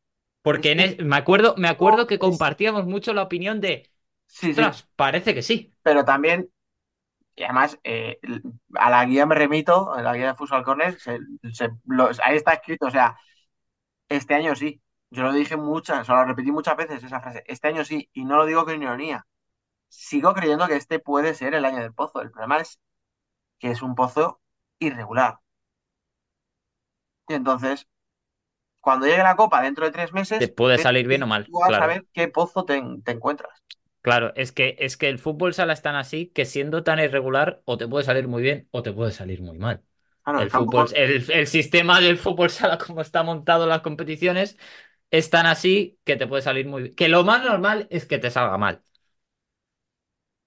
Porque 0.43 0.75
me 1.03 1.17
acuerdo, 1.17 1.55
me 1.57 1.69
acuerdo 1.69 2.07
que 2.07 2.19
compartíamos 2.19 2.87
mucho 2.87 3.15
la 3.15 3.23
opinión 3.23 3.61
de. 3.61 3.91
Sí, 4.27 4.55
parece 4.97 5.35
que 5.35 5.43
sí. 5.43 5.73
Pero 5.83 6.05
también 6.05 6.49
y 7.37 7.45
además, 7.45 7.79
eh, 7.85 8.21
a 8.75 8.91
la 8.91 9.05
guía 9.07 9.27
me 9.27 9.35
remito, 9.35 9.93
a 9.93 10.03
la 10.03 10.15
guía 10.15 10.29
de 10.29 10.35
Futsal 10.37 10.65
Corner, 10.65 10.97
ahí 12.25 12.37
está 12.37 12.53
escrito, 12.55 12.87
o 12.87 12.91
sea, 12.91 13.17
este 14.09 14.35
año 14.35 14.55
sí. 14.57 14.83
Yo 15.15 15.23
lo 15.23 15.33
dije 15.33 15.57
muchas, 15.57 16.01
o 16.01 16.05
sea, 16.05 16.17
lo 16.17 16.25
repetí 16.25 16.51
muchas 16.51 16.77
veces 16.77 17.05
esa 17.05 17.21
frase, 17.21 17.45
este 17.47 17.69
año 17.69 17.85
sí, 17.85 18.11
y 18.13 18.25
no 18.25 18.37
lo 18.37 18.47
digo 18.47 18.65
con 18.65 18.83
ironía. 18.83 19.27
Sigo 19.89 20.35
creyendo 20.35 20.67
que 20.67 20.75
este 20.75 20.99
puede 20.99 21.35
ser 21.35 21.55
el 21.55 21.65
año 21.65 21.81
del 21.81 21.95
pozo. 21.95 22.21
El 22.21 22.33
problema 22.33 22.59
es 22.59 22.81
que 23.61 23.71
es 23.71 23.81
un 23.81 23.95
pozo 23.95 24.41
irregular. 24.81 25.39
Y 27.29 27.35
entonces, 27.35 27.87
cuando 28.81 29.07
llegue 29.07 29.23
la 29.23 29.37
copa 29.37 29.63
dentro 29.63 29.85
de 29.85 29.93
tres 29.93 30.13
meses, 30.13 30.41
te 30.41 30.49
puede 30.49 30.79
salir 30.79 31.07
bien 31.07 31.23
o 31.23 31.29
mal. 31.29 31.45
Tú 31.45 31.61
vas 31.61 31.73
a 31.73 31.79
saber 31.79 32.07
qué 32.13 32.27
pozo 32.27 32.65
te 32.65 32.77
encuentras. 33.07 33.63
Claro, 34.05 34.33
es 34.35 34.53
que, 34.53 34.77
es 34.81 34.97
que 34.99 35.09
el 35.09 35.19
fútbol 35.19 35.55
sala 35.55 35.73
es 35.73 35.81
tan 35.81 35.95
así 35.95 36.27
que 36.27 36.45
siendo 36.45 36.83
tan 36.83 36.99
irregular 36.99 37.63
o 37.65 37.79
te 37.79 37.89
puede 37.89 38.05
salir 38.05 38.27
muy 38.27 38.43
bien 38.43 38.69
o 38.73 38.83
te 38.83 38.93
puede 38.93 39.13
salir 39.13 39.41
muy 39.41 39.57
mal. 39.59 39.83
Ah, 40.25 40.43
el, 40.43 40.51
fútbol, 40.51 40.89
el, 40.95 41.47
sistema 41.47 42.01
del 42.01 42.19
fútbol 42.19 42.51
sala, 42.51 42.79
como 42.79 43.01
está 43.01 43.23
montado 43.23 43.67
las 43.67 43.81
competiciones, 43.81 44.59
es 45.19 45.31
tan 45.31 45.47
así 45.47 45.99
que 46.05 46.17
te 46.17 46.27
puede 46.27 46.43
salir 46.43 46.67
muy 46.67 46.83
bien. 46.85 46.95
Que 46.95 47.09
lo 47.09 47.25
más 47.25 47.45
normal 47.45 47.87
es 47.91 48.07
que 48.07 48.19
te 48.19 48.31
salga 48.31 48.59
mal. 48.59 48.83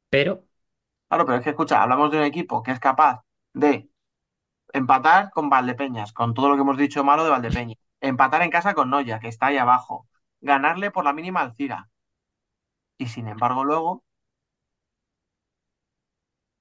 Pero. 0.10 0.45
Claro, 1.10 1.26
pero 1.26 1.38
es 1.38 1.44
que 1.44 1.52
escucha, 1.52 1.81
hablamos 1.81 2.11
de 2.11 2.18
un 2.18 2.23
equipo 2.23 2.64
que 2.64 2.72
es 2.72 2.80
capaz 2.80 3.23
de 3.53 3.89
empatar 4.73 5.31
con 5.31 5.49
Valdepeñas, 5.49 6.14
con 6.14 6.34
todo 6.34 6.49
lo 6.49 6.56
que 6.56 6.61
hemos 6.61 6.77
dicho 6.77 7.03
malo 7.03 7.23
de 7.26 7.31
Valdepeña. 7.31 7.76
Empatar 8.02 8.41
en 8.44 8.52
casa 8.52 8.73
con 8.76 8.89
Noya, 8.91 9.19
que 9.19 9.30
está 9.30 9.48
ahí 9.48 9.57
abajo. 9.57 10.07
Ganarle 10.41 10.91
por 10.91 11.06
la 11.06 11.14
mínima 11.14 11.41
al 11.41 11.56
Cira 11.56 11.89
y 12.99 13.07
sin 13.07 13.27
embargo 13.27 13.64
luego 13.64 14.03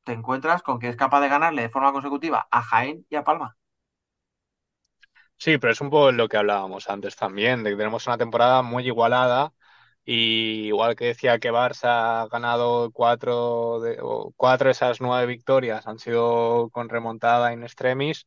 te 0.05 0.13
encuentras 0.13 0.63
con 0.63 0.79
que 0.79 0.89
es 0.89 0.97
capaz 0.97 1.21
de 1.21 1.29
ganarle 1.29 1.61
de 1.61 1.69
forma 1.69 1.93
consecutiva 1.93 2.49
a 2.51 2.63
Jaén 2.63 3.05
y 3.11 3.17
a 3.17 3.25
Palma. 3.25 3.59
Sí, 5.39 5.59
pero 5.59 5.73
es 5.73 5.81
un 5.81 5.91
poco 5.91 6.13
lo 6.13 6.29
que 6.29 6.37
hablábamos 6.39 6.89
antes 6.89 7.15
también, 7.17 7.63
de 7.63 7.71
que 7.71 7.77
tenemos 7.77 8.07
una 8.07 8.19
temporada 8.19 8.63
muy 8.63 8.87
igualada 8.87 9.53
y 10.05 10.67
igual 10.69 10.97
que 10.97 11.07
decía 11.07 11.39
que 11.39 11.53
Barça 11.53 12.23
ha 12.23 12.29
ganado 12.29 12.91
cuatro 12.93 13.81
de, 13.81 13.99
cuatro 14.37 14.71
esas 14.71 15.01
nueve 15.01 15.27
victorias 15.27 15.87
han 15.87 15.99
sido 15.99 16.71
con 16.71 16.89
remontada 16.89 17.53
in 17.53 17.63
extremis, 17.63 18.27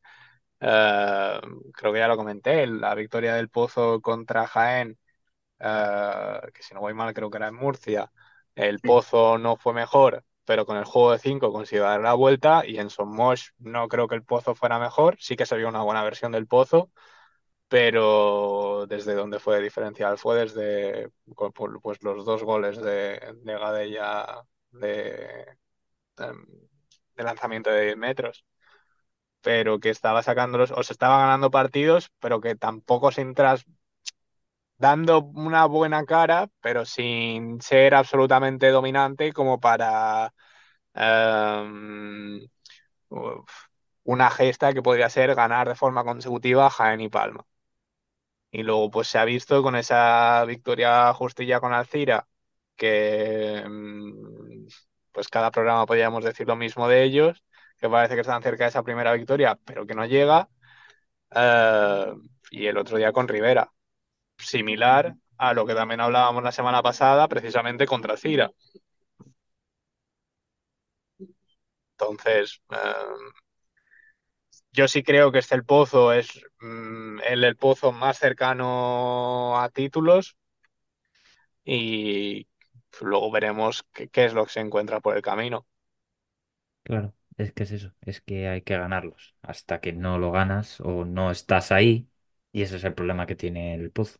eh, 0.60 1.40
creo 1.74 1.92
que 1.92 1.98
ya 1.98 2.08
lo 2.08 2.16
comenté, 2.16 2.66
la 2.66 2.94
victoria 2.94 3.34
del 3.34 3.48
Pozo 3.50 4.00
contra 4.00 4.46
Jaén 4.46 4.98
eh, 5.60 6.40
que 6.54 6.62
si 6.62 6.74
no 6.74 6.80
voy 6.80 6.94
mal 6.94 7.14
creo 7.14 7.30
que 7.30 7.38
era 7.38 7.48
en 7.48 7.54
Murcia, 7.56 8.12
el 8.54 8.80
Pozo 8.80 9.38
no 9.38 9.56
fue 9.56 9.74
mejor, 9.74 10.24
pero 10.44 10.66
con 10.66 10.76
el 10.76 10.84
juego 10.84 11.12
de 11.12 11.18
5 11.18 11.52
consiguió 11.52 11.84
dar 11.84 12.00
la 12.00 12.14
vuelta 12.14 12.62
y 12.66 12.78
en 12.78 12.90
Somos 12.90 13.54
no 13.58 13.88
creo 13.88 14.08
que 14.08 14.14
el 14.16 14.24
Pozo 14.24 14.54
fuera 14.54 14.78
mejor, 14.78 15.16
sí 15.20 15.36
que 15.36 15.46
se 15.46 15.56
vio 15.56 15.68
una 15.68 15.82
buena 15.82 16.02
versión 16.04 16.32
del 16.32 16.46
Pozo, 16.46 16.90
pero 17.68 18.86
desde 18.88 19.14
donde 19.14 19.38
fue 19.38 19.60
diferencial 19.62 20.18
fue 20.18 20.38
desde 20.40 21.10
pues, 21.82 22.02
los 22.02 22.24
dos 22.24 22.42
goles 22.42 22.76
de, 22.82 23.20
de 23.42 23.58
Gadella 23.58 24.42
de, 24.72 25.46
de, 26.16 27.24
lanzamiento 27.24 27.70
de 27.70 27.84
10 27.84 27.96
metros. 27.96 28.44
Pero 29.42 29.80
que 29.80 29.90
estaba 29.90 30.22
sacándolos 30.22 30.70
o 30.70 30.82
se 30.82 30.92
estaba 30.92 31.18
ganando 31.20 31.50
partidos, 31.50 32.10
pero 32.18 32.40
que 32.40 32.56
tampoco 32.56 33.10
se 33.12 33.22
intras 33.22 33.64
dando 34.80 35.20
una 35.22 35.66
buena 35.66 36.04
cara, 36.06 36.50
pero 36.62 36.84
sin 36.86 37.60
ser 37.62 37.94
absolutamente 37.94 38.70
dominante 38.70 39.32
como 39.34 39.60
para 39.60 40.34
em, 40.94 42.40
una 44.04 44.30
gesta 44.30 44.72
que 44.74 44.82
podría 44.82 45.08
ser 45.10 45.34
ganar 45.34 45.66
de 45.68 45.74
forma 45.74 46.04
consecutiva 46.04 46.68
Jaén 46.70 47.00
y 47.00 47.08
Palma. 47.08 47.46
Y 48.50 48.62
luego 48.62 48.90
pues 48.90 49.08
se 49.08 49.18
ha 49.18 49.24
visto 49.24 49.62
con 49.62 49.76
esa 49.76 50.44
victoria 50.46 51.12
justilla 51.14 51.60
con 51.60 51.72
Alcira, 51.72 52.26
que 52.76 53.64
mm, 53.68 54.66
pues 55.12 55.28
cada 55.28 55.50
programa 55.50 55.86
podríamos 55.86 56.24
decir 56.24 56.46
lo 56.48 56.56
mismo 56.56 56.88
de 56.88 57.04
ellos, 57.04 57.44
que 57.78 57.88
parece 57.88 58.14
que 58.14 58.22
están 58.22 58.42
cerca 58.42 58.64
de 58.64 58.70
esa 58.70 58.82
primera 58.82 59.12
victoria, 59.12 59.58
pero 59.64 59.86
que 59.86 59.94
no 59.94 60.04
llega. 60.06 60.48
Eh, 61.34 62.14
y 62.52 62.66
el 62.66 62.78
otro 62.78 62.98
día 62.98 63.12
con 63.12 63.28
Rivera, 63.28 63.72
similar 64.40 65.14
a 65.38 65.54
lo 65.54 65.66
que 65.66 65.74
también 65.74 66.00
hablábamos 66.00 66.42
la 66.44 66.52
semana 66.52 66.82
pasada, 66.82 67.28
precisamente 67.28 67.86
contra 67.86 68.16
Cira. 68.16 68.50
Entonces, 71.98 72.60
eh, 72.72 72.76
yo 74.72 74.88
sí 74.88 75.02
creo 75.02 75.32
que 75.32 75.38
este 75.40 75.54
el 75.54 75.64
Pozo 75.64 76.12
es 76.12 76.28
mm, 76.60 77.20
el, 77.26 77.44
el 77.44 77.56
Pozo 77.56 77.92
más 77.92 78.18
cercano 78.18 79.60
a 79.60 79.68
títulos 79.70 80.36
y 81.64 82.46
luego 83.00 83.30
veremos 83.30 83.84
qué, 83.92 84.08
qué 84.08 84.24
es 84.26 84.34
lo 84.34 84.44
que 84.46 84.52
se 84.52 84.60
encuentra 84.60 85.00
por 85.00 85.16
el 85.16 85.22
camino. 85.22 85.66
Claro, 86.82 87.14
es 87.36 87.52
que 87.52 87.62
es 87.64 87.70
eso, 87.72 87.94
es 88.00 88.20
que 88.20 88.48
hay 88.48 88.62
que 88.62 88.76
ganarlos. 88.76 89.36
Hasta 89.42 89.80
que 89.80 89.92
no 89.92 90.18
lo 90.18 90.32
ganas 90.32 90.80
o 90.80 91.04
no 91.04 91.30
estás 91.30 91.72
ahí, 91.72 92.08
y 92.52 92.62
ese 92.62 92.76
es 92.76 92.84
el 92.84 92.94
problema 92.94 93.26
que 93.26 93.36
tiene 93.36 93.74
el 93.74 93.90
Pozo. 93.92 94.18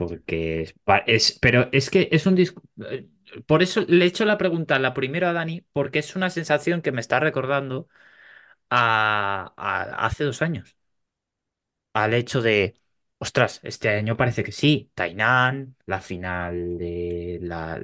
Porque 0.00 0.62
es, 0.62 0.74
es- 1.06 1.38
pero 1.40 1.68
es 1.72 1.90
que 1.90 2.08
es 2.12 2.26
un 2.26 2.34
disco. 2.34 2.62
eh, 2.90 3.06
Por 3.46 3.62
eso 3.62 3.82
le 3.88 4.04
he 4.04 4.08
hecho 4.08 4.24
la 4.24 4.38
pregunta 4.38 4.78
la 4.78 4.94
primero 4.94 5.28
a 5.28 5.32
Dani, 5.34 5.62
porque 5.72 5.98
es 6.00 6.16
una 6.16 6.30
sensación 6.30 6.82
que 6.82 6.92
me 6.92 7.00
está 7.02 7.20
recordando 7.20 7.88
a, 8.70 9.54
a- 9.56 10.06
hace 10.06 10.24
dos 10.24 10.42
años. 10.42 10.76
Al 11.92 12.14
hecho 12.14 12.40
de, 12.42 12.80
ostras, 13.18 13.60
este 13.64 13.88
año 13.90 14.16
parece 14.16 14.44
que 14.44 14.52
sí. 14.52 14.90
Tainan, 14.94 15.76
la 15.86 16.00
final 16.00 16.78
de 16.78 17.38
la, 17.42 17.80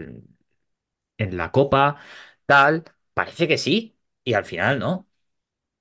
en 1.18 1.36
la 1.36 1.50
Copa, 1.52 1.96
tal, 2.46 2.84
parece 3.14 3.48
que 3.48 3.58
sí. 3.58 3.98
Y 4.24 4.34
al 4.34 4.44
final 4.44 4.78
no. 4.78 5.08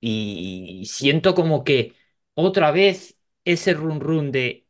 Y 0.02 0.86
siento 0.88 1.36
como 1.36 1.64
que 1.64 1.96
otra 2.36 2.72
vez 2.72 3.18
ese 3.46 3.74
run 3.74 4.02
run 4.02 4.32
de 4.34 4.68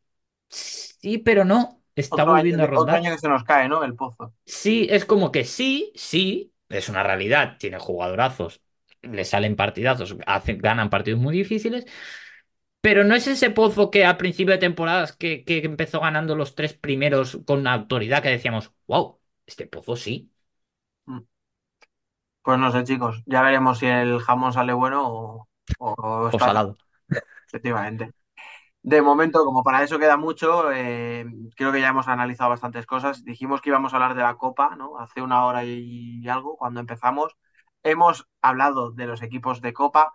sí, 1.06 1.18
pero 1.18 1.44
no, 1.44 1.82
está 1.94 2.24
Otro 2.24 2.34
año, 2.34 2.48
volviendo 2.48 2.64
a 2.64 2.66
de- 2.66 2.70
otro 2.74 2.96
año 2.96 3.10
rondar. 3.10 3.12
que 3.12 3.18
se 3.18 3.28
nos 3.28 3.44
cae, 3.44 3.68
¿no? 3.68 3.84
El 3.84 3.94
pozo. 3.94 4.34
Sí, 4.44 4.86
es 4.90 5.04
como 5.04 5.32
que 5.32 5.44
sí, 5.44 5.92
sí, 5.96 6.54
es 6.68 6.88
una 6.88 7.02
realidad, 7.02 7.56
tiene 7.58 7.78
jugadorazos, 7.78 8.60
le 9.02 9.24
salen 9.24 9.56
partidazos, 9.56 10.16
hacen, 10.26 10.58
ganan 10.58 10.88
partidos 10.90 11.20
muy 11.20 11.36
difíciles, 11.36 11.84
pero 12.80 13.04
no 13.04 13.14
es 13.16 13.26
ese 13.28 13.50
pozo 13.50 13.90
que 13.90 14.04
al 14.06 14.16
principio 14.18 14.52
de 14.54 14.58
temporadas 14.60 15.12
que, 15.16 15.44
que 15.44 15.58
empezó 15.64 16.00
ganando 16.00 16.36
los 16.36 16.54
tres 16.56 16.74
primeros 16.74 17.40
con 17.46 17.60
una 17.60 17.74
autoridad 17.74 18.22
que 18.22 18.30
decíamos, 18.30 18.72
wow, 18.88 19.20
este 19.46 19.66
pozo 19.66 19.96
sí, 19.96 20.32
Mm. 21.08 21.26
Pues 22.42 22.58
no 22.58 22.70
sé, 22.72 22.84
chicos. 22.84 23.22
Ya 23.26 23.42
veremos 23.42 23.78
si 23.78 23.86
el 23.86 24.20
jamón 24.20 24.52
sale 24.52 24.72
bueno 24.72 25.02
o, 25.08 25.48
o 25.78 26.28
o 26.30 26.40
está 26.40 26.40
salado. 26.40 26.78
efectivamente. 27.48 28.12
De 28.86 29.02
momento, 29.02 29.44
como 29.44 29.64
para 29.64 29.82
eso 29.82 29.98
queda 29.98 30.16
mucho, 30.16 30.70
eh, 30.72 31.24
creo 31.56 31.72
que 31.72 31.80
ya 31.80 31.88
hemos 31.88 32.06
analizado 32.06 32.50
bastantes 32.50 32.86
cosas. 32.86 33.24
Dijimos 33.24 33.60
que 33.60 33.70
íbamos 33.70 33.92
a 33.92 33.96
hablar 33.96 34.14
de 34.14 34.22
la 34.22 34.36
Copa, 34.36 34.76
¿no? 34.76 34.98
Hace 35.00 35.22
una 35.22 35.44
hora 35.44 35.64
y 35.64 36.26
algo 36.28 36.56
cuando 36.56 36.78
empezamos. 36.80 37.36
Hemos 37.82 38.28
hablado 38.42 38.92
de 38.92 39.06
los 39.06 39.22
equipos 39.22 39.60
de 39.60 39.72
Copa. 39.72 40.12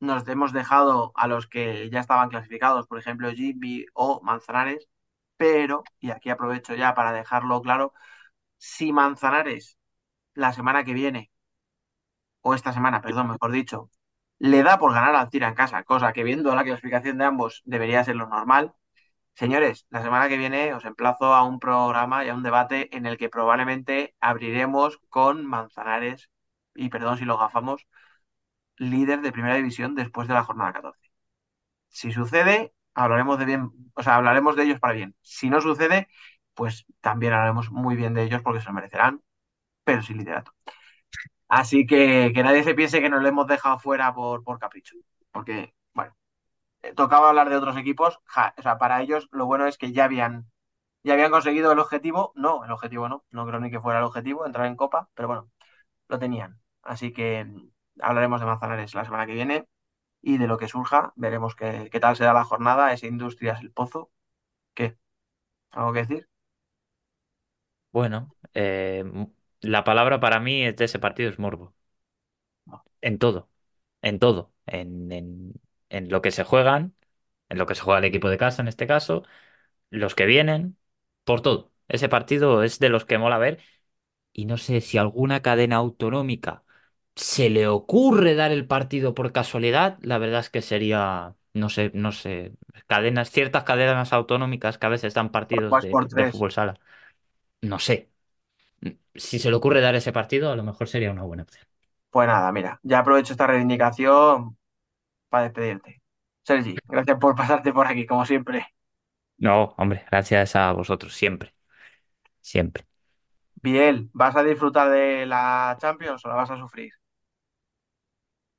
Nos 0.00 0.26
hemos 0.28 0.52
dejado 0.54 1.12
a 1.16 1.28
los 1.28 1.46
que 1.48 1.90
ya 1.90 2.00
estaban 2.00 2.30
clasificados, 2.30 2.86
por 2.86 2.98
ejemplo, 2.98 3.30
Jimmy 3.30 3.84
o 3.92 4.20
Manzanares. 4.22 4.88
Pero, 5.36 5.84
y 6.00 6.10
aquí 6.10 6.30
aprovecho 6.30 6.74
ya 6.74 6.94
para 6.94 7.12
dejarlo 7.12 7.60
claro, 7.60 7.92
si 8.58 8.92
Manzanares 8.92 9.78
la 10.34 10.52
semana 10.54 10.84
que 10.84 10.94
viene, 10.94 11.32
o 12.42 12.54
esta 12.54 12.72
semana, 12.72 13.00
perdón, 13.02 13.28
mejor 13.28 13.50
dicho, 13.52 13.90
le 14.38 14.62
da 14.62 14.78
por 14.78 14.92
ganar 14.92 15.14
al 15.16 15.30
Tira 15.30 15.48
en 15.48 15.54
casa, 15.54 15.84
cosa 15.84 16.12
que 16.12 16.24
viendo 16.24 16.54
la 16.54 16.64
clasificación 16.64 17.18
de 17.18 17.24
ambos 17.24 17.62
debería 17.64 18.04
ser 18.04 18.16
lo 18.16 18.26
normal. 18.28 18.74
Señores, 19.34 19.86
la 19.90 20.02
semana 20.02 20.28
que 20.28 20.38
viene 20.38 20.74
os 20.74 20.84
emplazo 20.84 21.34
a 21.34 21.44
un 21.44 21.60
programa 21.60 22.24
y 22.24 22.30
a 22.30 22.34
un 22.34 22.42
debate 22.44 22.96
en 22.96 23.06
el 23.06 23.18
que 23.18 23.30
probablemente 23.30 24.14
abriremos 24.20 24.98
con 25.10 25.46
Manzanares, 25.46 26.30
y 26.74 26.88
perdón 26.90 27.18
si 27.18 27.24
lo 27.26 27.38
gafamos, 27.38 27.86
líder 28.76 29.20
de 29.22 29.32
primera 29.32 29.54
división 29.56 29.94
después 29.94 30.28
de 30.28 30.34
la 30.34 30.44
jornada 30.44 30.72
14. 30.72 31.10
Si 31.88 32.12
sucede, 32.12 32.74
hablaremos 32.94 33.38
de 33.38 33.44
bien, 33.46 33.70
o 33.94 34.02
sea, 34.02 34.16
hablaremos 34.16 34.56
de 34.56 34.64
ellos 34.64 34.80
para 34.80 34.94
bien. 34.94 35.16
Si 35.22 35.50
no 35.50 35.60
sucede, 35.60 36.08
pues 36.54 36.86
también 37.00 37.32
hablaremos 37.34 37.70
muy 37.70 37.96
bien 37.96 38.14
de 38.14 38.24
ellos 38.24 38.42
porque 38.42 38.60
se 38.60 38.66
lo 38.68 38.74
merecerán, 38.74 39.22
pero 39.84 40.02
sin 40.02 40.18
liderato. 40.18 40.52
Así 41.48 41.86
que 41.86 42.32
que 42.34 42.42
nadie 42.42 42.64
se 42.64 42.74
piense 42.74 43.00
que 43.00 43.08
nos 43.10 43.22
lo 43.22 43.28
hemos 43.28 43.46
dejado 43.46 43.78
fuera 43.78 44.14
por, 44.14 44.42
por 44.44 44.58
capricho, 44.58 44.96
porque, 45.32 45.74
bueno, 45.94 46.16
eh, 46.82 46.94
tocaba 46.94 47.28
hablar 47.30 47.50
de 47.50 47.56
otros 47.56 47.76
equipos, 47.76 48.18
o 48.58 48.62
sea, 48.62 48.78
para 48.78 49.02
ellos 49.02 49.28
lo 49.32 49.46
bueno 49.46 49.66
es 49.66 49.78
que 49.78 49.92
ya 49.92 50.04
habían, 50.04 50.50
ya 51.04 51.14
habían 51.14 51.30
conseguido 51.32 51.72
el 51.72 51.78
objetivo, 51.80 52.32
no, 52.36 52.64
el 52.64 52.72
objetivo 52.72 53.08
no, 53.08 53.24
no 53.30 53.46
creo 53.46 53.60
ni 53.60 53.70
que 53.70 53.80
fuera 53.80 54.00
el 54.00 54.06
objetivo, 54.06 54.46
entrar 54.46 54.66
en 54.66 54.76
Copa, 54.76 55.10
pero 55.14 55.28
bueno, 55.28 55.50
lo 56.08 56.18
tenían. 56.18 56.60
Así 56.82 57.12
que 57.12 57.44
mm, 57.44 57.70
hablaremos 58.02 58.40
de 58.40 58.46
Manzanares 58.46 58.94
la 58.94 59.04
semana 59.04 59.26
que 59.26 59.34
viene 59.34 59.68
y 60.22 60.38
de 60.38 60.46
lo 60.48 60.58
que 60.58 60.68
surja, 60.68 61.12
veremos 61.16 61.56
qué, 61.56 61.88
qué 61.92 62.00
tal 62.00 62.16
será 62.16 62.32
la 62.34 62.44
jornada, 62.44 62.92
ese 62.92 63.08
Industrias 63.08 63.60
El 63.62 63.72
Pozo. 63.72 64.10
¿Qué? 64.74 64.98
¿Algo 65.72 65.92
que 65.92 66.00
decir? 66.00 66.28
Bueno, 67.92 68.34
eh, 68.54 69.04
la 69.64 69.84
palabra 69.84 70.20
para 70.20 70.40
mí 70.40 70.70
de 70.72 70.84
ese 70.84 70.98
partido 70.98 71.30
es 71.30 71.38
morbo. 71.38 71.74
No. 72.66 72.84
En 73.00 73.18
todo, 73.18 73.50
en 74.02 74.18
todo, 74.18 74.52
en, 74.66 75.12
en, 75.12 75.54
en 75.90 76.08
lo 76.10 76.22
que 76.22 76.30
se 76.30 76.44
juegan, 76.44 76.94
en 77.48 77.58
lo 77.58 77.66
que 77.66 77.74
se 77.74 77.82
juega 77.82 77.98
el 78.00 78.06
equipo 78.06 78.30
de 78.30 78.38
casa 78.38 78.62
en 78.62 78.68
este 78.68 78.86
caso, 78.86 79.24
los 79.90 80.14
que 80.14 80.26
vienen, 80.26 80.78
por 81.24 81.42
todo. 81.42 81.72
Ese 81.88 82.08
partido 82.08 82.62
es 82.64 82.78
de 82.78 82.88
los 82.90 83.04
que 83.06 83.18
mola 83.18 83.38
ver 83.38 83.60
y 84.32 84.46
no 84.46 84.56
sé 84.58 84.80
si 84.80 84.98
alguna 84.98 85.42
cadena 85.42 85.76
autonómica 85.76 86.64
se 87.16 87.50
le 87.50 87.68
ocurre 87.68 88.34
dar 88.34 88.52
el 88.52 88.66
partido 88.66 89.14
por 89.14 89.32
casualidad, 89.32 89.98
la 90.02 90.18
verdad 90.18 90.40
es 90.40 90.50
que 90.50 90.62
sería, 90.62 91.36
no 91.52 91.68
sé, 91.70 91.90
no 91.94 92.12
sé, 92.12 92.52
cadenas, 92.88 93.30
ciertas 93.30 93.64
cadenas 93.64 94.12
autonómicas 94.12 94.78
que 94.78 94.86
a 94.86 94.88
veces 94.88 95.14
dan 95.14 95.30
partidos 95.30 95.80
de, 95.82 95.90
fútbol 96.32 96.52
sala. 96.52 96.80
No 97.62 97.78
sé. 97.78 98.10
Si 99.16 99.38
se 99.38 99.50
le 99.50 99.56
ocurre 99.56 99.80
dar 99.80 99.94
ese 99.96 100.12
partido, 100.12 100.50
a 100.52 100.56
lo 100.56 100.62
mejor 100.64 100.88
sería 100.88 101.10
una 101.10 101.22
buena 101.24 101.42
opción. 101.44 101.66
Pues 102.10 102.26
nada, 102.28 102.50
mira, 102.52 102.80
ya 102.82 103.00
aprovecho 103.00 103.32
esta 103.32 103.46
reivindicación 103.46 104.56
para 105.28 105.44
despedirte. 105.44 106.02
Sergi, 106.44 106.76
gracias 106.88 107.18
por 107.18 107.34
pasarte 107.36 107.72
por 107.72 107.86
aquí, 107.88 108.06
como 108.06 108.26
siempre. 108.26 108.66
No, 109.38 109.74
hombre, 109.78 110.04
gracias 110.10 110.56
a 110.56 110.72
vosotros, 110.72 111.14
siempre, 111.14 111.54
siempre. 112.42 112.86
Biel, 113.62 114.10
¿vas 114.12 114.36
a 114.36 114.44
disfrutar 114.44 114.90
de 114.90 115.26
la 115.26 115.76
Champions 115.80 116.24
o 116.24 116.28
la 116.28 116.36
vas 116.36 116.50
a 116.52 116.56
sufrir? 116.58 116.92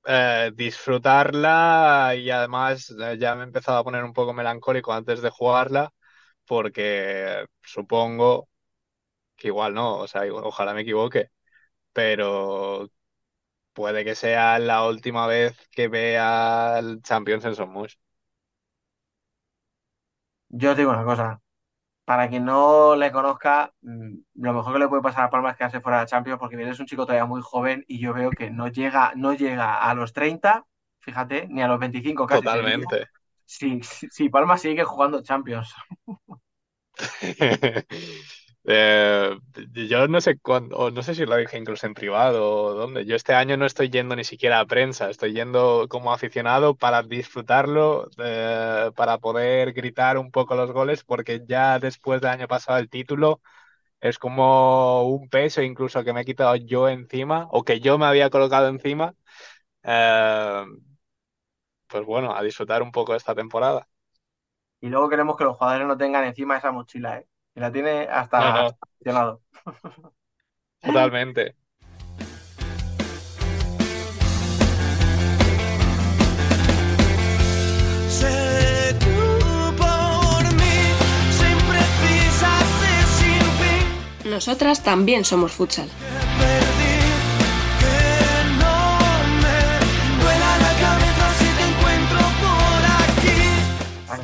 Eh, 0.08 0.52
disfrutarla 0.56 2.14
y 2.16 2.30
además 2.30 2.94
eh, 3.00 3.18
ya 3.20 3.34
me 3.36 3.42
he 3.42 3.46
empezado 3.46 3.80
a 3.80 3.84
poner 3.84 4.04
un 4.04 4.14
poco 4.14 4.34
melancólico 4.34 4.94
antes 4.94 5.20
de 5.24 5.32
jugarla 5.32 5.92
porque 6.46 7.46
supongo 7.64 8.50
que 9.38 9.48
igual 9.50 9.74
no, 9.74 9.98
o 10.00 10.08
sea, 10.08 10.26
igual- 10.26 10.44
ojalá 10.46 10.74
me 10.74 10.82
equivoque, 10.82 11.32
pero 11.94 12.90
puede 13.74 14.06
que 14.06 14.16
sea 14.16 14.60
la 14.60 14.88
última 14.88 15.28
vez 15.28 15.58
que 15.72 15.88
vea 15.90 16.80
el 16.80 17.02
Champions 17.04 17.46
en 17.46 17.56
Somos. 17.56 18.00
Yo 20.50 20.72
os 20.72 20.78
digo 20.78 20.92
una 20.92 21.04
cosa, 21.04 21.42
para 22.06 22.30
quien 22.30 22.46
no 22.46 22.96
le 22.96 23.12
conozca, 23.12 23.74
mm, 23.82 24.16
lo 24.36 24.54
mejor 24.54 24.74
que 24.74 24.80
le 24.80 24.88
puede 24.90 25.02
pasar 25.04 25.26
a 25.26 25.30
Palma 25.30 25.52
es 25.52 25.58
quedarse 25.58 25.82
fuera 25.82 26.02
de 26.02 26.08
Champions 26.08 26.40
porque 26.40 26.58
Biel 26.58 26.70
es 26.70 26.80
un 26.80 26.88
chico 26.88 27.06
todavía 27.06 27.26
muy 27.26 27.42
joven 27.44 27.86
y 27.88 28.00
yo 28.00 28.14
veo 28.14 28.34
que 28.36 28.52
no 28.52 28.68
llega, 28.70 29.14
no 29.16 29.34
llega 29.34 29.76
a 29.82 29.94
los 29.96 30.14
30, 30.14 30.66
fíjate, 31.02 31.48
ni 31.50 31.62
a 31.64 31.68
los 31.68 31.80
25 31.80 32.28
casi 32.28 32.50
Totalmente. 32.50 33.08
si, 33.46 33.82
si, 33.84 34.10
si 34.12 34.30
Palma 34.30 34.58
sigue 34.58 34.84
jugando 34.84 35.24
Champions. 35.24 35.74
Eh, 38.68 39.38
yo 39.90 40.08
no 40.08 40.22
sé 40.22 40.40
cuándo, 40.40 40.90
no 40.90 41.04
sé 41.04 41.14
si 41.14 41.26
lo 41.26 41.36
dije 41.38 41.58
incluso 41.58 41.86
en 41.86 41.94
privado 41.94 42.52
o 42.52 42.74
dónde. 42.74 43.06
Yo 43.06 43.16
este 43.16 43.34
año 43.36 43.58
no 43.58 43.66
estoy 43.68 43.90
yendo 43.92 44.16
ni 44.16 44.24
siquiera 44.24 44.60
a 44.60 44.66
prensa, 44.66 45.10
estoy 45.10 45.34
yendo 45.34 45.86
como 45.88 46.12
aficionado 46.12 46.76
para 46.76 47.04
disfrutarlo, 47.04 48.10
eh, 48.18 48.92
para 48.96 49.20
poder 49.20 49.74
gritar 49.74 50.18
un 50.18 50.32
poco 50.32 50.56
los 50.56 50.72
goles, 50.72 51.04
porque 51.04 51.44
ya 51.48 51.78
después 51.80 52.22
del 52.22 52.32
año 52.32 52.48
pasado 52.48 52.80
el 52.80 52.90
título 52.90 53.40
es 54.02 54.20
como 54.20 55.04
un 55.10 55.30
peso 55.30 55.62
incluso 55.64 56.04
que 56.04 56.14
me 56.14 56.22
he 56.22 56.26
quitado 56.26 56.56
yo 56.58 56.90
encima 56.90 57.48
o 57.52 57.64
que 57.64 57.80
yo 57.82 57.98
me 58.00 58.06
había 58.08 58.30
colocado 58.32 58.70
encima. 58.70 59.16
Eh, 59.84 60.66
pues 61.88 62.06
bueno, 62.06 62.36
a 62.36 62.44
disfrutar 62.44 62.82
un 62.84 62.92
poco 62.92 63.16
esta 63.16 63.34
temporada. 63.36 63.88
y 64.80 64.88
luego 64.88 65.10
queremos 65.10 65.36
que 65.36 65.44
los 65.44 65.58
jugadores 65.58 65.86
no 65.88 65.98
tengan 65.98 66.24
encima 66.24 66.58
esa 66.58 66.72
mochila, 66.72 67.20
¿eh? 67.20 67.28
Y 67.56 67.60
la 67.60 67.72
tiene 67.72 68.08
hasta 68.12 68.68
No, 69.06 69.14
no. 69.14 69.42
Totalmente. 70.82 71.56
Nosotras 84.26 84.84
también 84.84 85.24
somos 85.24 85.54
futsal. 85.54 85.88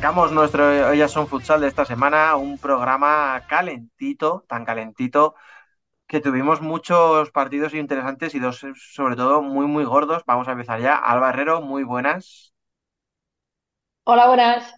Arrancamos 0.02 0.32
nuestro 0.32 0.90
Ellas 0.90 1.12
son 1.12 1.28
futsal 1.28 1.60
de 1.60 1.68
esta 1.68 1.84
semana, 1.84 2.34
un 2.34 2.58
programa 2.58 3.40
calentito, 3.46 4.44
tan 4.48 4.64
calentito, 4.64 5.36
que 6.08 6.20
tuvimos 6.20 6.60
muchos 6.60 7.30
partidos 7.30 7.72
interesantes 7.72 8.34
y 8.34 8.40
dos, 8.40 8.66
sobre 8.74 9.14
todo, 9.14 9.42
muy, 9.42 9.66
muy 9.68 9.84
gordos. 9.84 10.24
Vamos 10.26 10.48
a 10.48 10.52
empezar 10.52 10.80
ya. 10.80 10.96
Alba 10.96 11.28
Herrero, 11.28 11.62
muy 11.62 11.84
buenas. 11.84 12.52
Hola, 14.02 14.26
buenas. 14.26 14.74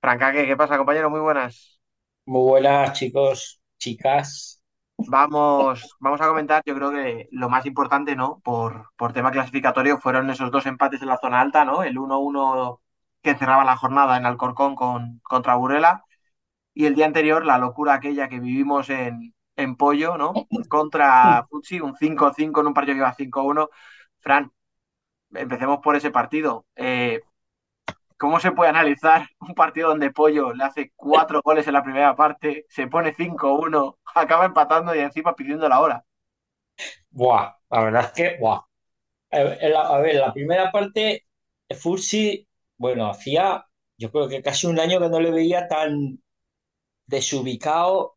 Francaque, 0.00 0.46
¿qué 0.46 0.56
pasa, 0.56 0.78
compañero? 0.78 1.10
Muy 1.10 1.20
buenas. 1.20 1.78
Muy 2.24 2.48
buenas, 2.48 2.94
chicos, 2.94 3.60
chicas. 3.76 4.62
Vamos, 4.96 5.96
vamos 6.00 6.20
a 6.22 6.28
comentar, 6.28 6.62
yo 6.64 6.74
creo 6.74 6.90
que 6.92 7.28
lo 7.30 7.50
más 7.50 7.66
importante, 7.66 8.16
¿no? 8.16 8.40
Por, 8.42 8.88
por 8.96 9.12
tema 9.12 9.30
clasificatorio 9.30 9.98
fueron 9.98 10.30
esos 10.30 10.50
dos 10.50 10.64
empates 10.64 11.02
en 11.02 11.08
la 11.08 11.18
zona 11.18 11.42
alta, 11.42 11.66
¿no? 11.66 11.82
El 11.82 11.98
1-1 11.98 12.83
que 13.24 13.36
cerraba 13.36 13.64
la 13.64 13.76
jornada 13.76 14.16
en 14.18 14.26
Alcorcón 14.26 14.76
con, 14.76 15.20
contra 15.24 15.56
Burela 15.56 16.04
y 16.74 16.86
el 16.86 16.94
día 16.94 17.06
anterior 17.06 17.44
la 17.46 17.58
locura 17.58 17.94
aquella 17.94 18.28
que 18.28 18.40
vivimos 18.40 18.90
en, 18.90 19.34
en 19.56 19.76
Pollo, 19.76 20.16
¿no? 20.18 20.34
Contra 20.68 21.46
Futsi, 21.50 21.80
un 21.80 21.96
5-5 21.96 22.60
en 22.60 22.68
un 22.68 22.74
partido 22.74 22.94
que 22.94 22.98
iba 23.00 23.14
5-1. 23.14 23.70
Fran, 24.20 24.52
empecemos 25.34 25.80
por 25.82 25.96
ese 25.96 26.10
partido. 26.10 26.66
Eh, 26.76 27.20
¿Cómo 28.18 28.40
se 28.40 28.52
puede 28.52 28.70
analizar 28.70 29.28
un 29.40 29.54
partido 29.54 29.88
donde 29.90 30.10
Pollo 30.10 30.52
le 30.54 30.64
hace 30.64 30.92
cuatro 30.96 31.42
goles 31.44 31.66
en 31.66 31.74
la 31.74 31.82
primera 31.84 32.16
parte, 32.16 32.66
se 32.68 32.86
pone 32.86 33.14
5-1, 33.14 33.98
acaba 34.14 34.46
empatando 34.46 34.94
y 34.94 35.00
encima 35.00 35.34
pidiendo 35.34 35.68
la 35.68 35.80
hora? 35.80 36.04
Buah, 37.10 37.54
la 37.70 37.82
verdad 37.84 38.04
es 38.04 38.12
que, 38.12 38.36
buah. 38.40 38.60
A 39.32 39.38
ver, 39.42 39.76
a 39.76 39.98
ver, 39.98 40.14
la 40.16 40.32
primera 40.32 40.70
parte, 40.72 41.26
Fursi, 41.78 42.46
bueno, 42.78 43.08
hacía, 43.10 43.66
yo 43.98 44.10
creo 44.10 44.28
que 44.28 44.42
casi 44.42 44.66
un 44.66 44.78
año 44.80 45.00
que 45.00 45.08
no 45.08 45.20
le 45.20 45.30
veía 45.30 45.68
tan 45.68 46.22
desubicado, 47.06 48.16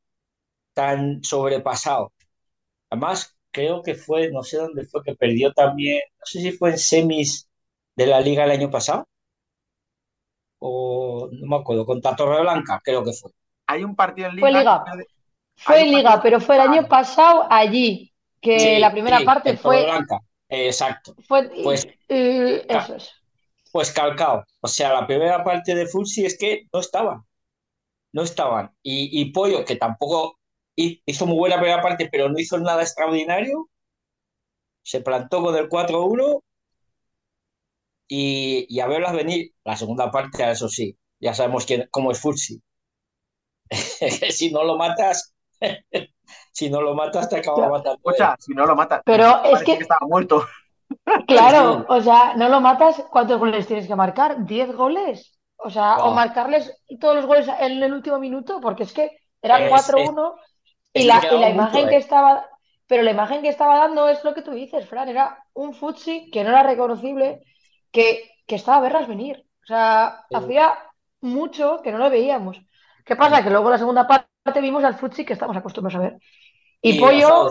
tan 0.74 1.24
sobrepasado. 1.24 2.14
Además, 2.90 3.38
creo 3.52 3.84
que 3.84 3.96
fue, 3.96 4.32
no 4.32 4.44
sé 4.44 4.58
dónde 4.58 4.86
fue, 4.86 5.04
que 5.04 5.16
perdió 5.16 5.54
también, 5.54 6.02
no 6.20 6.26
sé 6.26 6.42
si 6.42 6.52
fue 6.54 6.72
en 6.72 6.80
semis 6.80 7.50
de 7.96 8.08
la 8.08 8.22
liga 8.22 8.46
el 8.46 8.52
año 8.52 8.72
pasado, 8.72 9.06
o 10.60 11.30
no 11.32 11.48
me 11.48 11.56
acuerdo, 11.58 11.86
contra 11.86 12.16
Torreblanca, 12.16 12.82
creo 12.84 13.04
que 13.04 13.14
fue. 13.14 13.32
Hay 13.68 13.84
un 13.84 13.96
partido 13.96 14.30
en 14.30 14.36
Fue 14.40 14.52
Liga. 14.52 14.52
Liga. 14.52 14.84
Fue 15.56 15.84
en 15.84 15.92
un 15.92 15.92
Liga, 15.92 16.22
pero 16.22 16.40
fue 16.40 16.56
el 16.56 16.62
año 16.62 16.88
pasado 16.88 17.48
allí, 17.50 18.14
que 18.42 18.80
Sí, 18.80 18.80
la 18.80 18.92
primera 18.92 19.24
sí, 19.24 19.26
parte 19.26 19.54
en 19.54 19.58
fue, 19.58 19.98
Torreblanca, 19.98 20.20
exacto. 20.50 21.16
fue 21.28 21.50
Pues- 21.62 21.88
eh, 22.10 22.66
Ca- 22.70 22.80
eso 22.80 22.96
es. 22.96 23.12
Pues 23.78 23.92
calcado. 23.92 24.44
O 24.62 24.68
sea, 24.68 24.92
la 24.94 25.06
primera 25.08 25.44
parte 25.44 25.76
de 25.76 25.86
Fulsi 25.88 26.26
es 26.26 26.38
que 26.38 26.64
no 26.74 26.80
estaban. 26.80 27.22
No 28.14 28.24
estaban. 28.24 28.72
Y, 28.84 29.22
y 29.22 29.32
Pollo, 29.32 29.66
que 29.66 29.76
tampoco 29.78 30.40
hi- 30.76 31.02
hizo 31.06 31.26
muy 31.28 31.38
buena 31.38 31.58
primera 31.60 31.82
parte, 31.82 32.10
pero 32.12 32.30
no 32.30 32.40
hizo 32.40 32.58
nada 32.60 32.84
extraordinario, 32.84 33.70
se 34.82 35.02
plantó 35.02 35.44
con 35.44 35.56
el 35.56 35.70
4-1 35.70 36.42
y, 38.08 38.66
y 38.70 38.80
a 38.80 38.88
verlas 38.88 39.14
venir. 39.16 39.54
La 39.64 39.76
segunda 39.78 40.12
parte, 40.12 40.50
eso 40.52 40.70
sí, 40.70 40.98
ya 41.20 41.34
sabemos 41.34 41.66
quién, 41.66 41.88
cómo 41.92 42.12
es 42.12 42.20
Fulsi. 42.20 42.62
si 44.32 44.52
no 44.52 44.64
lo 44.64 44.78
matas, 44.78 45.34
si 46.52 46.70
no 46.70 46.82
lo 46.82 46.96
matas, 46.96 47.30
te 47.30 47.38
acaba 47.38 47.64
Ya. 47.64 47.70
matando. 47.70 47.98
Escucha, 47.98 48.36
si 48.40 48.54
no 48.54 48.66
lo 48.66 48.76
mata. 48.76 49.02
Pero 49.06 49.44
es 49.44 49.52
Parecía 49.52 49.76
que- 49.78 49.82
estaba 49.84 50.08
muerto. 50.08 50.46
Claro, 51.28 51.86
o 51.90 52.02
sea, 52.02 52.34
no 52.36 52.50
lo 52.50 52.62
matas, 52.62 53.04
¿cuántos 53.12 53.40
goles 53.40 53.68
tienes 53.68 53.88
que 53.88 53.96
marcar? 53.96 54.38
¿10 54.46 54.74
goles? 54.76 55.38
O 55.58 55.70
sea, 55.70 55.98
o 55.98 56.14
marcarles 56.14 56.78
todos 57.00 57.16
los 57.16 57.26
goles 57.26 57.48
en 57.60 57.82
el 57.84 57.94
último 57.94 58.20
minuto, 58.20 58.60
porque 58.62 58.84
es 58.84 58.94
que 58.94 59.18
eran 59.42 59.64
Es- 59.64 59.70
4-1 59.70 60.36
es 60.94 61.04
y 61.04 61.08
la, 61.08 61.16
y 61.32 61.38
la 61.40 61.50
mucho, 61.50 61.50
imagen 61.50 61.88
eh. 61.88 61.90
que 61.90 61.98
estaba, 61.98 62.46
pero 62.88 63.04
la 63.04 63.12
imagen 63.12 63.42
que 63.42 63.50
estaba 63.50 63.78
dando 63.78 64.08
es 64.10 64.24
lo 64.24 64.34
que 64.34 64.42
tú 64.42 64.52
dices, 64.52 64.88
Fran, 64.88 65.10
era 65.10 65.44
un 65.54 65.74
futsi 65.74 66.30
que 66.32 66.44
no 66.44 66.50
era 66.50 66.64
reconocible, 66.64 67.42
que, 67.92 68.30
que 68.46 68.56
estaba 68.56 68.78
a 68.78 68.82
verlas 68.82 69.08
venir. 69.08 69.46
O 69.64 69.66
sea, 69.68 70.24
Sí. 70.30 70.36
hacía 70.36 70.74
mucho 71.22 71.82
que 71.84 71.92
no 71.92 71.98
lo 71.98 72.10
veíamos. 72.10 72.58
¿Qué 73.06 73.16
pasa? 73.16 73.44
Que 73.44 73.50
luego 73.50 73.68
en 73.68 73.72
la 73.74 73.78
segunda 73.78 74.08
parte 74.08 74.62
vimos 74.62 74.84
al 74.84 74.96
futsi 74.96 75.26
que 75.26 75.34
estamos 75.34 75.58
acostumbrados 75.58 76.00
a 76.00 76.10
ver. 76.10 76.20
Y, 76.82 76.92
Y 76.92 77.00
Pollo. 77.00 77.50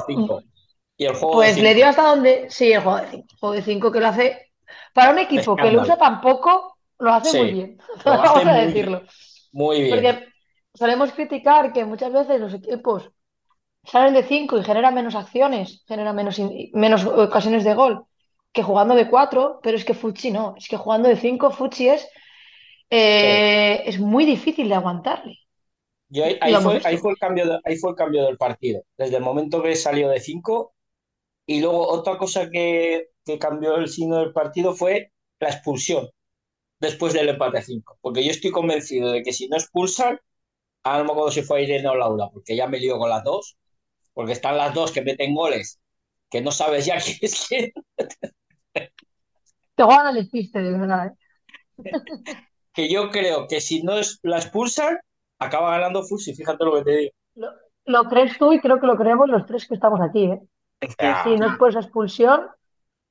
Y 0.99 1.05
el 1.05 1.15
juego 1.15 1.43
de 1.43 1.49
pues 1.49 1.59
le 1.59 1.75
dio 1.75 1.87
hasta 1.89 2.03
donde. 2.03 2.47
Sí, 2.51 2.73
el 2.73 2.83
juego 2.83 2.99
de 3.01 3.09
5. 3.11 3.27
juego 3.41 3.55
de 3.55 3.63
5 3.63 3.93
que 3.93 4.01
lo 4.01 4.07
hace. 4.09 4.53
Para 4.93 5.11
un 5.13 5.19
equipo 5.19 5.59
que 5.61 5.71
lo 5.71 5.81
Escándalo. 5.81 5.83
usa 5.83 5.97
tan 5.99 6.21
poco, 6.21 6.79
lo 6.99 7.13
hace 7.13 7.33
Sí, 7.33 7.39
muy 7.39 7.53
bien. 7.53 7.79
Vamos 8.05 8.47
a 8.47 8.53
decirlo. 8.55 9.03
Muy 9.53 9.83
bien. 9.83 9.91
Porque 9.91 10.29
solemos 10.75 11.13
criticar 11.13 11.73
que 11.73 11.85
muchas 11.85 12.13
veces 12.13 12.41
los 12.41 12.55
equipos 12.55 13.11
salen 13.85 14.15
de 14.15 14.23
5 14.25 14.59
y 14.59 14.65
generan 14.65 14.95
menos 14.95 15.15
acciones, 15.15 15.85
generan 15.89 16.17
menos, 16.17 16.41
menos 16.75 17.05
ocasiones 17.07 17.65
de 17.65 17.75
gol 17.75 18.07
que 18.53 18.63
jugando 18.63 18.95
de 18.95 19.09
4, 19.09 19.61
pero 19.63 19.77
es 19.77 19.85
que 19.85 19.95
Fuchi 19.95 20.31
no. 20.31 20.55
Es 20.59 20.69
que 20.69 20.77
jugando 20.79 21.09
de 21.09 21.17
5, 21.17 21.51
Fuchi 21.51 21.89
es, 21.91 22.09
eh, 22.91 23.83
es 23.87 23.99
muy 24.01 24.25
difícil 24.25 24.69
de 24.69 24.75
aguantarle. 24.77 25.39
Yo 26.09 26.25
fue, 26.63 26.81
ahí 26.85 26.97
fue 26.99 27.11
el 27.13 27.19
cambio 27.19 27.47
de- 27.47 27.61
ahí 27.65 27.77
fue 27.77 27.91
el 27.91 27.97
cambio 27.97 28.25
del 28.25 28.37
partido, 28.37 28.83
desde 28.97 29.17
el 29.17 29.23
momento 29.25 29.63
que 29.63 29.75
salió 29.75 30.09
de 30.09 30.21
5 30.21 30.75
y 31.47 31.61
luego 31.61 31.89
otra 31.89 32.19
cosa 32.19 32.51
que, 32.51 33.09
que 33.25 33.39
cambió 33.39 33.77
el 33.77 33.89
signo 33.89 34.19
del 34.19 34.33
partido 34.33 34.75
fue 34.75 35.13
la 35.39 35.51
expulsión 35.51 36.09
después 36.81 37.13
del 37.13 37.29
empate 37.31 37.59
a 37.59 37.63
5, 37.63 37.99
porque 38.01 38.25
yo 38.25 38.31
estoy 38.31 38.51
convencido 38.51 39.13
de 39.13 39.23
que 39.23 39.33
si 39.33 39.49
no 39.49 39.57
expulsan, 39.57 40.19
ahora 40.83 40.99
no 40.99 41.05
me 41.07 41.11
acuerdo 41.13 41.31
si 41.31 41.43
fue 41.43 41.63
Irene 41.63 41.89
o 41.89 41.95
Laura, 41.95 42.29
porque 42.33 42.57
ya 42.57 42.67
me 42.69 42.79
lío 42.79 42.99
con 42.99 43.11
las 43.11 43.25
dos, 43.25 43.57
porque 44.13 44.33
están 44.33 44.57
las 44.57 44.75
dos 44.75 44.93
que 44.93 45.03
meten 45.03 45.35
goles, 45.35 45.81
que 46.31 46.41
no 46.41 46.51
sabes 46.51 46.87
ya 46.87 46.99
quién 47.05 47.19
es 47.23 47.47
quién, 47.49 47.73
Te 49.75 49.83
juegan 49.83 50.07
al 50.07 50.15
despiste, 50.15 50.61
de 50.61 50.79
verdad. 50.79 51.07
¿eh? 51.07 51.93
que 52.73 52.91
yo 52.91 53.11
creo 53.11 53.47
que 53.47 53.61
si 53.61 53.83
no 53.83 53.99
es, 53.99 54.19
la 54.23 54.39
expulsan, 54.39 54.99
acaba 55.39 55.73
ganando 55.73 56.03
Fusi, 56.03 56.35
fíjate 56.35 56.65
lo 56.65 56.75
que 56.75 56.83
te 56.83 56.97
digo. 56.97 57.13
Lo, 57.35 57.49
lo 57.87 58.05
crees 58.05 58.39
tú 58.39 58.53
y 58.53 58.61
creo 58.61 58.81
que 58.81 58.87
lo 58.87 58.97
creemos 58.97 59.29
los 59.29 59.47
tres 59.47 59.67
que 59.67 59.75
estamos 59.75 60.01
aquí, 60.01 60.25
¿eh? 60.25 60.41
Es 60.81 60.97
que. 60.97 61.15
Si 61.25 61.37
no 61.37 61.51
es 61.51 61.57
por 61.57 61.71
esa 61.71 61.81
expulsión, 61.81 62.49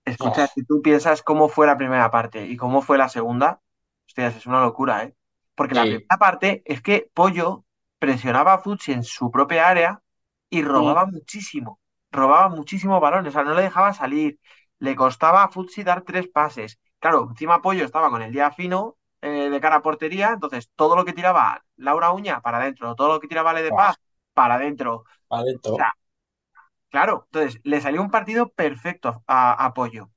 escucha, 0.06 0.42
No. 0.42 0.48
si 0.48 0.64
tú 0.64 0.82
piensas 0.82 1.22
cómo 1.22 1.50
fue 1.50 1.68
la 1.68 1.78
primera 1.78 2.10
parte 2.12 2.46
y 2.46 2.58
cómo 2.58 2.82
fue 2.82 2.98
la 2.98 3.10
segunda, 3.10 3.62
hostias, 4.08 4.36
es 4.36 4.46
una 4.46 4.62
locura, 4.62 5.04
¿eh? 5.04 5.16
Porque 5.56 5.74
la 5.74 5.84
primera 5.84 6.18
parte 6.20 6.62
es 6.66 6.82
que 6.82 7.10
Pollo 7.14 7.66
presionaba 8.00 8.54
a 8.54 8.60
Futsi 8.60 8.92
en 8.92 9.04
su 9.04 9.32
propia 9.32 9.68
área 9.68 10.02
y 10.50 10.62
robaba 10.64 11.06
muchísimo. 11.06 11.80
Robaba 12.12 12.50
muchísimos 12.50 13.02
balones, 13.02 13.30
o 13.30 13.32
sea, 13.34 13.44
no 13.44 13.54
le 13.54 13.64
dejaba 13.64 13.94
salir. 13.94 14.40
Le 14.80 14.96
costaba 14.96 15.44
a 15.44 15.50
Futsi 15.50 15.84
dar 15.84 16.02
tres 16.04 16.28
pases. 16.28 16.80
Claro, 17.00 17.28
encima 17.30 17.62
Pollo 17.62 17.86
estaba 17.86 18.10
con 18.10 18.22
el 18.22 18.32
día 18.32 18.52
fino 18.52 18.98
eh, 19.22 19.50
de 19.50 19.60
cara 19.62 19.78
a 19.78 19.82
portería, 19.82 20.32
entonces 20.34 20.70
todo 20.76 20.96
lo 20.96 21.06
que 21.06 21.14
tiraba 21.14 21.64
Laura 21.78 22.12
Uña 22.12 22.42
para 22.42 22.58
adentro, 22.58 22.96
todo 22.96 23.14
lo 23.14 23.20
que 23.20 23.28
tiraba 23.28 23.54
Le 23.54 23.64
de. 23.64 23.70
Paz 23.72 23.96
para 24.34 24.56
adentro. 24.56 25.06
Adentro. 25.30 25.74
O 25.74 25.78
sea, 25.78 25.94
Claro, 26.96 27.28
entonces 27.32 27.60
le 27.64 27.82
salió 27.82 28.02
un 28.02 28.10
partido 28.12 28.50
perfecto 28.50 29.24
a, 29.28 29.66
a 29.66 29.74
Pollo. 29.74 30.10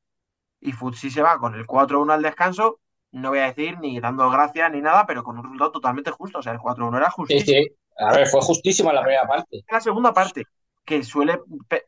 Y 0.60 0.72
Futsi 0.72 1.10
se 1.10 1.22
va 1.22 1.38
con 1.38 1.54
el 1.56 1.66
4-1 1.66 2.12
al 2.14 2.22
descanso, 2.22 2.80
no 3.12 3.30
voy 3.30 3.40
a 3.40 3.46
decir 3.52 3.78
ni 3.80 4.00
dando 4.00 4.30
gracias 4.30 4.70
ni 4.72 4.80
nada, 4.82 5.06
pero 5.06 5.24
con 5.24 5.38
un 5.38 5.44
resultado 5.44 5.72
totalmente 5.72 6.10
justo. 6.12 6.38
O 6.40 6.42
sea, 6.42 6.52
el 6.54 6.60
4-1 6.60 6.98
era 6.98 7.10
Sí, 7.28 7.40
justísimo. 7.40 7.40
sí. 7.40 7.68
A 7.98 8.12
ver, 8.14 8.26
fue 8.26 8.40
justísima 8.40 8.92
la 8.92 9.02
primera 9.02 9.26
parte. 9.26 9.64
La 9.70 9.80
segunda 9.80 10.14
parte, 10.14 10.48
que 10.84 11.02
suele, 11.04 11.40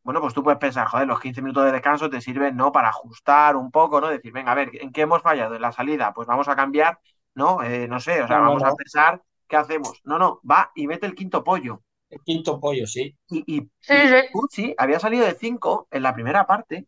bueno, 0.05 0.21
pues 0.21 0.35
tú 0.35 0.43
puedes 0.43 0.59
pensar, 0.59 0.87
joder, 0.87 1.07
los 1.07 1.21
15 1.21 1.41
minutos 1.43 1.65
de 1.65 1.73
descanso 1.73 2.11
te 2.11 2.21
sirven, 2.21 2.57
¿no? 2.57 2.73
Para 2.73 2.89
ajustar 2.91 3.57
un 3.57 3.71
poco, 3.71 4.01
¿no? 4.01 4.09
Decir, 4.09 4.33
venga, 4.33 4.53
a 4.53 4.55
ver, 4.55 4.71
¿en 4.83 4.93
qué 4.93 5.03
hemos 5.03 5.23
fallado? 5.23 5.55
En 5.55 5.63
la 5.63 5.73
salida, 5.73 6.13
pues 6.13 6.29
vamos 6.29 6.49
a 6.49 6.57
cambiar, 6.57 7.01
¿no? 7.35 7.63
Eh, 7.63 7.89
no 7.89 8.01
sé, 8.01 8.23
o 8.23 8.27
sea, 8.29 8.39
No, 8.39 8.45
no, 8.45 8.51
vamos 8.51 8.63
a 8.65 8.75
pensar, 8.75 9.23
¿qué 9.49 9.57
hacemos? 9.57 10.01
No, 10.05 10.19
no, 10.19 10.41
va 10.49 10.73
y 10.75 10.87
mete 10.87 11.07
el 11.07 11.15
quinto 11.15 11.43
pollo. 11.43 11.83
El 12.11 12.21
quinto 12.25 12.61
pollo, 12.61 12.87
sí. 12.87 13.17
Y, 13.31 13.45
y, 13.57 13.61
Sí, 13.81 13.95
y 13.95 14.09
sí. 14.09 14.29
Pucci 14.33 14.75
había 14.79 14.99
salido 15.01 15.25
de 15.27 15.35
5 15.35 15.89
en 15.91 16.03
la 16.03 16.15
primera 16.15 16.47
parte 16.47 16.87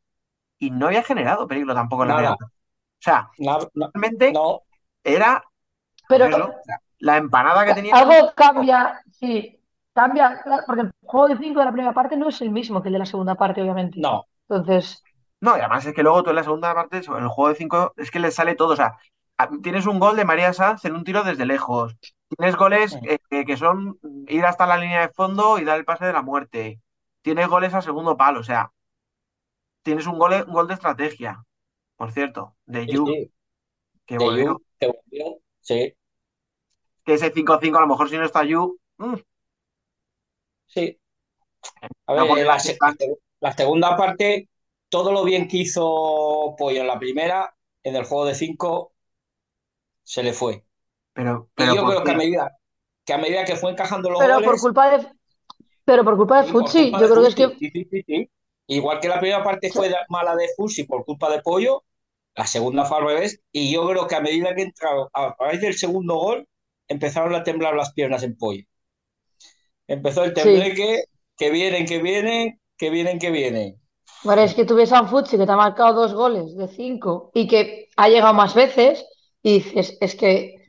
y 0.58 0.70
no 0.70 0.86
había 0.88 1.02
generado 1.04 1.48
peligro 1.48 1.74
tampoco 1.74 2.04
en 2.04 2.08
la 2.10 2.16
primera 2.16 2.36
parte. 2.36 2.54
O 2.54 3.02
sea, 3.04 3.30
na- 3.38 3.58
realmente 3.94 4.32
No, 4.32 4.62
era 5.04 5.44
pero 6.08 6.28
¿no? 6.28 6.52
La 7.00 7.16
empanada 7.18 7.64
que 7.66 7.74
tenía. 7.74 7.94
Algo 7.96 8.32
cambia, 8.34 9.02
sí, 9.12 9.58
cambia, 9.94 10.40
claro, 10.42 10.62
porque 10.66 10.82
el 10.82 10.92
juego 11.02 11.28
de 11.28 11.38
5 11.38 11.60
de 11.60 11.66
la 11.66 11.72
primera 11.72 11.94
parte 11.94 12.16
no 12.16 12.28
es 12.28 12.40
el 12.40 12.50
mismo 12.50 12.82
que 12.82 12.88
el 12.88 12.94
de 12.94 12.98
la 13.00 13.06
segunda 13.06 13.34
parte, 13.34 13.62
obviamente. 13.62 14.00
No, 14.00 14.26
Entonces, 14.48 15.02
No, 15.40 15.56
y 15.56 15.60
además 15.60 15.84
es 15.86 15.94
que 15.94 16.02
luego 16.02 16.22
tú 16.22 16.30
en 16.30 16.36
la 16.36 16.44
segunda 16.44 16.74
parte, 16.74 17.02
sobre 17.02 17.22
el 17.22 17.28
juego 17.28 17.48
de 17.50 17.56
5, 17.56 17.92
es 17.96 18.10
que 18.10 18.20
le 18.20 18.30
sale 18.30 18.54
todo. 18.54 18.72
O 18.74 18.76
sea, 18.76 18.96
a- 19.38 19.48
tienes 19.62 19.86
un 19.86 19.98
gol 19.98 20.16
de 20.16 20.24
María 20.24 20.52
Sanz 20.52 20.84
en 20.84 20.94
un 20.94 21.04
tiro 21.04 21.24
desde 21.24 21.46
lejos. 21.46 21.96
Tienes 22.36 22.56
goles 22.56 22.98
eh, 23.02 23.18
que 23.46 23.56
son 23.56 23.98
ir 24.28 24.44
hasta 24.44 24.66
la 24.66 24.76
línea 24.78 25.00
de 25.02 25.08
fondo 25.12 25.58
y 25.58 25.64
dar 25.64 25.78
el 25.78 25.84
pase 25.84 26.04
de 26.06 26.12
la 26.12 26.22
muerte. 26.22 26.80
Tienes 27.22 27.48
goles 27.48 27.74
a 27.74 27.82
segundo 27.82 28.16
palo. 28.16 28.40
O 28.40 28.44
sea, 28.44 28.72
tienes 29.82 30.06
un 30.06 30.18
gol, 30.18 30.32
un 30.46 30.52
gol 30.52 30.66
de 30.68 30.74
estrategia, 30.74 31.44
por 31.96 32.12
cierto, 32.12 32.56
de 32.66 32.88
Yu, 32.88 33.04
sí, 33.04 33.32
que 34.06 34.18
de 34.18 34.24
volvió. 34.24 34.44
Yu, 34.44 34.62
que 34.78 34.86
volvió, 34.88 35.38
sí, 35.60 35.94
Que 37.04 37.12
ese 37.14 37.30
5-5, 37.36 37.78
a 37.78 37.82
lo 37.82 37.86
mejor 37.92 38.08
si 38.08 38.16
no 38.18 38.24
está 38.24 38.42
Yu, 38.44 38.76
mm, 38.98 39.14
sí. 40.66 40.98
A 42.06 42.14
no 42.14 42.26
ver, 42.26 42.38
en 42.38 42.46
la, 42.46 42.54
la 42.54 42.58
se- 42.58 42.78
segunda 43.56 43.96
parte, 43.96 44.48
todo 44.88 45.12
lo 45.12 45.24
bien 45.24 45.48
que 45.48 45.58
hizo 45.58 46.54
Pollo 46.58 46.80
en 46.82 46.86
la 46.86 46.98
primera, 46.98 47.54
en 47.82 47.96
el 47.96 48.04
juego 48.04 48.26
de 48.26 48.34
cinco, 48.34 48.92
se 50.04 50.22
le 50.22 50.32
fue. 50.32 50.64
Pero, 51.14 51.50
Y 51.56 51.66
yo 51.66 51.76
¿por 51.76 51.90
creo 51.90 52.04
que 52.04 52.10
a 52.10 52.14
medida 52.14 52.58
que, 53.04 53.12
a 53.12 53.18
medida 53.18 53.44
que 53.44 53.56
fue 53.56 53.72
encajando 53.72 54.10
los 54.10 54.18
pero 54.20 54.40
por 54.42 54.58
culpa 54.60 54.98
de, 54.98 55.06
pero 55.84 56.04
por 56.04 56.16
culpa 56.16 56.42
de 56.42 56.52
culpa 56.52 56.72
yo 56.72 57.08
de 57.08 57.08
creo 57.08 57.22
que 57.22 57.28
es 57.28 57.34
que, 57.34 57.48
sí, 57.58 57.70
sí, 57.72 57.88
sí, 57.90 58.02
sí. 58.06 58.30
Igual 58.68 59.00
que 59.00 59.08
la 59.08 59.18
primera 59.20 59.42
parte 59.44 59.70
fue 59.70 59.92
mala 60.08 60.34
de 60.36 60.48
Fusi 60.56 60.84
por 60.84 61.04
culpa 61.04 61.30
de 61.30 61.42
Pollo, 61.42 61.84
la 62.34 62.46
segunda 62.46 62.84
fue 62.84 62.98
al 62.98 63.04
revés, 63.04 63.40
y 63.52 63.72
yo 63.72 63.86
creo 63.88 64.06
que 64.06 64.14
a 64.14 64.20
medida 64.20 64.54
que 64.54 64.62
entraron, 64.62 65.08
a 65.12 65.34
raíz 65.38 65.60
del 65.60 65.74
segundo 65.74 66.14
gol, 66.16 66.48
empezaron 66.88 67.34
a 67.34 67.42
temblar 67.42 67.74
las 67.74 67.92
piernas 67.92 68.22
en 68.22 68.36
Pollo. 68.36 68.64
Empezó 69.86 70.24
el 70.24 70.34
sí. 70.34 70.34
tembleque, 70.34 71.04
que 71.36 71.50
vienen, 71.50 71.86
que 71.86 72.02
vienen, 72.02 72.60
que 72.76 72.90
vienen, 72.90 73.18
que 73.18 73.30
vienen. 73.30 73.80
Vale, 74.24 74.44
es 74.44 74.54
que 74.54 74.64
tú 74.64 74.74
ves 74.76 74.92
a 74.92 75.02
un 75.02 75.08
Futsi 75.08 75.36
que 75.36 75.46
te 75.46 75.52
ha 75.52 75.56
marcado 75.56 75.94
dos 76.02 76.14
goles 76.14 76.56
de 76.56 76.68
cinco 76.68 77.30
y 77.34 77.46
que 77.48 77.88
ha 77.96 78.08
llegado 78.08 78.34
más 78.34 78.54
veces 78.54 79.04
y 79.42 79.54
dices, 79.54 79.98
es 80.00 80.14
que 80.14 80.61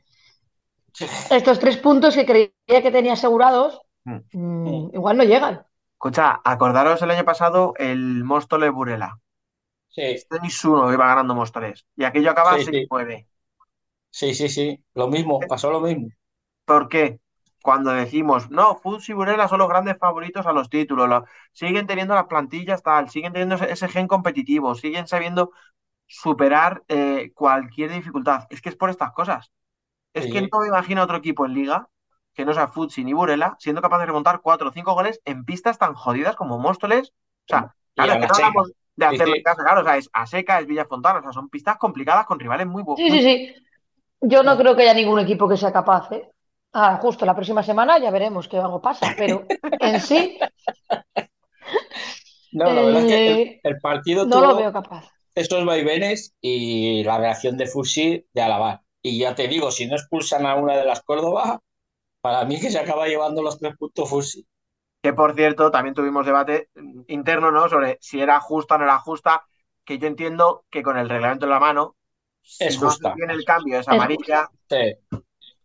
estos 1.30 1.58
tres 1.58 1.76
puntos 1.78 2.14
que 2.14 2.26
creía 2.26 2.82
que 2.82 2.90
tenía 2.90 3.14
asegurados, 3.14 3.80
Mm. 4.06 4.24
mm, 4.32 4.90
igual 4.94 5.16
no 5.16 5.24
llegan. 5.24 5.66
Escucha, 5.96 6.40
acordaros 6.44 7.02
el 7.02 7.10
año 7.10 7.24
pasado 7.24 7.74
el 7.78 8.22
Móstoles 8.24 8.70
Burela. 8.72 9.18
Sí, 9.88 10.28
6-1 10.30 10.92
iba 10.92 11.06
ganando 11.08 11.34
Móstoles. 11.34 11.86
Y 11.96 12.04
aquello 12.04 12.30
acaba 12.30 12.58
sí, 12.58 12.64
sí, 12.66 12.90
6-9. 12.90 13.28
sí, 14.10 14.34
sí, 14.34 14.48
sí, 14.48 14.84
lo 14.94 15.08
mismo, 15.08 15.46
pasó 15.46 15.70
lo 15.70 15.80
mismo. 15.80 16.08
¿Por 16.64 16.88
qué? 16.88 17.20
Cuando 17.62 17.92
decimos, 17.92 18.50
no, 18.50 18.76
Futs 18.76 19.08
y 19.08 19.12
Burela 19.14 19.48
son 19.48 19.58
los 19.58 19.68
grandes 19.68 19.96
favoritos 19.98 20.46
a 20.46 20.52
los 20.52 20.68
títulos, 20.68 21.08
lo- 21.08 21.24
siguen 21.52 21.86
teniendo 21.86 22.14
las 22.14 22.26
plantillas 22.26 22.82
tal, 22.82 23.08
siguen 23.10 23.32
teniendo 23.32 23.54
ese, 23.56 23.70
ese 23.72 23.88
gen 23.88 24.06
competitivo, 24.08 24.74
siguen 24.74 25.06
sabiendo 25.06 25.52
superar 26.06 26.84
eh, 26.88 27.32
cualquier 27.34 27.92
dificultad. 27.92 28.46
Es 28.50 28.62
que 28.62 28.70
es 28.70 28.76
por 28.76 28.90
estas 28.90 29.12
cosas. 29.12 29.52
Es 30.14 30.28
que 30.28 30.42
no 30.42 30.60
me 30.60 30.68
imagino 30.68 31.02
otro 31.02 31.18
equipo 31.18 31.46
en 31.46 31.54
liga 31.54 31.88
que 32.34 32.44
no 32.46 32.54
sea 32.54 32.68
Futsi 32.68 33.04
ni 33.04 33.12
Burela 33.12 33.56
siendo 33.60 33.82
capaz 33.82 33.98
de 34.00 34.06
remontar 34.06 34.40
cuatro 34.42 34.68
o 34.70 34.72
cinco 34.72 34.94
goles 34.94 35.20
en 35.24 35.44
pistas 35.44 35.78
tan 35.78 35.94
jodidas 35.94 36.36
como 36.36 36.58
Móstoles. 36.58 37.10
O 37.10 37.48
sea, 37.48 37.74
claro, 37.94 38.12
a 38.14 38.14
es 38.14 38.18
que 38.20 38.26
no 38.26 38.34
hablamos 38.36 38.72
de 38.96 39.06
Sí, 39.08 39.18
en 39.18 39.18
sí, 39.20 39.32
casa, 39.42 39.62
claro, 39.64 39.80
o 39.82 39.84
sea, 39.84 39.96
es 39.98 40.10
a 40.12 40.26
seca, 40.26 40.60
es 40.60 40.66
Villafontana, 40.66 41.20
o 41.20 41.22
sea, 41.22 41.32
son 41.32 41.48
pistas 41.50 41.76
complicadas 41.78 42.26
con 42.26 42.38
rivales 42.40 42.66
muy, 42.66 42.82
bu- 42.84 42.96
Sí, 42.96 43.10
sí, 43.10 43.22
sí. 43.22 43.54
Yo 44.22 44.42
no 44.42 44.56
creo 44.58 44.76
que 44.76 44.82
haya 44.82 44.94
ningún 44.94 45.20
equipo 45.20 45.48
que 45.48 45.56
sea 45.58 45.72
capaz, 45.72 46.12
¿eh? 46.12 46.30
Ah, 46.72 46.98
justo 47.02 47.26
la 47.26 47.34
próxima 47.36 47.62
semana 47.62 47.98
ya 47.98 48.10
veremos 48.12 48.48
que 48.48 48.58
algo 48.58 48.82
pasa, 48.82 49.14
pero 49.16 49.52
en 49.80 50.00
sí 50.00 50.38
No, 52.52 52.72
la 52.72 52.82
verdad 52.82 53.00
es 53.02 53.06
que 53.06 53.22
el, 53.26 53.40
eh, 53.42 53.62
el 53.62 53.80
partido 53.80 54.28
no 54.30 54.40
lo 54.42 54.54
tuvo 54.54 54.56
veo 54.56 54.72
capaz. 54.72 55.06
estos 55.36 55.66
vaivenes 55.66 56.34
y 56.42 57.04
la 57.04 57.18
reacción 57.18 57.58
de 57.58 57.68
Fusi 57.68 58.26
de 58.34 58.42
alabar. 58.42 58.82
Y 59.04 59.18
ya 59.20 59.36
te 59.36 59.46
digo, 59.46 59.70
si 59.70 59.86
no 59.86 59.94
expulsan 59.94 60.46
a 60.46 60.56
una 60.56 60.76
de 60.76 60.84
las 60.84 61.02
Córdoba, 61.02 61.60
para 62.20 62.44
mí 62.46 62.60
que 62.60 62.70
se 62.70 62.78
acaba 62.80 63.08
llevando 63.08 63.42
los 63.42 63.58
tres 63.58 63.76
puntos 63.78 64.08
Fusi. 64.10 64.46
Que 65.02 65.12
por 65.12 65.34
cierto, 65.34 65.70
también 65.70 65.94
tuvimos 65.94 66.24
debate 66.26 66.70
interno, 67.08 67.50
¿no? 67.52 67.68
Sobre 67.68 67.98
si 68.00 68.20
era 68.20 68.40
justa 68.40 68.74
o 68.76 68.78
no 68.78 68.84
era 68.84 68.98
justa, 68.98 69.44
que 69.84 69.98
yo 69.98 70.06
entiendo 70.08 70.64
que 70.70 70.82
con 70.82 70.96
el 70.98 71.08
reglamento 71.08 71.44
en 71.46 71.50
la 71.50 71.60
mano, 71.60 71.96
si 72.42 72.70
Es 72.70 72.78
no 72.78 72.88
justa, 72.88 73.12
bien 73.12 73.30
el 73.30 73.44
cambio, 73.44 73.78
es 73.78 73.88
Es 73.88 73.88
amarilla. 73.88 74.48
sí, 74.68 74.82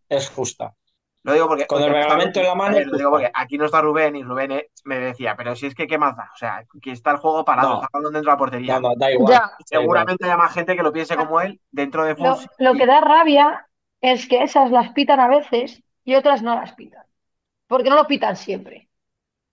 es 0.08 0.28
justa. 0.30 0.76
Lo 1.22 1.32
digo 1.34 1.48
porque 1.48 1.66
Con 1.66 1.82
el 1.82 1.90
reglamento 1.92 2.40
en 2.40 2.46
la 2.46 2.54
mano 2.54 2.78
lo 2.80 2.96
digo 2.96 3.10
porque 3.10 3.30
aquí 3.34 3.58
no 3.58 3.66
está 3.66 3.80
Rubén 3.82 4.16
y 4.16 4.22
Rubén 4.22 4.52
eh, 4.52 4.70
me 4.84 4.98
decía, 4.98 5.36
pero 5.36 5.54
si 5.54 5.66
es 5.66 5.74
que 5.74 5.86
qué 5.86 5.98
más 5.98 6.16
da, 6.16 6.30
o 6.34 6.36
sea, 6.38 6.64
que 6.82 6.92
está 6.92 7.10
el 7.12 7.18
juego 7.18 7.44
parado, 7.44 7.80
No, 7.80 7.88
dentro 7.92 8.20
de 8.20 8.24
la 8.26 8.36
portería. 8.38 8.80
no, 8.80 8.94
da 8.96 9.10
igual, 9.12 9.34
Ya, 9.34 9.50
da 9.70 9.82
igual. 9.82 10.06
Seguramente 10.06 10.24
haya 10.24 10.36
más 10.36 10.52
gente 10.54 10.76
que 10.76 10.82
lo 10.82 10.92
piense 10.92 11.16
como 11.16 11.40
él 11.40 11.60
dentro 11.70 12.04
de 12.04 12.16
lo, 12.16 12.32
Fusi. 12.32 12.46
lo 12.58 12.76
que 12.76 12.86
da 12.86 13.00
rabia 13.00 13.66
es 14.00 14.26
que 14.28 14.42
esas 14.42 14.70
las 14.70 14.92
pitan 14.92 15.20
a 15.20 15.28
veces 15.28 15.82
y 16.04 16.14
otras 16.14 16.42
no 16.42 16.54
las 16.54 16.74
pitan, 16.74 17.04
porque 17.68 17.90
no 17.90 17.96
lo 17.96 18.06
pitan 18.08 18.36
siempre. 18.36 18.90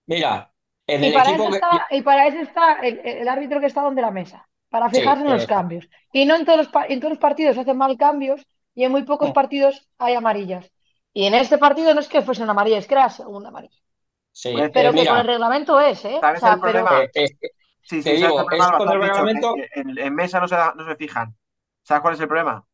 Mira, 0.06 0.52
en 0.88 1.04
Y 1.04 1.04
el 1.04 1.12
para 1.12 1.30
equipo 1.30 1.48
eso 1.48 1.50
que... 1.50 1.56
está, 1.56 1.86
y 1.90 2.02
para 2.02 2.26
eso 2.26 2.38
está 2.40 2.74
el, 2.80 3.00
el 3.04 3.28
árbitro 3.28 3.60
que 3.60 3.66
está 3.66 3.82
donde 3.82 4.02
la 4.02 4.10
mesa, 4.10 4.48
para 4.68 4.90
Sí, 4.92 5.00
fijarse 5.00 5.22
en 5.24 5.30
los 5.30 5.46
cambios. 5.46 5.88
Y 6.12 6.24
no 6.26 6.34
en 6.36 6.44
todos 6.44 6.58
los, 6.58 6.70
en 6.88 7.00
todos 7.00 7.10
los 7.12 7.18
partidos 7.20 7.56
hacen 7.58 7.76
mal 7.76 7.96
cambios 7.96 8.46
y 8.74 8.84
en 8.84 8.92
muy 8.92 9.04
pocos 9.04 9.30
partidos 9.32 9.88
hay 9.98 10.14
amarillas. 10.14 10.70
Y 11.12 11.24
en 11.26 11.34
este 11.34 11.58
partido 11.58 11.92
no 11.94 12.00
es 12.00 12.08
que 12.08 12.22
fuese 12.22 12.42
una 12.42 12.52
amarilla, 12.52 12.78
es 12.78 12.86
que 12.86 12.94
era 12.94 13.10
segunda 13.10 13.48
amarilla. 13.50 13.76
sí, 14.32 14.50
Pues, 14.50 14.70
Pero 14.74 14.94
eh, 14.94 14.94
que 14.94 15.06
con 15.06 15.18
el 15.18 15.26
reglamento 15.26 15.80
es, 15.80 16.04
¿eh? 16.06 16.20
O 16.20 16.20
¿Sabes 16.20 16.40
sea, 16.40 16.54
el 16.54 16.60
pero 16.62 16.80
problema? 16.80 16.92
eh, 16.92 17.10
eh, 17.14 17.28
Sí, 17.82 18.02
sí, 18.02 18.18
con 18.76 18.90
el 18.90 19.00
reglamento... 19.00 19.54
que 19.54 19.68
en, 19.74 19.98
en 19.98 20.14
mesa 20.14 20.40
no 20.40 20.48
se, 20.48 20.56
da- 20.56 20.74
no 20.76 20.84
se 20.86 20.96
fijan. 20.96 21.36
¿Sabes 21.82 22.02
cuál 22.02 22.14
es 22.14 22.20
el 22.20 22.28
problema? 22.28 22.66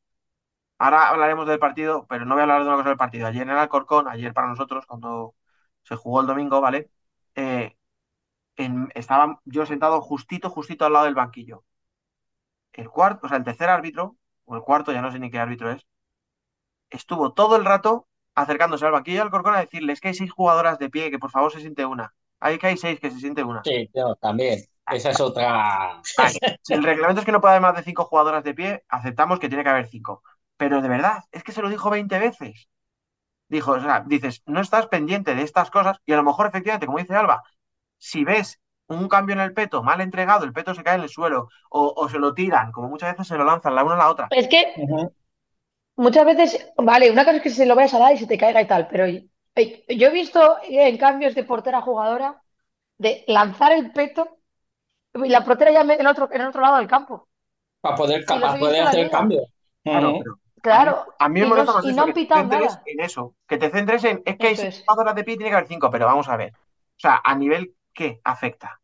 Ahora 0.78 1.08
hablaremos 1.10 1.46
del 1.48 1.58
partido, 1.60 2.06
pero 2.08 2.26
no 2.26 2.34
voy 2.34 2.40
a 2.40 2.44
hablar 2.44 2.62
de 2.62 2.68
una 2.68 2.76
cosa 2.78 2.90
del 2.90 2.98
partido. 2.98 3.26
Ayer 3.28 3.42
en 3.42 3.50
el 3.50 3.58
Alcorcón, 3.58 4.08
ayer 4.08 4.34
para 4.34 4.48
nosotros, 4.48 4.86
cuando 4.86 5.34
se 5.84 5.96
jugó 5.96 6.20
el 6.22 6.26
domingo, 6.28 6.60
¿vale? 6.60 6.90
Eh, 7.36 7.76
en- 8.56 8.90
estaba 8.96 9.40
yo 9.46 9.66
sentado 9.66 10.00
justito, 10.02 10.50
justito 10.50 10.86
al 10.86 10.92
lado 10.94 11.06
del 11.06 11.14
banquillo. 11.14 11.64
El 12.74 12.90
cuarto, 12.90 13.24
o 13.24 13.28
sea, 13.30 13.38
el 13.38 13.44
tercer 13.44 13.70
árbitro, 13.70 14.18
o 14.44 14.54
el 14.54 14.60
cuarto, 14.60 14.92
ya 14.92 15.00
no 15.00 15.10
sé 15.10 15.18
ni 15.18 15.30
qué 15.30 15.38
árbitro 15.38 15.70
es, 15.72 15.86
estuvo 16.90 17.32
todo 17.34 17.56
el 17.56 17.64
rato 17.64 18.08
acercándose 18.34 18.84
al 18.86 18.92
banquillo 18.92 19.18
del 19.18 19.26
Alcorcón 19.26 19.54
a 19.54 19.60
decirle, 19.60 19.92
es 19.92 20.00
que 20.00 20.08
hay 20.08 20.14
seis 20.14 20.32
jugadoras 20.32 20.78
de 20.78 20.90
pie, 20.90 21.10
que 21.10 21.18
por 21.18 21.30
favor 21.30 21.52
se 21.52 21.60
siente 21.60 21.84
una. 21.86 22.14
Hay 22.40 22.58
que 22.58 22.66
hay 22.66 22.76
seis, 22.76 23.00
que 23.00 23.10
se 23.10 23.20
siente 23.20 23.42
una. 23.42 23.62
Sí, 23.64 23.90
no, 23.94 24.16
también. 24.16 24.60
Esa 24.90 25.10
es 25.10 25.20
otra... 25.20 26.00
El 26.68 26.82
reglamento 26.82 27.20
es 27.20 27.26
que 27.26 27.32
no 27.32 27.40
puede 27.40 27.54
haber 27.54 27.62
más 27.62 27.76
de 27.76 27.82
cinco 27.82 28.04
jugadoras 28.04 28.44
de 28.44 28.54
pie, 28.54 28.84
aceptamos 28.88 29.38
que 29.38 29.48
tiene 29.48 29.64
que 29.64 29.70
haber 29.70 29.86
cinco. 29.86 30.22
Pero 30.56 30.82
de 30.82 30.88
verdad, 30.88 31.24
es 31.32 31.42
que 31.42 31.52
se 31.52 31.62
lo 31.62 31.70
dijo 31.70 31.90
20 31.90 32.18
veces. 32.18 32.68
Dijo, 33.48 33.72
o 33.72 33.80
sea, 33.80 34.04
dices, 34.06 34.42
no 34.46 34.60
estás 34.60 34.86
pendiente 34.88 35.34
de 35.34 35.42
estas 35.42 35.70
cosas 35.70 35.98
y 36.06 36.12
a 36.12 36.16
lo 36.16 36.22
mejor 36.22 36.46
efectivamente, 36.46 36.86
como 36.86 36.98
dice 36.98 37.14
Alba, 37.14 37.42
si 37.98 38.24
ves 38.24 38.60
un 38.86 39.08
cambio 39.08 39.34
en 39.34 39.40
el 39.40 39.54
peto 39.54 39.82
mal 39.82 40.00
entregado, 40.00 40.44
el 40.44 40.52
peto 40.52 40.74
se 40.74 40.82
cae 40.82 40.96
en 40.96 41.02
el 41.02 41.08
suelo 41.08 41.48
o, 41.70 41.92
o 41.96 42.08
se 42.08 42.18
lo 42.18 42.34
tiran, 42.34 42.72
como 42.72 42.88
muchas 42.88 43.12
veces 43.12 43.28
se 43.28 43.36
lo 43.36 43.44
lanzan 43.44 43.74
la 43.74 43.84
una 43.84 43.94
a 43.94 43.98
la 43.98 44.10
otra. 44.10 44.28
es 44.30 44.48
que. 44.48 44.74
Muchas 45.96 46.24
veces, 46.26 46.72
vale, 46.76 47.10
una 47.10 47.24
cosa 47.24 47.36
es 47.38 47.42
que 47.42 47.50
se 47.50 47.66
lo 47.66 47.74
vayas 47.74 47.94
a 47.94 47.98
dar 47.98 48.14
y 48.14 48.18
se 48.18 48.26
te 48.26 48.38
caiga 48.38 48.62
y 48.62 48.66
tal, 48.66 48.88
pero 48.88 49.06
eh, 49.06 49.28
yo 49.96 50.08
he 50.08 50.12
visto 50.12 50.58
en 50.62 50.98
cambios 50.98 51.34
de 51.34 51.44
portera 51.44 51.78
a 51.78 51.82
jugadora 51.82 52.42
de 52.98 53.24
lanzar 53.28 53.72
el 53.72 53.92
peto 53.92 54.38
y 55.14 55.28
la 55.30 55.44
portera 55.44 55.72
ya 55.72 55.82
en 55.82 55.92
el 55.92 56.06
otro, 56.06 56.28
en 56.32 56.40
el 56.42 56.48
otro 56.48 56.62
lado 56.62 56.78
del 56.78 56.88
campo. 56.88 57.28
Para 57.80 57.96
poder, 57.96 58.24
Y 58.28 58.38
para 58.40 58.58
poder 58.58 58.82
hacer 58.82 59.00
el 59.00 59.10
cambio. 59.10 59.42
Claro, 59.82 60.14
Ujú. 60.14 60.18
pero 60.18 60.40
a 60.68 60.78
mí, 60.78 60.86
Claro, 60.86 61.04
a 61.18 61.28
mí 61.28 61.40
me 61.40 61.46
y 61.46 61.52
molesta 61.52 61.72
no, 61.72 61.74
más 61.74 61.86
y 61.86 61.92
eso, 61.92 62.04
no 62.04 62.04
que 62.04 62.14
te 62.14 62.20
pitado 62.20 62.42
centres 62.42 62.48
nada. 62.48 62.84
en 62.84 63.00
eso, 63.00 63.36
que 63.46 63.58
te 63.58 63.70
centres 63.70 64.04
en, 64.04 64.22
es 64.24 64.38
que 64.38 64.56
Eso 64.56 64.56
si 64.56 64.68
es. 64.68 64.84
jugadoras 64.86 65.14
de 65.14 65.24
pie 65.24 65.36
tiene 65.36 65.50
que 65.50 65.56
haber 65.56 65.68
cinco, 65.68 65.90
pero 65.90 66.06
vamos 66.06 66.28
a 66.28 66.36
ver. 66.36 66.52
O 66.96 67.00
sea, 67.00 67.20
a 67.24 67.34
nivel 67.36 67.74
¿qué 67.92 68.20
afecta? 68.24 68.80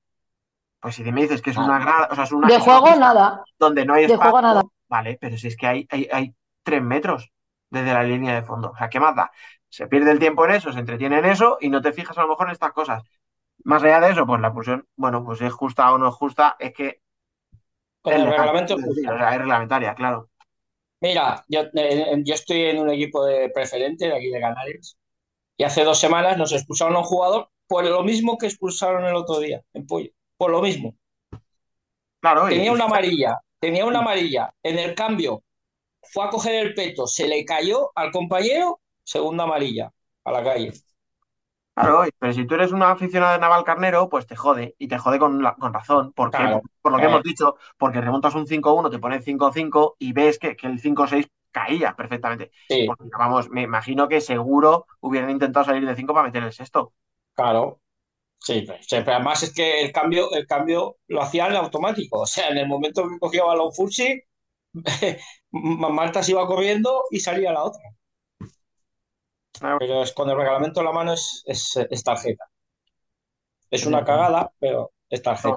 Pues 0.80 0.96
si 0.96 1.04
me 1.12 1.22
dices 1.22 1.42
que 1.42 1.50
es 1.50 1.58
una 1.58 1.78
grada, 1.80 2.08
o 2.12 2.14
sea, 2.16 2.24
es 2.24 2.32
una, 2.32 2.50
De 2.50 2.58
juego 2.58 2.94
nada, 2.96 3.44
donde 3.58 3.84
no 3.84 3.94
hay 3.94 4.06
de 4.06 4.16
juego 4.16 4.42
nada. 4.42 4.62
vale, 4.88 5.18
pero 5.20 5.36
si 5.38 5.48
es 5.48 5.56
que 5.56 5.66
hay, 5.66 5.86
hay, 5.90 6.08
hay 6.12 6.34
tres 6.62 6.82
metros 6.82 7.32
desde 7.70 7.94
la 7.94 8.02
línea 8.04 8.34
de 8.34 8.42
fondo. 8.42 8.70
O 8.72 8.76
sea, 8.76 8.88
¿qué 8.88 9.00
más 9.00 9.16
da? 9.16 9.30
Se 9.68 9.86
pierde 9.88 10.10
el 10.12 10.18
tiempo 10.18 10.44
en 10.46 10.52
eso, 10.52 10.72
se 10.72 10.80
entretiene 10.80 11.18
en 11.18 11.26
eso 11.26 11.58
y 11.60 11.68
no 11.70 11.80
te 11.82 11.92
fijas 11.92 12.18
a 12.18 12.22
lo 12.22 12.28
mejor 12.28 12.48
en 12.48 12.52
estas 12.52 12.72
cosas. 12.72 13.02
Más 13.64 13.82
allá 13.84 14.00
de 14.00 14.10
eso, 14.12 14.26
pues 14.26 14.40
la 14.40 14.52
pulsión, 14.52 14.86
bueno, 14.96 15.24
pues 15.24 15.40
es 15.42 15.52
justa 15.52 15.92
o 15.92 15.98
no 15.98 16.08
es 16.08 16.14
justa, 16.16 16.56
es 16.60 16.72
que 16.74 17.02
Con 18.02 18.14
es 18.14 18.20
el 18.20 18.26
reglamento 18.26 18.76
decir, 18.76 18.84
justa. 18.84 19.14
o 19.14 19.18
sea, 19.18 19.32
es 19.32 19.38
reglamentaria, 19.38 19.94
claro. 19.94 20.28
Mira, 21.00 21.44
yo, 21.48 21.62
eh, 21.74 22.22
yo 22.24 22.34
estoy 22.34 22.62
en 22.64 22.78
un 22.78 22.90
equipo 22.90 23.24
de 23.24 23.48
preferente 23.50 24.06
de 24.06 24.14
aquí 24.16 24.28
de 24.30 24.40
Canarias 24.40 24.96
y 25.58 25.64
hace 25.64 25.84
dos 25.84 25.98
semanas 26.00 26.38
nos 26.38 26.52
expulsaron 26.52 26.96
a 26.96 27.00
un 27.00 27.04
jugador 27.06 27.50
por 27.68 27.84
lo 27.86 28.02
mismo 28.04 28.38
que 28.38 28.46
expulsaron 28.46 29.06
el 29.06 29.16
otro 29.16 29.40
día 29.40 29.62
en 29.74 29.86
Pollo. 29.86 30.10
Por 30.38 30.50
lo 30.52 30.62
mismo. 30.62 30.96
Claro, 32.20 32.48
Tenía 32.48 32.72
y- 32.72 32.72
una 32.72 32.84
amarilla, 32.84 33.38
tenía 33.60 33.84
una 33.86 34.00
amarilla. 34.00 34.52
En 34.62 34.78
el 34.78 34.94
cambio, 34.94 35.42
fue 36.02 36.24
a 36.26 36.30
coger 36.30 36.54
el 36.66 36.74
peto, 36.74 37.06
se 37.06 37.26
le 37.28 37.44
cayó 37.44 37.90
al 37.94 38.10
compañero, 38.12 38.80
segunda 39.04 39.44
amarilla, 39.44 39.92
a 40.24 40.32
la 40.32 40.44
calle. 40.44 40.72
Claro, 41.74 42.04
pero 42.18 42.32
si 42.34 42.46
tú 42.46 42.54
eres 42.56 42.72
un 42.72 42.82
aficionado 42.82 43.32
de 43.32 43.38
Naval 43.38 43.64
Carnero, 43.64 44.08
pues 44.10 44.26
te 44.26 44.36
jode, 44.36 44.74
y 44.78 44.88
te 44.88 44.98
jode 44.98 45.18
con, 45.18 45.42
la- 45.42 45.54
con 45.54 45.72
razón. 45.72 46.12
¿Por 46.12 46.34
qué? 46.34 46.46
Claro. 46.46 46.60
Por, 46.60 46.62
por 46.82 46.92
lo 46.92 47.00
que 47.00 47.06
Eh. 47.06 47.06
hemos 47.06 47.22
dicho, 47.22 47.56
porque 47.78 48.00
remontas 48.02 48.34
un 48.34 48.46
5-1, 48.46 48.90
te 48.90 48.98
ponen 48.98 49.22
5-5 49.22 49.96
y 49.98 50.12
ves 50.12 50.38
que, 50.38 50.56
que 50.56 50.66
el 50.66 50.78
5-6 50.78 51.26
caía 51.52 51.96
perfectamente. 51.96 52.50
Sí, 52.68 52.80
Porque, 52.84 53.04
vamos, 53.18 53.48
me 53.50 53.62
imagino 53.62 54.08
que 54.08 54.20
seguro 54.20 54.86
hubieran 55.00 55.30
intentado 55.30 55.64
salir 55.64 55.86
de 55.86 55.96
5 55.96 56.12
para 56.12 56.26
meter 56.26 56.42
el 56.42 56.52
sexto. 56.52 56.92
claro. 57.34 57.80
Sí, 58.40 58.64
pero, 58.66 58.78
sí, 58.82 58.96
pero 59.04 59.14
además 59.16 59.42
es 59.44 59.54
que 59.54 59.82
el 59.82 59.92
cambio, 59.92 60.32
el 60.34 60.46
cambio 60.46 60.98
lo 61.08 61.22
hacían 61.22 61.56
automático. 61.56 62.20
O 62.22 62.26
sea, 62.26 62.50
en 62.50 62.58
el 62.58 62.68
momento 62.68 63.08
que 63.08 63.18
cogía 63.18 63.44
balón 63.44 63.72
Fursi, 63.74 64.20
Marta 65.50 66.22
se 66.22 66.32
iba 66.32 66.46
corriendo 66.46 67.04
y 67.10 67.20
salía 67.20 67.52
la 67.52 67.64
otra. 67.64 67.82
Claro. 69.58 69.78
Pero 69.78 70.02
es, 70.02 70.12
con 70.12 70.30
el 70.30 70.36
reglamento 70.36 70.80
en 70.80 70.86
la 70.86 70.92
mano 70.92 71.12
es, 71.12 71.42
es, 71.46 71.76
es 71.90 72.02
tarjeta. 72.04 72.44
Es 73.70 73.86
una 73.86 74.04
cagada, 74.04 74.52
pero 74.58 74.92
es 75.08 75.22
tarjeta. 75.22 75.56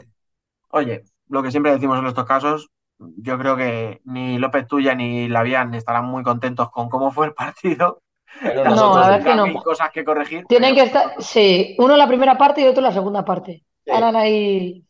Oye, 0.69 1.03
lo 1.27 1.41
que 1.43 1.51
siempre 1.51 1.71
decimos 1.71 1.99
en 1.99 2.07
estos 2.07 2.25
casos, 2.25 2.69
yo 2.99 3.37
creo 3.37 3.55
que 3.55 4.01
ni 4.05 4.37
López 4.37 4.67
Tuya 4.67 4.93
ni 4.95 5.27
Lavian 5.27 5.73
estarán 5.73 6.05
muy 6.05 6.23
contentos 6.23 6.69
con 6.71 6.89
cómo 6.89 7.11
fue 7.11 7.27
el 7.27 7.33
partido. 7.35 8.01
Pero 8.41 8.63
No, 8.63 8.69
nosotros 8.71 9.05
a 9.05 9.09
ver 9.11 9.23
tendrán 9.23 9.47
que 9.47 9.53
no. 9.53 9.61
cosas 9.63 9.91
que 9.91 10.03
corregir. 10.03 10.45
Tienen 10.47 10.73
pero- 10.75 10.83
que 10.83 10.87
estar, 10.87 11.21
sí, 11.23 11.75
uno 11.77 11.95
la 11.95 12.07
primera 12.07 12.37
parte 12.37 12.61
y 12.61 12.65
otro 12.65 12.79
en 12.79 12.85
la 12.85 12.93
segunda 12.93 13.23
parte. 13.23 13.63
Sí. 13.85 13.91
Ahí. 13.91 14.85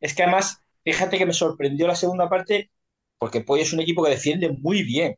Es 0.00 0.14
que 0.14 0.22
además, 0.24 0.60
fíjate 0.84 1.16
que 1.18 1.26
me 1.26 1.32
sorprendió 1.32 1.86
la 1.86 1.94
segunda 1.94 2.28
parte, 2.28 2.70
porque 3.22 3.40
Pollo 3.40 3.62
es 3.62 3.72
un 3.72 3.78
equipo 3.78 4.02
que 4.02 4.10
defiende 4.10 4.50
muy 4.50 4.82
bien. 4.82 5.14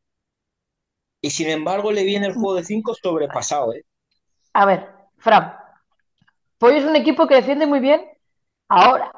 Y 1.23 1.31
sin 1.31 1.49
embargo, 1.49 1.91
le 1.91 2.05
viene 2.05 2.27
el 2.27 2.35
juego 2.35 2.55
de 2.57 2.63
5 2.63 2.95
sobrepasado, 2.95 3.73
¿eh? 3.73 3.83
A 4.53 4.67
ver, 4.67 4.87
Fran. 5.17 5.55
Pollo 6.59 6.77
es 6.77 6.85
un 6.85 6.97
equipo 6.97 7.27
que 7.27 7.37
defiende 7.37 7.67
muy 7.67 7.81
bien 7.81 8.05
ahora, 8.69 9.11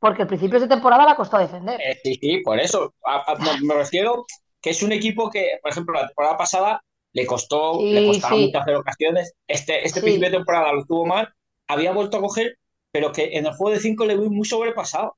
porque 0.00 0.22
al 0.22 0.26
principio 0.26 0.58
de 0.58 0.66
temporada 0.66 1.04
le 1.04 1.12
ha 1.12 1.14
costado 1.14 1.40
defender. 1.44 1.80
Eh, 1.80 2.00
sí, 2.02 2.18
sí, 2.20 2.38
por 2.38 2.58
eso. 2.58 2.92
A- 3.04 3.30
a- 3.30 3.36
me, 3.36 3.64
me 3.64 3.74
refiero 3.74 4.26
que 4.60 4.70
es 4.70 4.82
un 4.82 4.90
equipo 4.90 5.30
que, 5.30 5.60
por 5.62 5.70
ejemplo, 5.70 5.94
la 5.94 6.08
temporada 6.08 6.36
pasada 6.36 6.82
le 7.12 7.24
costó, 7.26 7.78
Sí, 7.78 7.92
le 7.92 8.12
sí. 8.14 8.46
mucho 8.46 8.58
hacer 8.58 8.74
ocasiones. 8.74 9.34
Este, 9.46 9.86
este 9.86 10.00
Sí. 10.00 10.02
principio 10.02 10.30
de 10.30 10.36
temporada 10.38 10.72
lo 10.72 10.84
tuvo 10.84 11.06
mal, 11.06 11.32
había 11.68 11.92
vuelto 11.92 12.16
a 12.16 12.20
coger, 12.22 12.56
pero 12.90 13.12
que 13.12 13.36
en 13.38 13.46
el 13.46 13.52
juego 13.54 13.72
de 13.72 13.78
5 13.78 14.04
le 14.04 14.16
vi 14.16 14.28
muy 14.28 14.44
sobrepasado. 14.48 15.16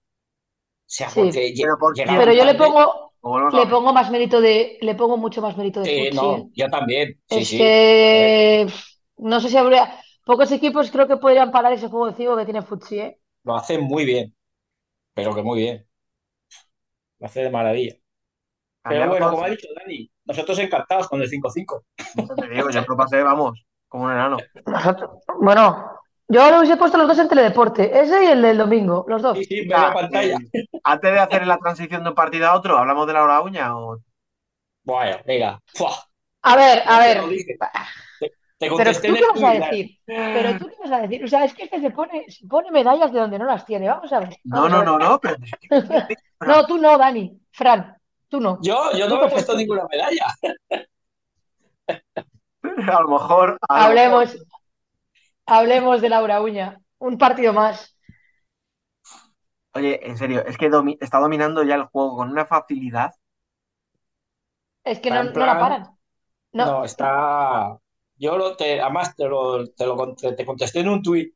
O 0.87 0.93
sea, 0.97 1.09
Sí. 1.09 1.21
porque 1.23 1.55
Pero 1.57 1.79
¿por 1.79 1.97
llegaba 1.97 2.19
Pero 2.19 2.33
yo 2.35 2.45
le 2.45 2.55
pongo, 2.55 3.14
le 3.51 3.67
pongo 3.67 3.93
más 3.93 4.11
mérito 4.11 4.41
de, 4.41 4.79
le 4.81 4.95
pongo 4.95 5.17
mucho 5.17 5.41
más 5.43 5.57
mérito 5.57 5.81
de 5.81 5.89
Sí, 5.89 6.11
no, 6.13 6.49
¿eh? 6.49 6.51
yo 6.55 6.69
también. 6.71 7.21
Sí, 7.27 7.45
Es 7.45 7.47
sí. 7.47 7.59
que 7.59 8.69
no 9.19 9.41
sé 9.41 9.49
si 9.51 9.57
habría. 9.59 10.01
Pocos 10.25 10.53
equipos 10.53 10.91
creo 10.93 11.09
que 11.09 11.19
podrían 11.19 11.53
parar 11.53 11.73
ese 11.75 11.89
juego 11.89 12.07
de 12.09 12.15
cinco 12.17 12.37
que 12.37 12.45
tiene 12.47 12.63
Futsi, 12.63 12.99
¿eh? 13.01 13.21
Lo 13.45 13.57
hace 13.57 13.79
muy 13.79 14.05
bien, 14.05 14.35
pero 15.15 15.35
que 15.35 15.43
muy 15.43 15.61
bien. 15.61 15.87
Lo 17.19 17.27
hace 17.27 17.43
de 17.43 17.51
maravilla. 17.51 17.95
Pero 18.87 19.07
bueno, 19.09 19.31
como 19.31 19.45
ha 19.45 19.51
dicho 19.51 19.69
Dani, 19.77 20.11
nosotros 20.27 20.59
encantados 20.61 21.09
con 21.09 21.23
el 21.23 21.29
5-5. 21.29 21.87
Yo 22.29 22.37
te 22.37 22.49
digo, 22.49 22.71
yo 22.71 22.83
lo 22.89 22.97
pasé, 22.97 23.23
vamos, 23.23 23.67
como 23.89 24.05
un 24.07 24.13
enano. 24.13 24.49
Nosotros- 24.67 25.11
bueno, 25.41 25.94
yo 26.29 26.51
lo 26.51 26.59
hubiese 26.59 26.77
puesto 26.77 26.99
los 26.99 27.09
dos 27.09 27.19
en 27.19 27.29
teledeporte, 27.29 28.01
ese 28.01 28.25
y 28.25 28.27
el 28.29 28.43
del 28.43 28.59
domingo, 28.59 29.05
los 29.09 29.23
dos. 29.23 29.39
Sí, 29.39 29.45
sí, 29.45 29.61
media 29.63 29.91
Ah, 29.91 29.95
pantalla. 29.95 30.39
eh, 30.53 30.65
antes 30.85 31.13
de 31.13 31.19
hacer 31.21 31.47
la 31.47 31.59
transición 31.59 32.03
de 32.03 32.11
un 32.11 32.15
partido 32.15 32.49
a 32.49 32.55
otro, 32.55 32.79
¿hablamos 32.79 33.07
de 33.07 33.13
la 33.13 33.23
hora 33.25 33.41
uña 33.41 33.77
o 33.77 33.99
Bueno, 34.85 35.19
venga. 35.27 35.61
Fua, 35.75 35.91
A 36.43 36.57
ver, 36.57 36.83
a 36.87 36.99
ver. 36.99 37.21
Te 38.59 38.69
Pero 38.69 38.71
contesté 38.71 39.09
tú 39.09 39.15
qué 39.15 39.25
vas 39.35 39.43
a 39.43 39.53
decir, 39.53 39.99
pero 40.07 40.59
tú 40.59 40.67
qué 40.69 40.77
vas 40.83 40.93
a 40.93 41.03
decir, 41.03 41.25
o 41.25 41.29
sea, 41.29 41.45
es 41.45 41.55
que 41.55 41.65
este 41.65 41.81
se 41.81 41.91
pone, 41.91 42.25
se 42.31 42.47
pone 42.47 42.71
medallas 42.71 43.13
de 43.13 43.19
donde 43.21 43.39
no 43.39 43.47
las 43.47 43.65
tiene, 43.67 43.89
vamos 43.89 44.13
a 44.13 44.21
ver. 44.21 44.37
No, 44.45 44.67
a 44.67 44.69
no, 44.69 44.77
ver. 44.79 44.85
no, 44.87 44.99
no, 44.99 45.21
pero 45.21 45.37
No, 46.41 46.67
tú 46.67 46.79
no, 46.79 46.97
Dani, 46.97 47.39
Fran, 47.53 47.97
tú 48.29 48.41
no. 48.41 48.59
Yo, 48.63 48.93
yo 48.97 49.09
no 49.09 49.21
me 49.21 49.27
he 49.27 49.31
puesto 49.31 49.57
ninguna 49.57 49.87
medalla. 49.91 50.27
a 52.63 53.01
lo 53.03 53.09
mejor. 53.09 53.59
a 53.69 53.81
lo 53.81 53.85
Hablemos, 53.87 54.35
mejor- 54.35 54.47
hablemos 55.47 56.01
de 56.03 56.09
Laura 56.11 56.41
Uña, 56.43 56.81
un 56.99 57.19
partido 57.19 57.53
más. 57.53 57.97
Oye, 59.75 60.01
en 60.09 60.17
serio, 60.17 60.43
es 60.47 60.57
que 60.57 60.71
domi- 60.71 60.97
está 61.03 61.19
dominando 61.19 61.63
ya 61.65 61.75
el 61.75 61.85
juego 61.85 62.17
con 62.17 62.31
una 62.31 62.47
facilidad. 62.47 63.13
Es 64.85 65.01
que 65.01 65.11
no, 65.11 65.23
la 65.35 65.59
paran. 65.59 65.83
No, 66.53 66.65
No, 66.67 66.85
está. 66.85 67.79
Yo 68.17 68.39
lo 68.39 68.57
te, 68.57 68.81
además 68.81 69.15
te 69.17 69.27
lo, 69.27 69.67
te 69.69 69.87
lo 69.87 69.97
cont- 69.97 70.37
te 70.37 70.47
contesté 70.47 70.81
en 70.81 70.89
un 70.89 71.03
tuit 71.03 71.35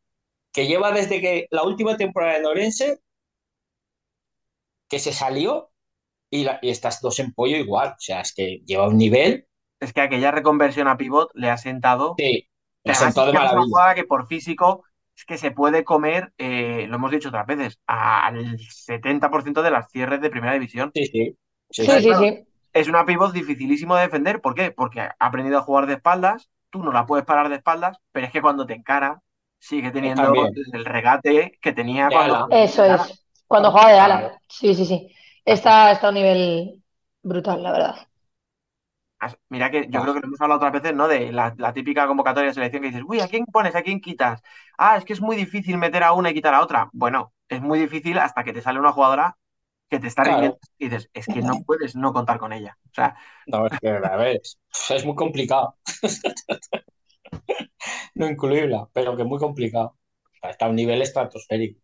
que 0.52 0.66
lleva 0.68 0.92
desde 0.92 1.20
que 1.20 1.46
la 1.50 1.64
última 1.64 1.96
temporada 1.96 2.34
de 2.34 2.42
Norense 2.42 3.00
que 4.88 4.98
se 4.98 5.12
salió 5.12 5.70
y, 6.30 6.44
la- 6.44 6.58
y 6.62 6.70
estas 6.70 7.00
dos 7.00 7.18
en 7.20 7.32
pollo 7.34 7.56
igual. 7.56 7.90
O 7.90 7.96
sea, 8.00 8.20
es 8.22 8.34
que 8.34 8.60
lleva 8.66 8.88
un 8.88 8.98
nivel. 8.98 9.48
Es 9.80 9.92
que 9.92 10.00
aquella 10.02 10.30
reconversión 10.32 10.88
a 10.88 10.96
pivot 10.98 11.30
le 11.34 11.50
ha 11.50 11.58
sentado. 11.58 12.16
Sí, 12.16 12.48
sentó 12.94 13.22
es 13.22 13.32
de 13.32 13.38
que 13.38 13.44
es 13.44 13.52
una 13.52 13.62
jugada 13.62 13.94
que 13.94 14.04
por 14.04 14.26
físico 14.26 14.84
es 15.16 15.24
que 15.24 15.38
se 15.38 15.50
puede 15.50 15.84
comer, 15.84 16.32
eh, 16.38 16.86
lo 16.88 16.96
hemos 16.96 17.10
dicho 17.10 17.28
otras 17.28 17.46
veces, 17.46 17.80
al 17.86 18.56
70% 18.58 19.62
de 19.62 19.70
las 19.70 19.90
cierres 19.90 20.20
de 20.20 20.30
primera 20.30 20.52
división. 20.52 20.92
Sí, 20.94 21.06
sí. 21.06 21.36
Sí, 21.70 21.84
sí, 21.84 21.90
sí. 21.90 22.00
sí, 22.02 22.14
sí. 22.14 22.44
Es 22.72 22.88
una 22.88 23.04
pivot 23.04 23.32
dificilísimo 23.32 23.96
de 23.96 24.02
defender. 24.02 24.40
¿Por 24.40 24.54
qué? 24.54 24.70
Porque 24.70 25.00
ha 25.00 25.16
aprendido 25.18 25.58
a 25.58 25.62
jugar 25.62 25.86
de 25.86 25.94
espaldas, 25.94 26.50
tú 26.70 26.82
no 26.82 26.92
la 26.92 27.06
puedes 27.06 27.24
parar 27.26 27.48
de 27.48 27.56
espaldas, 27.56 27.98
pero 28.12 28.26
es 28.26 28.32
que 28.32 28.40
cuando 28.42 28.66
te 28.66 28.74
encara, 28.74 29.20
sigue 29.58 29.90
teniendo 29.90 30.22
También. 30.22 30.52
el 30.72 30.84
regate 30.84 31.58
que 31.60 31.72
tenía 31.72 32.06
De 32.06 32.14
cuando. 32.14 32.44
ala. 32.44 32.62
Eso 32.62 32.84
es, 32.84 33.26
cuando 33.46 33.72
juega 33.72 33.88
de 33.92 33.98
ala. 33.98 34.40
Sí, 34.48 34.74
sí, 34.74 34.84
sí. 34.84 35.14
Está, 35.44 35.90
está 35.92 36.06
a 36.06 36.10
un 36.10 36.14
nivel 36.14 36.82
brutal, 37.22 37.62
la 37.62 37.72
verdad. 37.72 38.07
Mira 39.48 39.70
que 39.70 39.88
yo 39.90 40.00
Ah. 40.00 40.02
creo 40.02 40.14
que 40.14 40.20
lo 40.20 40.26
hemos 40.28 40.40
hablado 40.40 40.58
otras 40.58 40.72
veces, 40.72 40.94
¿no? 40.96 41.08
De 41.08 41.32
la, 41.32 41.54
la 41.58 41.72
típica 41.72 42.06
convocatoria 42.06 42.48
de 42.50 42.54
selección 42.54 42.82
que 42.82 42.88
dices, 42.88 43.02
uy, 43.06 43.20
¿a 43.20 43.28
quién 43.28 43.44
pones? 43.46 43.74
¿A 43.74 43.82
quién 43.82 44.00
quitas? 44.00 44.42
Ah, 44.78 44.96
es 44.96 45.04
que 45.04 45.12
es 45.12 45.20
muy 45.20 45.36
difícil 45.36 45.76
meter 45.78 46.02
a 46.04 46.12
una 46.12 46.30
y 46.30 46.34
quitar 46.34 46.54
a 46.54 46.62
otra. 46.62 46.88
Bueno, 46.92 47.32
es 47.48 47.60
muy 47.60 47.78
difícil 47.80 48.18
hasta 48.18 48.44
que 48.44 48.52
te 48.52 48.62
sale 48.62 48.78
una 48.80 48.92
jugadora 48.92 49.36
que 49.90 49.98
te 49.98 50.06
está 50.06 50.22
Claro. 50.22 50.58
rindiendo 50.58 50.58
y 50.78 50.88
dices, 50.88 51.10
es 51.14 51.26
que 51.26 51.42
no 51.42 51.62
puedes 51.66 51.96
no 51.96 52.12
contar 52.12 52.38
con 52.38 52.52
ella. 52.52 52.76
O 52.90 52.94
sea, 52.94 53.16
No, 53.46 53.66
es 53.66 53.72
que, 53.80 53.88
a 53.88 54.16
ver, 54.16 54.36
es, 54.42 54.58
es 54.90 55.04
muy 55.04 55.14
complicado. 55.14 55.76
No 58.14 58.26
incluirla, 58.28 58.88
pero 58.92 59.16
que 59.16 59.22
es 59.22 59.28
muy 59.28 59.38
complicado. 59.38 59.96
Está 60.42 60.66
a 60.66 60.68
un 60.68 60.76
nivel 60.76 61.00
estratosférico. 61.02 61.80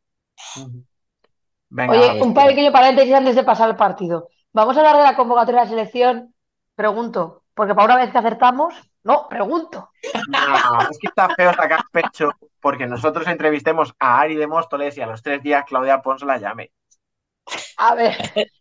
venga, 1.70 1.92
Oye, 1.92 2.22
un 2.22 2.34
pequeño 2.34 2.72
paréntesis 2.72 3.14
antes 3.14 3.36
de 3.36 3.44
pasar 3.44 3.68
al 3.70 3.76
partido. 3.76 4.28
Vamos 4.52 4.76
a 4.76 4.80
hablar 4.80 4.96
de 4.96 5.02
la 5.02 5.16
convocatoria 5.16 5.60
de 5.62 5.66
la 5.66 5.70
selección. 5.70 6.33
Pregunto, 6.80 7.22
porque 7.56 7.74
para 7.74 7.86
una 7.86 7.96
vez 8.00 8.10
que 8.12 8.18
acertamos, 8.18 8.74
no, 9.08 9.28
pregunto. 9.28 9.78
no, 10.26 10.88
es 10.90 10.98
que 10.98 11.06
está 11.08 11.30
feo 11.34 11.52
sacar 11.54 11.84
pecho 11.92 12.30
porque 12.60 12.86
nosotros 12.86 13.26
entrevistemos 13.28 13.94
a 13.98 14.20
Ari 14.20 14.36
de 14.36 14.46
Móstoles 14.46 14.96
y 14.96 15.02
a 15.02 15.06
los 15.06 15.22
tres 15.22 15.42
días 15.42 15.64
Claudia 15.66 16.02
Pons 16.02 16.22
la 16.22 16.38
llame. 16.38 16.72
A 17.76 17.94
ver, 17.94 18.14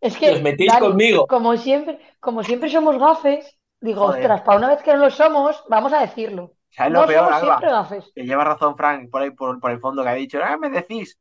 es 0.08 0.18
que 0.18 0.30
Os 0.34 0.40
metéis 0.48 0.76
Dani, 0.76 0.84
conmigo. 0.84 1.22
como 1.32 1.50
siempre, 1.58 1.94
como 2.26 2.44
siempre 2.44 2.70
somos 2.70 2.98
gafes, 3.06 3.44
digo, 3.88 4.02
Joder. 4.02 4.14
ostras, 4.14 4.42
para 4.42 4.58
una 4.60 4.70
vez 4.70 4.82
que 4.84 4.92
no 4.94 5.00
lo 5.06 5.10
somos, 5.12 5.64
vamos 5.70 5.94
a 5.94 6.02
decirlo. 6.02 6.44
¿Sabes 6.72 6.94
No 6.94 7.04
lo 7.04 7.08
peor, 7.08 7.32
somos 7.32 7.38
Alba? 7.38 7.58
siempre 7.58 7.70
gafes. 7.72 8.06
Que 8.16 8.24
lleva 8.26 8.44
razón 8.44 8.78
Frank 8.78 9.10
por 9.12 9.22
ahí 9.22 9.32
por, 9.32 9.60
por 9.60 9.72
el 9.72 9.80
fondo 9.80 10.04
que 10.04 10.10
ha 10.10 10.14
dicho, 10.14 10.40
ah, 10.44 10.58
me 10.58 10.70
decís. 10.70 11.18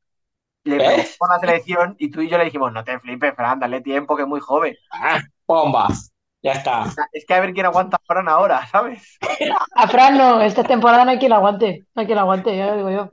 Le 0.65 0.79
¿Eh? 0.79 0.83
preguntó 0.83 1.11
por 1.19 1.31
la 1.31 1.41
selección 1.41 1.97
y 1.99 2.11
tú 2.11 2.23
y 2.23 2.29
yo 2.31 2.39
le 2.39 2.45
dijimos, 2.47 2.73
no 2.73 2.85
te 2.85 2.99
flipes, 3.01 3.35
Fran, 3.37 3.61
dale 3.61 3.81
tiempo, 3.83 4.17
que 4.17 4.23
es 4.23 4.29
muy 4.29 4.41
joven. 4.41 4.77
Ah, 4.91 5.21
bomba. 5.47 5.89
Ya 6.43 6.53
está. 6.53 6.85
Es 7.13 7.25
que 7.25 7.35
a 7.35 7.41
ver 7.41 7.53
quién 7.53 7.67
aguanta 7.67 7.97
a 7.97 8.05
Fran 8.05 8.29
ahora, 8.29 8.67
¿sabes? 8.71 9.19
A 9.75 9.87
Fran 9.87 10.19
no, 10.19 10.41
esta 10.41 10.65
temporada 10.65 11.05
no 11.05 11.13
hay 11.13 11.19
quien 11.19 11.31
la 11.31 11.37
aguante, 11.37 11.87
no 11.95 12.01
hay 12.01 12.07
quien 12.07 12.17
la 12.17 12.23
aguante, 12.23 12.57
ya 12.57 12.67
lo 12.67 12.77
digo 12.77 12.91
yo. 12.91 13.11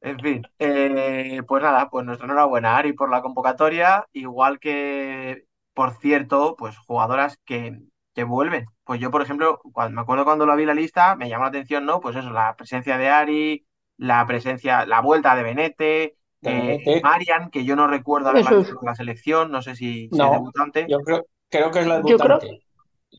En 0.00 0.18
fin, 0.20 0.42
eh, 0.58 1.42
pues 1.46 1.62
nada, 1.62 1.90
pues 1.90 2.04
nuestra 2.06 2.26
enhorabuena, 2.26 2.76
Ari, 2.76 2.92
por 2.92 3.10
la 3.10 3.20
convocatoria, 3.20 4.06
igual 4.12 4.60
que, 4.60 5.44
por 5.74 5.94
cierto, 5.94 6.54
pues 6.56 6.78
jugadoras 6.78 7.38
que, 7.44 7.80
que 8.14 8.24
vuelven. 8.24 8.66
Pues 8.84 9.00
yo, 9.00 9.10
por 9.10 9.22
ejemplo, 9.22 9.60
cuando, 9.72 9.96
me 9.96 10.02
acuerdo 10.02 10.24
cuando 10.24 10.46
lo 10.46 10.54
vi 10.56 10.64
la 10.66 10.74
lista, 10.74 11.16
me 11.16 11.28
llamó 11.28 11.44
la 11.44 11.48
atención, 11.50 11.84
¿no? 11.84 12.00
Pues 12.00 12.16
eso, 12.16 12.30
la 12.30 12.54
presencia 12.56 12.96
de 12.96 13.08
Ari, 13.08 13.66
la 13.96 14.24
presencia, 14.26 14.86
la 14.86 15.00
vuelta 15.00 15.34
de 15.34 15.42
Benete, 15.42 16.17
eh, 16.42 16.80
Benete. 16.84 17.00
Marian, 17.02 17.50
que 17.50 17.64
yo 17.64 17.74
no 17.76 17.86
recuerdo 17.86 18.28
haberla 18.30 18.60
es. 18.60 18.72
la 18.82 18.94
selección, 18.94 19.50
no 19.50 19.62
sé 19.62 19.74
si, 19.74 20.08
si 20.10 20.16
No, 20.16 20.26
es 20.26 20.32
debutante. 20.32 20.86
Yo 20.88 21.00
creo, 21.00 21.26
creo 21.48 21.70
que 21.70 21.80
es 21.80 21.86
la 21.86 21.96
Yo 22.02 22.16
creo- 22.18 22.38
debutante. 22.38 22.64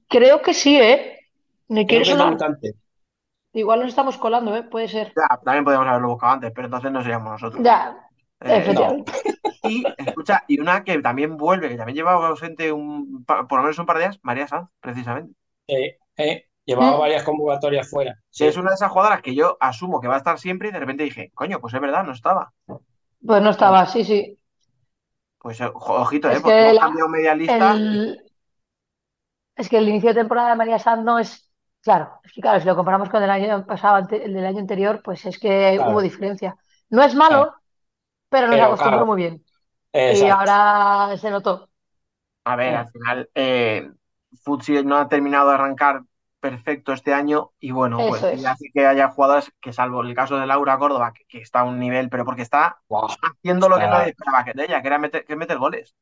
Creo 0.07 0.41
que 0.41 0.53
sí, 0.53 0.79
¿eh? 0.79 1.19
Me 1.67 1.85
Creo 1.85 2.03
que 2.03 2.11
es 2.11 2.17
debutante. 2.17 2.73
Igual 3.53 3.79
nos 3.79 3.89
estamos 3.89 4.17
colando, 4.17 4.55
¿eh? 4.55 4.63
Puede 4.63 4.87
ser. 4.87 5.13
Ya, 5.15 5.37
también 5.43 5.63
podríamos 5.63 5.87
haberlo 5.89 6.09
buscado 6.09 6.33
antes, 6.33 6.51
pero 6.53 6.65
entonces 6.67 6.91
no 6.91 7.01
seríamos 7.01 7.31
nosotros. 7.31 7.63
Ya, 7.63 7.97
Eh, 8.41 8.57
efectivamente. 8.57 9.11
Y 9.63 9.83
escucha, 9.97 10.43
y 10.47 10.59
una 10.59 10.83
que 10.83 10.97
también 11.01 11.35
vuelve, 11.35 11.67
que 11.67 11.75
también 11.75 11.95
lleva 11.97 12.13
ausente 12.13 12.71
un, 12.71 13.25
por 13.25 13.51
lo 13.57 13.63
menos 13.63 13.77
un 13.79 13.85
par 13.85 13.97
de 13.97 14.03
días, 14.03 14.19
María 14.23 14.47
Sanz, 14.47 14.69
precisamente. 14.79 15.33
Eh, 15.67 15.97
eh, 16.17 16.45
llevaba 16.63 16.95
Mm. 16.95 16.99
varias 16.99 17.23
convocatorias 17.23 17.89
fuera. 17.89 18.13
Sí, 18.29 18.43
Sí, 18.43 18.45
es 18.45 18.57
una 18.57 18.69
de 18.69 18.75
esas 18.75 18.91
jugadoras 18.91 19.21
que 19.21 19.35
yo 19.35 19.57
asumo 19.59 19.99
que 19.99 20.07
va 20.07 20.15
a 20.15 20.19
estar 20.19 20.39
siempre 20.39 20.69
y 20.69 20.71
de 20.71 20.79
repente 20.79 21.03
dije, 21.03 21.31
coño, 21.33 21.59
pues 21.59 21.73
es 21.73 21.81
verdad, 21.81 22.03
no 22.05 22.13
estaba. 22.13 22.53
Pues 23.25 23.41
no 23.41 23.51
estaba, 23.51 23.85
sí, 23.85 24.03
sí. 24.03 24.37
Pues 25.37 25.59
eh, 25.61 25.69
ojito, 25.73 26.29
Es 26.29 26.31
¿eh? 26.31 26.39
Porque 26.41 26.61
que 26.61 26.61
hemos 26.61 26.77
la- 26.77 26.79
cambiado 26.79 27.09
media 27.09 27.35
lista. 27.35 27.83
el, 27.83 28.21
es 29.55 29.69
que 29.69 29.77
el 29.77 29.89
inicio 29.89 30.09
de 30.09 30.15
temporada 30.21 30.49
de 30.51 30.55
María 30.55 30.79
Sanz 30.79 31.03
no 31.03 31.19
es, 31.19 31.51
claro, 31.81 32.19
es 32.23 32.31
que 32.33 32.41
claro, 32.41 32.59
si 32.59 32.65
lo 32.67 32.75
comparamos 32.75 33.09
con 33.09 33.23
el 33.23 33.29
año 33.29 33.65
pasado, 33.65 33.95
ante- 33.97 34.23
el 34.25 34.33
del 34.33 34.45
año 34.45 34.59
anterior, 34.59 35.01
pues 35.03 35.25
es 35.25 35.39
que 35.39 35.79
Claro. 35.79 35.85
hubo 35.85 36.01
diferencia. 36.01 36.55
No 36.89 37.03
es 37.03 37.15
malo, 37.15 37.53
pero 38.29 38.47
nos 38.47 38.59
Pero, 38.59 38.61
acostumbró 38.61 39.05
claro, 39.05 39.07
muy 39.07 39.17
bien. 39.17 39.45
Y 40.07 40.27
exacto. 40.27 40.29
ahora 40.29 41.17
se 41.17 41.31
notó. 41.31 41.69
A 42.45 42.55
ver, 42.55 42.75
al 42.75 42.87
final, 42.91 43.29
eh, 43.35 43.89
Futsi 44.43 44.83
no 44.83 44.97
ha 44.97 45.07
terminado 45.07 45.49
de 45.49 45.55
arrancar 45.55 46.01
perfecto 46.39 46.93
este 46.93 47.13
año 47.13 47.51
y 47.59 47.71
bueno, 47.71 48.05
pues 48.05 48.23
Eso 48.23 48.29
es. 48.29 48.41
y 48.41 48.45
hace 48.45 48.69
que 48.73 48.85
haya 48.85 49.09
jugadoras 49.09 49.51
que 49.61 49.73
salvo 49.73 50.01
el 50.01 50.15
caso 50.15 50.37
de 50.37 50.47
Laura 50.47 50.77
Córdoba, 50.77 51.13
que, 51.13 51.25
que 51.27 51.39
está 51.41 51.61
a 51.61 51.63
un 51.65 51.79
nivel, 51.79 52.09
pero 52.09 52.25
porque 52.25 52.41
está 52.43 52.81
haciendo 53.21 53.69
lo 53.69 53.77
que 53.77 53.87
nadie 53.87 54.09
esperaba 54.11 54.45
que 54.45 54.53
de 54.53 54.65
ella, 54.65 54.81
que 54.81 54.87
era 54.87 54.99
meter, 54.99 55.25
que 55.25 55.35
meter 55.35 55.57
goles. 55.57 55.95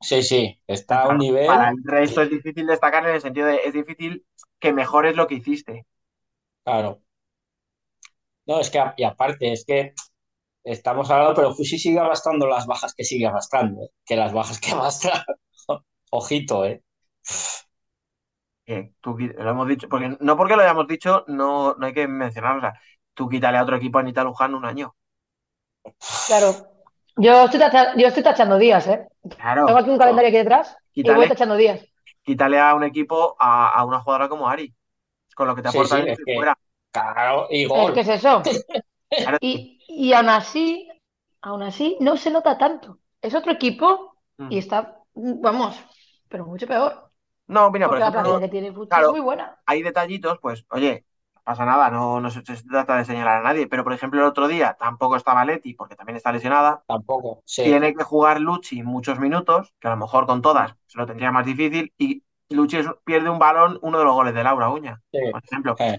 Sí, 0.00 0.22
sí, 0.22 0.60
está 0.66 1.02
a 1.02 1.08
un 1.08 1.18
nivel. 1.18 1.46
para 1.46 1.70
el 1.70 1.76
resto 1.84 2.22
es 2.22 2.30
difícil 2.30 2.66
destacar 2.66 3.06
en 3.06 3.14
el 3.14 3.20
sentido 3.20 3.46
de 3.46 3.60
es 3.64 3.72
difícil 3.72 4.26
que 4.58 4.72
mejores 4.72 5.16
lo 5.16 5.26
que 5.26 5.34
hiciste. 5.36 5.86
Claro. 6.64 7.00
No, 8.46 8.60
es 8.60 8.70
que, 8.70 8.82
y 8.96 9.04
aparte, 9.04 9.52
es 9.52 9.64
que 9.64 9.92
estamos 10.64 11.10
hablando, 11.10 11.34
pero 11.34 11.54
Fusi 11.54 11.78
sigue 11.78 11.98
arrastrando 12.00 12.46
las 12.46 12.66
bajas 12.66 12.94
que 12.94 13.04
sigue 13.04 13.26
arrastrando, 13.26 13.84
¿eh? 13.84 13.90
Que 14.06 14.16
las 14.16 14.32
bajas 14.32 14.60
que 14.60 14.72
arrastra, 14.72 15.24
ojito, 16.10 16.64
¿eh? 16.66 16.82
Tú 19.00 19.16
lo 19.18 19.50
hemos 19.50 19.68
dicho, 19.68 19.88
porque 19.88 20.16
no 20.20 20.36
porque 20.36 20.56
lo 20.56 20.62
hayamos 20.62 20.86
dicho, 20.88 21.24
no, 21.28 21.74
no 21.74 21.86
hay 21.86 21.92
que 21.94 22.08
mencionarlo. 22.08 22.58
O 22.58 22.60
sea, 22.62 22.80
tú 23.14 23.28
quítale 23.28 23.58
a 23.58 23.62
otro 23.62 23.76
equipo 23.76 23.98
a 23.98 24.00
Anita 24.00 24.24
Luján 24.24 24.54
un 24.54 24.64
año. 24.64 24.94
Claro. 26.26 26.52
Yo 27.16 27.44
estoy, 27.44 27.60
tacha- 27.60 27.94
yo 27.96 28.06
estoy 28.08 28.22
tachando 28.22 28.58
días, 28.58 28.86
¿eh? 28.88 29.06
Claro. 29.36 29.66
Tengo 29.66 29.78
aquí 29.78 29.90
un 29.90 29.98
calendario 29.98 30.28
aquí 30.28 30.36
detrás 30.38 30.76
y 30.92 31.02
voy 31.02 31.14
Quítale, 31.14 31.28
tachando 31.28 31.56
días. 31.56 31.80
quítale 32.22 32.58
a 32.60 32.74
un 32.74 32.84
equipo 32.84 33.36
a, 33.38 33.70
a 33.70 33.84
una 33.84 34.00
jugadora 34.00 34.28
como 34.28 34.48
Ari, 34.48 34.74
con 35.34 35.46
lo 35.46 35.54
que 35.54 35.62
te 35.62 35.70
Sí, 35.70 35.78
aporta 35.78 35.96
sí, 35.96 36.02
es 36.08 36.18
y 36.20 36.24
que- 36.24 36.34
fuera. 36.34 36.58
Claro, 36.90 37.46
y 37.50 37.62
Es 37.62 37.68
gol. 37.68 37.92
que 37.94 38.00
es 38.00 38.08
eso. 38.08 38.42
Claro. 39.08 39.38
Y, 39.40 39.80
y 39.86 40.12
aún 40.12 40.28
así, 40.28 40.88
aún 41.40 41.62
así, 41.62 41.96
no 42.00 42.16
se 42.16 42.28
nota 42.32 42.58
tanto. 42.58 42.98
Es 43.22 43.34
otro 43.34 43.52
equipo 43.52 44.16
Mm. 44.38 44.52
y 44.52 44.58
está, 44.58 44.98
vamos, 45.14 45.80
pero 46.28 46.44
mucho 46.44 46.66
peor. 46.66 47.05
No, 47.48 47.70
mira, 47.70 47.88
por 47.88 47.96
Porque 47.96 48.02
ejemplo, 48.02 48.22
plantilla 48.22 48.40
que 48.40 48.48
tiene 48.48 48.68
el 48.68 48.74
fútbol 48.74 48.88
claro. 48.88 49.08
es 49.08 49.12
muy 49.12 49.20
buena. 49.20 49.58
hay 49.66 49.82
detallitos, 49.82 50.38
pues, 50.40 50.64
oye, 50.70 51.06
no 51.34 51.42
pasa 51.44 51.64
nada, 51.64 51.90
no, 51.90 52.20
no 52.20 52.30
se, 52.30 52.44
se 52.44 52.62
trata 52.64 52.96
de 52.96 53.04
señalar 53.04 53.38
a 53.38 53.42
nadie, 53.42 53.66
pero 53.68 53.84
por 53.84 53.92
ejemplo 53.92 54.20
el 54.20 54.26
otro 54.26 54.48
día 54.48 54.76
tampoco 54.78 55.16
estaba 55.16 55.44
Leti, 55.44 55.74
porque 55.74 55.96
también 55.96 56.16
está 56.16 56.32
lesionada. 56.32 56.84
Tampoco, 56.86 57.42
sí. 57.44 57.62
Tiene 57.62 57.94
que 57.94 58.04
jugar 58.04 58.40
Luchi 58.40 58.82
muchos 58.82 59.18
minutos, 59.20 59.74
que 59.80 59.88
a 59.88 59.92
lo 59.92 59.96
mejor 59.98 60.26
con 60.26 60.42
todas 60.42 60.74
se 60.86 60.98
lo 60.98 61.06
tendría 61.06 61.32
más 61.32 61.46
difícil, 61.46 61.92
y 61.98 62.24
Luchi 62.50 62.78
es- 62.78 62.88
pierde 63.04 63.30
un 63.30 63.38
balón, 63.40 63.78
uno 63.82 63.98
de 63.98 64.04
los 64.04 64.14
goles 64.14 64.34
de 64.34 64.44
Laura 64.44 64.70
Uña, 64.70 65.02
Sí. 65.12 65.18
por 65.30 65.42
ejemplo. 65.44 65.80
Eh, 65.80 65.98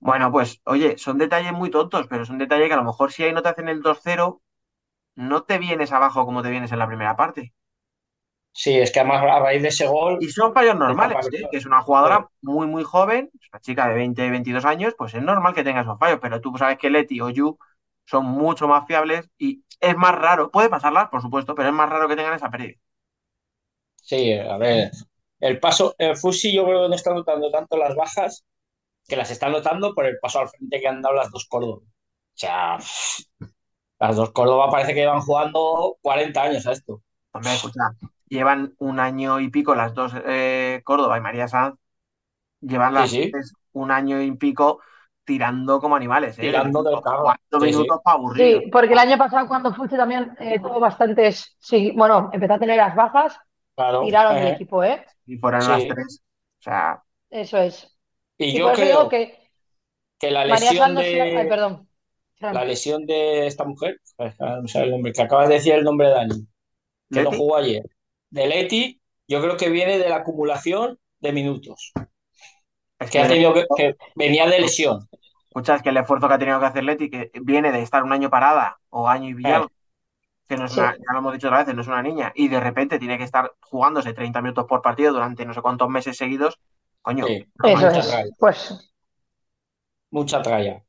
Bueno, 0.00 0.32
pues, 0.32 0.60
oye, 0.64 0.98
son 0.98 1.18
detalles 1.18 1.52
muy 1.52 1.70
tontos, 1.70 2.06
pero 2.08 2.24
son 2.24 2.38
detalles 2.38 2.68
que 2.68 2.74
a 2.74 2.76
lo 2.78 2.84
mejor 2.84 3.12
si 3.12 3.22
ahí 3.24 3.32
no 3.32 3.42
te 3.42 3.50
hacen 3.50 3.68
el 3.68 3.82
2-0, 3.82 4.42
no 5.16 5.44
te 5.44 5.58
vienes 5.58 5.92
abajo 5.92 6.24
como 6.26 6.42
te 6.42 6.50
vienes 6.50 6.72
en 6.72 6.78
la 6.80 6.88
primera 6.88 7.16
parte. 7.16 7.54
Sí, 8.52 8.78
es 8.78 8.92
que 8.92 9.00
además 9.00 9.22
a 9.22 9.38
raíz 9.40 9.62
de 9.62 9.68
ese 9.68 9.86
gol, 9.86 10.18
Y 10.20 10.28
son 10.28 10.52
fallos 10.52 10.76
normales. 10.76 11.28
¿eh? 11.32 11.48
que 11.50 11.56
es 11.56 11.66
una 11.66 11.82
jugadora 11.82 12.28
muy, 12.42 12.66
muy 12.66 12.84
joven, 12.84 13.30
una 13.52 13.60
chica 13.60 13.88
de 13.88 13.94
20, 13.94 14.30
22 14.30 14.64
años, 14.64 14.94
pues 14.96 15.14
es 15.14 15.22
normal 15.22 15.54
que 15.54 15.64
tenga 15.64 15.82
esos 15.82 15.98
fallos, 15.98 16.18
pero 16.20 16.40
tú 16.40 16.56
sabes 16.58 16.78
que 16.78 16.90
Leti 16.90 17.20
o 17.20 17.30
Yu 17.30 17.58
son 18.06 18.26
mucho 18.26 18.68
más 18.68 18.86
fiables 18.86 19.30
y 19.38 19.64
es 19.80 19.96
más 19.96 20.14
raro, 20.14 20.50
puede 20.50 20.68
pasarlas, 20.68 21.08
por 21.08 21.22
supuesto, 21.22 21.54
pero 21.54 21.68
es 21.68 21.74
más 21.74 21.88
raro 21.88 22.08
que 22.08 22.16
tengan 22.16 22.34
esa 22.34 22.50
pérdida. 22.50 22.76
sí, 24.02 24.32
a 24.32 24.56
ver, 24.56 24.90
el 25.40 25.60
paso, 25.60 25.94
el 25.98 26.16
Fusi 26.16 26.52
yo 26.54 26.64
creo 26.64 26.82
que 26.84 26.88
no 26.88 26.94
está 26.94 27.14
notando 27.14 27.50
tanto 27.50 27.76
las 27.76 27.94
bajas, 27.94 28.44
que 29.08 29.16
las 29.16 29.30
está 29.30 29.48
notando 29.50 29.94
por 29.94 30.06
el 30.06 30.18
paso 30.20 30.40
al 30.40 30.48
frente 30.48 30.80
que 30.80 30.88
han 30.88 31.02
dado 31.02 31.16
las 31.16 31.30
dos 31.30 31.46
Córdoba. 31.48 31.82
O 31.82 31.88
sea, 32.34 32.78
las 34.00 34.16
dos 34.16 34.32
Córdoba 34.32 34.70
parece 34.70 34.94
que 34.94 35.06
van 35.06 35.20
jugando 35.20 35.96
40 36.02 36.42
años 36.42 36.66
a 36.66 36.72
esto. 36.72 37.02
Hombre, 37.32 37.54
escucha, 37.54 37.80
llevan 38.30 38.74
un 38.78 38.98
año 39.00 39.40
y 39.40 39.50
pico 39.50 39.74
las 39.74 39.92
dos, 39.94 40.14
eh, 40.26 40.80
Córdoba 40.84 41.18
y 41.18 41.20
María 41.20 41.48
Sanz, 41.48 41.76
llevan 42.60 42.94
las 42.94 43.10
Sí, 43.10 43.24
sí. 43.24 43.30
tres 43.32 43.52
un 43.72 43.90
año 43.90 44.22
y 44.22 44.32
pico 44.36 44.80
tirando 45.24 45.80
como 45.80 45.96
animales, 45.96 46.38
¿eh? 46.38 46.42
Tirando 46.42 46.82
del 46.82 47.00
carro. 47.02 47.22
Cuatro 47.24 47.60
Sí, 47.60 47.66
sí. 47.66 47.72
minutos 47.72 48.00
para 48.02 48.16
aburrir. 48.16 48.62
Sí, 48.62 48.70
porque 48.70 48.92
el 48.94 48.98
año 48.98 49.18
pasado 49.18 49.46
cuando 49.46 49.74
Fulci 49.74 49.96
también 49.96 50.32
eh, 50.40 50.58
tuvo 50.58 50.80
bastantes, 50.80 51.56
sí, 51.60 51.92
bueno, 51.94 52.30
empezó 52.32 52.54
a 52.54 52.58
tener 52.58 52.76
las 52.78 52.96
bajas, 52.96 53.38
Claro. 53.76 54.02
tiraron 54.02 54.36
eh, 54.36 54.40
del 54.44 54.54
equipo, 54.54 54.82
¿eh? 54.82 55.04
Y 55.26 55.36
fueron 55.38 55.62
Sí. 55.62 55.68
las 55.68 55.86
tres. 55.86 56.22
O 56.58 56.62
sea, 56.62 57.02
Eso 57.30 57.58
es. 57.58 57.96
y 58.38 58.46
Y 58.46 58.58
yo 58.58 58.72
creo 58.72 59.08
que 59.08 59.38
que 60.18 60.30
la 60.30 60.46
María 60.46 60.70
lesión 60.70 60.94
no 60.94 61.00
sea- 61.00 61.24
Ay, 61.24 61.34
de, 61.44 61.48
perdón. 61.48 61.88
La 62.40 62.64
lesión 62.64 63.06
de 63.06 63.46
esta 63.46 63.64
mujer, 63.64 64.00
eh, 64.18 64.34
no 64.38 64.66
sé 64.68 64.82
el 64.82 64.90
nombre, 64.90 65.12
que 65.12 65.22
acabas 65.22 65.48
de 65.48 65.54
decir 65.54 65.74
el 65.74 65.84
nombre 65.84 66.08
de 66.08 66.14
Dani, 66.14 66.34
que 67.10 67.22
no 67.22 67.30
Leti, 67.30 67.36
jugó 67.38 67.56
ayer, 67.56 67.82
de 68.30 68.46
Leti, 68.48 69.00
yo 69.28 69.40
creo 69.42 69.56
que 69.56 69.70
viene 69.70 69.98
de 69.98 70.08
la 70.08 70.16
acumulación 70.16 70.98
de 71.20 71.32
minutos, 71.32 71.92
es 72.98 73.10
que 73.10 73.18
ha 73.20 73.26
tenido 73.28 73.54
que, 73.54 73.66
que 73.74 73.96
venía 74.14 74.46
de 74.46 74.60
lesión. 74.60 75.08
Escucha, 75.48 75.74
es 75.76 75.82
que 75.82 75.88
el 75.90 75.96
esfuerzo 75.96 76.28
que 76.28 76.34
ha 76.34 76.38
tenido 76.38 76.60
que 76.60 76.66
hacer 76.66 76.84
Leti, 76.84 77.10
que 77.10 77.30
viene 77.42 77.72
de 77.72 77.82
estar 77.82 78.04
un 78.04 78.12
año 78.12 78.30
parada 78.30 78.78
o 78.90 79.08
año 79.08 79.38
y 79.38 79.50
Eh. 79.50 79.50
algo, 79.50 79.70
que 80.48 80.56
no 80.56 80.66
es 80.66 80.72
Sí. 80.74 80.80
una, 80.80 80.92
ya 80.94 81.12
lo 81.14 81.20
hemos 81.20 81.32
dicho 81.34 81.48
otra 81.48 81.64
vez, 81.64 81.74
no 81.74 81.82
es 81.82 81.88
una 81.88 82.02
niña, 82.02 82.32
y 82.36 82.48
de 82.48 82.60
repente 82.60 82.98
tiene 82.98 83.18
que 83.18 83.24
estar 83.24 83.52
jugándose 83.60 84.14
30 84.14 84.42
minutos 84.42 84.66
por 84.68 84.82
partido 84.82 85.12
durante 85.14 85.46
no 85.46 85.54
sé 85.54 85.62
cuántos 85.62 85.88
meses 85.90 86.16
seguidos, 86.18 86.60
coño, 87.02 87.26
Sí, 87.26 87.46
Eso 87.62 87.88
mucha 87.88 87.90
es. 87.90 88.06
tralla, 88.06 88.30
Pues 88.38 88.72
mucha 90.10 90.40
tralla. 90.42 90.84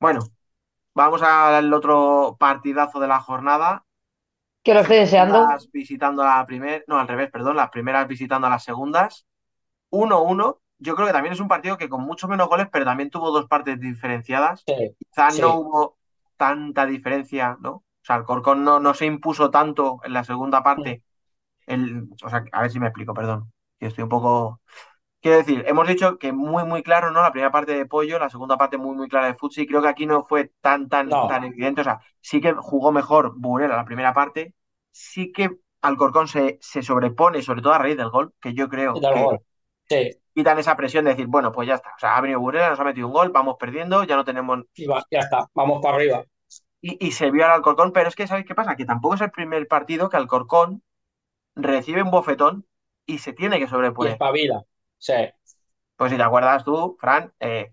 bueno, 0.00 0.20
vamos 0.94 1.22
al 1.22 1.72
otro 1.74 2.36
partidazo 2.40 3.00
de 3.00 3.08
la 3.08 3.20
jornada. 3.20 3.86
Que 4.70 4.74
lo 4.74 4.80
estoy 4.80 4.96
deseando. 4.98 5.46
Las 5.46 5.70
visitando 5.70 6.22
a 6.22 6.38
la 6.38 6.46
primera, 6.46 6.82
no, 6.86 6.98
al 6.98 7.08
revés, 7.08 7.30
perdón, 7.30 7.56
las 7.56 7.70
primeras 7.70 8.06
visitando 8.08 8.46
a 8.46 8.50
las 8.50 8.64
segundas. 8.64 9.26
1-1. 9.90 10.60
Yo 10.78 10.94
creo 10.94 11.06
que 11.06 11.12
también 11.12 11.32
es 11.34 11.40
un 11.40 11.48
partido 11.48 11.76
que 11.76 11.88
con 11.88 12.02
mucho 12.02 12.26
menos 12.28 12.48
goles, 12.48 12.68
pero 12.72 12.84
también 12.84 13.10
tuvo 13.10 13.30
dos 13.30 13.46
partes 13.46 13.78
diferenciadas. 13.80 14.62
Sí, 14.66 14.74
Quizá 14.98 15.30
Sí. 15.30 15.42
no 15.42 15.56
hubo 15.56 15.98
tanta 16.36 16.86
diferencia, 16.86 17.58
¿no? 17.60 17.70
O 17.70 17.84
sea, 18.02 18.16
el 18.16 18.24
Corcón 18.24 18.64
no, 18.64 18.80
no 18.80 18.94
se 18.94 19.04
impuso 19.06 19.50
tanto 19.50 20.00
en 20.04 20.12
la 20.14 20.24
segunda 20.24 20.62
parte. 20.62 21.02
El, 21.66 22.08
o 22.24 22.28
sea, 22.30 22.44
a 22.52 22.62
ver 22.62 22.70
si 22.70 22.80
me 22.80 22.86
explico, 22.86 23.14
perdón. 23.14 23.52
Que 23.78 23.86
estoy 23.86 24.04
un 24.04 24.08
poco. 24.10 24.60
Quiero 25.20 25.38
decir, 25.38 25.64
hemos 25.66 25.86
dicho 25.86 26.18
que 26.18 26.32
muy, 26.32 26.64
muy 26.64 26.82
claro, 26.82 27.10
¿no? 27.10 27.20
La 27.22 27.30
primera 27.32 27.52
parte 27.52 27.72
de 27.74 27.84
Pollo, 27.86 28.18
la 28.18 28.30
segunda 28.30 28.56
parte 28.56 28.78
muy, 28.78 28.96
muy 28.96 29.08
clara 29.08 29.26
de 29.26 29.34
Futsi. 29.34 29.66
Creo 29.66 29.82
que 29.82 29.88
aquí 29.88 30.06
no 30.06 30.24
fue 30.24 30.52
tan, 30.62 30.88
tan, 30.88 31.08
No. 31.10 31.28
tan 31.28 31.44
evidente. 31.44 31.82
O 31.82 31.84
sea, 31.84 32.00
sí 32.20 32.40
que 32.40 32.54
jugó 32.54 32.90
mejor 32.92 33.34
Burela 33.38 33.76
la 33.76 33.84
primera 33.84 34.14
parte. 34.14 34.54
Sí 34.92 35.32
que 35.32 35.50
Alcorcón 35.82 36.28
se, 36.28 36.58
se 36.60 36.82
sobrepone, 36.82 37.42
sobre 37.42 37.62
todo 37.62 37.72
a 37.74 37.78
raíz 37.78 37.96
del 37.96 38.10
gol, 38.10 38.34
que 38.40 38.54
yo 38.54 38.68
creo 38.68 39.06
que 39.10 39.26
gol. 39.26 39.40
Sí, 39.88 40.20
quitan 40.34 40.58
esa 40.58 40.76
presión 40.76 41.04
de 41.04 41.12
decir, 41.12 41.26
bueno, 41.28 41.52
pues 41.52 41.68
ya 41.68 41.74
está. 41.76 41.90
O 41.96 41.98
sea, 42.00 42.16
ha 42.16 42.20
venido 42.20 42.40
Burela, 42.40 42.70
nos 42.70 42.80
ha 42.80 42.84
metido 42.84 43.06
un 43.06 43.12
gol, 43.12 43.30
vamos 43.30 43.56
perdiendo, 43.58 44.04
ya 44.04 44.16
no 44.16 44.24
tenemos 44.24 44.60
y 44.74 44.86
va, 44.86 45.04
ya 45.10 45.20
está, 45.20 45.48
vamos 45.54 45.80
para 45.82 45.96
arriba. 45.96 46.24
y, 46.80 47.06
y 47.06 47.12
se 47.12 47.30
vio 47.30 47.44
al 47.44 47.52
Alcorcón, 47.52 47.92
pero 47.92 48.08
es 48.08 48.16
que 48.16 48.26
¿sabéis 48.26 48.46
qué 48.46 48.54
pasa? 48.54 48.76
Que 48.76 48.84
tampoco 48.84 49.14
es 49.14 49.20
el 49.20 49.30
primer 49.30 49.66
partido 49.68 50.08
que 50.08 50.16
Alcorcón 50.16 50.82
recibe 51.56 52.02
un 52.04 52.10
bofetón 52.12 52.66
y 53.06 53.18
se 53.20 53.32
tiene 53.34 53.58
que 53.60 53.68
Y 53.98 54.06
sobreponer. 54.06 54.08
espabila. 54.08 54.64
Sí, 54.98 55.12
Pues 55.96 56.10
si 56.12 56.16
te 56.16 56.22
acuerdas 56.24 56.64
tú, 56.64 56.96
Fran, 57.00 57.32
eh, 57.40 57.72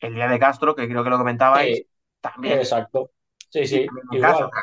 el 0.00 0.14
día 0.14 0.28
de 0.28 0.38
Castro, 0.40 0.74
que 0.76 0.88
creo 0.88 1.04
que 1.04 1.10
lo 1.10 1.18
comentabais, 1.18 1.82
sí, 1.82 1.88
también. 2.22 2.60
exacto. 2.60 3.12
Sí, 3.50 3.66
sí, 3.66 3.96
igual. 4.10 4.54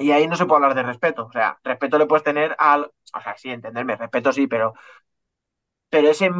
Y 0.00 0.12
ahí 0.12 0.26
no 0.28 0.36
se 0.36 0.46
puede 0.46 0.58
hablar 0.58 0.74
de 0.76 0.82
respeto. 0.84 1.26
O 1.26 1.32
sea, 1.32 1.60
respeto 1.64 1.98
le 1.98 2.06
puedes 2.06 2.24
tener 2.24 2.56
al. 2.58 2.92
O 3.14 3.20
sea, 3.22 3.36
sí, 3.38 3.50
entenderme, 3.50 3.96
respeto 3.96 4.32
sí, 4.32 4.46
pero. 4.48 4.74
Pero 5.90 6.08
ese, 6.10 6.30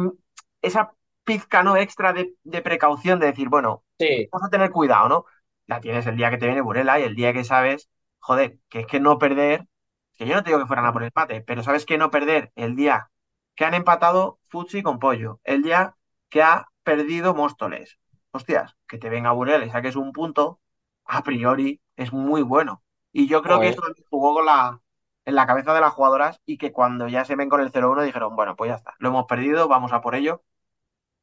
esa 0.61 0.93
pizca 1.23 1.63
no 1.63 1.77
extra 1.77 2.13
de, 2.13 2.35
de 2.43 2.61
precaución 2.61 3.19
de 3.19 3.27
decir, 3.27 3.49
bueno, 3.49 3.83
Sí, 3.99 4.31
vamos 4.31 4.47
a 4.47 4.49
tener 4.51 4.71
cuidado, 4.71 5.09
¿no? 5.09 5.25
La 5.67 5.81
tienes 5.81 6.05
el 6.07 6.17
día 6.17 6.29
que 6.29 6.37
te 6.37 6.45
viene 6.47 6.61
Burela 6.61 6.99
y 6.99 7.03
el 7.03 7.15
día 7.15 7.33
que 7.33 7.43
sabes, 7.43 7.89
joder, 8.19 8.59
que 8.69 8.81
es 8.81 8.87
que 8.87 8.99
no 8.99 9.17
perder, 9.19 9.67
que 10.15 10.25
yo 10.27 10.35
no 10.35 10.43
te 10.43 10.49
digo 10.49 10.59
que 10.59 10.67
fueran 10.67 10.85
a 10.85 10.93
por 10.93 11.03
empate, 11.03 11.41
pero 11.41 11.63
sabes 11.63 11.85
que 11.85 11.97
no 11.97 12.11
perder 12.11 12.51
el 12.55 12.75
día 12.75 13.09
que 13.55 13.65
han 13.65 13.73
empatado 13.73 14.39
Futsi 14.47 14.81
con 14.83 14.99
Pollo, 14.99 15.39
el 15.43 15.61
día 15.63 15.95
que 16.29 16.41
ha 16.43 16.67
perdido 16.83 17.33
Móstoles. 17.35 17.99
Hostias, 18.31 18.75
que 18.87 18.97
te 18.97 19.09
venga 19.09 19.31
Burela 19.31 19.65
y 19.65 19.69
saques 19.69 19.95
un 19.95 20.11
punto, 20.13 20.59
a 21.05 21.23
priori 21.23 21.81
es 21.97 22.13
muy 22.13 22.41
bueno. 22.41 22.83
Y 23.11 23.27
yo 23.27 23.41
creo 23.41 23.59
que 23.59 23.69
eso 23.69 23.81
jugó 24.09 24.33
con 24.35 24.45
la, 24.45 24.81
en 25.25 25.35
la 25.35 25.47
cabeza 25.47 25.73
de 25.73 25.81
las 25.81 25.93
jugadoras 25.93 26.41
y 26.45 26.57
que 26.57 26.71
cuando 26.71 27.07
ya 27.07 27.25
se 27.25 27.35
ven 27.35 27.49
con 27.49 27.61
el 27.61 27.71
0-1 27.71 28.03
dijeron, 28.03 28.35
bueno, 28.35 28.55
pues 28.55 28.69
ya 28.69 28.75
está, 28.75 28.95
lo 28.99 29.09
hemos 29.09 29.25
perdido, 29.25 29.67
vamos 29.67 29.93
a 29.93 30.01
por 30.01 30.15
ello. 30.15 30.43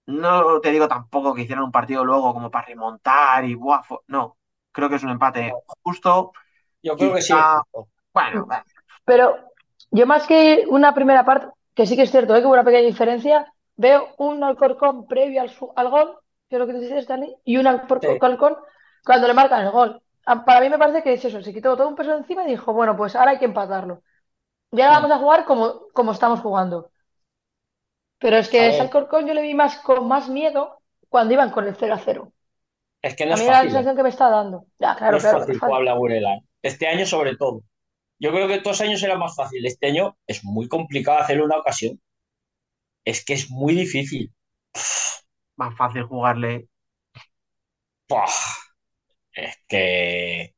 No 0.06 0.60
te 0.60 0.70
digo 0.72 0.88
tampoco 0.88 1.34
que 1.34 1.42
hicieran 1.42 1.64
un 1.64 1.72
partido 1.72 2.04
luego 2.04 2.32
como 2.34 2.50
para 2.50 2.66
remontar 2.66 3.44
y 3.44 3.54
buah, 3.54 3.82
fo- 3.84 4.02
no, 4.08 4.38
creo 4.72 4.88
que 4.88 4.96
es 4.96 5.02
un 5.04 5.10
empate 5.10 5.52
justo. 5.84 6.32
Yo 6.82 6.96
creo 6.98 7.14
que 7.14 7.22
sí. 7.22 7.52
Bueno, 8.14 8.48
Pero 9.04 9.36
yo 9.90 10.06
más 10.06 10.26
que 10.26 10.64
una 10.68 10.94
primera 10.94 11.24
parte, 11.24 11.48
que 11.74 11.86
sí 11.86 11.96
que 11.96 12.02
es 12.02 12.10
cierto, 12.10 12.34
¿eh? 12.36 12.40
que 12.40 12.46
hubo 12.46 12.54
una 12.54 12.64
pequeña 12.64 12.86
diferencia, 12.86 13.52
veo 13.76 14.08
un 14.18 14.42
Alcorcón 14.44 15.06
previo 15.06 15.40
al, 15.42 15.50
su- 15.50 15.72
al 15.76 15.88
gol, 15.90 16.18
que 16.48 16.56
es 16.56 16.60
lo 16.60 16.66
que 16.66 16.74
te 16.74 16.80
dices, 16.80 17.06
Dani, 17.06 17.36
y 17.44 17.56
un 17.56 17.66
Sí. 18.00 18.08
Alcorcón 18.08 18.56
cuando 19.04 19.26
le 19.28 19.34
marcan 19.34 19.64
el 19.64 19.70
gol. 19.72 20.02
Ah, 20.30 20.44
Para 20.44 20.60
mí 20.60 20.68
me 20.70 20.78
parece 20.78 21.02
que 21.02 21.12
es 21.14 21.24
eso, 21.24 21.42
se 21.42 21.52
quitó 21.54 21.76
todo 21.76 21.88
un 21.88 21.96
peso 21.96 22.10
de 22.12 22.18
encima 22.18 22.44
y 22.44 22.50
dijo, 22.50 22.72
bueno, 22.72 22.96
pues 22.96 23.16
ahora 23.16 23.32
hay 23.32 23.38
que 23.38 23.46
empatarlo. 23.46 24.02
Ya 24.72 24.88
vamos 24.90 25.10
a 25.12 25.18
jugar 25.18 25.44
como, 25.46 25.88
como 25.94 26.12
estamos 26.12 26.40
jugando. 26.40 26.90
Pero 28.20 28.36
es 28.36 28.48
que 28.48 28.68
ese 28.68 28.82
Alcorcón 28.82 29.26
yo 29.26 29.34
le 29.34 29.42
vi 29.42 29.54
más 29.54 29.78
con 29.80 30.06
más 30.08 30.28
miedo 30.28 30.80
cuando 31.08 31.34
iban 31.34 31.50
con 31.50 31.66
el 31.66 31.76
0 31.76 31.94
a 31.94 31.98
0. 31.98 32.32
Es 33.02 33.16
que 33.16 33.26
no 33.26 33.34
A 33.34 33.36
es 33.36 33.38
mí 33.38 33.46
la 33.46 33.62
fácil. 33.62 33.74
¿eh? 33.76 33.78
sensación 33.78 33.96
que 33.96 34.02
me 34.04 34.10
está 34.10 34.30
dando. 34.30 34.66
Ya, 34.80 34.96
claro, 34.96 35.16
No 35.16 35.18
es 35.18 35.26
claro, 35.26 35.28
fácil 35.28 35.56
es 35.56 35.58
fácil. 35.58 35.64
jugarle 35.64 35.90
a 35.90 35.94
Burela. 35.94 36.34
¿eh? 36.36 36.40
Este 36.62 36.86
año 36.86 37.04
sobre 37.06 37.36
todo. 37.36 37.62
Yo 38.20 38.30
creo 38.32 38.48
que 38.48 38.58
todos 38.60 38.80
los 38.80 38.88
años 38.88 39.02
era 39.02 39.18
más 39.18 39.36
fácil. 39.36 39.66
Este 39.66 39.88
año 39.88 40.18
es 40.26 40.44
muy 40.44 40.68
complicado 40.68 41.20
hacerle 41.20 41.44
una 41.44 41.58
ocasión. 41.58 42.00
Es 43.04 43.24
que 43.24 43.32
es 43.34 43.50
muy 43.50 43.74
difícil. 43.74 44.32
más 45.56 45.76
fácil 45.76 46.04
jugarle. 46.04 46.68
Es 49.38 49.56
que 49.68 50.54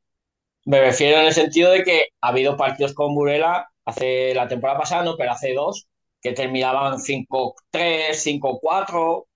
me 0.65 0.81
refiero 0.81 1.21
en 1.21 1.27
el 1.27 1.35
sentido 1.35 1.71
de 1.73 1.85
que 1.85 2.05
ha 2.21 2.29
habido 2.29 2.57
partidos 2.57 2.95
con 2.95 3.15
Burela 3.15 3.71
hace 3.85 4.35
la 4.35 4.49
temporada 4.49 4.79
pasada, 4.81 5.05
no, 5.05 5.17
pero 5.17 5.33
hace 5.33 5.55
dos, 5.55 5.89
que 6.21 6.33
terminaban 6.33 6.99
5-3, 6.99 7.61
5-4. 7.73 9.27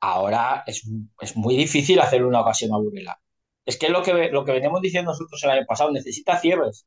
Ahora 0.00 0.64
es, 0.66 0.82
es 1.20 1.36
muy 1.36 1.56
difícil 1.56 2.00
hacer 2.00 2.24
una 2.24 2.40
ocasión 2.40 2.72
a 2.74 2.78
Burela. 2.78 3.18
Es 3.66 3.78
que 3.78 3.86
es 3.86 3.92
lo 3.92 4.02
que, 4.02 4.30
lo 4.30 4.44
que 4.44 4.52
veníamos 4.52 4.80
diciendo 4.80 5.12
nosotros 5.12 5.42
el 5.44 5.50
año 5.50 5.66
pasado, 5.66 5.90
necesita 5.90 6.38
cierres. 6.38 6.86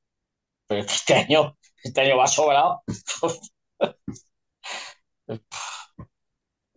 Pero 0.67 0.81
este 0.81 1.13
año, 1.15 1.57
este 1.83 2.01
año 2.01 2.17
va 2.17 2.27
sobrado. 2.27 2.83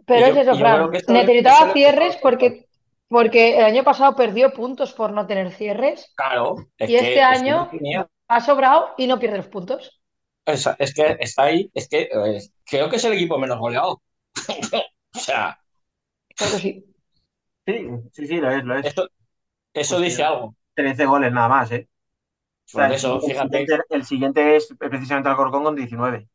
Pero 0.07 0.27
es 0.27 0.37
eso, 0.37 0.55
Fran. 0.57 0.91
Necesitaba 0.91 1.73
cierres 1.73 2.17
porque, 2.23 2.70
porque 3.11 3.59
el 3.59 3.65
año 3.67 3.85
pasado 3.85 4.17
perdió 4.17 4.55
puntos 4.55 4.95
por 4.95 5.13
no 5.13 5.27
tener 5.29 5.53
cierres 5.53 6.17
Claro, 6.17 6.69
es 6.79 6.93
y 6.93 6.97
que, 6.97 7.07
este 7.07 7.23
es 7.29 7.43
que 7.43 7.51
año 7.51 7.69
no 7.81 8.09
ha 8.29 8.41
sobrado 8.43 8.95
y 8.99 9.07
no 9.09 9.19
pierde 9.21 9.39
los 9.39 9.49
puntos. 9.49 10.03
es, 10.47 10.69
es 10.79 10.95
que 10.95 11.17
está 11.21 11.45
ahí, 11.45 11.71
es 11.75 11.89
que 11.89 12.03
eh, 12.03 12.41
creo 12.65 12.89
que 12.91 12.97
es 12.97 13.05
el 13.05 13.13
equipo 13.15 13.39
menos 13.39 13.59
goleado. 13.59 14.03
O 15.15 15.19
sea, 15.21 15.61
Creo 16.37 16.51
que 16.51 16.59
sí. 16.59 16.73
Sí, 17.67 17.87
sí, 18.13 18.27
sí, 18.27 18.37
lo 18.41 18.51
es, 18.51 18.65
lo 18.65 18.75
es. 18.79 18.87
esto, 18.87 19.09
eso 19.75 20.01
Pues 20.01 20.01
dice 20.01 20.25
sí. 20.25 20.25
algo. 20.25 20.57
13 20.75 21.07
goles 21.07 21.33
nada 21.33 21.49
más, 21.49 21.73
¿eh? 21.73 21.89
O 22.67 22.69
Por 22.73 22.83
sea, 22.83 22.89
el 22.89 22.95
eso, 22.95 23.21
siguiente- 23.21 23.23
fíjate, 23.23 23.59
El 23.61 23.67
siguiente, 23.69 23.87
el 23.91 24.05
siguiente 24.07 24.57
es 24.57 24.75
precisamente 24.79 25.29
Alcorcón 25.31 25.65
con 25.65 25.77
19. 25.77 26.29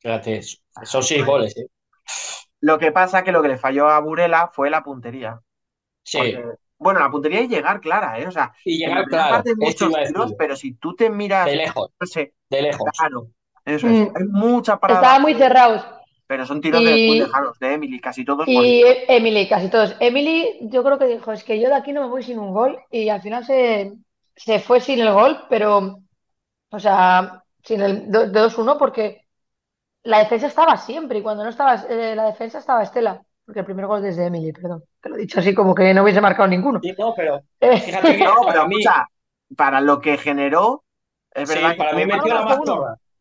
fíjate, 0.00 0.42
son 0.84 1.02
seis 1.02 1.24
goles, 1.26 1.56
¿eh? 1.58 1.66
Lo 2.60 2.78
que 2.78 2.90
pasa 2.90 3.22
que 3.22 3.32
lo 3.32 3.42
que 3.42 3.48
le 3.48 3.58
falló 3.58 3.88
a 3.88 4.00
Burela 4.00 4.48
fue 4.48 4.70
la 4.70 4.82
puntería. 4.82 5.40
Sí, 6.10 6.18
Porque, 6.18 6.44
bueno, 6.78 7.00
la 7.00 7.10
puntería 7.10 7.40
y 7.42 7.48
llegar 7.48 7.80
clara, 7.80 8.18
¿eh? 8.18 8.26
O 8.26 8.30
sea, 8.30 8.52
y 8.64 8.78
llegar 8.78 9.04
esto 9.60 9.86
muchos 9.86 9.92
tiros, 10.02 10.34
pero 10.38 10.56
si 10.56 10.74
tú 10.74 10.94
te 10.94 11.10
miras, 11.10 11.46
de 11.46 11.56
lejos, 11.56 11.90
no 12.00 12.06
sé, 12.06 12.34
de 12.50 12.62
lejos. 12.62 12.88
claro, 12.96 13.28
eso 13.64 13.88
es. 13.88 13.92
Mm. 13.92 14.16
Hay 14.16 14.24
muchas 14.30 14.78
paradas, 14.78 15.02
Estaban 15.02 15.22
muy 15.22 15.34
cerrados. 15.34 15.84
pero 16.26 16.46
son 16.46 16.60
tiros 16.60 16.84
de 16.84 16.90
Y- 16.90 17.08
muy 17.08 17.18
lejanos, 17.18 17.58
de 17.58 17.74
Emily, 17.74 18.00
casi 18.00 18.24
todos 18.24 18.46
Y 18.46 18.82
E- 18.82 19.04
Emily, 19.16 19.48
casi 19.48 19.68
todos. 19.68 19.96
Emily, 20.00 20.58
yo 20.62 20.82
creo 20.84 20.98
que 20.98 21.06
dijo, 21.06 21.32
es 21.32 21.44
que 21.44 21.60
yo 21.60 21.68
de 21.68 21.74
aquí 21.74 21.92
no 21.92 22.02
me 22.02 22.08
voy 22.08 22.22
sin 22.22 22.38
un 22.38 22.52
gol. 22.52 22.78
Y 22.90 23.08
al 23.08 23.20
final 23.22 23.44
se, 23.44 23.92
se 24.36 24.60
fue 24.60 24.80
sin 24.80 25.00
el 25.00 25.12
gol, 25.12 25.44
pero, 25.48 26.00
o 26.70 26.78
sea, 26.80 27.44
sin 27.64 27.80
el 27.82 28.10
de 28.10 28.28
2-1, 28.28 28.78
porque 28.78 29.26
la 30.04 30.20
defensa 30.20 30.46
estaba 30.48 30.76
siempre. 30.76 31.18
Y 31.20 31.22
cuando 31.22 31.44
no 31.44 31.50
estaba 31.50 31.76
eh, 31.88 32.14
la 32.16 32.26
defensa, 32.26 32.58
estaba 32.58 32.82
Estela. 32.82 33.22
Porque 33.50 33.60
el 33.60 33.66
primer 33.66 33.86
gol 33.86 34.04
es 34.04 34.16
de 34.16 34.26
Emily, 34.26 34.52
perdón. 34.52 34.84
Te 35.00 35.08
lo 35.08 35.16
he 35.16 35.18
dicho 35.20 35.40
así 35.40 35.54
como 35.54 35.74
que 35.74 35.92
no 35.92 36.04
hubiese 36.04 36.20
marcado 36.20 36.48
ninguno. 36.48 36.80
Sí, 36.80 36.94
no, 36.98 37.14
pero 37.14 37.40
Eh, 37.60 37.80
fíjate 37.84 38.16
que 38.16 38.24
No, 38.24 38.44
pero 38.46 38.60
para 38.60 38.64
mí, 38.66 38.88
escucha, 38.90 39.06
para 39.56 39.80
lo 39.80 40.00
que 40.00 40.16
generó, 40.18 40.84
es 41.32 41.46
sí, 41.46 41.58
verdad 41.60 41.76
que 41.76 41.84
para 41.84 41.94
mí 41.94 42.06
fue 42.06 42.06
metió 42.06 42.34
la 42.34 42.42
más. 42.42 42.58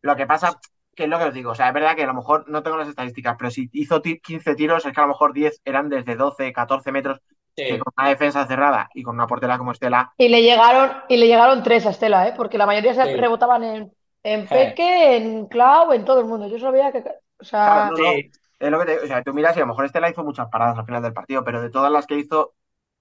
Lo 0.02 0.16
que 0.16 0.26
pasa, 0.28 0.60
que 0.96 1.04
es 1.06 1.10
lo 1.10 1.18
que 1.18 1.26
os 1.26 1.34
digo, 1.34 1.52
o 1.52 1.56
sea, 1.56 1.68
es 1.70 1.74
verdad 1.74 1.96
que 1.96 2.04
a 2.04 2.08
lo 2.08 2.14
mejor 2.14 2.48
no 2.50 2.64
tengo 2.64 2.78
las 2.78 2.88
estadísticas, 2.88 3.36
pero 3.38 3.52
si 3.52 3.70
hizo 3.74 4.02
ti- 4.02 4.20
15 4.22 4.56
tiros, 4.56 4.86
es 4.86 4.94
que 4.94 5.00
a 5.00 5.04
lo 5.04 5.10
mejor 5.10 5.34
10 5.34 5.62
eran 5.66 5.90
desde 5.90 6.16
12, 6.16 6.54
14 6.54 6.92
metros, 6.92 7.20
Sí, 7.56 7.64
que 7.66 7.80
con 7.80 7.92
una 7.98 8.10
defensa 8.10 8.46
cerrada 8.48 8.90
y 8.94 9.04
con 9.04 9.16
una 9.16 9.28
portera 9.28 9.58
como 9.58 9.72
Estela, 9.74 10.14
Y 10.18 10.28
le 10.30 10.42
llegaron, 10.42 10.92
y 11.08 11.18
le 11.18 11.28
llegaron 11.28 11.64
tres 11.64 11.86
a 11.86 11.92
Estela, 11.92 12.28
¿eh? 12.28 12.34
Porque 12.36 12.58
la 12.58 12.66
mayoría 12.66 12.94
se 12.94 13.06
Sí. 13.06 13.10
rebotaban 13.16 13.64
en, 13.64 13.94
en. 14.24 14.50
Peque, 14.50 15.16
en 15.18 15.48
Clau, 15.48 15.94
en 15.94 16.04
todo 16.06 16.20
el 16.20 16.26
mundo. 16.26 16.48
Yo 16.48 16.60
solo 16.60 16.74
veía 16.74 16.92
que, 16.92 17.04
o 17.40 17.44
sea, 17.46 17.64
Claro, 17.64 17.86
no, 17.86 17.98
no, 17.98 18.12
sí, 18.12 18.30
es 18.60 18.72
lo 18.72 18.80
que 18.80 18.86
te- 18.86 19.00
o 19.00 19.08
sea, 19.08 19.24
tú 19.24 19.34
miras 19.34 19.56
y 19.58 19.60
a 19.60 19.64
lo 19.64 19.68
mejor 19.68 19.86
Estela 19.86 20.10
hizo 20.10 20.24
muchas 20.24 20.50
paradas 20.50 20.78
al 20.78 20.86
final 20.86 21.02
del 21.04 21.14
partido, 21.14 21.44
pero 21.44 21.62
de 21.62 21.70
todas 21.70 21.92
las 21.92 22.08
que 22.08 22.18
hizo, 22.18 22.56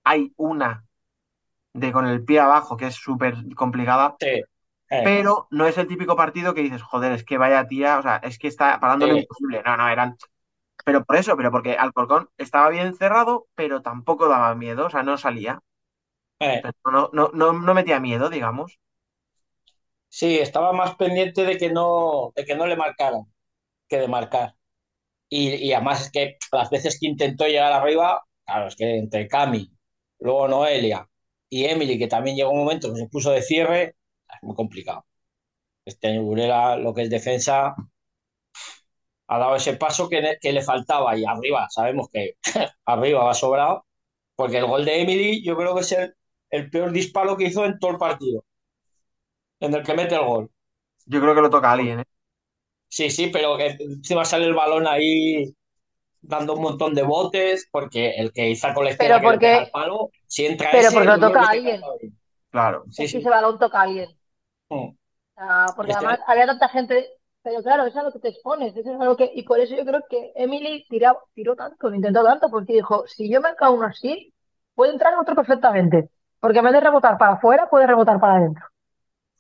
hay 0.05 0.33
una 0.37 0.87
de 1.75 1.93
con 1.93 2.07
el 2.07 2.25
pie 2.25 2.41
abajo 2.41 2.77
que 2.77 2.87
es 2.89 2.95
súper 2.97 3.35
complicada, 3.57 4.19
sí. 4.21 4.43
Eh, 4.91 5.13
pero 5.13 5.49
no 5.51 5.67
es 5.67 5.79
el 5.79 5.89
típico 5.89 6.17
partido 6.17 6.55
que 6.55 6.63
dices, 6.63 6.83
joder, 6.83 7.13
es 7.13 7.25
que 7.25 7.39
vaya 7.39 7.67
tía, 7.69 7.99
o 7.99 8.03
sea, 8.03 8.17
es 8.19 8.39
que 8.39 8.49
está 8.49 8.81
parándolo 8.81 9.15
Sí. 9.15 9.17
imposible. 9.17 9.63
No, 9.65 9.77
no, 9.77 9.89
eran. 9.89 10.17
Pero 10.85 11.05
por 11.05 11.17
eso, 11.17 11.37
pero 11.37 11.51
porque 11.53 11.77
Alcorcón 11.79 12.31
estaba 12.39 12.71
bien 12.71 12.95
cerrado, 12.97 13.49
pero 13.57 13.83
tampoco 13.83 14.29
daba 14.29 14.55
miedo, 14.57 14.87
o 14.87 14.91
sea, 14.91 15.03
no 15.05 15.19
salía. 15.19 15.61
eh. 16.41 16.69
No, 16.85 17.11
no, 17.13 17.31
no, 17.35 17.53
no 17.53 17.75
metía 17.75 18.01
miedo, 18.01 18.31
digamos. 18.31 18.79
Sí, 20.11 20.39
estaba 20.39 20.73
más 20.73 20.97
pendiente 20.97 21.45
de 21.45 21.57
que 21.59 21.71
no, 21.71 22.33
de 22.37 22.45
que 22.45 22.55
no 22.57 22.67
le 22.67 22.77
marcaran 22.77 23.23
que 23.89 23.99
de 23.99 24.09
marcar. 24.09 24.57
Y, 25.29 25.51
y 25.57 25.73
además 25.73 26.03
es 26.03 26.11
que 26.13 26.37
las 26.53 26.71
veces 26.71 26.99
que 27.01 27.07
intentó 27.09 27.47
llegar 27.47 27.73
arriba, 27.73 28.23
claro, 28.47 28.69
es 28.69 28.77
que 28.77 28.97
entre 28.99 29.29
Cami, 29.29 29.71
luego 30.21 30.49
Noelia 30.49 31.09
y 31.51 31.65
Emily, 31.67 31.99
que 31.99 32.09
también 32.09 32.37
llegó 32.37 32.51
un 32.51 32.61
momento 32.61 32.93
que 32.93 33.01
se 33.01 33.09
puso 33.09 33.31
de 33.33 33.43
cierre, 33.43 33.83
es 34.29 34.43
muy 34.43 34.55
complicado. 34.57 35.07
Este 35.85 36.09
año 36.09 36.23
Burela, 36.25 36.77
lo 36.77 36.95
que 36.95 37.03
es 37.03 37.11
defensa, 37.11 37.75
ha 39.29 39.39
dado 39.39 39.57
ese 39.57 39.75
paso 39.77 40.09
que, 40.09 40.37
que 40.41 40.53
le 40.53 40.63
faltaba 40.63 41.17
y 41.17 41.25
arriba, 41.25 41.67
sabemos 41.71 42.09
que 42.13 42.35
arriba 42.87 43.25
va 43.25 43.35
sobrado, 43.35 43.87
porque 44.37 44.59
el 44.59 44.67
gol 44.67 44.85
de 44.85 45.01
Emily 45.03 45.43
yo 45.45 45.57
creo 45.57 45.75
que 45.75 45.83
es 45.83 45.93
el, 45.93 46.15
el 46.51 46.71
peor 46.71 46.93
disparo 46.93 47.37
que 47.37 47.45
hizo 47.47 47.65
en 47.65 47.79
todo 47.79 47.93
el 47.93 47.99
partido, 47.99 48.45
en 49.61 49.75
el 49.75 49.85
que 49.85 49.95
mete 49.95 50.17
el 50.17 50.25
gol. 50.25 50.51
Yo 51.07 51.21
creo 51.21 51.35
que 51.35 51.41
lo 51.41 51.51
toca 51.51 51.73
alguien, 51.73 52.01
¿eh? 52.01 52.05
Sí, 52.89 53.11
sí, 53.11 53.29
pero 53.33 53.57
que 53.57 53.77
encima 53.79 54.25
sale 54.25 54.47
el 54.47 54.55
balón 54.55 54.87
ahí 54.87 55.55
dando 56.21 56.55
un 56.55 56.63
montón 56.63 56.95
de 56.95 57.03
botes, 57.03 57.69
porque 57.71 58.11
el 58.17 58.33
que 58.33 58.51
hizo 58.51 58.67
la 58.69 58.91
izquierda 58.91 58.97
Pero 58.99 59.15
que 59.21 59.21
le 59.21 59.29
porque- 59.33 59.47
pega 59.47 59.59
al 59.61 59.71
palo, 59.71 60.11
si 60.27 60.47
entra 60.47 60.69
pero 60.73 60.89
ese, 60.89 60.95
porque 60.97 61.09
lo 61.09 61.19
toca 61.21 61.41
que 61.41 61.47
a 61.47 61.51
alguien. 61.51 61.81
Claro. 62.51 62.85
Sí, 62.91 63.05
es 63.05 63.13
que 63.13 63.19
sí. 63.19 63.19
ese 63.19 63.31
balón 63.31 63.59
toca 63.59 63.79
a 63.79 63.83
alguien. 63.83 64.09
Mm. 64.71 64.75
O 64.89 64.97
sea, 65.37 65.67
porque 65.77 65.93
Este- 65.93 66.05
además 66.05 66.21
había 66.27 66.47
tanta 66.47 66.69
gente, 66.69 67.09
pero 67.43 67.63
claro, 67.63 67.83
eso 67.85 67.91
es 67.91 67.97
a 67.97 68.03
lo 68.03 68.13
que 68.13 68.19
te 68.19 68.29
expones, 68.29 68.77
eso 68.77 68.93
es 68.95 69.01
a 69.01 69.05
lo 69.05 69.17
que, 69.17 69.31
y 69.35 69.43
por 69.45 69.61
eso 69.61 69.77
yo 69.77 69.85
creo 69.85 70.03
que 70.11 70.33
Emily 70.35 70.85
tiró, 70.89 71.23
tiró 71.35 71.55
tanto, 71.55 71.89
lo 71.89 71.95
intentó 71.95 72.25
tanto, 72.25 72.51
porque 72.51 72.73
dijo, 72.73 73.07
si 73.07 73.31
yo 73.31 73.41
me 73.41 73.55
cago 73.55 73.75
uno 73.77 73.87
así, 73.87 74.33
puede 74.75 74.93
entrar 74.93 75.15
otro 75.19 75.35
perfectamente, 75.37 76.09
porque 76.41 76.59
en 76.59 76.65
vez 76.65 76.73
de 76.73 76.81
rebotar 76.81 77.17
para 77.19 77.35
afuera, 77.35 77.69
puede 77.71 77.87
rebotar 77.87 78.19
para 78.19 78.37
adentro, 78.37 78.65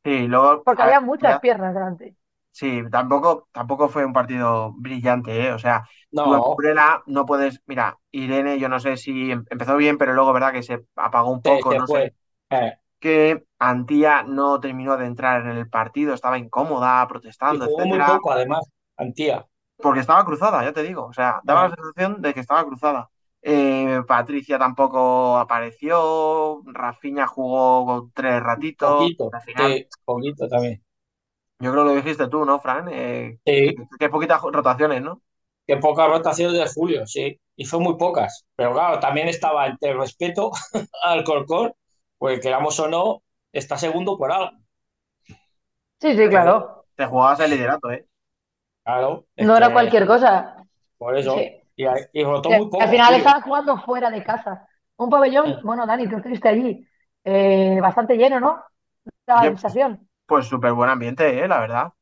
Sí, 0.04 0.26
luego. 0.28 0.62
porque 0.64 0.82
había 0.82 1.00
muchas 1.00 1.34
ya- 1.34 1.40
piernas 1.40 1.74
delante. 1.74 2.14
Sí, 2.58 2.82
tampoco, 2.90 3.48
tampoco 3.52 3.88
fue 3.88 4.04
un 4.04 4.12
partido 4.12 4.72
brillante, 4.76 5.46
¿eh? 5.46 5.52
O 5.52 5.58
sea, 5.60 5.84
No, 6.12 6.56
Burela 6.56 7.02
no 7.06 7.24
puedes. 7.24 7.62
Mira, 7.66 7.98
Irene, 8.10 8.58
yo 8.58 8.68
no 8.68 8.80
sé 8.80 8.96
si 8.96 9.30
em- 9.30 9.44
empezó 9.50 9.76
bien, 9.76 9.96
pero 9.96 10.12
luego, 10.14 10.32
¿verdad? 10.32 10.52
Que 10.52 10.62
se 10.64 10.80
apagó 10.96 11.30
un 11.30 11.42
poco, 11.42 11.74
no 11.74 11.86
fue. 11.86 12.10
sé. 12.10 12.14
Eh, 12.50 12.72
Que 13.00 13.44
Antía 13.58 14.24
no 14.24 14.60
terminó 14.60 14.96
de 14.96 15.06
entrar 15.06 15.42
en 15.46 15.56
el 15.58 15.68
partido, 15.70 16.14
estaba 16.14 16.38
incómoda, 16.38 17.06
y 17.48 17.56
protestando, 17.56 17.64
jugó 17.64 17.84
muy 17.86 18.00
etcétera. 18.00 18.04
poco, 18.04 18.30
además, 18.32 18.64
Antía. 18.96 19.46
Porque 19.80 20.00
estaba 20.00 20.24
cruzada, 20.24 20.64
ya 20.64 20.72
te 20.72 20.82
digo. 20.82 21.06
O 21.06 21.12
sea, 21.12 21.40
daba 21.44 21.64
Eh, 21.64 21.68
la 21.68 21.76
sensación 21.76 22.20
de 22.22 22.34
que 22.34 22.40
estaba 22.40 22.64
cruzada. 22.66 23.10
Eh, 23.42 24.02
Patricia 24.06 24.58
tampoco 24.58 25.38
apareció. 25.38 26.62
Rafinha 26.66 27.26
jugó 27.26 28.10
tres 28.14 28.42
ratitos. 28.42 29.12
poquito, 29.16 29.30
Al 29.30 29.42
final, 29.42 29.80
sí, 29.80 30.04
poquito 30.04 30.48
también. 30.48 30.82
Yo 31.60 31.72
creo 31.72 31.84
que 31.84 31.90
lo 31.90 31.96
dijiste 31.96 32.28
tú, 32.28 32.44
¿no, 32.44 32.60
Fran? 32.60 32.88
Eh, 32.90 33.38
Sí, 33.44 33.74
que, 33.76 33.86
que 33.98 34.08
poquitas 34.10 34.40
rotaciones, 34.42 35.02
¿no? 35.02 35.22
que 35.66 35.76
pocas 35.76 36.08
rotaciones 36.08 36.58
de 36.58 36.66
Julio, 36.68 37.06
sí, 37.06 37.38
y 37.56 37.64
fue 37.66 37.78
muy 37.80 37.96
pocas. 37.98 38.46
Pero 38.56 38.72
claro, 38.72 39.00
también 39.00 39.28
estaba 39.28 39.66
entre 39.66 39.90
el 39.90 39.98
respeto 39.98 40.50
al 41.04 41.24
Corcón, 41.24 41.72
porque 42.18 42.40
queramos 42.40 42.78
o 42.80 42.88
no, 42.88 43.22
está 43.52 43.76
segundo 43.78 44.16
por 44.16 44.32
algo. 44.32 44.52
Sí, 46.00 46.16
sí, 46.16 46.28
claro. 46.28 46.84
te 46.96 47.06
jugabas 47.06 47.40
el 47.40 47.50
liderato, 47.50 47.90
¿eh? 47.90 48.06
Claro, 48.84 49.26
No 49.36 49.56
era 49.56 49.68
que 49.68 49.72
cualquier 49.74 50.06
cosa. 50.06 50.56
por 50.98 51.16
eso. 51.16 51.36
Sí. 51.36 51.62
Y, 51.76 51.84
y 52.12 52.24
rotó 52.24 52.50
muy 52.50 52.66
poco, 52.66 52.82
al 52.82 52.88
final 52.90 53.08
tío. 53.08 53.18
estaban 53.18 53.42
jugando 53.42 53.78
fuera 53.78 54.10
de 54.10 54.24
casa. 54.24 54.68
Un 54.96 55.10
pabellón, 55.10 55.60
bueno, 55.62 55.86
Dani, 55.86 56.08
tú 56.08 56.16
estuviste 56.16 56.48
allí, 56.48 56.86
eh, 57.24 57.78
bastante 57.80 58.16
lleno, 58.16 58.40
¿no? 58.40 58.64
La 59.26 59.42
Yo- 59.44 59.50
sensación. 59.50 60.07
Pues 60.28 60.46
súper 60.46 60.74
buen 60.74 60.90
ambiente, 60.90 61.42
¿eh? 61.42 61.48
La 61.48 61.58
verdad. 61.58 61.92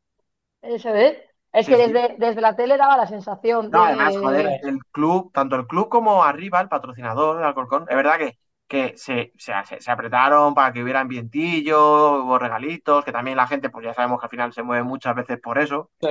Eso 0.63 0.95
es. 0.95 1.17
Es 1.53 1.67
Sí, 1.67 1.69
que 1.69 1.77
sí. 1.79 1.93
desde, 1.93 2.17
desde 2.19 2.41
la 2.43 2.55
tele 2.57 2.77
daba 2.77 2.97
la 2.99 3.07
sensación 3.07 3.71
No, 3.71 3.83
de... 3.83 3.83
además, 3.85 4.17
joder, 4.17 4.57
el 4.63 4.79
club, 4.93 5.33
tanto 5.33 5.57
el 5.57 5.67
club 5.67 5.89
como 5.89 6.23
arriba, 6.25 6.61
el 6.61 6.69
patrocinador, 6.69 7.39
el 7.39 7.45
Alcorcón, 7.45 7.85
es 7.89 7.97
verdad 7.97 8.19
que, 8.19 8.39
que 8.69 8.97
se, 8.97 9.33
se, 9.39 9.53
se- 9.81 9.91
apretaron 9.91 10.55
para 10.55 10.73
que 10.73 10.83
hubiera 10.83 11.01
ambientillo, 11.01 12.23
hubo 12.25 12.39
regalitos, 12.39 13.05
que 13.05 13.11
también 13.13 13.37
la 13.37 13.49
gente, 13.49 13.69
pues 13.71 13.85
ya 13.85 13.93
sabemos 13.95 14.21
que 14.21 14.27
al 14.27 14.31
final 14.31 14.53
se 14.53 14.63
mueve 14.63 14.85
muchas 14.85 15.17
veces 15.17 15.41
por 15.41 15.59
eso, 15.59 15.91
Sí. 16.01 16.09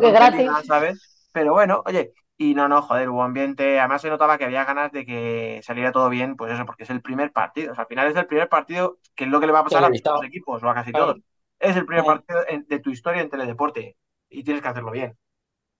que 0.00 0.12
gratis. 0.12 0.50
¿sabes? 0.66 1.28
Pero 1.32 1.52
bueno, 1.52 1.82
oye, 1.86 2.12
y 2.42 2.54
no, 2.54 2.68
no, 2.68 2.80
joder, 2.80 3.10
hubo 3.10 3.22
ambiente, 3.22 3.78
además 3.78 4.00
se 4.00 4.08
notaba 4.08 4.38
que 4.38 4.44
había 4.46 4.64
ganas 4.64 4.90
de 4.92 5.04
que 5.04 5.60
saliera 5.62 5.92
todo 5.92 6.08
bien, 6.08 6.36
pues 6.36 6.50
eso, 6.52 6.64
porque 6.64 6.84
es 6.84 6.90
el 6.90 7.02
primer 7.02 7.32
partido, 7.32 7.72
o 7.72 7.74
sea, 7.74 7.82
al 7.82 7.88
final 7.88 8.08
es 8.08 8.16
el 8.16 8.26
primer 8.26 8.48
partido, 8.48 8.98
que 9.14 9.24
es 9.24 9.30
lo 9.30 9.40
que 9.40 9.46
le 9.46 9.52
va 9.52 9.58
a 9.60 9.64
pasar 9.64 9.84
a 9.84 9.90
los 9.90 10.00
equipos, 10.24 10.62
o 10.62 10.70
a 10.70 10.74
casi 10.74 10.90
Claro. 10.92 11.06
todos. 11.12 11.22
Es 11.58 11.76
el 11.76 11.84
primer 11.84 12.04
partido 12.04 12.40
de 12.66 12.78
tu 12.80 12.90
historia 12.90 13.20
en 13.22 13.28
teledeporte, 13.28 13.98
y 14.30 14.42
tienes 14.42 14.62
que 14.62 14.68
hacerlo 14.68 14.90
bien. 14.90 15.18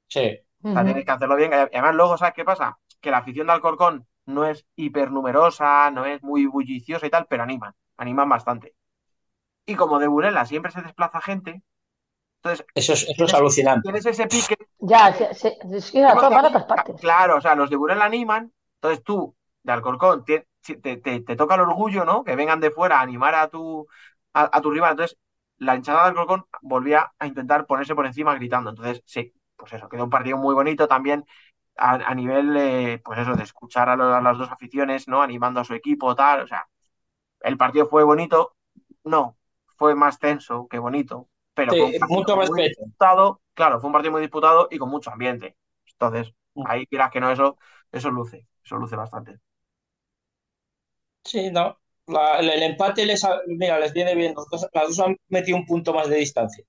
Sí. 0.08 0.38
O 0.62 0.72
sea, 0.72 0.82
Ujú. 0.82 0.84
tienes 0.84 1.04
que 1.06 1.10
hacerlo 1.12 1.36
bien. 1.36 1.52
Además, 1.54 1.94
luego, 1.94 2.18
¿sabes 2.18 2.34
qué 2.34 2.44
pasa? 2.44 2.78
Que 3.00 3.10
la 3.10 3.18
afición 3.18 3.46
de 3.46 3.54
Alcorcón 3.54 4.06
no 4.26 4.44
es 4.44 4.66
hipernumerosa, 4.76 5.90
no 5.90 6.04
es 6.04 6.22
muy 6.22 6.46
bulliciosa 6.46 7.06
y 7.06 7.10
tal, 7.10 7.26
pero 7.28 7.42
animan, 7.42 7.74
animan 7.96 8.28
bastante. 8.28 8.74
Y 9.66 9.76
como 9.76 9.98
de 9.98 10.08
Burela 10.08 10.44
siempre 10.46 10.72
se 10.72 10.82
desplaza 10.82 11.20
gente, 11.20 11.62
entonces 12.42 12.66
Eso 12.74 12.92
es, 12.94 13.02
eso 13.08 13.24
es 13.24 13.34
tienes, 13.34 13.34
alucinante. 13.34 13.82
tienes 13.82 14.06
ese 14.06 14.26
pique. 14.26 14.56
Ya, 14.80 15.12
se- 15.12 15.34
se- 15.34 15.58
todas 16.04 16.64
partes. 16.64 16.96
Claro, 17.00 17.36
o 17.36 17.40
sea, 17.40 17.54
los 17.54 17.70
de 17.70 17.76
Burela 17.76 18.04
animan, 18.04 18.52
entonces 18.76 19.02
tú, 19.04 19.36
de 19.62 19.72
Alcorcón, 19.72 20.24
te, 20.24 20.46
te, 20.62 20.96
te- 20.96 21.20
te 21.20 21.36
toca 21.36 21.54
el 21.54 21.60
orgullo, 21.62 22.04
¿no? 22.04 22.24
Que 22.24 22.36
vengan 22.36 22.60
de 22.60 22.70
fuera 22.70 22.98
a 22.98 23.02
animar 23.02 23.34
a 23.34 23.48
tu, 23.48 23.86
a, 24.32 24.56
a 24.56 24.60
tu 24.60 24.70
rival. 24.70 24.92
Entonces, 24.92 25.18
la 25.58 25.76
hinchada 25.76 26.02
de 26.04 26.08
Alcorcón 26.10 26.44
volvía 26.62 27.12
a 27.18 27.26
intentar 27.26 27.66
ponerse 27.66 27.94
por 27.94 28.06
encima 28.06 28.34
gritando. 28.34 28.70
Entonces, 28.70 29.02
sí, 29.06 29.32
pues 29.56 29.72
eso, 29.72 29.88
quedó 29.88 30.04
un 30.04 30.10
partido 30.10 30.36
muy 30.38 30.54
bonito 30.54 30.88
también 30.88 31.24
a, 31.76 31.92
a 31.94 32.14
nivel, 32.14 32.56
eh, 32.56 33.00
pues 33.04 33.18
eso, 33.20 33.34
de 33.36 33.44
escuchar 33.44 33.88
a, 33.90 33.96
lo- 33.96 34.14
a 34.14 34.20
las 34.20 34.38
dos 34.38 34.50
aficiones, 34.50 35.08
¿no? 35.08 35.22
Animando 35.22 35.60
a 35.60 35.64
su 35.64 35.74
equipo, 35.74 36.14
tal. 36.14 36.42
O 36.42 36.46
sea, 36.46 36.66
el 37.40 37.56
partido 37.56 37.86
fue 37.88 38.04
bonito. 38.04 38.54
No, 39.04 39.36
fue 39.76 39.94
más 39.94 40.18
tenso 40.18 40.68
que 40.68 40.78
bonito, 40.78 41.28
pero 41.66 41.76
Sí, 41.76 41.98
mucho 42.08 42.36
respeto. 42.36 42.82
disputado. 42.88 43.42
Claro, 43.54 43.80
fue 43.80 43.88
un 43.88 43.92
partido 43.92 44.12
muy 44.12 44.20
disputado 44.22 44.68
y 44.70 44.78
con 44.78 44.90
mucho 44.90 45.10
ambiente. 45.10 45.56
Entonces, 45.92 46.34
Mm. 46.54 46.64
ahí 46.64 46.86
quieras 46.86 47.10
que 47.10 47.20
no, 47.20 47.30
eso, 47.30 47.58
eso 47.92 48.10
luce, 48.10 48.46
eso 48.64 48.76
luce 48.76 48.96
bastante. 48.96 49.40
Sí, 51.24 51.50
no. 51.50 51.78
La- 52.08 52.38
el, 52.40 52.50
el 52.50 52.62
empate 52.62 53.06
les, 53.06 53.24
ha- 53.24 53.40
mira, 53.46 53.78
les 53.78 53.92
viene 53.94 54.14
bien. 54.14 54.34
Los 54.34 54.46
dos- 54.50 54.66
las 54.72 54.88
dos 54.88 55.00
han 55.00 55.16
metido 55.28 55.56
un 55.56 55.64
punto 55.66 55.94
más 55.94 56.08
de 56.10 56.16
distancia. 56.16 56.64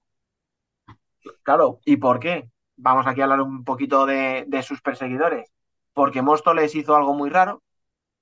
Claro, 1.43 1.79
¿y 1.85 1.97
por 1.97 2.19
qué? 2.19 2.49
Vamos 2.77 3.05
aquí 3.07 3.21
a 3.21 3.25
hablar 3.25 3.41
un 3.41 3.63
poquito 3.63 4.05
de, 4.05 4.45
de 4.47 4.63
sus 4.63 4.81
perseguidores. 4.81 5.51
Porque 5.93 6.21
Móstoles 6.21 6.73
hizo 6.75 6.95
algo 6.95 7.13
muy 7.13 7.29
raro, 7.29 7.63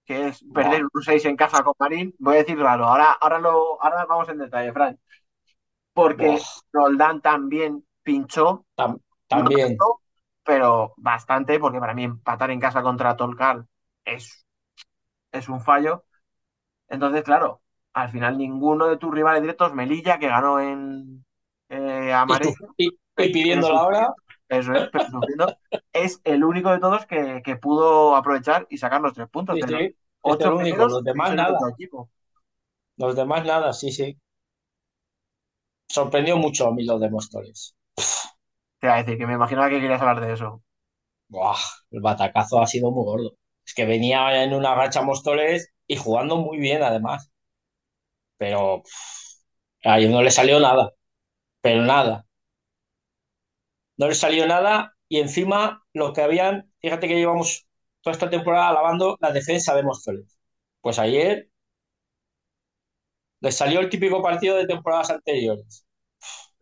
que 0.05 0.29
es 0.29 0.45
perder 0.53 0.83
un 0.93 1.03
6 1.03 1.25
en 1.25 1.37
casa 1.37 1.63
con 1.63 1.73
Marín. 1.79 2.15
Voy 2.19 2.35
a 2.35 2.39
decir 2.39 2.59
raro, 2.59 2.85
ahora, 2.87 3.13
ahora, 3.13 3.39
lo, 3.39 3.81
ahora 3.83 4.05
vamos 4.07 4.29
en 4.29 4.39
detalle, 4.39 4.73
Fran. 4.73 4.99
Porque 5.99 6.27
Buah, 6.27 6.43
Roldán 6.73 7.21
también 7.21 7.85
pinchó, 8.03 8.65
tam- 8.76 9.01
también. 9.27 9.85
pero 10.43 10.93
bastante, 10.97 11.59
porque 11.59 11.80
para 11.80 11.93
mí 11.93 12.03
empatar 12.05 12.51
en 12.51 12.59
casa 12.59 12.81
contra 12.84 13.17
Tolkal 13.17 13.67
es, 14.05 14.45
es 15.31 15.49
un 15.49 15.61
fallo. 15.61 16.05
Entonces, 16.89 17.23
claro, 17.23 17.61
al 17.93 18.09
final 18.11 18.38
ninguno 18.38 18.88
de 18.88 18.97
tus 18.97 19.13
rivales 19.13 19.41
directos, 19.43 19.73
Melilla, 19.76 20.19
que 20.19 20.27
ganó 20.30 20.59
en 20.61 21.26
eh, 21.69 22.13
a 22.13 22.26
Y, 22.27 22.34
y- 22.77 22.99
y 23.17 23.30
pidiendo 23.31 23.69
la 23.69 23.84
hora. 23.85 24.13
Eso 24.49 24.73
es, 24.76 24.88
pero 24.91 25.03
sufriendo. 25.09 25.55
Es 25.93 26.21
el 26.23 26.43
único 26.43 26.71
de 26.71 26.80
todos 26.80 27.05
que, 27.05 27.41
que 27.43 27.55
pudo 27.57 28.15
aprovechar 28.15 28.67
y 28.69 28.77
sacar 28.77 29.01
los 29.01 29.13
tres 29.13 29.30
puntos. 29.30 29.59
Sí, 29.59 29.63
sí, 29.67 29.73
es 29.76 29.95
ocho 30.21 30.49
el 30.49 30.53
único. 30.53 30.88
Los 30.88 31.03
demás 31.03 31.34
nada. 31.35 31.59
Los 32.97 33.15
demás 33.15 33.43
nada, 33.45 33.73
sí, 33.73 33.91
sí. 33.91 34.15
Sorprendió 35.90 36.38
mucho 36.38 36.68
a 36.68 36.74
mí 36.74 36.86
lo 36.86 36.98
de 36.99 37.10
Móstoles. 37.10 37.76
Te 38.80 38.88
iba 38.88 38.95
a 38.95 38.98
decir 39.03 39.18
que 39.18 39.28
me 39.28 39.34
imaginaba 39.34 39.70
que 39.70 39.80
querías 39.82 40.02
hablar 40.02 40.22
de 40.26 40.34
eso. 40.34 40.61
Buah, 41.30 41.57
el 41.91 42.02
batacazo 42.02 42.61
ha 42.61 42.68
sido 42.68 42.91
muy 42.91 43.06
gordo. 43.06 43.34
Es 43.66 43.74
que 43.76 43.86
venía 43.86 44.44
en 44.44 44.53
una 44.53 44.76
racha 44.76 45.02
Móstoles 45.03 45.74
y 45.88 45.95
jugando 45.98 46.38
muy 46.38 46.57
bien 46.60 46.84
además. 46.84 47.32
Pero 48.38 48.82
pff, 48.84 49.86
a 49.86 49.99
ellos 49.99 50.11
no 50.11 50.22
le 50.24 50.32
salió 50.32 50.60
nada. 50.60 50.91
Pero 51.61 51.84
nada. 51.84 52.26
No 53.98 54.07
le 54.07 54.16
salió 54.16 54.48
nada 54.48 54.95
y 55.07 55.20
encima 55.20 55.84
lo 55.94 56.14
que 56.14 56.22
habían, 56.22 56.72
fíjate 56.82 57.07
que 57.07 57.16
llevamos 57.16 57.68
toda 58.02 58.14
esta 58.14 58.30
temporada 58.30 58.70
alabando 58.70 59.18
la 59.20 59.32
defensa 59.32 59.76
de 59.76 59.84
Móstoles. 59.84 60.40
Pues 60.82 60.99
ayer 60.99 61.48
les 63.41 63.56
salió 63.57 63.80
el 63.80 63.90
típico 63.90 64.22
partido 64.22 64.56
de 64.57 64.68
temporadas 64.68 65.10
anteriores. 65.11 65.86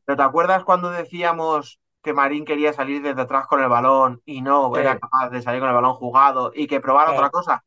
¿Pero 0.05 0.17
te 0.17 0.23
acuerdas 0.23 0.63
cuando 0.63 0.89
decíamos 0.91 1.79
que 2.03 2.13
Marín 2.13 2.45
quería 2.45 2.73
salir 2.73 3.01
desde 3.01 3.21
atrás 3.23 3.47
con 3.47 3.61
el 3.63 3.69
balón 3.69 4.21
y 4.25 4.41
no 4.41 4.75
Sí. 4.75 4.79
era 4.79 4.99
capaz 4.99 5.29
de 5.31 5.41
salir 5.41 5.59
con 5.61 5.69
el 5.69 5.75
balón 5.75 5.95
jugado 5.95 6.51
y 6.55 6.67
que 6.67 6.81
probara 6.81 7.11
Sí. 7.11 7.13
otra 7.13 7.29
cosa? 7.29 7.63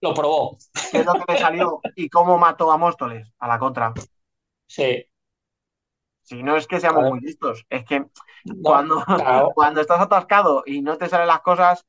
Lo 0.00 0.14
probó. 0.14 0.58
¿Qué 0.90 1.00
es 1.00 1.04
lo 1.06 1.16
que 1.18 1.24
le 1.32 1.36
salió 1.36 1.84
y 1.94 2.08
cómo 2.08 2.38
mató 2.38 2.72
a 2.72 2.78
Móstoles? 2.78 3.30
A 3.38 3.48
la 3.48 3.58
contra. 3.58 3.92
Sí. 4.66 5.06
Si 6.22 6.42
no 6.42 6.56
es 6.56 6.66
que 6.66 6.80
seamos 6.80 7.04
muy 7.04 7.20
listos, 7.20 7.66
es 7.68 7.84
que 7.84 8.06
No, 8.44 8.62
cuando, 8.62 9.04
claro. 9.14 9.50
cuando 9.54 9.80
estás 9.80 10.00
atascado 10.00 10.62
y 10.66 10.82
no 10.82 10.96
te 10.98 11.08
salen 11.08 11.28
las 11.28 11.40
cosas, 11.42 11.86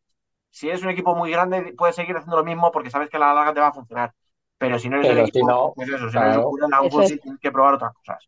si 0.52 0.70
eres 0.70 0.84
un 0.84 0.90
equipo 0.92 1.16
muy 1.16 1.32
grande, 1.32 1.74
puedes 1.78 1.96
seguir 1.98 2.18
haciendo 2.18 2.38
lo 2.38 2.46
mismo 2.46 2.72
porque 2.72 2.92
sabes 2.92 3.10
que 3.10 3.18
a 3.18 3.22
la 3.22 3.34
larga 3.36 3.54
te 3.56 3.62
va 3.62 3.68
a 3.70 3.74
funcionar. 3.74 4.16
Pero 4.58 4.80
si 4.80 4.90
no 4.90 4.96
eres 4.98 5.08
Pero 5.10 5.20
el 5.22 5.26
si 5.26 5.30
equipo, 5.32 5.48
no, 5.50 5.74
pues 5.76 5.90
eso, 5.90 6.10
si 6.10 6.16
no 6.18 6.24
eres 6.26 6.38
Eso 6.86 7.02
es. 7.02 7.22
Tienes 7.22 7.40
que 7.42 7.52
probar 7.52 7.74
otras 7.76 7.94
cosas. 7.94 8.24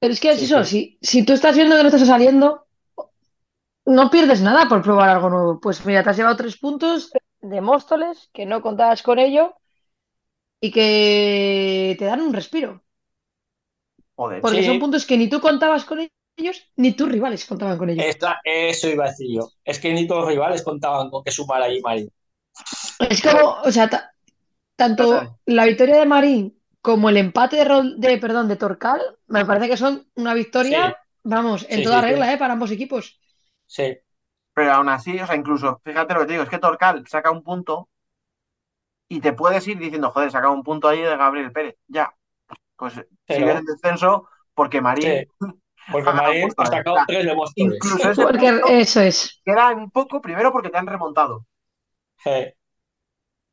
Pero 0.00 0.12
es 0.12 0.20
que 0.20 0.30
es 0.30 0.38
Sí, 0.38 0.44
eso, 0.46 0.64
sí. 0.64 0.98
si, 1.02 1.08
si 1.20 1.24
tú 1.26 1.32
estás 1.34 1.56
viendo 1.56 1.76
que 1.76 1.82
no 1.82 1.88
estás 1.88 2.06
saliendo, 2.06 2.66
no 3.98 4.10
pierdes 4.10 4.40
nada 4.42 4.68
por 4.68 4.82
probar 4.82 5.08
algo 5.10 5.30
nuevo. 5.30 5.60
Pues 5.60 5.84
mira, 5.86 6.02
te 6.02 6.10
has 6.10 6.16
llevado 6.16 6.36
tres 6.36 6.56
puntos 6.58 7.10
de 7.40 7.60
Móstoles, 7.60 8.30
que 8.32 8.46
no 8.46 8.60
contabas 8.62 9.02
con 9.02 9.18
ello, 9.18 9.54
y 10.60 10.70
que 10.72 11.96
te 11.98 12.04
dan 12.04 12.20
un 12.20 12.32
respiro. 12.34 12.82
Joder. 14.16 14.40
Porque 14.42 14.62
Sí. 14.62 14.66
son 14.68 14.78
puntos 14.78 15.06
que 15.06 15.16
ni 15.18 15.28
tú 15.28 15.40
contabas 15.40 15.84
con 15.84 15.98
ellos, 16.38 16.56
ni 16.76 16.92
tus 16.92 17.08
rivales 17.10 17.44
contaban 17.44 17.78
con 17.78 17.90
ellos. 17.90 18.04
Esta- 18.06 18.40
eso 18.44 18.88
iba 18.88 19.04
a 19.04 19.08
decir 19.08 19.28
yo. 19.34 19.48
Es 19.64 19.78
que 19.78 19.92
ni 19.92 20.06
todos 20.06 20.22
los 20.22 20.30
rivales 20.30 20.62
contaban 20.62 21.10
con 21.10 21.22
que 21.24 21.30
sumara 21.30 21.66
ahí 21.66 21.80
Marín. 21.80 22.10
Es 22.98 23.20
como, 23.22 23.60
o 23.62 23.70
sea, 23.70 23.88
tanto 24.76 25.38
la 25.46 25.64
victoria 25.64 25.98
de 25.98 26.06
Marín 26.06 26.60
como 26.80 27.08
el 27.08 27.16
empate 27.16 27.56
de, 27.56 27.64
Rol- 27.64 27.96
de, 27.98 28.18
perdón, 28.18 28.46
de 28.48 28.56
Torcal, 28.56 29.00
me 29.26 29.44
parece 29.44 29.68
que 29.68 29.76
son 29.76 30.06
una 30.14 30.34
victoria, 30.34 30.88
Sí. 30.90 30.94
vamos, 31.24 31.66
en 31.68 31.78
Sí, 31.78 31.84
toda 31.84 31.96
sí, 32.00 32.06
sí. 32.06 32.10
regla, 32.12 32.32
¿eh? 32.32 32.38
Para 32.38 32.52
ambos 32.52 32.70
equipos. 32.70 33.20
Sí, 33.66 33.98
Pero 34.54 34.72
aún 34.72 34.88
así, 34.88 35.18
o 35.20 35.26
sea, 35.26 35.34
incluso, 35.36 35.80
fíjate 35.84 36.14
lo 36.14 36.20
que 36.20 36.26
te 36.26 36.32
digo, 36.32 36.44
es 36.44 36.48
que 36.50 36.58
Torcal 36.58 37.04
saca 37.08 37.30
un 37.30 37.42
punto 37.42 37.88
y 39.08 39.20
te 39.20 39.32
puedes 39.32 39.66
ir 39.68 39.78
diciendo, 39.78 40.10
joder, 40.10 40.30
saca 40.30 40.50
un 40.50 40.62
punto 40.62 40.88
ahí 40.88 41.00
de 41.00 41.16
Gabriel 41.16 41.52
Pérez. 41.52 41.76
Ya, 41.88 42.12
pues 42.76 42.94
Pero- 43.26 43.40
sigues 43.40 43.56
en 43.58 43.64
descenso 43.64 44.28
porque 44.54 44.80
Marín 44.80 45.04
sí. 45.04 45.26
Porque 45.92 46.12
Marín 46.12 46.48
ha 46.56 46.66
sacado 46.66 46.96
tres 47.06 47.24
de 47.26 47.36
incluso 47.54 48.10
ese 48.10 48.22
Porque 48.22 48.50
punto 48.50 48.66
eso 48.68 49.00
es. 49.02 49.40
queda 49.44 49.70
un 49.70 49.88
poco 49.92 50.20
primero 50.20 50.50
porque 50.50 50.68
te 50.68 50.78
han 50.78 50.86
remontado. 50.86 51.46
Sí, 52.24 52.30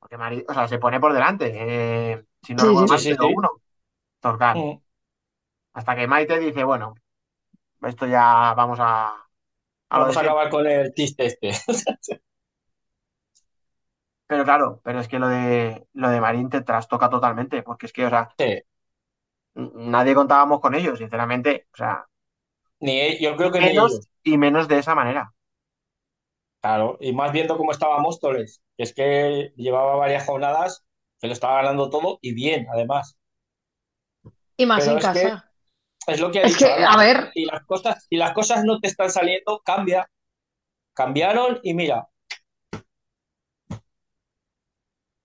Porque 0.03 0.45
o 0.47 0.53
sea, 0.53 0.67
se 0.67 0.79
pone 0.79 0.99
por 0.99 1.13
delante. 1.13 1.45
eh, 1.55 2.25
si 2.41 2.53
no 2.55 2.65
recuerdo 2.65 2.87
sí. 2.87 2.97
Sí, 2.97 3.15
sí, 3.15 3.15
0-1. 3.17 3.49
sí. 3.51 3.59
Torcal. 4.21 4.69
Hasta 5.73 5.95
que 5.95 6.07
Maite 6.07 6.39
dice, 6.39 6.63
bueno, 6.63 6.95
esto 7.83 8.07
ya 8.07 8.53
vamos 8.55 8.79
a, 8.81 9.15
a 9.89 9.99
lo 9.99 10.05
Vamos 10.05 10.17
a 10.17 10.21
acabar 10.21 10.49
con 10.49 10.67
el 10.67 10.93
chiste 10.93 11.25
este. 11.25 11.51
Pero 14.27 14.43
claro, 14.45 14.81
pero 14.83 14.99
es 14.99 15.07
que 15.07 15.19
lo 15.19 15.27
de 15.27 15.87
lo 15.93 16.09
de 16.09 16.21
Marín 16.21 16.49
te 16.49 16.61
trastoca 16.61 17.09
totalmente, 17.09 17.61
porque 17.63 17.85
es 17.87 17.93
que, 17.93 18.05
o 18.05 18.09
sea, 18.09 18.29
nadie 19.55 20.13
contábamos 20.15 20.59
con 20.61 20.75
ellos, 20.75 20.99
sinceramente. 20.99 21.67
O 21.73 21.77
sea, 21.77 22.05
Ni, 22.79 22.99
e- 23.01 23.17
yo 23.19 23.35
creo 23.35 23.51
que 23.51 23.59
ni 23.59 23.67
menos, 23.67 23.91
ellos. 23.91 24.07
y 24.23 24.37
menos 24.37 24.67
de 24.67 24.79
esa 24.79 24.95
manera. 24.95 25.32
Claro, 26.63 26.97
y 27.01 27.11
más 27.11 27.33
viendo 27.33 27.57
cómo 27.57 27.73
estaba 27.73 27.99
Móstoles, 27.99 28.61
que 28.77 28.83
es 28.83 28.93
que 28.93 29.51
llevaba 29.57 29.97
varias 29.97 30.25
jornadas 30.25 30.85
que 31.19 31.27
lo 31.27 31.33
estaba 31.33 31.55
ganando 31.61 31.89
todo 31.89 32.19
y 32.21 32.33
bien, 32.33 32.67
además. 32.71 33.17
Y 34.55 34.65
más 34.65 34.79
Pero 34.79 34.91
en 34.93 34.97
es 34.99 35.03
que- 35.07 35.23
casa. 35.23 35.51
es 36.07 36.19
lo 36.21 36.31
que 36.31 36.39
ha 36.39 36.43
Es 36.43 36.53
dicho 36.53 36.65
que, 36.65 36.71
a 36.85 36.95
ver, 36.97 37.31
Si 37.33 37.43
las 37.45 37.65
cosas, 37.65 38.05
si 38.09 38.15
las 38.15 38.31
cosas 38.33 38.63
no 38.63 38.79
te 38.79 38.87
están 38.87 39.11
saliendo, 39.11 39.61
cambia. 39.65 40.09
Cambiaron 40.93 41.59
y 41.63 41.73
mira, 41.73 42.07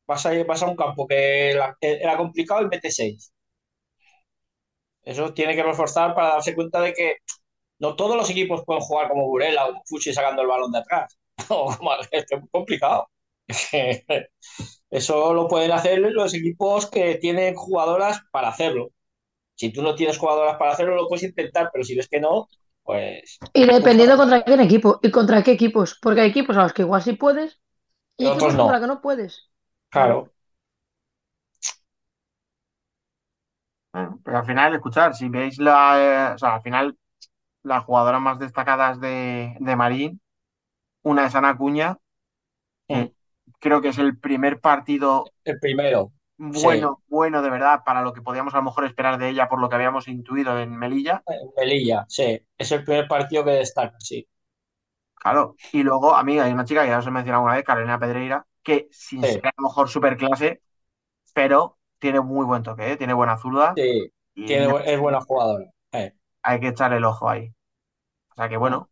vas 0.06 0.27
a, 0.27 0.31
vas 0.44 0.62
a 0.62 0.66
un 0.66 0.77
campo 0.77 1.06
que 1.06 1.51
era, 1.51 1.77
era 1.81 2.16
complicado 2.16 2.62
y 2.62 2.69
mete 2.69 2.90
seis. 2.90 3.32
Eso 5.02 5.35
tiene 5.35 5.55
que 5.56 5.62
reforzar 5.62 6.15
para 6.15 6.28
darse 6.35 6.55
cuenta 6.55 6.81
de 6.81 6.93
que 6.94 7.16
no 7.81 7.97
todos 7.97 8.16
los 8.16 8.31
equipos 8.31 8.62
pueden 8.65 8.82
jugar 8.82 9.09
como 9.09 9.27
Burela 9.27 9.66
o 9.66 9.82
Fuchi 9.86 10.12
sacando 10.15 10.43
el 10.43 10.48
balón 10.48 10.73
de 10.73 10.78
atrás. 10.81 11.18
Es 12.12 12.27
complicado. 12.51 13.09
Eso 14.91 15.35
lo 15.35 15.49
pueden 15.49 15.73
hacer 15.73 15.99
los 16.01 16.35
equipos 16.35 16.87
que 16.91 17.16
tienen 17.16 17.55
jugadoras 17.55 18.20
para 18.33 18.49
hacerlo. 18.49 18.91
Si 19.55 19.73
tú 19.73 19.83
no 19.83 19.95
tienes 19.95 20.19
jugadoras 20.19 20.57
para 20.59 20.73
hacerlo, 20.73 20.97
lo 20.97 21.09
puedes 21.09 21.25
intentar, 21.25 21.70
pero 21.73 21.85
si 21.85 21.97
ves 21.97 22.09
que 22.09 22.20
no, 22.20 22.49
pues 22.85 23.39
y 23.53 23.66
dependiendo 23.66 24.16
contra 24.16 24.45
qué 24.45 24.55
equipo 24.55 25.01
y 25.03 25.11
contra 25.11 25.43
qué 25.43 25.53
equipos, 25.53 25.99
porque 26.01 26.20
hay 26.23 26.31
equipos 26.31 26.57
a 26.57 26.62
los 26.62 26.73
que 26.73 26.83
igual 26.83 27.03
sí 27.03 27.12
puedes 27.15 27.61
y 28.19 28.27
otros 28.27 28.37
equipos 28.37 28.55
no. 28.55 28.65
contra 28.65 28.81
que 28.81 28.87
no 28.87 29.01
puedes. 29.03 29.51
claro. 29.91 30.33
Bueno, 33.93 34.20
pero 34.25 34.39
al 34.39 34.47
final, 34.47 34.75
escuchar, 34.75 35.15
si 35.15 35.29
veis 35.29 35.59
la, 35.59 36.31
eh, 36.31 36.35
o 36.35 36.39
sea, 36.39 36.57
al 36.57 36.62
final, 36.62 36.99
las 37.65 37.85
jugadoras 37.85 38.20
más 38.20 38.39
destacadas 38.39 39.01
de, 39.01 39.57
de 39.61 39.77
Marín, 39.77 40.20
una 41.03 41.27
es 41.27 41.35
Ana 41.35 41.57
Cuña, 41.57 41.99
que 42.89 42.95
Mm. 42.95 43.12
creo 43.61 43.81
que 43.83 43.89
es 43.91 43.99
el 43.99 44.19
primer 44.19 44.61
partido 44.61 45.33
El 45.45 45.59
primero, 45.59 46.12
bueno, 46.39 47.03
bueno 47.09 47.43
de 47.43 47.51
verdad, 47.51 47.83
para 47.85 48.03
lo 48.03 48.12
que 48.12 48.23
podíamos 48.23 48.55
a 48.55 48.59
lo 48.59 48.62
mejor 48.65 48.85
esperar 48.85 49.19
de 49.19 49.29
ella 49.29 49.49
por 49.49 49.61
lo 49.61 49.69
que 49.69 49.77
habíamos 49.77 50.09
intuido 50.09 50.59
en 50.59 50.77
Melilla. 50.77 51.25
en 51.27 51.51
Melilla, 51.57 52.05
sí. 52.09 52.41
Es 52.59 52.73
el 52.73 52.85
primer 52.85 53.09
partido 53.09 53.45
que 53.45 53.51
destaca, 53.53 53.97
sí. 54.01 54.27
Claro. 55.15 55.57
Y 55.73 55.83
luego, 55.83 56.15
a 56.15 56.23
mí 56.23 56.39
hay 56.39 56.53
una 56.53 56.65
chica 56.65 56.83
que 56.83 56.89
ya 56.89 56.99
os 56.99 57.07
he 57.07 57.11
mencionado 57.11 57.45
una 57.45 57.55
vez, 57.55 57.65
Carolina 57.65 57.99
Pedreira, 57.99 58.47
que 58.62 58.89
sin 58.93 59.25
Sí. 59.25 59.27
ser 59.27 59.47
a 59.49 59.53
lo 59.57 59.65
mejor 59.69 59.89
super 59.89 60.16
clase, 60.16 60.62
pero 61.35 61.79
tiene 61.99 62.20
muy 62.20 62.47
buen 62.47 62.62
toque, 62.62 62.93
¿eh? 62.93 62.97
Tiene 62.99 63.15
buena 63.15 63.39
zurda 63.39 63.83
Sí, 63.83 64.12
tiene, 64.45 64.66
es 64.85 65.01
buena 65.01 65.20
jugadora. 65.23 65.70
Eh, 65.93 66.12
hay 66.43 66.61
que 66.61 66.69
echar 66.69 66.93
el 66.93 67.05
ojo 67.05 67.29
ahí. 67.29 67.55
O 68.33 68.37
sea 68.37 68.49
que 68.49 68.57
bueno, 68.59 68.91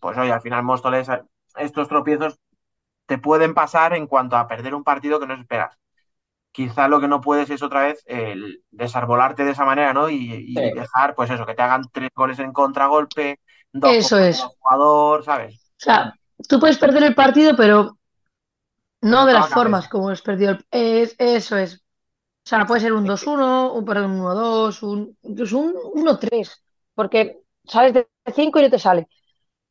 pues 0.00 0.18
oye, 0.18 0.32
al 0.32 0.40
final 0.42 0.62
Móstoles, 0.64 1.08
eh, 1.08 1.22
estos 1.56 1.88
tropiezos 1.88 2.38
te 3.06 3.18
pueden 3.18 3.54
pasar 3.54 3.94
en 3.94 4.06
cuanto 4.06 4.36
a 4.36 4.48
perder 4.48 4.74
un 4.74 4.84
partido 4.84 5.20
que 5.20 5.26
no 5.26 5.34
esperas. 5.34 5.76
Quizá 6.52 6.88
lo 6.88 7.00
que 7.00 7.08
no 7.08 7.20
puedes 7.20 7.50
es 7.50 7.62
otra 7.62 7.82
vez 7.82 8.02
el 8.06 8.64
desarbolarte 8.70 9.44
de 9.44 9.52
esa 9.52 9.64
manera, 9.66 9.94
¿no? 9.94 10.10
Y, 10.10 10.16
y 10.34 10.70
Sí. 10.70 10.72
dejar, 10.72 11.14
pues 11.16 11.30
eso, 11.30 11.46
que 11.46 11.54
te 11.54 11.62
hagan 11.62 11.84
tres 11.92 12.10
goles 12.14 12.38
en 12.40 12.52
contragolpe, 12.52 13.40
dos 13.72 13.98
Eso 13.98 14.18
es. 14.18 14.40
jugador, 14.60 15.24
¿sabes? 15.24 15.72
O 15.80 15.84
sea, 15.84 16.14
tú 16.48 16.58
puedes 16.60 16.78
perder 16.78 17.04
el 17.04 17.14
partido, 17.14 17.54
pero 17.56 17.96
no 19.02 19.26
de 19.26 19.32
las 19.34 19.48
cabeza. 19.48 19.52
formas 19.52 19.88
como 19.88 20.08
has 20.10 20.22
perdido. 20.22 20.52
el- 20.52 20.66
es- 20.70 21.14
eso 21.18 21.56
es. 21.56 21.74
O 21.76 22.48
sea, 22.50 22.66
puede 22.66 22.82
ser 22.82 22.92
un 22.94 23.06
2-1, 23.06 23.74
un, 23.74 23.84
perdón, 23.86 24.12
un 24.12 24.20
1-2, 24.22 24.82
un, 24.82 25.16
incluso 25.22 25.58
un 25.60 25.74
1-3, 25.94 26.62
porque 26.94 27.40
sales 27.64 27.94
de 27.94 28.08
5 28.34 28.58
y 28.60 28.64
no 28.64 28.70
te 28.70 28.78
sale. 28.80 29.08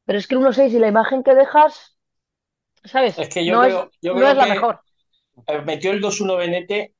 Pero 0.05 0.19
es 0.19 0.27
que 0.27 0.35
el 0.35 0.41
1-6 0.41 0.73
y 0.73 0.79
la 0.79 0.87
imagen 0.87 1.23
que 1.23 1.33
dejas, 1.35 1.97
¿sabes? 2.83 3.17
Es 3.17 3.29
que 3.29 3.45
yo 3.45 3.53
no 3.55 3.61
creo- 3.63 3.83
es, 3.85 3.97
yo 4.01 4.13
no 4.13 4.19
creo 4.19 4.31
es 4.31 4.37
la 4.37 4.43
que- 4.45 4.49
mejor. 4.51 4.79
eh, 5.47 5.61
metió 5.61 5.91
el 5.91 6.01
2-1 6.01 6.35
Benete 6.35 6.95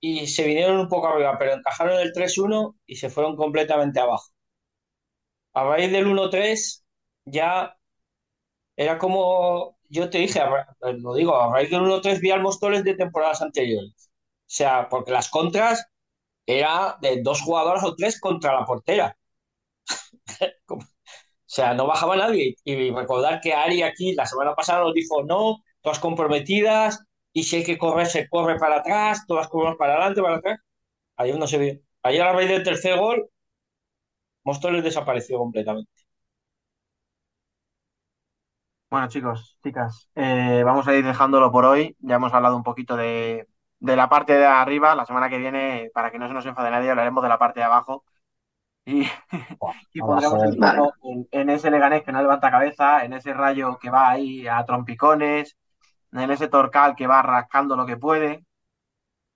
y 0.00 0.26
se 0.26 0.44
vinieron 0.46 0.78
un 0.78 0.88
poco 0.88 1.08
arriba, 1.08 1.38
pero 1.38 1.54
encajaron 1.54 2.00
el 2.00 2.12
3-1 2.12 2.76
y 2.86 2.96
se 2.96 3.10
fueron 3.10 3.36
completamente 3.36 4.00
abajo. 4.00 4.28
A 5.54 5.64
raíz 5.64 5.90
del 5.92 6.06
1-3 6.06 6.84
ya 7.24 7.76
era 8.76 8.98
como, 8.98 9.78
yo 9.88 10.10
te 10.10 10.18
dije, 10.18 10.40
lo 10.98 11.14
digo, 11.14 11.36
a 11.36 11.52
raíz 11.52 11.70
del 11.70 11.82
1-3 11.82 12.20
vi 12.20 12.30
al 12.30 12.42
Móstoles 12.42 12.84
de 12.84 12.94
temporadas 12.96 13.42
anteriores. 13.42 14.10
O 14.10 14.54
sea, 14.54 14.88
porque 14.88 15.12
las 15.12 15.30
contras 15.30 15.86
era 16.46 16.98
de 17.00 17.22
dos 17.22 17.42
jugadoras 17.42 17.84
o 17.84 17.94
tres 17.96 18.20
contra 18.20 18.54
la 18.54 18.66
portera. 18.66 19.16
O 20.68 20.78
sea, 21.54 21.74
no 21.74 21.86
bajaba 21.86 22.16
nadie. 22.16 22.56
Y 22.64 22.90
recordar 22.90 23.40
que 23.40 23.54
Ari 23.54 23.82
aquí 23.82 24.14
la 24.14 24.26
semana 24.26 24.54
pasada 24.54 24.80
nos 24.84 24.94
dijo, 24.94 25.22
no, 25.24 25.58
todas 25.80 25.98
comprometidas, 26.00 27.04
y 27.32 27.44
si 27.44 27.56
hay 27.56 27.64
que 27.64 27.78
correr, 27.78 28.06
se 28.06 28.28
corre 28.28 28.58
para 28.58 28.76
atrás, 28.78 29.24
todas 29.26 29.48
corremos 29.48 29.76
para 29.78 29.94
adelante, 29.94 30.22
para 30.22 30.36
atrás. 30.36 30.58
Ayer 31.16 31.38
no 31.38 31.46
se 31.46 31.58
vio. 31.58 31.74
Ayer 32.04 32.22
a 32.22 32.32
raíz 32.32 32.50
del 32.50 32.64
tercer 32.64 32.98
gol, 32.98 33.28
Móstoles 34.44 34.84
desapareció 34.84 35.38
completamente. 35.38 35.90
Bueno, 38.90 39.08
chicos, 39.08 39.58
chicas, 39.62 40.10
eh, 40.14 40.62
vamos 40.64 40.86
a 40.86 40.94
ir 40.94 41.04
dejándolo 41.04 41.50
por 41.50 41.64
hoy. 41.64 41.96
Ya 42.00 42.16
hemos 42.16 42.34
hablado 42.34 42.56
un 42.56 42.62
poquito 42.62 42.94
de, 42.96 43.48
de 43.78 43.96
la 43.96 44.08
parte 44.10 44.34
de 44.34 44.44
arriba. 44.44 44.94
La 44.94 45.06
semana 45.06 45.30
que 45.30 45.38
viene, 45.38 45.90
para 45.94 46.10
que 46.10 46.18
no 46.18 46.28
se 46.28 46.34
nos 46.34 46.44
enfade 46.44 46.70
nadie, 46.70 46.90
hablaremos 46.90 47.22
de 47.22 47.28
la 47.30 47.38
parte 47.38 47.60
de 47.60 47.64
abajo. 47.64 48.04
Y, 48.84 49.04
y 49.92 50.02
pondremos 50.02 50.42
abajo. 50.42 50.44
el 50.44 50.56
foco 50.58 50.94
en, 51.04 51.28
en 51.30 51.50
ese 51.50 51.70
Leganés 51.70 52.02
que 52.02 52.12
no 52.12 52.20
levanta 52.22 52.50
cabeza, 52.50 53.04
en 53.04 53.12
ese 53.14 53.32
Rayo 53.34 53.78
que 53.78 53.90
va 53.90 54.10
ahí 54.10 54.46
a 54.48 54.64
trompicones, 54.64 55.56
en 56.12 56.30
ese 56.30 56.48
Torcal 56.48 56.96
que 56.96 57.06
va 57.08 57.22
rascando 57.22 57.76
lo 57.76 57.86
que 57.86 57.96
puede. 57.98 58.44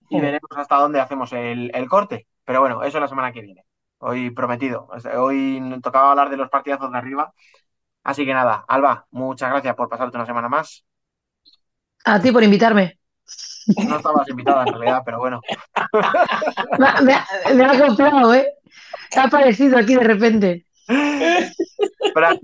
Y 0.08 0.20
Hmm. 0.20 0.20
veremos 0.20 0.50
hasta 0.56 0.76
dónde 0.76 1.00
hacemos 1.00 1.32
el, 1.32 1.70
el 1.74 1.88
corte. 1.88 2.26
Pero 2.44 2.60
bueno, 2.60 2.82
eso 2.84 3.00
la 3.00 3.08
semana 3.08 3.32
que 3.32 3.40
viene. 3.42 3.64
Hoy 3.98 4.30
prometido. 4.30 4.88
Hoy 5.18 5.60
tocaba 5.82 6.10
hablar 6.10 6.30
de 6.30 6.36
los 6.36 6.48
partidazos 6.50 6.92
de 6.92 6.98
arriba. 6.98 7.32
Así 8.04 8.24
que 8.26 8.34
nada, 8.34 8.64
Alba, 8.68 9.06
muchas 9.10 9.50
gracias 9.50 9.76
por 9.76 9.88
pasarte 9.88 10.16
una 10.18 10.26
semana 10.26 10.48
más. 10.50 10.86
A 12.12 12.14
ti 12.22 12.32
por 12.32 12.42
invitarme. 12.44 12.95
No 13.88 13.96
estabas 13.96 14.28
invitada 14.28 14.62
en 14.62 14.68
realidad, 14.72 15.02
pero 15.04 15.18
bueno. 15.18 15.40
Me, 16.78 16.86
ha- 17.14 17.24
me 17.54 17.64
ha- 17.64 17.72
acoplado, 17.72 18.32
¿eh? 18.34 18.46
Ha 19.16 19.24
aparecido 19.24 19.76
aquí 19.78 19.94
de 19.96 20.02
repente. 20.04 20.66
Fran, 22.14 22.38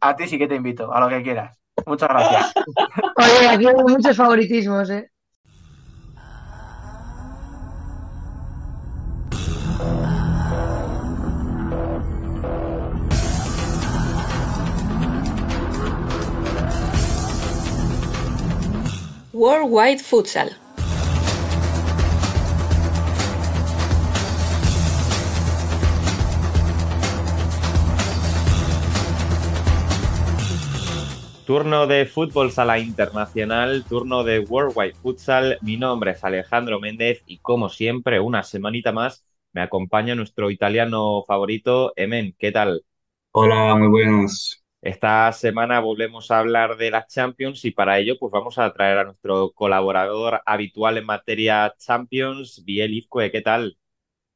a 0.00 0.16
ti 0.16 0.26
sí 0.28 0.38
que 0.38 0.46
te 0.48 0.54
invito, 0.54 0.92
a 0.92 1.00
lo 1.00 1.08
que 1.08 1.22
quieras. 1.22 1.56
Muchas 1.86 2.08
gracias. 2.08 2.52
Oye, 3.16 3.48
aquí 3.48 3.66
hay 3.66 3.74
muchos 3.74 4.16
favoritismos, 4.16 4.90
¿eh? 4.90 5.10
Worldwide 19.38 19.98
Futsal. 19.98 20.48
Turno 31.44 31.86
de 31.86 32.06
fútbol 32.06 32.50
sala 32.50 32.78
internacional, 32.78 33.84
turno 33.84 34.24
de 34.24 34.38
Worldwide 34.38 34.94
Futsal. 34.94 35.58
Mi 35.60 35.76
nombre 35.76 36.12
es 36.12 36.24
Alejandro 36.24 36.80
Méndez 36.80 37.22
y 37.26 37.36
como 37.36 37.68
siempre, 37.68 38.18
una 38.20 38.42
semanita 38.42 38.92
más, 38.92 39.22
me 39.52 39.60
acompaña 39.60 40.14
nuestro 40.14 40.50
italiano 40.50 41.24
favorito, 41.26 41.92
Emen. 41.96 42.34
¿Qué 42.38 42.52
tal? 42.52 42.86
Hola, 43.32 43.74
muy 43.74 43.88
buenos. 43.88 44.65
Esta 44.86 45.30
semana 45.32 45.80
volvemos 45.80 46.30
a 46.30 46.38
hablar 46.38 46.76
de 46.78 46.90
las 46.90 47.08
Champions 47.08 47.64
y 47.66 47.72
para 47.72 47.98
ello 47.98 48.16
pues 48.18 48.30
vamos 48.32 48.58
a 48.58 48.72
traer 48.72 48.98
a 48.98 49.04
nuestro 49.04 49.52
colaborador 49.52 50.40
habitual 50.46 50.96
en 50.96 51.04
materia 51.04 51.74
Champions, 51.78 52.62
Biel 52.64 52.94
Izcue. 52.94 53.30
¿Qué 53.30 53.42
tal? 53.42 53.76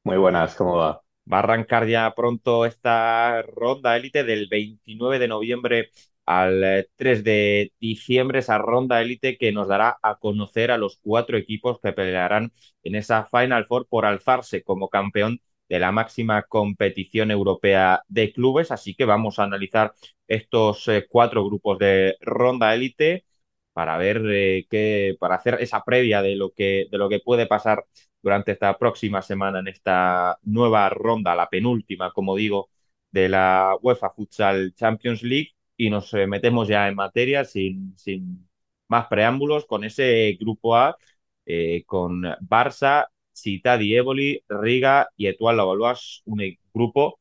Muy 0.03 0.17
buenas, 0.17 0.55
¿cómo 0.55 0.77
va? 0.77 1.01
Va 1.31 1.37
a 1.37 1.39
arrancar 1.41 1.87
ya 1.87 2.13
pronto 2.15 2.65
esta 2.65 3.41
ronda 3.43 3.95
élite 3.97 4.23
del 4.23 4.47
29 4.49 5.19
de 5.19 5.27
noviembre 5.27 5.89
al 6.25 6.63
eh, 6.63 6.89
3 6.95 7.23
de 7.23 7.73
diciembre, 7.79 8.39
esa 8.39 8.57
ronda 8.57 9.01
élite 9.01 9.37
que 9.37 9.51
nos 9.51 9.67
dará 9.67 9.97
a 10.01 10.17
conocer 10.17 10.71
a 10.71 10.77
los 10.77 10.97
cuatro 11.01 11.37
equipos 11.37 11.79
que 11.81 11.93
pelearán 11.93 12.51
en 12.83 12.95
esa 12.95 13.25
Final 13.25 13.65
Four 13.67 13.87
por 13.87 14.05
alzarse 14.05 14.63
como 14.63 14.89
campeón 14.89 15.41
de 15.71 15.79
la 15.79 15.91
máxima 15.91 16.43
competición 16.43 17.31
europea 17.31 18.03
de 18.07 18.33
clubes. 18.33 18.71
Así 18.71 18.93
que 18.95 19.05
vamos 19.05 19.39
a 19.39 19.43
analizar 19.43 19.93
estos 20.27 20.87
eh, 20.89 21.07
cuatro 21.09 21.45
grupos 21.45 21.79
de 21.79 22.15
ronda 22.21 22.73
élite 22.75 23.25
para 23.73 23.97
ver 23.97 24.21
eh, 24.29 24.65
qué, 24.69 25.15
para 25.19 25.35
hacer 25.35 25.57
esa 25.61 25.83
previa 25.83 26.21
de 26.21 26.35
lo 26.35 26.51
que, 26.51 26.87
de 26.91 26.97
lo 26.97 27.07
que 27.09 27.19
puede 27.19 27.47
pasar 27.47 27.85
durante 28.21 28.51
esta 28.51 28.77
próxima 28.77 29.21
semana 29.21 29.59
en 29.59 29.67
esta 29.69 30.37
nueva 30.43 30.89
ronda, 30.89 31.35
la 31.35 31.49
penúltima, 31.49 32.11
como 32.11 32.35
digo, 32.35 32.69
de 33.11 33.29
la 33.29 33.75
UEFA 33.81 34.09
Futsal 34.11 34.73
Champions 34.75 35.23
League 35.23 35.51
y 35.77 35.89
nos 35.89 36.13
eh, 36.13 36.27
metemos 36.27 36.67
ya 36.67 36.87
en 36.87 36.95
materia 36.95 37.45
sin, 37.45 37.97
sin 37.97 38.47
más 38.87 39.07
preámbulos 39.07 39.65
con 39.65 39.83
ese 39.83 40.37
grupo 40.39 40.75
A, 40.75 40.97
eh, 41.45 41.83
con 41.85 42.23
Barça, 42.41 43.07
Città 43.33 43.77
di 43.77 43.93
Eboli, 43.95 44.41
Riga 44.47 45.09
y 45.15 45.27
Etoile 45.27 45.57
Lavalois, 45.57 46.21
un 46.25 46.39
grupo 46.73 47.19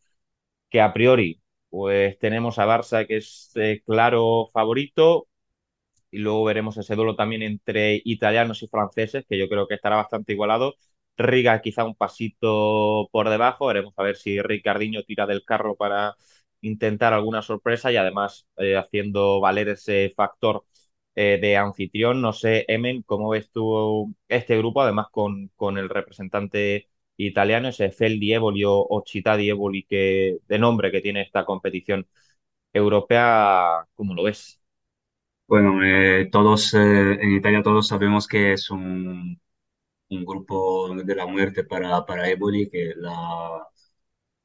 que 0.71 0.81
a 0.81 0.93
priori 0.93 1.41
pues 1.71 2.19
tenemos 2.19 2.59
a 2.59 2.67
Barça 2.67 3.07
que 3.07 3.19
es 3.19 3.53
eh, 3.57 3.83
claro 3.87 4.51
favorito 4.53 5.29
y 6.11 6.19
luego 6.19 6.45
veremos 6.45 6.77
ese 6.77 6.95
duelo 6.97 7.17
también 7.17 7.43
entre 7.43 8.01
italianos 8.05 8.63
y 8.63 8.69
franceses 8.69 9.25
que 9.29 9.39
yo 9.39 9.49
creo 9.49 9.67
que 9.69 9.75
estará 9.75 9.97
bastante 9.97 10.33
igualado. 10.33 10.75
Riga 11.17 11.61
quizá 11.61 11.85
un 11.85 11.95
pasito 11.95 13.09
por 13.13 13.29
debajo, 13.29 13.67
veremos 13.67 13.95
a 13.97 14.03
ver 14.03 14.17
si 14.17 14.41
Ricardinho 14.41 15.03
tira 15.05 15.27
del 15.27 15.45
carro 15.45 15.77
para 15.77 16.15
intentar 16.63 17.13
alguna 17.13 17.43
sorpresa 17.43 17.93
y 17.93 17.97
además 17.97 18.47
eh, 18.57 18.77
haciendo 18.77 19.41
valer 19.41 19.69
ese 19.69 20.13
factor 20.17 20.65
eh, 21.21 21.39
de 21.41 21.57
anfitrión. 21.57 22.21
No 22.23 22.33
sé, 22.33 22.65
Emen, 22.69 23.03
¿cómo 23.03 23.31
ves 23.31 23.51
tú 23.53 24.15
este 24.29 24.57
grupo? 24.59 24.83
Además 24.83 25.09
con, 25.11 25.49
con 25.57 25.79
el 25.79 25.89
representante 25.89 26.89
italiano, 27.17 27.69
ese 27.69 27.91
Fel 27.93 28.19
Dievoli 28.21 28.65
o, 28.65 28.73
o 28.89 29.03
Città 29.07 29.37
Dievoli 29.37 29.85
que, 29.85 30.39
de 30.49 30.59
nombre 30.59 30.91
que 30.91 31.01
tiene 31.03 31.23
esta 31.23 31.45
competición 31.45 32.07
europea, 32.73 33.87
¿cómo 33.95 34.15
lo 34.15 34.25
ves? 34.25 34.61
Bueno, 35.47 35.83
eh, 35.85 36.29
todos 36.31 36.75
eh, 36.75 36.79
en 37.21 37.33
Italia 37.37 37.63
todos 37.63 37.89
sabemos 37.89 38.29
que 38.29 38.53
es 38.53 38.71
un, 38.71 39.41
un 40.11 40.25
grupo 40.27 40.95
de 40.95 41.15
la 41.17 41.27
muerte 41.27 41.65
para, 41.65 42.07
para 42.07 42.29
Eboli, 42.31 42.71
que 42.71 42.95
la, 42.97 43.67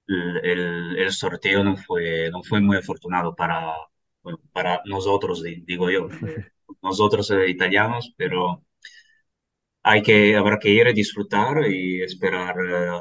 el, 0.08 0.98
el- 1.00 1.12
sorteo 1.12 1.64
no 1.64 1.78
fue, 1.78 2.30
no 2.32 2.44
fue 2.44 2.62
muy 2.62 2.78
afortunado 2.78 3.36
para, 3.36 3.76
bueno, 4.24 4.40
para 4.54 4.82
nosotros, 4.86 5.44
di- 5.44 5.62
digo 5.66 5.90
yo, 5.92 6.08
nosotros 6.82 7.30
eh, 7.32 7.50
italianos, 7.50 8.14
pero 8.18 8.64
hay 9.84 10.02
que, 10.02 10.36
habrá 10.36 10.60
que 10.60 10.70
ir 10.70 10.88
a 10.88 10.94
disfrutar 10.94 11.66
y 11.70 12.02
esperar, 12.02 12.56
eh, 12.68 13.00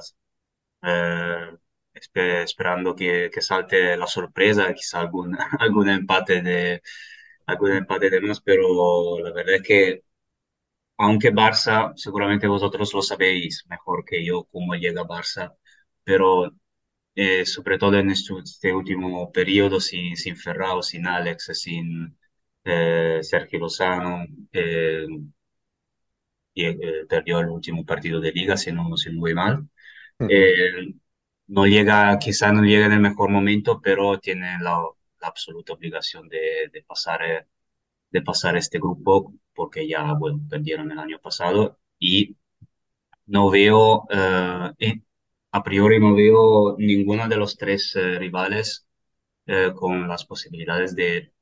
eh, 0.85 1.51
espe- 1.95 2.43
esperando 2.45 2.95
que, 2.97 3.31
que 3.33 3.41
salte 3.43 3.97
la 3.97 4.07
sorpresa, 4.07 4.73
quizá 4.75 5.01
algún, 5.01 5.37
algún 5.61 5.89
empate 5.91 6.43
de, 6.43 6.83
algún 7.47 7.73
empate 7.73 8.11
de 8.11 8.21
más, 8.21 8.41
pero 8.43 9.19
la 9.21 9.33
verdad 9.33 9.57
es 9.57 9.63
que 9.63 10.03
aunque 10.99 11.33
Barça, 11.33 11.93
seguramente 11.97 12.47
vosotros 12.49 12.93
lo 12.95 13.03
sabéis 13.03 13.65
mejor 13.69 14.05
que 14.05 14.25
yo 14.25 14.45
cómo 14.53 14.75
llega 14.75 15.05
Barça, 15.05 15.55
pero 16.05 16.53
eh, 17.15 17.47
sobre 17.47 17.79
todo 17.79 17.99
en 17.99 18.11
este 18.11 18.75
último 18.75 19.33
periodo 19.33 19.81
sin, 19.81 20.17
sin 20.17 20.37
Ferrao, 20.37 20.83
sin 20.83 21.07
Alex, 21.07 21.51
sin 21.55 22.17
eh, 22.65 23.21
Sergio 23.23 23.61
Lozano, 23.61 24.25
eh, 24.53 25.07
eh, 26.55 27.07
perdió 27.09 27.41
el 27.41 27.49
último 27.49 27.85
partido 27.85 28.21
de 28.21 28.33
liga, 28.33 28.57
si 28.57 28.73
no, 28.73 28.97
si 28.97 29.11
no 29.13 29.21
voy 29.21 29.35
mal. 29.35 29.69
Eh, 30.27 30.95
no 31.49 31.67
llega, 31.67 32.19
quizá 32.21 32.53
no 32.53 32.63
llega 32.65 32.87
en 32.87 32.93
el 32.95 33.01
mejor 33.01 33.31
momento, 33.31 33.81
pero 33.83 34.19
tiene 34.21 34.59
la, 34.61 34.83
la 35.21 35.29
absoluta 35.29 35.75
obligación 35.75 36.29
de, 36.29 36.71
de 36.73 36.83
pasar, 36.85 37.23
eh, 37.25 37.47
de 38.11 38.23
pasar 38.23 38.57
este 38.57 38.79
grupo, 38.79 39.35
porque 39.55 39.89
ya, 39.89 40.15
bueno, 40.15 40.41
perdieron 40.51 40.93
el 40.93 40.99
año 41.01 41.21
pasado 41.21 41.81
y 41.99 42.37
no 43.27 43.51
veo, 43.51 44.07
eh, 44.11 44.73
eh, 44.81 45.03
a 45.53 45.63
priori 45.63 46.01
no 46.01 46.15
veo 46.15 46.77
ninguno 46.79 47.29
de 47.29 47.37
los 47.39 47.57
tres 47.59 47.95
eh, 47.97 48.19
rivales 48.21 48.87
eh, 49.47 49.73
con 49.77 50.09
las 50.09 50.27
posibilidades 50.27 50.97
de, 50.97 51.34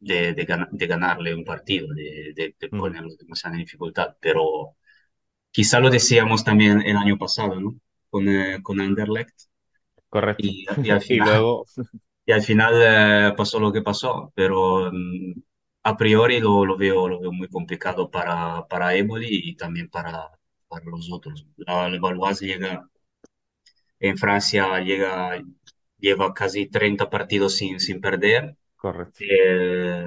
de, 0.00 0.34
de, 0.34 0.66
de 0.70 0.86
ganarle 0.86 1.34
un 1.34 1.44
partido, 1.44 1.88
de, 1.94 2.32
de, 2.58 2.68
ponerlo 2.70 3.10
demasiado 3.18 3.54
en 3.56 3.62
dificultad, 3.62 4.16
pero 4.20 4.76
quizá 5.52 5.80
lo 5.80 5.90
decíamos 5.90 6.44
también 6.44 6.82
el 6.82 6.96
año 6.96 7.18
pasado, 7.18 7.60
¿no? 7.60 7.76
Con, 8.10 8.28
eh, 8.28 8.60
con 8.62 8.80
Anderlecht 8.80 9.34
Correcto. 10.10 10.48
y, 10.48 10.66
y 10.82 10.90
al 10.90 11.00
Y 11.08 11.20
final, 11.20 11.20
luego, 11.20 11.64
y 12.26 12.32
al 12.32 12.42
final 12.42 12.74
eh, 13.32 13.34
pasó 13.36 13.60
lo 13.60 13.72
que 13.72 13.82
pasó, 13.82 14.32
pero 14.34 14.90
mm, 14.92 15.34
a 15.84 15.96
priori 15.96 16.40
lo, 16.40 16.64
lo 16.66 16.76
veo, 16.76 17.08
lo 17.08 17.20
veo 17.20 17.32
muy 17.32 17.48
complicado 17.48 18.10
para, 18.10 18.66
para 18.68 18.94
Eboli 18.96 19.28
y 19.30 19.56
también 19.56 19.88
para, 19.90 20.30
para 20.68 20.84
los 20.86 21.10
otros. 21.12 21.46
La, 21.58 21.88
la 21.90 22.00
Valois 22.00 22.40
llega 22.40 22.88
en 24.00 24.18
Francia, 24.18 24.80
llega, 24.80 25.42
lleva 25.98 26.34
casi 26.34 26.66
30 26.68 27.10
partidos 27.10 27.56
sin, 27.56 27.80
sin 27.80 28.00
perder, 28.00 28.56
correcto. 28.78 29.20
eh, 29.20 30.04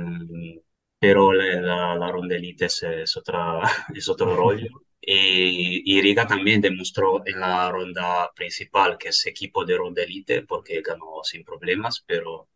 pero 0.99 1.34
la, 1.34 1.61
la, 1.61 1.95
la 1.95 2.11
ronda 2.11 2.35
elite 2.35 2.65
es, 2.65 2.84
es 2.84 3.18
otra, 3.18 3.61
es 3.95 4.07
otro 4.10 4.35
rollo. 4.35 4.69
Y, 5.02 5.81
y 5.98 6.02
Riga 6.02 6.27
también 6.27 6.61
demostró 6.61 7.23
en 7.26 7.39
la 7.39 7.72
ronda 7.72 8.30
principal 8.35 8.98
que 8.99 9.10
es 9.10 9.26
equipo 9.26 9.65
de 9.65 9.77
ronda 9.77 10.03
elite 10.03 10.43
porque 10.43 10.81
ganó 10.81 11.23
sin 11.23 11.43
problemas, 11.43 12.03
pero 12.06 12.48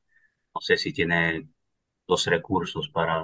no 0.56 0.62
sé 0.62 0.78
si 0.78 0.94
tiene 0.94 1.50
los 2.08 2.26
recursos 2.28 2.90
para, 2.90 3.24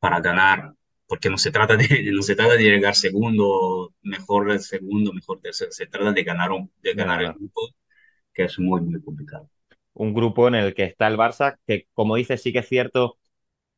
para 0.00 0.20
ganar, 0.20 0.74
porque 1.06 1.30
no 1.30 1.38
se 1.38 1.50
trata 1.52 1.76
de, 1.76 1.88
no 2.12 2.22
se 2.22 2.36
trata 2.36 2.54
de 2.56 2.64
llegar 2.64 2.94
segundo, 2.96 3.94
mejor 4.02 4.50
el 4.52 4.60
segundo, 4.60 5.12
mejor 5.12 5.40
tercero, 5.40 5.72
se 5.72 5.86
trata 5.88 6.12
de 6.12 6.24
ganar, 6.24 6.52
un, 6.52 6.72
de 6.82 6.94
ganar 6.94 7.22
el 7.22 7.34
grupo, 7.34 7.62
que 8.34 8.44
es 8.44 8.58
muy, 8.60 8.80
muy 8.82 9.02
complicado. 9.02 9.50
Un 9.96 10.12
grupo 10.14 10.46
en 10.48 10.54
el 10.54 10.74
que 10.74 10.84
está 10.84 11.06
el 11.08 11.16
Barça, 11.16 11.58
que 11.66 11.88
como 11.94 12.16
dices, 12.16 12.42
sí 12.42 12.52
que 12.52 12.60
es 12.60 12.68
cierto 12.68 13.18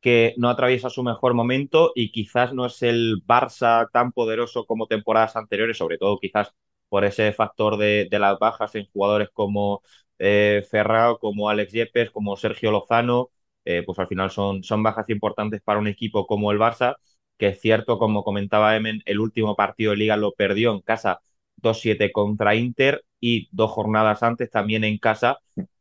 que 0.01 0.35
no 0.37 0.49
atraviesa 0.49 0.89
su 0.89 1.03
mejor 1.03 1.33
momento 1.33 1.91
y 1.95 2.11
quizás 2.11 2.53
no 2.53 2.65
es 2.67 2.81
el 2.83 3.23
Barça 3.27 3.89
tan 3.91 4.11
poderoso 4.13 4.65
como 4.65 4.87
temporadas 4.87 5.35
anteriores, 5.35 5.77
sobre 5.77 5.97
todo 5.97 6.19
quizás 6.19 6.53
por 6.89 7.05
ese 7.05 7.31
factor 7.33 7.77
de, 7.77 8.07
las 8.11 8.39
bajas 8.39 8.75
en 8.75 8.87
jugadores 8.91 9.29
como 9.33 9.81
eh, 10.19 10.65
Ferrao, 10.69 11.19
como 11.19 11.49
Alex 11.49 11.73
Yepes, 11.73 12.11
como 12.11 12.37
Sergio 12.37 12.71
Lozano, 12.71 13.31
eh, 13.65 13.83
pues 13.85 13.99
al 13.99 14.07
final 14.07 14.31
son, 14.31 14.63
son 14.63 14.83
bajas 14.83 15.09
importantes 15.09 15.61
para 15.61 15.79
un 15.79 15.87
equipo 15.87 16.25
como 16.27 16.51
el 16.51 16.59
Barça, 16.59 16.97
que 17.37 17.49
es 17.49 17.61
cierto, 17.61 17.97
como 17.99 18.23
comentaba 18.23 18.75
Emen, 18.75 19.01
el 19.05 19.19
último 19.19 19.55
partido 19.55 19.91
de 19.91 19.97
liga 19.97 20.17
lo 20.17 20.33
perdió 20.33 20.73
en 20.73 20.81
casa 20.81 21.21
2-7 21.57 22.11
contra 22.11 22.55
Inter 22.55 23.05
y 23.19 23.49
dos 23.51 23.71
jornadas 23.71 24.23
antes 24.23 24.49
también 24.49 24.83
en 24.83 24.97
casa 24.97 25.39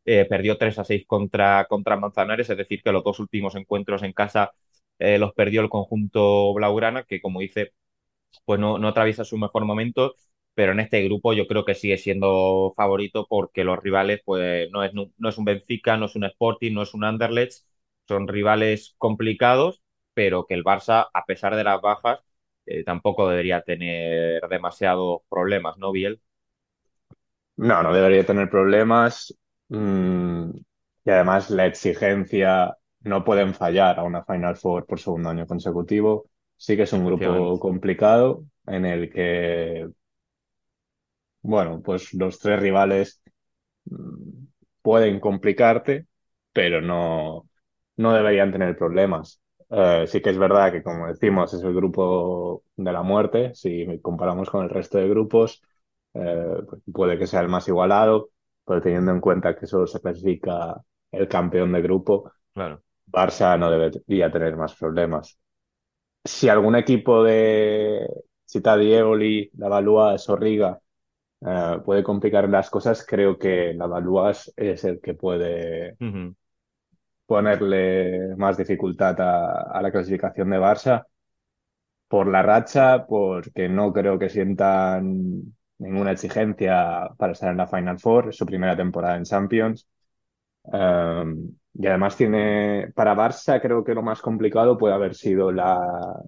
eh, 0.09 0.27
perdió 0.29 0.59
3 0.59 0.79
a 0.79 0.85
6 0.85 1.05
contra, 1.07 1.67
contra 1.69 1.97
Manzanares, 1.97 2.51
es 2.51 2.57
decir, 2.59 2.83
que 2.83 2.93
los 2.93 3.05
dos 3.05 3.21
últimos 3.21 3.55
encuentros 3.57 4.03
en 4.03 4.13
casa 4.15 4.53
eh, 4.99 5.19
los 5.19 5.35
perdió 5.35 5.61
el 5.63 5.69
conjunto 5.71 6.55
Blaugrana, 6.55 7.05
que 7.05 7.21
como 7.21 7.41
dice, 7.41 7.73
pues 8.45 8.61
no, 8.61 8.79
no 8.79 8.89
atraviesa 8.89 9.25
su 9.25 9.39
mejor 9.39 9.65
momento, 9.65 10.15
pero 10.55 10.73
en 10.73 10.81
este 10.81 11.03
grupo 11.05 11.33
yo 11.35 11.47
creo 11.47 11.65
que 11.65 11.75
sigue 11.75 11.99
siendo 11.99 12.73
favorito 12.77 13.27
porque 13.29 13.65
los 13.65 13.79
rivales, 13.83 14.21
pues 14.25 14.71
no 14.73 14.85
es, 14.85 14.93
no 14.95 15.29
es 15.29 15.39
un 15.39 15.45
Benfica, 15.45 15.97
no 15.97 16.07
es 16.07 16.17
un 16.17 16.25
Sporting, 16.25 16.73
no 16.75 16.83
es 16.83 16.95
un 16.95 17.05
Anderlecht, 17.05 17.65
son 18.09 18.29
rivales 18.29 18.95
complicados, 18.99 19.83
pero 20.15 20.47
que 20.47 20.55
el 20.55 20.65
Barça, 20.65 21.09
a 21.13 21.25
pesar 21.27 21.57
de 21.57 21.65
las 21.65 21.81
bajas, 21.81 22.21
eh, 22.67 22.85
tampoco 22.85 23.29
debería 23.29 23.63
tener 23.63 24.43
demasiados 24.49 25.21
problemas, 25.29 25.79
¿no, 25.79 25.93
Biel? 25.93 26.21
No, 27.57 27.83
no 27.83 27.93
debería 27.93 28.25
tener 28.25 28.49
problemas. 28.51 29.35
Mm, 29.69 30.51
y 31.05 31.11
además 31.11 31.51
la 31.51 31.67
exigencia 31.67 32.77
no 33.01 33.25
pueden 33.25 33.55
fallar 33.55 33.99
a 33.99 34.05
una 34.05 34.25
Final 34.25 34.57
Four 34.57 34.87
por 34.87 35.01
segundo 35.01 35.31
año 35.31 35.47
consecutivo. 35.47 36.31
Sí 36.57 36.77
que 36.77 36.83
es 36.83 36.93
un 36.93 37.05
grupo 37.05 37.59
complicado 37.61 38.45
en 38.67 38.85
el 38.85 39.11
que, 39.13 39.89
bueno, 41.43 41.81
pues 41.83 42.13
los 42.15 42.39
tres 42.39 42.61
rivales 42.61 43.23
mm, 43.87 44.47
pueden 44.83 45.21
complicarte, 45.21 46.07
pero 46.53 46.81
no, 46.81 47.49
no 47.97 48.15
deberían 48.15 48.53
tener 48.53 48.77
problemas. 48.77 49.41
Eh, 49.71 50.07
sí 50.09 50.21
que 50.23 50.31
es 50.31 50.39
verdad 50.39 50.73
que, 50.73 50.83
como 50.83 51.09
decimos, 51.09 51.55
es 51.55 51.63
el 51.63 51.75
grupo 51.75 52.65
de 52.77 52.93
la 52.93 53.03
muerte. 53.03 53.55
Si 53.55 53.87
comparamos 54.03 54.51
con 54.51 54.65
el 54.65 54.71
resto 54.71 54.99
de 54.99 55.09
grupos, 55.09 55.63
eh, 56.15 56.57
pues 56.69 56.83
puede 56.93 57.19
que 57.19 57.27
sea 57.27 57.41
el 57.41 57.49
más 57.49 57.69
igualado, 57.69 58.31
pero 58.69 58.83
teniendo 58.83 59.13
en 59.13 59.21
cuenta 59.21 59.57
que 59.57 59.67
solo 59.67 59.87
se 59.87 60.01
clasifica 60.01 60.77
el 61.11 61.27
campeón 61.27 61.73
de 61.73 61.83
grupo, 61.83 62.31
Claro. 62.53 62.83
Barça 63.07 63.57
no 63.57 63.71
debería 63.71 64.31
tener 64.31 64.57
más 64.57 64.75
problemas. 64.75 65.39
Si 66.25 66.49
algún 66.49 66.77
equipo 66.77 67.23
de 67.25 68.07
Città 68.45 68.77
di 68.77 68.93
Eboli, 68.93 69.51
la 69.57 69.69
Valois 69.69 70.29
o 70.29 70.37
Riga 70.37 70.79
eh, 71.41 71.79
puede 71.85 72.03
complicar 72.03 72.49
las 72.49 72.69
cosas, 72.69 73.07
creo 73.07 73.39
que 73.39 73.73
la 73.75 73.87
Valois 73.87 74.53
es 74.57 74.85
el 74.85 75.01
que 75.01 75.15
puede 75.15 75.97
ponerle 77.27 78.35
más 78.37 78.57
dificultad 78.57 79.21
a, 79.21 79.63
a 79.71 79.83
la 79.83 79.91
clasificación 79.93 80.51
de 80.51 80.59
Barça 80.59 81.07
por 82.09 82.27
la 82.27 82.43
racha, 82.43 83.07
porque 83.07 83.69
no 83.69 83.93
creo 83.93 84.19
que 84.19 84.29
sientan 84.29 85.55
ninguna 85.79 86.13
exigencia 86.13 87.09
para 87.19 87.33
estar 87.33 87.51
en 87.51 87.57
la 87.59 87.67
Final 87.67 87.99
Four, 87.99 88.29
es 88.31 88.37
su 88.37 88.47
primera 88.47 88.77
temporada 88.77 89.17
en 89.17 89.25
Champions. 89.25 89.89
Um, 90.65 91.53
y 91.75 91.87
además 91.87 92.17
tiene, 92.17 92.93
para 92.95 93.15
Barça 93.15 93.61
creo 93.63 93.85
que 93.85 93.95
lo 93.95 94.03
más 94.03 94.21
complicado 94.21 94.77
puede 94.79 94.95
haber 94.95 95.15
sido 95.15 95.53
la, 95.53 95.81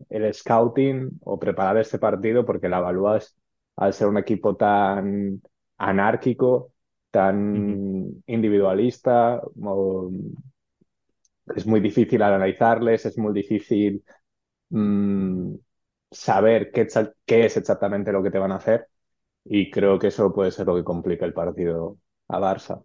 el 0.09 0.33
scouting 0.33 1.11
o 1.25 1.39
preparar 1.39 1.77
este 1.79 1.99
partido 1.99 2.45
porque 2.47 2.69
la 2.69 2.81
Valois 2.81 3.37
al 3.77 3.93
ser 3.93 4.09
un 4.09 4.19
equipo 4.19 4.57
tan 4.57 5.43
anárquico, 5.79 6.73
tan 7.11 8.23
individualista, 8.27 9.43
o- 9.63 10.11
es 11.57 11.67
muy 11.67 11.81
difícil 11.81 12.23
analizarles, 12.23 13.07
es 13.07 13.19
muy 13.19 13.33
difícil 13.33 14.05
mm, 14.71 15.55
saber 16.11 16.73
qué 16.73 16.89
es 17.47 17.57
exactamente 17.57 18.13
lo 18.13 18.23
que 18.23 18.31
te 18.31 18.39
van 18.39 18.53
a 18.53 18.57
hacer 18.57 18.89
y 19.45 19.71
creo 19.71 19.99
que 19.99 20.09
eso 20.09 20.33
puede 20.33 20.51
ser 20.51 20.67
lo 20.67 20.77
que 20.77 20.85
complica 20.85 21.27
el 21.27 21.35
partido 21.35 21.99
a 22.29 22.39
Barça. 22.41 22.83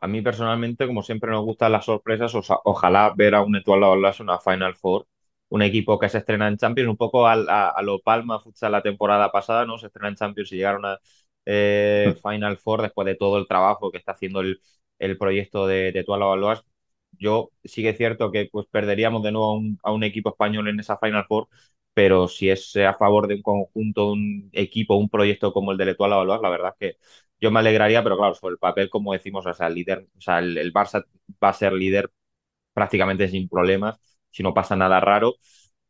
A 0.00 0.06
mí 0.08 0.20
personalmente, 0.22 0.86
como 0.86 1.02
siempre 1.02 1.30
nos 1.30 1.44
gustan 1.44 1.72
las 1.72 1.86
sorpresas, 1.86 2.34
osa- 2.34 2.58
ojalá 2.64 3.12
ver 3.16 3.34
a 3.34 3.42
un 3.42 3.56
Etoile 3.56 3.86
Olas, 3.86 4.20
una 4.20 4.38
Final 4.38 4.76
Four, 4.76 5.06
un 5.48 5.62
equipo 5.62 5.98
que 5.98 6.08
se 6.10 6.18
estrena 6.18 6.48
en 6.48 6.58
Champions, 6.58 6.90
un 6.90 6.96
poco 6.98 7.26
a, 7.26 7.32
a 7.70 7.82
lo 7.82 8.00
Palma 8.00 8.38
Futsal 8.40 8.72
la 8.72 8.82
temporada 8.82 9.32
pasada, 9.32 9.64
¿no? 9.64 9.78
Se 9.78 9.86
estrena 9.86 10.08
en 10.08 10.16
Champions 10.16 10.52
y 10.52 10.56
llegaron 10.56 10.84
a 10.84 10.98
eh, 11.46 12.14
Final 12.22 12.58
Four 12.58 12.82
después 12.82 13.06
de 13.06 13.14
todo 13.16 13.38
el 13.38 13.48
trabajo 13.48 13.90
que 13.90 13.98
está 13.98 14.12
haciendo 14.12 14.40
el, 14.40 14.60
el 14.98 15.16
proyecto 15.18 15.66
de, 15.66 15.92
de 15.92 16.00
Etoile 16.00 16.24
Olas. 16.24 16.62
Yo 17.12 17.50
sí 17.64 17.82
que 17.82 17.90
es 17.90 17.96
cierto 17.96 18.30
que 18.30 18.48
pues 18.52 18.66
perderíamos 18.70 19.22
de 19.22 19.32
nuevo 19.32 19.46
a 19.52 19.54
un, 19.54 19.78
a 19.82 19.92
un 19.92 20.04
equipo 20.04 20.28
español 20.30 20.68
en 20.68 20.78
esa 20.80 20.98
Final 20.98 21.24
Four, 21.26 21.48
pero 21.96 22.28
si 22.28 22.50
es 22.50 22.76
a 22.78 22.94
favor 22.94 23.28
de 23.28 23.36
un 23.36 23.42
conjunto, 23.42 24.12
un 24.12 24.50
equipo, 24.52 24.96
un 24.96 25.10
proyecto 25.10 25.52
como 25.54 25.72
el 25.72 25.78
del 25.78 25.90
Etoile 25.90 26.16
Olas, 26.16 26.42
la 26.42 26.50
verdad 26.50 26.74
es 26.80 26.94
que 26.94 26.98
yo 27.40 27.50
me 27.52 27.60
alegraría, 27.60 28.04
pero 28.04 28.18
claro, 28.18 28.34
sobre 28.36 28.52
el 28.54 28.58
papel, 28.60 28.90
como 28.90 29.14
decimos, 29.14 29.46
o 29.46 29.54
sea, 29.54 29.68
el 29.68 29.74
líder, 29.76 30.08
o 30.18 30.22
sea, 30.22 30.40
el, 30.40 30.58
el 30.58 30.72
Barça 30.74 31.06
va 31.44 31.50
a 31.50 31.54
ser 31.54 31.72
líder 31.74 32.10
prácticamente 32.74 33.28
sin 33.28 33.48
problemas, 33.48 33.98
si 34.30 34.42
no 34.42 34.54
pasa 34.54 34.76
nada 34.76 35.00
raro, 35.00 35.36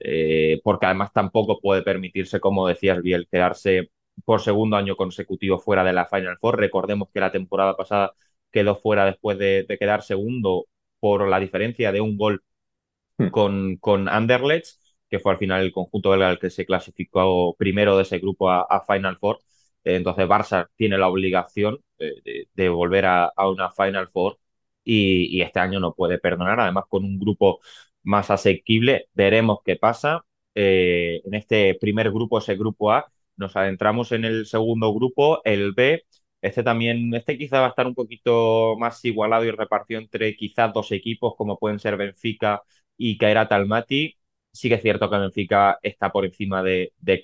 eh, 0.01 0.61
porque 0.65 0.87
además 0.87 1.13
tampoco 1.13 1.61
puede 1.61 1.83
permitirse, 1.83 2.41
como 2.41 2.69
decías, 2.69 3.03
Biel, 3.03 3.29
quedarse 3.31 3.91
por 4.25 4.41
segundo 4.43 4.77
año 4.77 4.97
consecutivo 4.97 5.59
fuera 5.59 5.85
de 5.85 5.93
la 5.93 6.07
Final 6.07 6.39
Four. 6.41 6.59
Recordemos 6.59 7.09
que 7.13 7.21
la 7.21 7.33
temporada 7.33 7.77
pasada 7.77 8.15
quedó 8.53 8.77
fuera 8.77 9.05
después 9.07 9.39
de, 9.39 9.65
de 9.69 9.79
quedar 9.79 10.03
segundo 10.03 10.67
por 11.01 11.29
la 11.29 11.41
diferencia 11.41 11.93
de 11.93 12.01
un 12.01 12.17
gol 12.19 12.45
con, 13.31 13.77
con 13.79 14.09
Anderlecht, 14.09 14.79
que 15.11 15.19
fue 15.19 15.33
al 15.33 15.39
final 15.39 15.63
el 15.63 15.73
conjunto 15.73 16.11
belga 16.11 16.31
el 16.31 16.39
que 16.39 16.51
se 16.51 16.67
clasificó 16.67 17.55
primero 17.57 17.97
de 17.97 18.03
ese 18.03 18.19
grupo 18.19 18.51
a, 18.51 18.85
Final 18.87 19.19
Four. 19.19 19.39
Entonces 19.85 20.27
Barça 20.27 20.69
tiene 20.77 20.99
la 20.99 21.09
obligación 21.09 21.79
eh, 21.99 22.47
de, 22.53 22.69
volver 22.69 23.07
a, 23.07 23.33
una 23.49 23.71
Final 23.71 24.09
Four 24.09 24.39
y, 24.85 25.27
y 25.37 25.43
este 25.43 25.61
año 25.61 25.81
no 25.81 25.95
puede 25.95 26.19
perdonar. 26.19 26.61
Además, 26.61 26.85
con 26.89 27.05
un 27.05 27.19
grupo 27.19 27.61
más 28.03 28.31
asequible, 28.31 29.09
veremos 29.15 29.61
qué 29.65 29.77
pasa. 29.77 30.25
Eh, 30.55 31.21
en 31.25 31.35
este 31.35 31.75
primer 31.81 32.11
grupo, 32.11 32.39
ese 32.39 32.57
grupo 32.57 32.93
A, 32.93 33.07
nos 33.37 33.57
adentramos 33.57 34.13
en 34.13 34.25
el 34.25 34.47
segundo 34.47 34.93
grupo, 34.95 35.43
el 35.45 35.73
B. 35.73 36.05
Este 36.41 36.63
también, 36.63 37.13
este 37.15 37.37
quizá 37.39 37.61
va 37.61 37.67
a 37.67 37.69
estar 37.71 37.87
un 37.87 37.95
poquito 37.95 38.77
más 38.79 39.05
igualado 39.05 39.45
y 39.45 39.51
repartido 39.51 40.01
entre 40.01 40.37
quizás 40.37 40.73
dos 40.73 40.93
equipos 40.93 41.35
como 41.37 41.59
pueden 41.59 41.79
ser 41.79 41.97
Benfica 41.97 42.63
y 42.97 43.19
Kairat 43.19 43.53
Almaty. 43.53 44.17
Sí 44.57 44.69
que 44.69 44.77
es 44.77 44.83
cierto 44.83 45.11
que 45.11 45.19
Benfica 45.19 45.79
está 45.83 46.11
por 46.11 46.25
encima 46.25 46.63
de, 46.63 46.93
de 46.99 47.21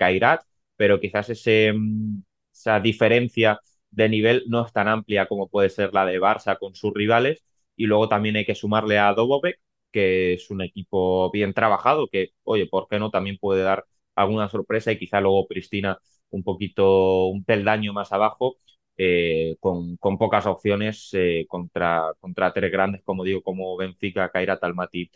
pero 0.77 1.01
quizás 1.01 1.29
mm, 1.75 2.19
esa 2.53 2.81
diferencia 2.81 3.61
de 3.91 4.09
nivel 4.09 4.45
no 4.49 4.65
es 4.67 4.73
tan 4.73 4.89
amplia 4.89 5.27
como 5.27 5.49
puede 5.49 5.71
ser 5.71 5.93
la 5.95 6.05
de 6.07 6.21
Barça 6.21 6.59
con 6.59 6.75
sus 6.75 6.93
rivales. 6.95 7.45
Y 7.77 7.87
luego 7.87 8.09
también 8.09 8.37
hay 8.37 8.45
que 8.45 8.55
sumarle 8.55 8.99
a 8.99 9.13
Dobovec, 9.15 9.59
que 9.91 10.35
es 10.35 10.51
un 10.51 10.61
equipo 10.63 11.31
bien 11.31 11.55
trabajado, 11.55 12.09
que, 12.09 12.31
oye, 12.45 12.67
¿por 12.67 12.87
qué 12.89 12.99
no? 12.99 13.11
También 13.11 13.39
puede 13.39 13.63
dar 13.63 13.85
alguna 14.15 14.49
sorpresa 14.49 14.93
y 14.93 14.99
quizá 14.99 15.21
luego 15.21 15.47
Pristina 15.49 15.99
un 16.31 16.43
poquito, 16.43 17.27
un 17.29 17.45
peldaño 17.45 17.93
más 17.93 18.13
abajo, 18.13 18.57
eh, 18.97 19.57
con, 19.61 19.97
con, 19.97 20.19
pocas 20.19 20.47
opciones 20.47 21.11
eh, 21.15 21.47
contra, 21.49 22.13
contra 22.21 22.53
tres 22.53 22.71
grandes, 22.71 23.03
como 23.05 23.25
digo, 23.25 23.43
como 23.43 23.77
Benfica, 23.77 24.31
Kairat 24.31 24.63
Almaty 24.65 25.11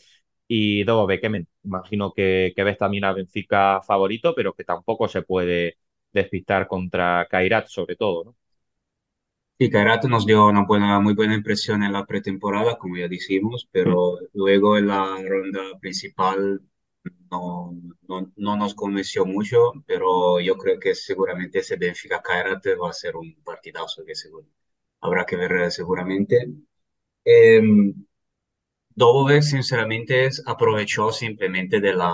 y 0.48 0.85
Dobo 0.85 1.06
Bekemen. 1.06 1.48
Imagino 1.64 2.12
que, 2.12 2.52
que, 2.56 2.64
ves 2.64 2.78
también 2.78 3.05
a 3.05 3.12
Benfica 3.12 3.81
favorito, 3.82 4.35
pero 4.35 4.55
que 4.55 4.64
tampoco 4.64 5.09
se 5.09 5.23
puede 5.23 5.78
despistar 6.12 6.66
contra 6.68 7.27
Kairat, 7.31 7.68
sobre 7.68 7.97
todo, 7.97 8.24
¿no? 8.24 8.36
Sí, 9.59 9.70
Kairat 9.70 10.05
nos 10.05 10.27
dio 10.27 10.47
una 10.47 10.64
buena, 10.66 11.01
muy 11.01 11.14
buena 11.14 11.35
impresión 11.35 11.82
en 11.82 11.93
la 11.93 12.05
pretemporada, 12.05 12.77
como 12.77 12.97
ya 12.98 13.09
dijimos, 13.09 13.66
pero 13.73 14.18
luego 14.35 14.77
en 14.77 14.89
la 14.89 15.16
ronda 15.27 15.78
principal 15.81 16.60
no, 17.31 17.73
no, 18.09 18.32
no 18.36 18.56
nos 18.56 18.74
convenció 18.74 19.24
mucho, 19.24 19.73
pero 19.86 20.40
yo 20.40 20.56
creo 20.59 20.78
que 20.78 20.94
seguramente 20.94 21.60
ese 21.60 21.77
Benfica 21.77 22.20
Kairat 22.23 22.66
va 22.82 22.90
a 22.90 22.93
ser 22.93 23.16
un 23.16 23.35
partidazo 23.43 24.05
que 24.05 24.14
seguro 24.14 24.47
habrá 25.01 25.24
que 25.27 25.36
ver 25.36 25.52
eh, 25.52 25.70
seguramente. 25.70 26.48
Eh, 27.24 27.62
Dobovec, 28.97 29.43
sinceramente, 29.44 30.28
aprovechó 30.44 31.12
simplemente 31.12 31.81
de 31.81 31.94
la, 31.94 32.10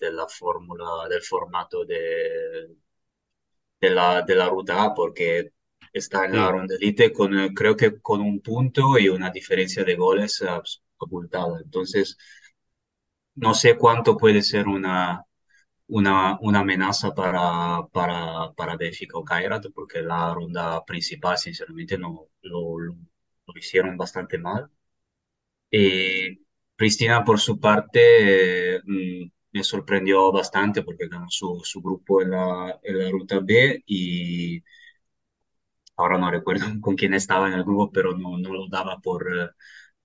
de 0.00 0.12
la 0.12 0.26
fórmula, 0.28 1.06
del 1.08 1.22
formato 1.22 1.84
de, 1.84 2.68
de 3.80 3.90
la, 3.90 4.22
de 4.22 4.34
la 4.34 4.48
ruta 4.48 4.84
A, 4.84 4.94
porque 4.94 5.50
está 5.92 6.24
en 6.24 6.34
la 6.36 6.50
Sí, 6.50 6.50
ronda 6.50 6.74
elite 6.76 7.12
con, 7.12 7.32
creo 7.54 7.76
que 7.76 8.00
con 8.00 8.20
un 8.20 8.40
punto 8.40 8.98
y 8.98 9.08
una 9.08 9.30
diferencia 9.30 9.84
de 9.84 9.94
goles 9.96 10.42
abultada. 10.98 11.60
Entonces, 11.62 12.16
no 13.36 13.54
sé 13.54 13.76
cuánto 13.76 14.16
puede 14.16 14.42
ser 14.42 14.68
una, 14.68 15.24
una, 15.88 16.38
una 16.42 16.60
amenaza 16.60 17.14
para, 17.14 17.86
para, 17.92 18.52
para 18.54 18.76
Benfica 18.76 19.18
o 19.18 19.24
Kairat, 19.24 19.66
porque 19.74 20.02
la 20.02 20.34
ronda 20.34 20.84
principal, 20.84 21.38
sinceramente, 21.38 21.98
no 21.98 22.28
lo, 22.42 22.78
lo, 22.80 22.94
lo 23.46 23.58
hicieron 23.58 23.96
bastante 23.96 24.38
mal. 24.38 24.70
Y 25.76 26.38
Cristina, 26.76 27.24
por 27.24 27.40
su 27.40 27.58
parte, 27.60 28.76
eh, 28.76 28.80
mm, 28.84 29.30
me 29.52 29.64
sorprendió 29.64 30.30
bastante 30.32 30.82
porque 30.82 31.08
ganó 31.08 31.26
su, 31.30 31.60
su 31.64 31.80
grupo 31.82 32.22
en 32.22 32.30
la, 32.30 32.78
en 32.82 32.98
la 32.98 33.10
ruta 33.10 33.40
B 33.40 33.82
y 33.86 34.62
ahora 35.96 36.18
no 36.18 36.30
recuerdo 36.30 36.66
con 36.80 36.94
quién 36.96 37.14
estaba 37.14 37.48
en 37.48 37.54
el 37.54 37.64
grupo, 37.64 37.90
pero 37.92 38.16
no, 38.16 38.38
no 38.38 38.52
lo 38.52 38.68
daba 38.68 38.98
por, 39.00 39.26
eh, 39.38 39.50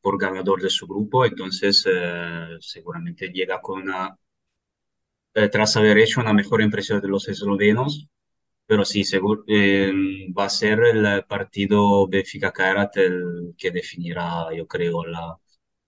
por 0.02 0.20
ganador 0.20 0.62
de 0.62 0.70
su 0.70 0.88
grupo. 0.88 1.26
Entonces, 1.26 1.86
eh, 1.92 2.58
seguramente 2.62 3.28
llega 3.30 3.62
con 3.62 3.82
una, 3.84 4.18
eh, 5.34 5.50
tras 5.50 5.76
haber 5.78 5.98
hecho 5.98 6.22
una 6.22 6.34
mejor 6.34 6.62
impresión 6.62 7.02
de 7.02 7.08
los 7.08 7.28
eslovenos, 7.28 8.08
pero 8.66 8.86
sí, 8.86 9.04
seguro, 9.06 9.44
eh, 9.48 9.92
va 10.38 10.46
a 10.46 10.50
ser 10.50 10.80
el 10.84 11.26
partido 11.26 12.08
Benfica-Kairat 12.08 12.98
el 12.98 13.56
que 13.58 13.72
definirá, 13.72 14.48
yo 14.56 14.68
creo, 14.68 15.06
la, 15.06 15.38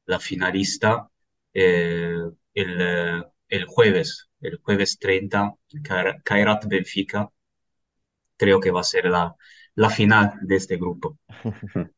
la 0.06 0.20
finalista 0.20 1.10
eh, 1.54 2.16
el, 2.54 2.78
eh, 2.82 3.24
el 3.50 3.66
jueves, 3.66 4.30
el 4.42 4.58
jueves 4.64 4.98
30, 5.00 5.54
Kair- 5.84 6.22
Kairat-Benfica, 6.24 7.30
creo 8.38 8.60
que 8.60 8.72
va 8.72 8.82
a 8.82 8.84
ser 8.84 9.06
la, 9.06 9.36
la 9.76 9.90
final 9.90 10.34
de 10.42 10.56
este 10.56 10.78
grupo. 10.78 11.18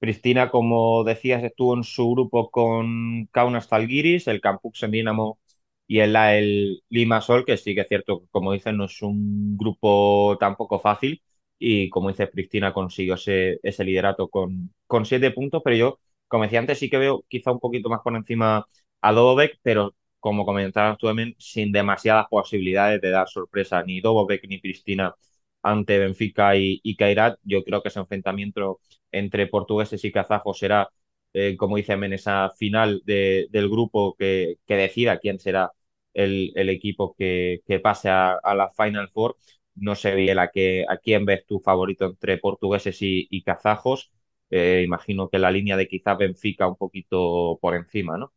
Cristina, 0.00 0.50
como 0.50 1.04
decías, 1.04 1.44
estuvo 1.44 1.76
en 1.76 1.84
su 1.84 2.10
grupo 2.10 2.50
con 2.50 3.26
Kaunas 3.32 3.68
Zalgiris, 3.68 4.26
el 4.28 4.40
Campux 4.40 4.82
en 4.82 4.90
Dinamo 4.90 5.38
y 5.86 6.00
el 6.00 6.16
el 6.16 6.82
Limassol, 6.90 7.44
que 7.44 7.56
sí 7.56 7.74
que 7.74 7.82
es 7.82 7.88
cierto 7.88 8.24
como 8.30 8.52
dicen, 8.52 8.76
no 8.76 8.86
es 8.86 9.00
un 9.02 9.56
grupo 9.56 10.36
tampoco 10.40 10.80
fácil. 10.80 11.22
Y 11.58 11.88
como 11.90 12.08
dice 12.08 12.28
Cristina, 12.30 12.72
consiguió 12.74 13.14
ese, 13.14 13.60
ese 13.62 13.84
liderato 13.84 14.28
con, 14.28 14.74
con 14.88 15.06
siete 15.06 15.30
puntos. 15.30 15.62
Pero 15.64 15.76
yo, 15.76 15.98
como 16.32 16.44
decía 16.44 16.60
antes, 16.60 16.78
sí 16.78 16.88
que 16.90 16.96
veo 16.98 17.24
quizá 17.28 17.52
un 17.52 17.60
poquito 17.60 17.90
más 17.90 18.00
por 18.02 18.16
encima 18.16 18.66
a 19.02 19.12
Dobovec, 19.12 19.58
pero 19.62 19.94
como 20.18 20.46
comentabas 20.46 20.96
tú 20.98 21.06
también, 21.08 21.34
sin 21.38 21.72
demasiadas 21.72 22.26
posibilidades 22.30 23.00
de 23.02 23.10
dar 23.10 23.28
sorpresa 23.28 23.82
ni 23.84 24.00
Dobovec 24.00 24.42
ni 24.48 24.58
Cristina 24.60 25.14
ante 25.62 25.98
Benfica 25.98 26.56
y, 26.56 26.80
y. 26.82 26.96
Yo 27.44 27.62
creo 27.64 27.82
que 27.82 27.88
ese 27.90 28.00
enfrentamiento 28.00 28.80
entre 29.10 29.46
portugueses 29.46 30.02
y 30.06 30.10
kazajos 30.12 30.58
será, 30.58 30.88
eh, 31.34 31.56
como 31.58 31.76
dice 31.76 31.96
Men, 31.98 32.14
esa 32.14 32.50
final 32.56 33.02
de, 33.04 33.46
del 33.50 33.68
grupo 33.68 34.14
que, 34.18 34.56
decida 34.66 35.18
quién 35.18 35.38
será 35.38 35.70
el, 36.14 36.52
equipo 36.70 37.14
que, 37.18 37.62
pase 37.82 38.08
a, 38.10 38.40
la 38.56 38.70
Final 38.70 39.10
Four. 39.10 39.36
No 39.74 39.94
sé 39.96 40.14
bien 40.14 40.38
a, 40.38 40.44
a 40.88 40.96
quién 40.98 41.24
ves 41.26 41.44
tu 41.46 41.60
favorito 41.60 42.06
entre 42.06 42.38
portugueses 42.38 43.00
y, 43.02 43.26
y 43.30 43.42
kazajos. 43.42 44.10
Eh, 44.52 44.84
imagino 44.86 45.30
que 45.30 45.38
la 45.40 45.50
línea 45.52 45.76
de 45.78 45.88
quizá 45.88 46.14
Benfica 46.16 46.68
un 46.68 46.76
poquito 46.76 47.58
por 47.62 47.76
encima, 47.76 48.18
¿no? 48.18 48.34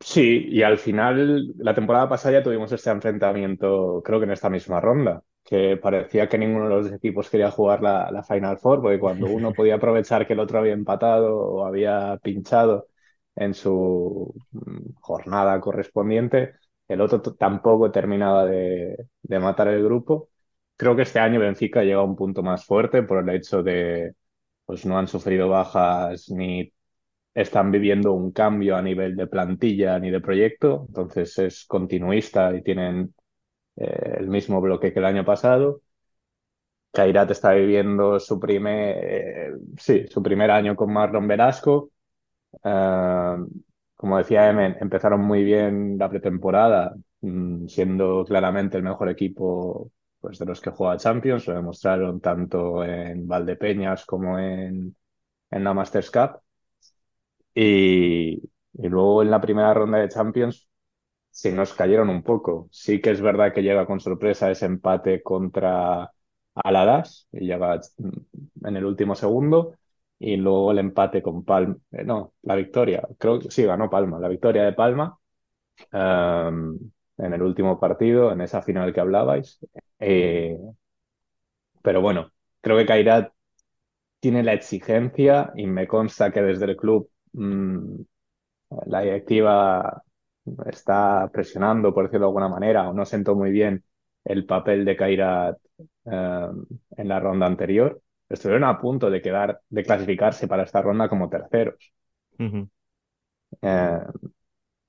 Sí, 0.00 0.46
y 0.48 0.62
al 0.62 0.78
final, 0.78 1.54
la 1.58 1.74
temporada 1.74 2.08
pasada 2.08 2.38
ya 2.38 2.42
tuvimos 2.42 2.72
este 2.72 2.90
enfrentamiento, 2.90 4.02
creo 4.04 4.18
que 4.18 4.24
en 4.24 4.32
esta 4.32 4.50
misma 4.50 4.80
ronda, 4.80 5.22
que 5.44 5.76
parecía 5.76 6.28
que 6.28 6.38
ninguno 6.38 6.68
de 6.68 6.74
los 6.74 6.92
equipos 6.92 7.30
quería 7.30 7.52
jugar 7.52 7.82
la, 7.82 8.10
la 8.10 8.22
Final 8.24 8.58
Four, 8.58 8.82
porque 8.82 8.98
cuando 8.98 9.28
uno 9.28 9.54
podía 9.54 9.76
aprovechar 9.76 10.26
que 10.26 10.32
el 10.32 10.40
otro 10.40 10.58
había 10.58 10.72
empatado 10.72 11.36
o 11.38 11.64
había 11.64 12.18
pinchado 12.20 12.88
en 13.36 13.54
su 13.54 14.34
mm, 14.50 14.94
jornada 15.00 15.60
correspondiente, 15.60 16.54
el 16.88 17.00
otro 17.00 17.22
tampoco 17.22 17.92
terminaba 17.92 18.44
de, 18.44 18.96
de 19.22 19.38
matar 19.38 19.68
el 19.68 19.84
grupo. 19.84 20.30
Creo 20.76 20.96
que 20.96 21.02
este 21.02 21.20
año 21.20 21.38
Benfica 21.40 21.82
llega 21.84 22.00
a 22.00 22.02
un 22.02 22.16
punto 22.16 22.42
más 22.42 22.64
fuerte 22.64 23.02
por 23.04 23.18
el 23.22 23.34
hecho 23.36 23.62
de, 23.62 24.14
pues 24.72 24.86
no 24.86 24.98
han 24.98 25.06
sufrido 25.06 25.50
bajas 25.50 26.30
ni 26.30 26.72
están 27.34 27.70
viviendo 27.70 28.14
un 28.14 28.32
cambio 28.32 28.74
a 28.76 28.80
nivel 28.82 29.16
de 29.16 29.26
plantilla 29.26 29.98
ni 29.98 30.10
de 30.10 30.20
proyecto, 30.22 30.86
entonces 30.88 31.38
es 31.38 31.66
continuista 31.66 32.56
y 32.56 32.62
tienen 32.62 33.14
eh, 33.76 34.16
el 34.20 34.28
mismo 34.28 34.62
bloque 34.62 34.92
que 34.94 35.00
el 35.00 35.04
año 35.04 35.26
pasado. 35.26 35.82
Kairat 36.92 37.30
está 37.30 37.52
viviendo 37.52 38.18
su 38.18 38.40
primer, 38.40 38.96
eh, 39.04 39.52
sí, 39.78 40.06
su 40.08 40.22
primer 40.22 40.50
año 40.50 40.74
con 40.74 40.90
Marlon 40.92 41.28
Velasco. 41.28 41.90
Eh, 42.64 43.36
como 43.96 44.18
decía 44.18 44.48
Emen, 44.50 44.76
empezaron 44.80 45.20
muy 45.20 45.44
bien 45.44 45.98
la 45.98 46.08
pretemporada, 46.10 46.94
mm, 47.20 47.66
siendo 47.68 48.24
claramente 48.24 48.78
el 48.78 48.84
mejor 48.84 49.10
equipo 49.10 49.90
pues, 50.22 50.38
de 50.40 50.46
los 50.46 50.62
que 50.62 50.70
juega 50.72 50.98
Champions. 50.98 51.48
Lo 51.48 51.54
demostraron 51.56 52.20
tanto 52.22 52.84
en 52.84 53.28
Valdepeñas 53.28 54.06
como 54.06 54.38
en, 54.40 54.96
en 55.50 55.64
la 55.64 55.74
Masters 55.74 56.10
Cup. 56.10 56.40
Y, 57.54 58.36
y 58.74 58.88
luego 58.88 59.22
en 59.22 59.30
la 59.30 59.40
primera 59.40 59.74
ronda 59.74 59.98
de 59.98 60.08
Champions 60.08 60.68
sí 61.30 61.52
nos 61.52 61.74
cayeron 61.74 62.10
un 62.10 62.22
poco. 62.22 62.68
Sí 62.72 63.00
que 63.00 63.10
es 63.12 63.22
verdad 63.22 63.52
que 63.54 63.62
llega 63.62 63.86
con 63.86 64.00
sorpresa 64.00 64.50
ese 64.50 64.66
empate 64.66 65.22
contra 65.22 66.12
Aladas 66.54 67.28
y 67.32 67.46
llega 67.46 67.80
en 68.64 68.76
el 68.76 68.84
último 68.84 69.14
segundo. 69.14 69.76
Y 70.18 70.36
luego 70.36 70.72
el 70.72 70.78
empate 70.80 71.22
con 71.22 71.44
Palma, 71.44 71.76
eh, 71.92 72.04
no, 72.04 72.34
la 72.42 72.54
victoria, 72.56 73.06
creo 73.18 73.40
que 73.40 73.50
sí, 73.50 73.64
ganó 73.64 73.90
Palma, 73.90 74.20
la 74.20 74.28
victoria 74.28 74.64
de 74.64 74.72
Palma 74.74 75.18
em, 75.92 76.78
en 77.18 77.32
el 77.32 77.42
último 77.42 77.78
partido, 77.78 78.32
en 78.32 78.40
esa 78.40 78.62
final 78.62 78.92
que 78.92 79.00
hablabais. 79.00 79.58
Eh, 79.98 80.58
pero 81.82 82.00
bueno, 82.00 82.32
creo 82.60 82.76
que 82.78 82.86
Kairat 82.86 83.32
tiene 84.20 84.42
la 84.42 84.52
exigencia 84.54 85.52
y 85.56 85.66
me 85.66 85.86
consta 85.88 86.30
que 86.32 86.42
desde 86.42 86.66
el 86.66 86.76
club 86.76 87.10
mm, 87.32 88.02
la 88.86 89.00
directiva 89.00 90.02
está 90.66 91.30
presionando, 91.32 91.94
por 91.94 92.04
decirlo 92.04 92.26
de 92.26 92.30
alguna 92.30 92.48
manera, 92.48 92.88
o 92.88 92.92
no 92.92 93.04
sentó 93.04 93.34
muy 93.34 93.50
bien 93.50 93.84
el 94.24 94.46
papel 94.46 94.84
de 94.84 94.96
Kairat 94.96 95.58
eh, 96.06 96.48
en 96.96 97.08
la 97.08 97.20
ronda 97.20 97.46
anterior. 97.46 98.00
Estuvieron 98.28 98.64
a 98.64 98.80
punto 98.80 99.10
de 99.10 99.20
quedar, 99.20 99.60
de 99.68 99.82
clasificarse 99.82 100.48
para 100.48 100.62
esta 100.64 100.82
ronda 100.82 101.08
como 101.08 101.28
terceros. 101.28 101.92
Eh, 103.60 103.98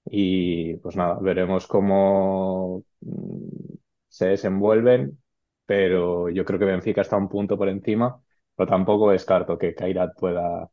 y 0.06 0.76
pues 0.78 0.96
nada, 0.96 1.18
veremos 1.22 1.68
cómo 1.68 2.84
mm, 3.02 3.76
se 4.10 4.28
desenvuelven, 4.30 5.20
pero 5.66 6.30
yo 6.30 6.46
creo 6.46 6.60
que 6.60 6.66
Benfica 6.66 7.02
está 7.02 7.18
un 7.18 7.30
punto 7.30 7.58
por 7.58 7.70
encima, 7.70 8.22
pero 8.56 8.70
tampoco 8.70 9.12
descarto 9.12 9.58
que 9.58 9.76
Kairat 9.76 10.16
pueda, 10.20 10.70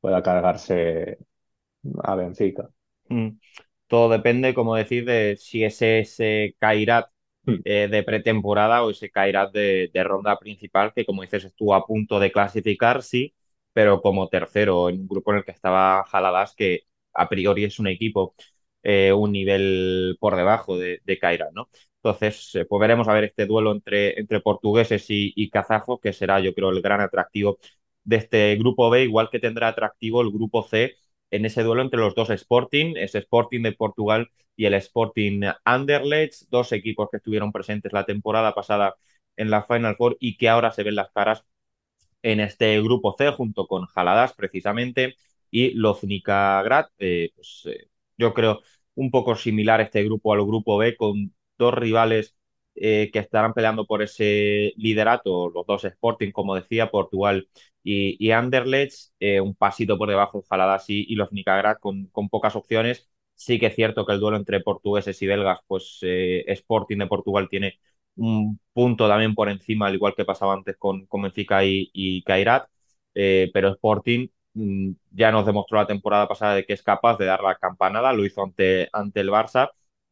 pueda 0.00 0.22
cargarse 0.22 1.18
a 2.04 2.14
Benfica. 2.16 2.70
Mm. 3.08 3.30
Todo 3.86 4.08
depende, 4.10 4.54
como 4.54 4.74
decir, 4.76 5.04
de 5.04 5.36
si 5.38 5.64
ese, 5.64 6.00
ese 6.00 6.56
Kairat 6.58 7.06
Mm. 7.46 7.64
eh, 7.64 7.88
de 7.90 8.02
pretemporada 8.04 8.84
o 8.84 8.90
ese 8.90 9.10
Kairat 9.10 9.52
de, 9.52 9.90
de 9.92 10.04
ronda 10.04 10.38
principal, 10.38 10.92
que 10.94 11.04
como 11.06 11.22
dices, 11.22 11.44
estuvo 11.44 11.74
a 11.74 11.86
punto 11.86 12.20
de 12.20 12.32
clasificar, 12.32 13.02
sí, 13.02 13.34
pero 13.74 14.00
como 14.02 14.28
tercero 14.28 14.88
en 14.90 15.00
un 15.02 15.08
grupo 15.08 15.32
en 15.32 15.38
el 15.38 15.44
que 15.44 15.52
estaba 15.52 16.04
Jaladas, 16.06 16.54
que 16.56 16.82
a 17.14 17.28
priori 17.28 17.64
es 17.64 17.78
un 17.78 17.88
equipo 17.88 18.34
eh, 18.84 19.12
un 19.12 19.32
nivel 19.32 20.16
por 20.20 20.36
debajo 20.36 20.78
de, 20.78 21.00
de 21.04 21.18
¿no? 21.54 21.68
Entonces, 21.96 22.54
eh, 22.54 22.66
pues 22.66 22.80
veremos 22.80 23.08
a 23.08 23.14
ver 23.14 23.24
este 23.24 23.46
duelo 23.46 23.72
entre, 23.72 24.18
entre 24.20 24.40
portugueses 24.40 25.06
y, 25.08 25.50
kazajos, 25.50 26.00
que 26.00 26.12
será, 26.12 26.40
yo 26.40 26.54
creo, 26.54 26.70
el 26.70 26.82
gran 26.82 27.00
atractivo 27.00 27.58
de 28.04 28.16
este 28.16 28.56
grupo 28.56 28.90
B, 28.90 29.04
igual 29.04 29.30
que 29.30 29.38
tendrá 29.40 29.68
atractivo 29.68 30.20
el 30.22 30.30
grupo 30.30 30.62
C 30.62 30.96
en 31.30 31.44
ese 31.46 31.62
duelo 31.62 31.82
entre 31.82 32.00
los 32.00 32.14
dos 32.14 32.30
Sporting, 32.30 32.94
ese 32.96 33.18
Sporting 33.18 33.62
de 33.62 33.72
Portugal 33.72 34.30
y 34.56 34.66
el 34.66 34.74
Sporting 34.74 35.42
Anderlecht, 35.64 36.42
dos 36.50 36.72
equipos 36.72 37.08
que 37.10 37.16
estuvieron 37.16 37.52
presentes 37.52 37.92
la 37.92 38.04
temporada 38.04 38.54
pasada 38.54 38.94
en 39.36 39.50
la 39.50 39.64
Final 39.64 39.96
Four 39.96 40.16
y 40.20 40.36
que 40.36 40.48
ahora 40.48 40.70
se 40.70 40.82
ven 40.84 40.94
las 40.96 41.10
caras 41.12 41.44
en 42.22 42.40
este 42.40 42.80
grupo 42.82 43.14
C 43.18 43.30
junto 43.30 43.66
con 43.66 43.86
Jaladas 43.86 44.34
precisamente 44.34 45.16
y 45.50 45.72
Loznica 45.74 46.62
Grad. 46.62 46.86
Eh, 46.98 47.30
pues, 47.36 47.66
yo 48.16 48.34
creo 48.34 48.60
un 48.94 49.10
poco 49.10 49.34
similar 49.36 49.80
este 49.80 50.04
grupo 50.04 50.32
al 50.32 50.42
grupo 50.46 50.76
B 50.78 50.96
con 50.96 51.34
dos 51.58 51.74
rivales 51.74 52.36
eh, 52.74 53.10
que 53.12 53.18
estarán 53.20 53.54
peleando 53.54 53.86
por 53.86 54.02
ese 54.02 54.72
liderato, 54.76 55.50
los 55.50 55.66
dos 55.66 55.84
Sporting, 55.84 56.32
como 56.32 56.54
decía, 56.56 56.90
Portugal 56.90 57.48
y, 57.82 58.16
y 58.24 58.30
Anderlecht, 58.32 59.12
eh, 59.20 59.40
un 59.40 59.54
pasito 59.54 59.96
por 59.98 60.08
debajo 60.08 60.40
de 60.40 60.46
Jaladas 60.48 60.88
y, 60.90 61.04
y 61.08 61.14
Loznica 61.16 61.56
Grad 61.56 61.76
con, 61.80 62.06
con 62.08 62.28
pocas 62.28 62.56
opciones. 62.56 63.08
Sí 63.36 63.58
que 63.58 63.66
es 63.66 63.74
cierto 63.74 64.06
que 64.06 64.12
el 64.12 64.20
duelo 64.20 64.36
entre 64.36 64.60
portugueses 64.60 65.20
y 65.22 65.26
belgas, 65.26 65.58
pues 65.66 65.98
eh, 66.02 66.44
Sporting 66.48 66.98
de 66.98 67.06
Portugal 67.06 67.48
tiene 67.50 67.78
un 68.16 68.60
punto 68.72 69.08
también 69.08 69.34
por 69.34 69.48
encima, 69.48 69.86
al 69.88 69.94
igual 69.94 70.14
que 70.16 70.24
pasaba 70.24 70.54
antes 70.54 70.76
con, 70.76 71.06
con 71.06 71.22
Benfica 71.22 71.64
y, 71.64 71.90
y 71.92 72.22
Kairat, 72.22 72.68
pero 73.12 73.68
Sporting 73.70 74.28
ya 75.10 75.30
nos 75.32 75.46
demostró 75.46 75.78
la 75.78 75.86
temporada 75.86 76.28
pasada 76.28 76.54
de 76.54 76.64
que 76.66 76.72
es 76.74 76.82
capaz 76.82 77.16
de 77.18 77.26
dar 77.26 77.42
la 77.42 77.56
campanada, 77.56 78.12
lo 78.12 78.24
hizo 78.24 78.42
ante, 78.42 78.88
ante 78.92 79.20
el 79.20 79.30
Barça, 79.30 79.70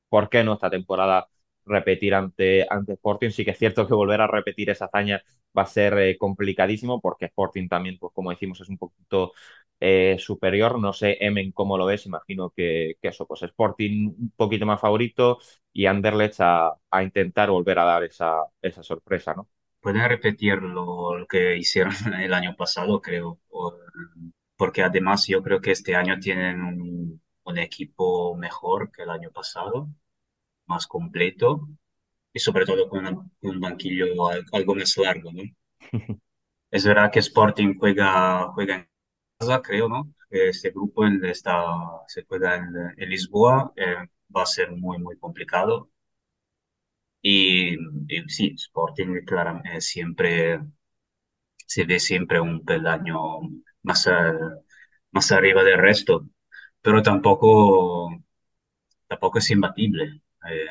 ¿por 0.08 0.28
qué 0.28 0.44
no 0.44 0.54
esta 0.54 0.70
temporada 0.70 1.28
repetir 1.64 2.14
ante, 2.14 2.66
ante 2.68 2.94
Sporting? 2.94 3.30
Sí 3.30 3.44
que 3.44 3.52
es 3.52 3.58
cierto 3.58 3.86
que 3.86 3.94
volver 3.94 4.20
a 4.20 4.26
repetir 4.26 4.70
esa 4.70 4.86
hazaña 4.86 5.22
va 5.56 5.62
a 5.62 5.66
ser 5.66 5.98
eh, 5.98 6.18
complicadísimo 6.18 7.00
porque 7.00 7.26
Sporting 7.26 7.68
también, 7.68 7.98
pues 7.98 8.12
como 8.14 8.30
decimos, 8.30 8.60
es 8.60 8.68
un 8.68 8.78
poquito 8.78 9.32
eh, 9.80 10.16
superior. 10.18 10.78
No 10.78 10.92
sé, 10.92 11.16
Emen, 11.20 11.52
cómo 11.52 11.76
lo 11.78 11.86
ves. 11.86 12.06
Imagino 12.06 12.50
que, 12.50 12.94
que 13.00 13.08
eso, 13.08 13.26
pues 13.26 13.42
Sporting 13.42 14.08
un 14.18 14.32
poquito 14.36 14.66
más 14.66 14.80
favorito 14.80 15.38
y 15.72 15.86
Anderlecht 15.86 16.40
a, 16.40 16.72
a 16.90 17.02
intentar 17.02 17.50
volver 17.50 17.78
a 17.78 17.84
dar 17.84 18.04
esa, 18.04 18.44
esa 18.62 18.82
sorpresa, 18.82 19.34
¿no? 19.34 19.48
Pueden 19.80 20.08
repetir 20.08 20.62
lo, 20.62 21.16
lo 21.18 21.26
que 21.26 21.56
hicieron 21.58 21.92
el 22.20 22.32
año 22.34 22.54
pasado, 22.56 23.00
creo, 23.02 23.38
o- 23.50 23.76
porque 24.62 24.82
además 24.82 25.26
yo 25.26 25.42
creo 25.42 25.60
que 25.60 25.72
este 25.72 25.94
año 25.96 26.18
tienen 26.20 26.62
un, 26.62 27.22
un 27.44 27.58
equipo 27.58 28.36
mejor 28.36 28.90
que 28.92 29.02
el 29.02 29.10
año 29.10 29.30
pasado, 29.32 29.88
más 30.66 30.86
completo 30.86 31.68
y 32.34 32.40
sobre 32.40 32.66
todo 32.66 32.88
con 32.90 33.06
un, 33.06 33.32
un 33.42 33.60
banquillo 33.60 34.06
al- 34.28 34.44
algo 34.52 34.74
más 34.76 34.96
largo, 34.98 35.30
¿no? 35.32 35.42
Es 36.72 36.84
verdad 36.86 37.10
que 37.12 37.20
Sporting 37.20 37.76
juega, 37.78 38.48
juega 38.54 38.76
en 38.76 38.88
casa, 39.38 39.62
creo, 39.62 39.88
¿no? 39.88 40.12
Este 40.30 40.70
grupo 40.70 41.06
en 41.06 41.24
está, 41.26 41.64
se 42.08 42.24
juega 42.24 42.56
en, 42.56 42.66
en 42.98 43.10
Lisboa, 43.10 43.72
eh, 43.76 43.96
va 44.36 44.42
a 44.44 44.46
ser 44.46 44.72
muy, 44.72 44.98
muy 44.98 45.18
complicado. 45.18 45.90
Y, 47.22 47.74
y 48.08 48.28
sí, 48.28 48.54
Sporting 48.56 49.24
claramente 49.26 49.80
siempre 49.80 50.60
se 51.66 51.84
ve 51.84 51.98
siempre 51.98 52.40
un 52.40 52.64
peldaño 52.64 53.16
más, 53.82 54.06
a- 54.08 54.58
más 55.12 55.32
arriba 55.32 55.64
del 55.64 55.78
resto, 55.78 56.26
pero 56.82 57.02
tampoco, 57.02 58.10
tampoco 59.08 59.38
es 59.38 59.50
imbatible. 59.50 60.22
Eh, 60.50 60.66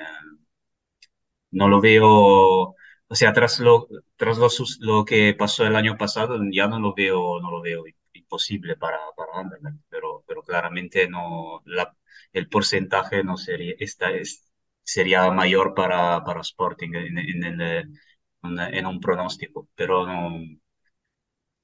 no 1.52 1.68
lo 1.68 1.82
veo, 1.82 2.08
o 2.08 2.76
sea, 3.16 3.34
tras 3.34 3.60
lo, 3.60 3.88
tras 4.16 4.38
lo, 4.38 4.48
lo 4.80 5.06
que 5.06 5.34
pasó 5.38 5.66
el 5.66 5.76
año 5.76 5.98
pasado, 5.98 6.40
ya 6.52 6.68
no 6.68 6.80
lo 6.80 6.94
veo, 6.94 7.40
no 7.42 7.52
lo 7.52 7.62
veo 7.62 7.84
imposible 8.14 8.76
para, 8.78 8.98
para 9.16 9.40
Anderlecht, 9.40 9.80
pero, 9.90 10.24
pero 10.28 10.44
claramente 10.44 11.08
no, 11.10 11.62
la, 11.66 11.96
el 12.34 12.48
porcentaje 12.50 13.24
no 13.24 13.38
sería, 13.38 13.74
esta 13.80 14.12
es, 14.12 14.50
sería 14.84 15.30
mayor 15.32 15.74
para, 15.74 16.24
para 16.24 16.42
Sporting 16.42 16.94
en, 16.96 17.18
en, 17.18 17.62
en, 17.62 18.60
en 18.60 18.86
un 18.86 19.00
pronóstico, 19.00 19.70
pero 19.76 20.06
no, 20.08 20.32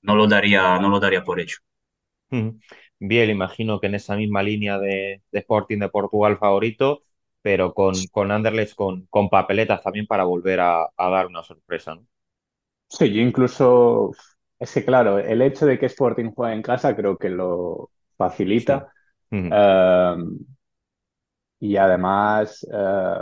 no 0.02 0.16
lo 0.16 0.28
daría, 0.28 0.80
no 0.80 0.90
lo 0.90 1.00
daría 1.00 1.24
por 1.24 1.40
hecho. 1.40 1.58
Bien, 3.00 3.30
imagino 3.30 3.80
que 3.80 3.88
en 3.88 3.96
esa 3.96 4.16
misma 4.16 4.44
línea 4.44 4.78
de, 4.80 5.22
de 5.32 5.40
Sporting 5.40 5.80
de 5.80 5.90
Portugal 5.90 6.38
favorito, 6.38 7.04
pero 7.42 7.74
con, 7.74 8.08
con 8.08 8.32
Anderlecht 8.32 8.76
con, 8.76 9.06
con 9.08 9.30
papeletas 9.30 9.82
también 9.84 10.08
para 10.08 10.24
volver 10.24 10.60
a, 10.60 10.84
a 10.96 11.10
dar 11.10 11.28
una 11.28 11.44
sorpresa, 11.44 11.96
¿no? 11.96 12.08
Sí, 12.90 13.14
yo 13.14 13.22
incluso, 13.22 14.12
es 14.60 14.74
que 14.74 14.86
claro, 14.86 15.20
el 15.20 15.42
hecho 15.42 15.66
de 15.66 15.78
que 15.78 15.88
Sporting 15.88 16.32
juegue 16.34 16.56
en 16.56 16.62
casa 16.62 16.96
creo 16.96 17.18
que 17.18 17.30
lo 17.30 17.92
Sí. 18.56 18.74
facilita. 18.76 18.92
Eh, 19.50 20.16
y 21.60 21.76
además, 21.78 22.66
eh, 22.72 23.16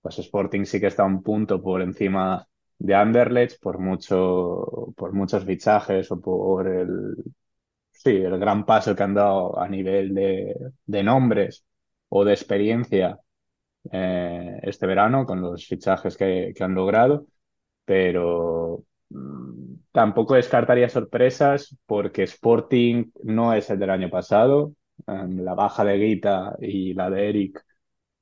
pues 0.00 0.18
Sporting 0.18 0.64
sí 0.64 0.80
que 0.80 0.86
está 0.88 1.04
un 1.04 1.22
punto 1.22 1.62
por 1.62 1.82
encima 1.82 2.46
de 2.78 2.94
Anderlecht 2.94 3.60
por 3.60 3.78
mucho, 3.78 4.92
por 4.96 5.12
muchos 5.12 5.44
fichajes 5.44 6.10
o 6.12 6.20
por 6.20 6.68
el, 6.68 7.14
sí, 7.92 8.10
el 8.10 8.38
gran 8.38 8.64
paso 8.66 8.94
que 8.96 9.02
han 9.02 9.14
dado 9.14 9.58
a 9.58 9.68
nivel 9.68 10.14
de, 10.14 10.54
de 10.86 11.02
nombres 11.02 11.64
o 12.08 12.24
de 12.24 12.32
experiencia 12.34 13.18
eh, 13.92 14.60
este 14.62 14.86
verano 14.86 15.26
con 15.26 15.40
los 15.40 15.66
fichajes 15.66 16.16
que, 16.16 16.52
que 16.56 16.64
han 16.64 16.74
logrado, 16.74 17.26
pero 17.84 18.84
mm, 19.10 19.74
tampoco 19.92 20.34
descartaría 20.34 20.88
sorpresas 20.88 21.76
porque 21.86 22.24
Sporting 22.24 23.10
no 23.24 23.54
es 23.54 23.70
el 23.70 23.78
del 23.78 23.90
año 23.90 24.10
pasado. 24.10 24.74
Um, 25.06 25.40
la 25.42 25.54
baja 25.54 25.84
de 25.84 25.96
Guita 25.98 26.56
y 26.60 26.94
la 26.94 27.08
de 27.10 27.28
Eric 27.28 27.64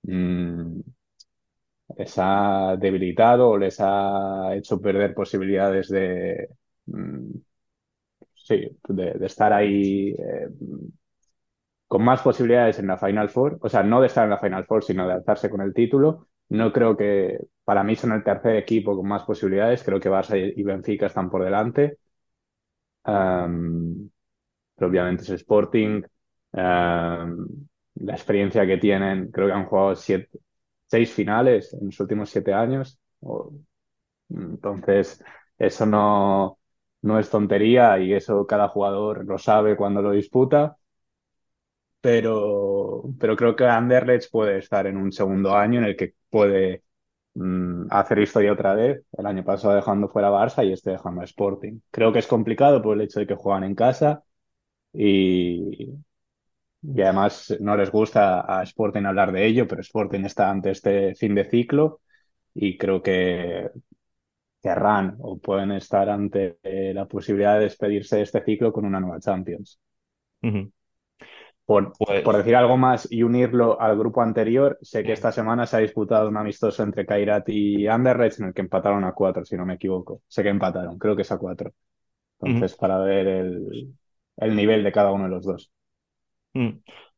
mm, 0.02 0.80
les 1.96 2.14
ha 2.18 2.76
debilitado 2.78 3.50
o 3.50 3.58
les 3.58 3.76
ha 3.80 4.54
hecho 4.54 4.80
perder 4.80 5.14
posibilidades 5.14 5.88
de, 5.88 6.48
mm, 6.86 7.30
sí, 8.34 8.78
de, 8.88 9.26
estar 9.26 9.52
ahí 9.52 10.10
eh, 10.10 10.48
con 11.86 12.04
más 12.04 12.22
posibilidades 12.22 12.78
en 12.78 12.88
la 12.88 12.98
Final 12.98 13.28
Four, 13.28 13.58
o 13.60 13.68
sea, 13.68 13.82
no 13.82 14.00
de 14.00 14.08
estar 14.08 14.24
en 14.24 14.30
la 14.30 14.38
Final 14.38 14.64
Four, 14.66 14.84
sino 14.84 15.06
de 15.06 15.14
alzarse 15.14 15.50
con 15.50 15.60
el 15.60 15.72
título. 15.74 16.28
No 16.48 16.72
creo 16.72 16.96
que, 16.96 17.38
para 17.64 17.84
mí 17.84 17.96
son 17.96 18.12
el 18.12 18.24
tercer 18.24 18.56
equipo 18.56 18.96
con 18.96 19.06
más 19.08 19.24
posibilidades, 19.24 19.82
creo 19.84 20.00
que 20.00 20.10
Barça 20.10 20.36
y 20.56 20.62
Benfica 20.62 21.06
están 21.06 21.30
por 21.30 21.44
delante. 21.44 21.98
Um, 23.04 24.10
pero 24.74 24.88
obviamente 24.88 25.22
es 25.22 25.30
Sporting. 25.30 26.02
La 26.52 28.12
experiencia 28.12 28.66
que 28.66 28.76
tienen, 28.78 29.30
creo 29.30 29.48
que 29.48 29.52
han 29.54 29.66
jugado 29.66 29.94
siete, 29.96 30.38
seis 30.86 31.12
finales 31.12 31.72
en 31.74 31.86
los 31.86 32.00
últimos 32.00 32.30
siete 32.30 32.52
años. 32.54 32.98
Entonces, 34.28 35.22
eso 35.58 35.86
no, 35.86 36.58
no 37.02 37.18
es 37.18 37.30
tontería 37.30 37.98
y 37.98 38.12
eso 38.14 38.46
cada 38.46 38.68
jugador 38.68 39.24
lo 39.24 39.38
sabe 39.38 39.76
cuando 39.76 40.02
lo 40.02 40.10
disputa. 40.12 40.76
Pero, 42.00 43.02
pero 43.18 43.36
creo 43.36 43.56
que 43.56 43.64
Anderlecht 43.66 44.30
puede 44.30 44.58
estar 44.58 44.86
en 44.86 44.96
un 44.96 45.10
segundo 45.12 45.54
año 45.56 45.80
en 45.80 45.86
el 45.86 45.96
que 45.96 46.14
puede 46.30 46.84
mm, 47.34 47.86
hacer 47.90 48.18
historia 48.20 48.52
otra 48.52 48.74
vez. 48.74 49.04
El 49.12 49.26
año 49.26 49.44
pasado 49.44 49.74
dejando 49.74 50.08
fuera 50.08 50.30
Barça 50.30 50.64
y 50.66 50.72
este 50.72 50.92
dejando 50.92 51.22
a 51.22 51.24
Sporting. 51.24 51.80
Creo 51.90 52.12
que 52.12 52.20
es 52.20 52.26
complicado 52.28 52.80
por 52.82 52.94
el 52.96 53.02
hecho 53.02 53.20
de 53.20 53.26
que 53.26 53.34
juegan 53.34 53.64
en 53.64 53.74
casa 53.74 54.22
y, 54.92 55.94
y 56.94 57.02
además 57.02 57.54
no 57.60 57.76
les 57.76 57.90
gusta 57.90 58.40
a 58.60 58.62
Sporting 58.64 59.04
hablar 59.04 59.32
de 59.32 59.46
ello, 59.46 59.66
pero 59.68 59.80
Sporting 59.82 60.24
está 60.24 60.50
ante 60.50 60.70
este 60.70 61.14
fin 61.14 61.34
de 61.34 61.44
ciclo 61.48 62.00
y 62.54 62.78
creo 62.78 63.02
que 63.02 63.70
querrán 64.62 65.16
o 65.20 65.38
pueden 65.38 65.72
estar 65.72 66.08
ante 66.10 66.58
eh, 66.62 66.92
la 66.94 67.06
posibilidad 67.06 67.54
de 67.56 67.64
despedirse 67.64 68.16
de 68.16 68.22
este 68.22 68.44
ciclo 68.44 68.72
con 68.72 68.84
una 68.86 69.00
nueva 69.00 69.20
Champions. 69.20 69.80
Por, 71.64 71.98
Pues 71.98 72.22
por 72.22 72.36
decir 72.36 72.54
algo 72.54 72.76
más 72.76 73.08
y 73.10 73.22
unirlo 73.24 73.80
al 73.80 73.98
grupo 73.98 74.22
anterior, 74.22 74.78
sé 74.82 75.04
que 75.04 75.12
esta 75.12 75.32
semana 75.32 75.66
se 75.66 75.76
ha 75.76 75.80
disputado 75.80 76.28
un 76.28 76.36
amistoso 76.36 76.82
entre 76.84 77.04
Kairat 77.06 77.48
y 77.48 77.86
Anderlecht 77.88 78.38
en 78.40 78.46
el 78.48 78.54
que 78.54 78.60
empataron 78.60 79.02
a 79.04 79.12
cuatro, 79.12 79.44
si 79.44 79.56
no 79.56 79.66
me 79.66 79.74
equivoco. 79.74 80.22
Sé 80.28 80.42
que 80.44 80.48
empataron, 80.50 80.96
creo 80.98 81.16
que 81.16 81.22
es 81.22 81.32
a 81.32 81.38
cuatro. 81.38 81.72
Entonces, 82.40 82.76
para 82.76 82.98
ver 83.00 83.26
el, 83.28 83.94
el 84.38 84.56
nivel 84.56 84.84
de 84.84 84.92
cada 84.92 85.12
uno 85.12 85.24
de 85.24 85.30
los 85.30 85.44
dos. 85.46 85.72
Mm. 86.56 86.68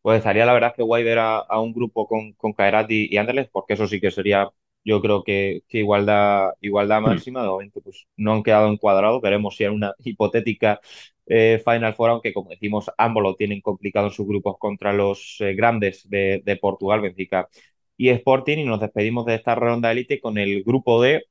Pues 0.03 0.19
estaría 0.19 0.47
la 0.47 0.53
verdad 0.53 0.75
que 0.75 0.83
guay 0.83 1.05
ver 1.05 1.19
a, 1.19 1.39
a 1.39 1.61
un 1.61 1.73
grupo 1.73 2.07
con, 2.07 2.33
con 2.35 2.53
Kairat 2.53 2.91
y, 2.91 3.13
y 3.13 3.17
Anderlecht, 3.19 3.51
porque 3.53 3.75
eso 3.75 3.87
sí 3.87 4.01
que 4.01 4.11
sería, 4.11 4.49
yo 4.85 5.01
creo 5.03 5.23
que, 5.25 5.63
que 5.69 5.79
igualdad, 5.79 6.53
igualdad 6.61 7.01
Hmm. 7.05 7.19
máxima. 7.19 7.43
De 7.43 7.49
momento, 7.49 7.81
pues 7.81 8.07
no 8.17 8.33
han 8.35 8.43
quedado 8.43 8.69
encuadrados. 8.73 9.21
Veremos 9.21 9.57
si 9.57 9.65
en 9.65 9.73
una 9.73 9.95
hipotética 10.05 10.81
eh, 11.27 11.61
Final 11.65 11.95
Four, 11.95 12.11
aunque 12.11 12.33
como 12.33 12.51
decimos, 12.51 12.91
ambos 12.97 13.23
lo 13.23 13.35
tienen 13.37 13.61
complicado 13.61 14.07
en 14.07 14.13
sus 14.13 14.27
grupos 14.27 14.57
contra 14.59 14.93
los 14.93 15.37
eh, 15.41 15.55
grandes 15.55 16.09
de, 16.09 16.43
de 16.45 16.57
Portugal, 16.57 17.01
Benfica 17.01 17.49
y 17.97 18.09
Sporting. 18.11 18.59
Y 18.59 18.65
nos 18.65 18.81
despedimos 18.81 19.27
de 19.27 19.35
esta 19.35 19.55
ronda 19.55 19.93
élite 19.93 20.21
con 20.21 20.39
el 20.39 20.63
grupo 20.65 21.03
D, 21.03 21.25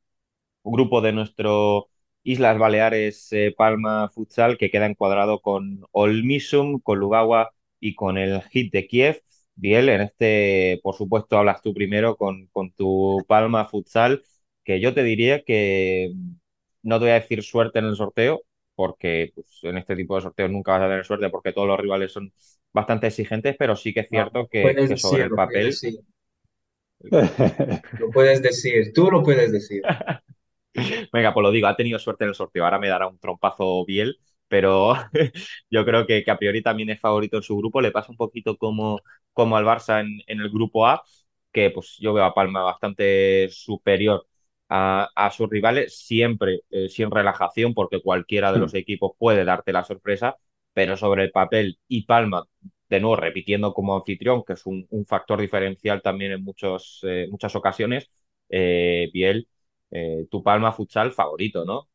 grupo 0.64 1.02
de 1.02 1.14
nuestro 1.14 1.90
Islas 2.24 2.58
Baleares 2.60 3.32
eh, 3.32 3.54
Palma 3.58 4.10
Futsal 4.14 4.58
que 4.58 4.70
queda 4.70 4.86
encuadrado 4.86 5.40
con 5.42 5.82
Olmisum, 5.92 6.80
con 6.80 7.00
Lugawa 7.00 7.52
y 7.80 7.96
con 7.96 8.18
el 8.18 8.42
Hit 8.44 8.72
de 8.74 8.88
Kiev. 8.88 9.22
Biel, 9.56 9.90
en 9.90 10.02
este, 10.02 10.80
por 10.84 10.96
supuesto, 10.96 11.38
hablas 11.38 11.62
tú 11.62 11.74
primero 11.74 12.16
con, 12.16 12.48
con 12.48 12.72
tu 12.72 13.24
Palma 13.28 13.66
Futsal, 13.66 14.24
que 14.64 14.80
yo 14.80 14.94
te 14.94 15.04
diría 15.04 15.44
que 15.44 16.12
no 16.84 17.00
te 17.00 17.06
voy 17.06 17.12
a 17.12 17.16
decir 17.16 17.42
suerte 17.42 17.80
en 17.80 17.86
el 17.86 17.96
sorteo, 17.96 18.44
porque 18.76 19.32
pues, 19.34 19.60
en 19.64 19.78
este 19.78 19.96
tipo 19.96 20.16
de 20.16 20.22
sorteos 20.22 20.52
nunca 20.52 20.74
vas 20.74 20.82
a 20.82 20.90
tener 20.90 21.06
suerte 21.06 21.30
porque 21.30 21.54
todos 21.54 21.68
los 21.68 21.80
rivales 21.80 22.12
son 22.12 22.32
bastante 22.72 23.08
exigentes, 23.08 23.56
pero 23.58 23.76
sí 23.76 23.94
que 23.94 24.02
es 24.02 24.10
cierto 24.10 24.48
que, 24.48 24.62
sobre 24.62 24.88
decir, 24.88 25.20
el 25.22 25.30
papel 25.32 25.76
lo 28.00 28.10
puedes 28.12 28.42
decir, 28.42 28.92
tú 28.94 29.10
lo 29.12 29.24
puedes 29.24 29.52
decir. 29.52 29.82
Venga, 31.12 31.34
pues 31.34 31.44
lo 31.44 31.52
digo, 31.52 31.68
ha 31.68 31.76
tenido 31.76 31.98
suerte 31.98 32.24
en 32.24 32.30
el 32.30 32.36
sorteo. 32.36 32.64
Ahora 32.64 32.80
me 32.80 32.88
dará 32.88 33.08
un 33.08 33.18
trompazo 33.18 33.84
Biel, 33.86 34.20
pero 34.48 34.94
yo 35.70 35.86
creo 35.86 36.06
que, 36.08 36.24
que 36.24 36.32
a 36.32 36.38
priori 36.38 36.62
también 36.62 36.90
es 36.90 37.00
favorito 37.00 37.38
en 37.38 37.44
su 37.44 37.58
grupo. 37.58 37.82
Le 37.82 37.92
pasa 37.92 38.12
un 38.12 38.18
poquito 38.18 38.58
como, 38.58 39.02
como 39.34 39.58
al 39.58 39.66
Barça 39.66 40.02
en, 40.02 40.20
en 40.28 40.40
el 40.42 40.50
grupo 40.50 40.88
A, 40.88 41.04
que 41.52 41.70
pues 41.72 41.98
yo 42.00 42.14
veo 42.14 42.24
a 42.26 42.34
Palma 42.34 42.64
bastante 42.64 43.50
superior 43.52 44.28
a, 44.70 45.10
a 45.16 45.32
sus 45.32 45.50
rivales, 45.50 45.98
siempre 45.98 46.62
eh, 46.70 46.90
sin 46.90 47.12
relajación, 47.12 47.74
porque 47.74 48.02
cualquiera 48.02 48.52
de 48.52 48.60
los 48.60 48.74
equipos 48.74 49.12
puede 49.18 49.46
darte 49.46 49.74
la 49.74 49.84
sorpresa, 49.84 50.36
pero 50.74 50.98
sobre 50.98 51.24
el 51.24 51.32
papel 51.32 51.80
y 51.88 52.06
Palma, 52.06 52.46
de 52.90 53.00
nuevo, 53.00 53.16
repitiendo 53.16 53.74
como 53.74 53.96
anfitrión, 53.96 54.44
que 54.46 54.54
es 54.54 54.66
un, 54.66 54.86
un 54.90 55.06
factor 55.06 55.40
diferencial 55.42 56.02
también 56.02 56.32
en 56.34 56.44
muchos, 56.44 57.00
eh, 57.04 57.28
muchas 57.30 57.56
ocasiones, 57.56 58.10
eh, 58.50 59.10
Biel 59.14 59.48
eh, 59.92 60.28
tu 60.30 60.44
Palma 60.44 60.72
futsal 60.74 61.12
favorito, 61.12 61.66
¿no? 61.66 61.90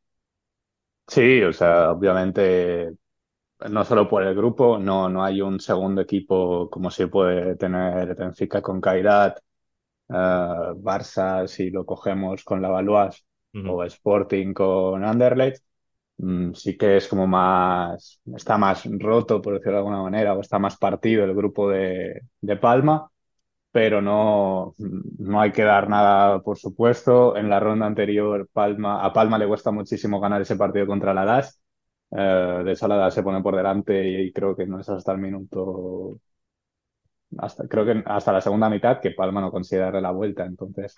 Sí, 1.15 1.43
o 1.43 1.53
sea, 1.53 1.91
obviamente 1.91 2.91
no 3.71 3.85
solo 3.85 4.09
por 4.09 4.23
el 4.25 4.35
grupo, 4.37 4.79
no, 4.79 5.09
no 5.11 5.25
hay 5.25 5.43
un 5.43 5.61
segundo 5.61 6.03
equipo 6.03 6.71
como 6.71 6.91
se 6.91 7.09
puede 7.09 7.57
tener 7.57 8.15
Benfica 8.17 8.63
con 8.63 8.81
Kairat, 8.81 9.39
eh, 10.11 10.15
Barça 10.77 11.47
si 11.49 11.71
lo 11.71 11.87
cogemos 11.87 12.45
con 12.45 12.63
la 12.63 12.71
Valois 12.71 13.25
o 13.65 13.85
Sporting 13.85 14.55
con 14.55 15.05
Anderlecht. 15.05 15.65
Mm, 16.19 16.55
sí 16.55 16.79
que 16.79 16.99
es 16.99 17.09
como 17.09 17.27
más, 17.29 18.21
está 18.37 18.59
más 18.59 18.85
roto, 19.01 19.43
por 19.43 19.55
decirlo 19.55 19.75
de 19.75 19.79
alguna 19.81 20.03
manera, 20.03 20.35
o 20.35 20.43
está 20.43 20.59
más 20.61 20.79
partido 20.79 21.25
el 21.25 21.35
grupo 21.37 21.71
de, 21.71 22.23
de 22.43 22.59
Palma, 22.59 23.12
pero 23.73 24.03
no, 24.03 24.75
no 25.19 25.41
hay 25.41 25.53
que 25.53 25.63
dar 25.63 25.89
nada, 25.89 26.41
por 26.43 26.59
supuesto. 26.59 27.37
En 27.37 27.49
la 27.51 27.59
ronda 27.61 27.87
anterior, 27.87 28.49
Palma, 28.53 29.05
a 29.05 29.13
Palma 29.13 29.39
le 29.39 29.49
cuesta 29.49 29.71
muchísimo 29.73 30.21
ganar 30.21 30.43
ese 30.43 30.57
partido 30.57 30.87
contra 30.87 31.15
la 31.15 31.25
LAS. 31.25 31.61
Eh, 32.11 32.63
de 32.65 32.73
hecho, 32.73 32.87
la 32.89 32.97
LAS 32.97 33.15
se 33.15 33.23
pone 33.23 33.43
por 33.43 33.57
delante 33.57 34.09
y, 34.23 34.33
creo 34.33 34.55
que 34.57 34.67
no 34.67 34.81
es 34.81 34.89
hasta 34.91 35.13
el 35.13 35.19
minuto, 35.19 36.21
hasta, 37.39 37.67
creo 37.69 37.85
que 37.87 38.03
hasta 38.07 38.33
la 38.33 38.41
segunda 38.41 38.69
mitad 38.69 39.01
que 39.01 39.13
Palma 39.13 39.41
no 39.41 39.51
consigue 39.51 39.81
darle 39.83 40.01
la 40.01 40.11
vuelta. 40.11 40.45
Entonces, 40.45 40.97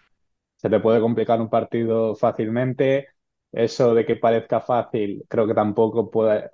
se 0.57 0.71
te 0.71 0.81
puede 0.81 1.01
complicar 1.01 1.41
un 1.41 1.51
partido 1.51 2.15
fácilmente. 2.17 3.09
Eso 3.53 3.95
de 3.95 4.05
que 4.05 4.17
parezca 4.17 4.61
fácil, 4.61 5.25
creo 5.29 5.47
que 5.47 5.55
tampoco 5.55 6.11
puede, 6.11 6.51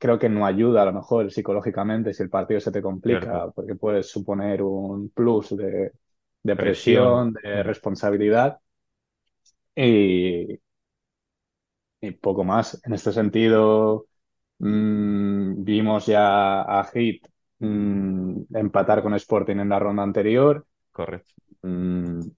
creo 0.00 0.18
que 0.20 0.30
no 0.30 0.46
ayuda 0.46 0.82
a 0.82 0.86
lo 0.86 0.94
mejor 0.94 1.32
psicológicamente 1.32 2.14
si 2.14 2.24
el 2.24 2.30
partido 2.30 2.60
se 2.60 2.72
te 2.72 2.82
complica, 2.82 3.50
porque 3.52 3.76
puedes 3.76 4.10
suponer 4.10 4.62
un 4.62 5.10
plus 5.10 5.56
de, 5.56 5.92
de 6.44 6.56
Presión. 6.56 7.26
presión, 7.26 7.34
de 7.34 7.62
responsabilidad 7.64 8.60
y, 9.76 10.60
y 12.00 12.12
poco 12.12 12.44
más. 12.44 12.80
En 12.84 12.94
este 12.94 13.12
sentido, 13.12 14.06
mm, 14.58 15.64
vimos 15.64 16.06
ya 16.06 16.62
a 16.62 16.84
Heat 16.92 17.22
mm, 17.60 18.42
empatar 18.56 19.02
con 19.02 19.14
Sporting 19.14 19.56
en 19.58 19.68
la 19.70 19.78
ronda 19.78 20.02
anterior. 20.02 20.66
correcto. 20.92 21.34
Mm, 21.62 22.30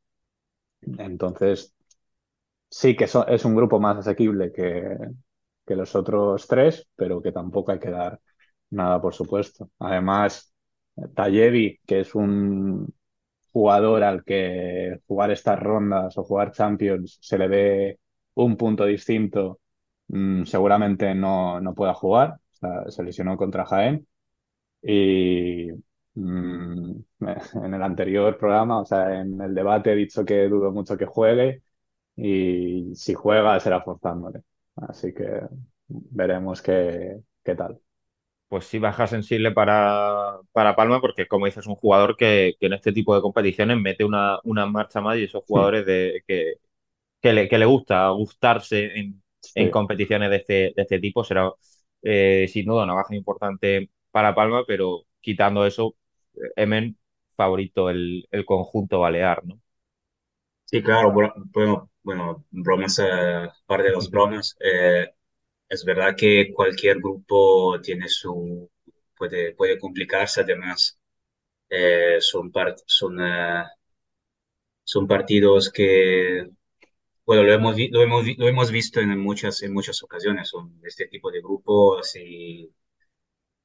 entonces, 0.99 1.75
sí 2.71 2.97
que 2.97 3.07
so- 3.09 3.27
es 3.29 3.45
un 3.45 3.57
grupo 3.57 3.81
más 3.81 3.99
asequible 3.99 4.53
que, 4.53 4.97
que 5.67 5.77
los 5.77 5.95
otros 5.95 6.47
tres, 6.49 6.89
pero 6.97 7.23
que 7.23 7.33
tampoco 7.33 7.73
hay 7.73 7.79
que 7.79 7.91
dar 7.91 8.21
nada, 8.71 9.01
por 9.01 9.15
supuesto. 9.15 9.71
Además, 9.79 10.53
Tallevi, 11.15 11.81
que 11.87 12.01
es 12.01 12.15
un 12.15 12.93
jugador 13.53 14.03
al 14.05 14.25
que 14.25 15.01
jugar 15.07 15.31
estas 15.31 15.61
rondas 15.61 16.17
o 16.19 16.25
jugar 16.25 16.53
Champions 16.53 17.19
se 17.21 17.39
le 17.39 17.49
dé 17.49 18.01
un 18.35 18.57
punto 18.57 18.85
distinto, 18.87 19.61
mm, 20.09 20.45
seguramente 20.45 21.15
no, 21.15 21.61
no 21.61 21.75
pueda 21.75 21.95
jugar. 21.95 22.39
Se 22.89 23.03
lesionó 23.03 23.37
contra 23.37 23.65
Jaén. 23.67 24.07
Y 24.83 25.69
mm, 26.15 26.93
en 27.65 27.75
el 27.75 27.83
anterior 27.83 28.37
programa, 28.39 28.81
o 28.81 28.85
sea, 28.87 29.21
en 29.21 29.41
el 29.41 29.55
debate 29.55 29.93
he 29.93 29.97
dicho 29.97 30.25
que 30.25 30.49
dudo 30.49 30.73
mucho 30.73 30.97
que 30.97 31.07
juegue 31.07 31.63
y 32.17 32.95
si 32.97 33.15
juega 33.15 33.59
será 33.61 33.83
forzándole. 33.83 34.43
Así 34.77 35.13
que 35.15 35.43
veremos 35.89 36.63
qué, 36.63 37.21
qué 37.45 37.55
tal. 37.55 37.81
pues 38.49 38.67
sí 38.67 38.79
baja 38.79 39.07
sensible 39.07 39.51
para, 39.53 40.39
para 40.53 40.77
Palma, 40.77 41.01
porque 41.01 41.27
como 41.27 41.47
dices, 41.47 41.61
es 41.65 41.67
un 41.67 41.75
jugador 41.77 42.17
que, 42.17 42.55
que 42.61 42.67
en 42.67 42.75
este 42.75 42.93
tipo 42.93 43.15
de 43.15 43.23
competiciones 43.23 43.79
mete 43.81 44.05
una, 44.05 44.39
una 44.45 44.67
marcha 44.67 45.01
más 45.01 45.17
y 45.19 45.25
esos 45.25 45.45
jugadores 45.45 45.87
de, 45.87 46.23
que, 46.27 46.55
que, 47.23 47.33
le, 47.35 47.49
que 47.49 47.59
le 47.59 47.67
gusta 47.67 48.09
gustarse 48.11 48.99
en, 48.99 49.23
en 49.55 49.71
competiciones 49.71 50.31
de 50.31 50.37
este, 50.39 50.55
de 50.77 50.83
este 50.83 51.01
tipo, 51.01 51.25
será 51.25 51.53
eh, 52.03 52.47
sin 52.49 52.67
duda 52.67 52.85
una 52.85 52.95
baja 52.95 53.15
importante 53.17 53.91
para 54.13 54.35
Palma, 54.35 54.65
pero 54.67 55.05
quitando 55.21 55.67
eso, 55.67 55.97
Emen 56.57 56.99
favorito 57.37 57.91
el, 57.91 58.29
el 58.33 58.45
conjunto 58.47 59.01
balear, 59.01 59.45
¿no? 59.47 59.61
Sí, 60.65 60.83
claro, 60.83 61.13
bueno, 61.13 61.91
bueno, 62.03 62.45
bromas, 62.51 62.99
eh, 63.01 63.49
par 63.67 63.83
de 63.83 63.91
las 63.91 64.11
bromas. 64.11 64.57
eh, 64.61 65.11
es 65.69 65.85
verdad 65.85 66.17
que 66.17 66.53
cualquier 66.55 66.99
grupo 66.99 67.81
tiene 67.83 68.09
su, 68.09 68.71
puede, 69.17 69.55
puede 69.55 69.79
complicarse, 69.79 70.43
además, 70.43 70.99
eh, 71.71 72.19
son, 72.21 72.53
par- 72.53 72.77
son, 72.87 73.19
eh, 73.23 73.65
son 74.85 75.07
partidos 75.07 75.71
que, 75.71 76.49
bueno, 77.27 77.45
lo 77.45 77.53
hemos, 77.55 77.77
lo 77.93 78.03
hemos, 78.03 78.27
lo 78.39 78.49
hemos 78.49 78.73
visto 78.73 79.01
en 79.01 79.19
muchas, 79.21 79.63
en 79.63 79.75
muchas 79.75 80.03
ocasiones, 80.05 80.51
son 80.51 80.81
este 80.85 81.09
tipo 81.09 81.31
de 81.33 81.41
grupos 81.43 82.17
y 82.17 82.73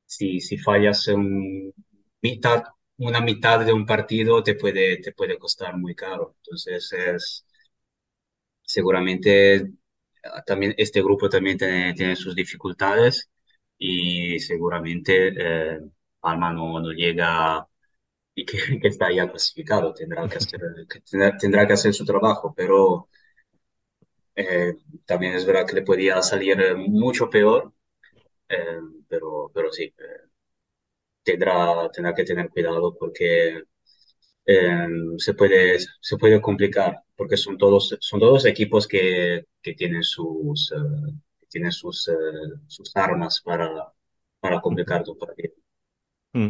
si, 0.05 0.41
si 0.41 0.57
fallas 0.59 1.07
en 1.09 1.73
mitad, 2.21 2.63
una 2.97 3.21
mitad 3.21 3.65
de 3.65 3.73
un 3.73 3.85
partido 3.87 4.43
te 4.43 4.55
puede, 4.55 4.97
te 4.99 5.13
puede 5.13 5.39
costar 5.39 5.77
muy 5.77 5.95
caro. 5.95 6.35
Entonces, 6.43 6.93
es 6.93 7.46
seguramente 8.67 9.71
ah, 10.23 10.43
también 10.45 10.75
este 10.77 11.01
grupo 11.03 11.29
también 11.29 11.57
tiene, 11.57 12.15
sus 12.15 12.35
dificultades 12.35 13.29
y 13.77 14.39
seguramente 14.39 15.33
eh, 15.75 15.79
Palma 16.19 16.51
no, 16.53 16.79
no 16.81 16.91
llega 16.91 17.67
y 18.35 18.45
que, 18.45 18.57
que 18.81 18.87
está 18.89 19.11
ya 19.11 19.29
clasificado, 19.29 19.93
tendrá 19.93 20.27
que 20.29 20.37
hacer, 20.37 20.61
tendrá, 21.11 21.37
tendrá 21.37 21.67
que 21.67 21.73
hacer 21.73 21.93
su 21.93 22.05
trabajo, 22.05 22.53
pero 22.55 23.09
eh, 24.35 24.75
también 25.05 25.33
es 25.35 25.45
verdad 25.45 25.65
que 25.67 25.75
le 25.75 25.81
podía 25.83 26.21
salir 26.21 26.59
eh, 26.61 26.75
mucho 26.75 27.29
peor, 27.29 27.73
eh, 28.49 28.79
pero, 29.09 29.51
pero 29.53 29.71
sí, 29.71 29.93
tendrá, 31.23 31.89
tendrá 31.91 32.13
que 32.13 32.23
tener 32.23 32.49
cuidado 32.49 32.95
porque 32.97 33.63
eh, 34.47 34.87
se 35.17 35.35
puede, 35.35 35.79
se 36.01 36.17
puede 36.17 36.41
complicar 36.41 37.03
porque 37.15 37.37
son 37.37 37.57
todos, 37.59 37.97
son 38.01 38.19
todos 38.21 38.45
equipos 38.45 38.87
que, 38.87 39.45
que 39.61 39.73
tienen 39.75 40.03
sus, 40.03 40.71
eh, 40.73 41.13
que 41.39 41.47
tienen 41.47 41.73
sus, 41.73 42.07
eh, 42.09 42.13
sus 42.67 42.95
armas 42.97 43.41
para, 43.45 43.93
para 44.39 44.61
complicar 44.61 45.03
tu 45.03 45.17
partido. 45.17 45.53
Mm. 46.33 46.49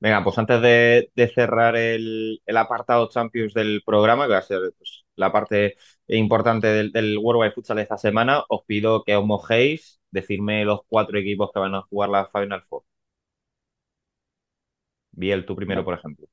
Venga, 0.00 0.24
pues 0.24 0.38
antes 0.38 0.60
de, 0.62 1.10
de 1.14 1.28
cerrar 1.28 1.76
el, 1.76 2.42
el 2.46 2.56
apartado 2.56 3.08
Champions 3.10 3.54
del 3.54 3.82
programa, 3.86 4.26
que 4.26 4.32
va 4.32 4.38
a 4.38 4.42
ser 4.42 4.60
pues, 4.78 5.04
la 5.16 5.32
parte 5.32 5.76
importante 6.08 6.68
del, 6.68 6.92
del 6.92 7.18
World 7.18 7.42
Wide 7.42 7.52
Futsal 7.52 7.76
de 7.76 7.82
esta 7.84 7.98
semana, 7.98 8.44
os 8.48 8.64
pido 8.66 9.04
que 9.04 9.16
os 9.16 9.24
mojéis, 9.26 10.00
decirme 10.10 10.64
los 10.64 10.80
cuatro 10.88 11.18
equipos 11.18 11.50
que 11.52 11.60
van 11.60 11.74
a 11.76 11.82
jugar 11.82 12.10
la 12.10 12.28
Final 12.32 12.62
Four. 12.68 12.84
Biel, 15.12 15.44
tú 15.46 15.56
primero, 15.56 15.84
por 15.84 15.94
ejemplo. 15.94 16.26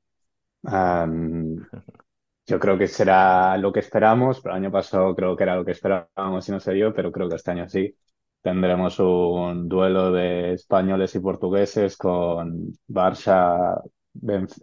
Yo 2.46 2.58
creo 2.58 2.76
que 2.78 2.88
será 2.88 3.56
lo 3.58 3.72
que 3.72 3.80
esperamos, 3.80 4.40
pero 4.40 4.54
el 4.56 4.62
año 4.64 4.72
pasado 4.72 5.14
creo 5.14 5.36
que 5.36 5.44
era 5.44 5.56
lo 5.56 5.64
que 5.64 5.70
esperábamos 5.72 6.48
y 6.48 6.52
no 6.52 6.60
se 6.60 6.72
dio, 6.72 6.92
pero 6.94 7.12
creo 7.12 7.28
que 7.28 7.36
este 7.36 7.50
año 7.52 7.68
sí. 7.68 7.94
Tendremos 8.42 8.98
un 8.98 9.68
duelo 9.68 10.10
de 10.12 10.54
españoles 10.54 11.14
y 11.14 11.20
portugueses 11.20 11.96
con 11.96 12.72
Barça, 12.88 13.80
Benf- 14.14 14.58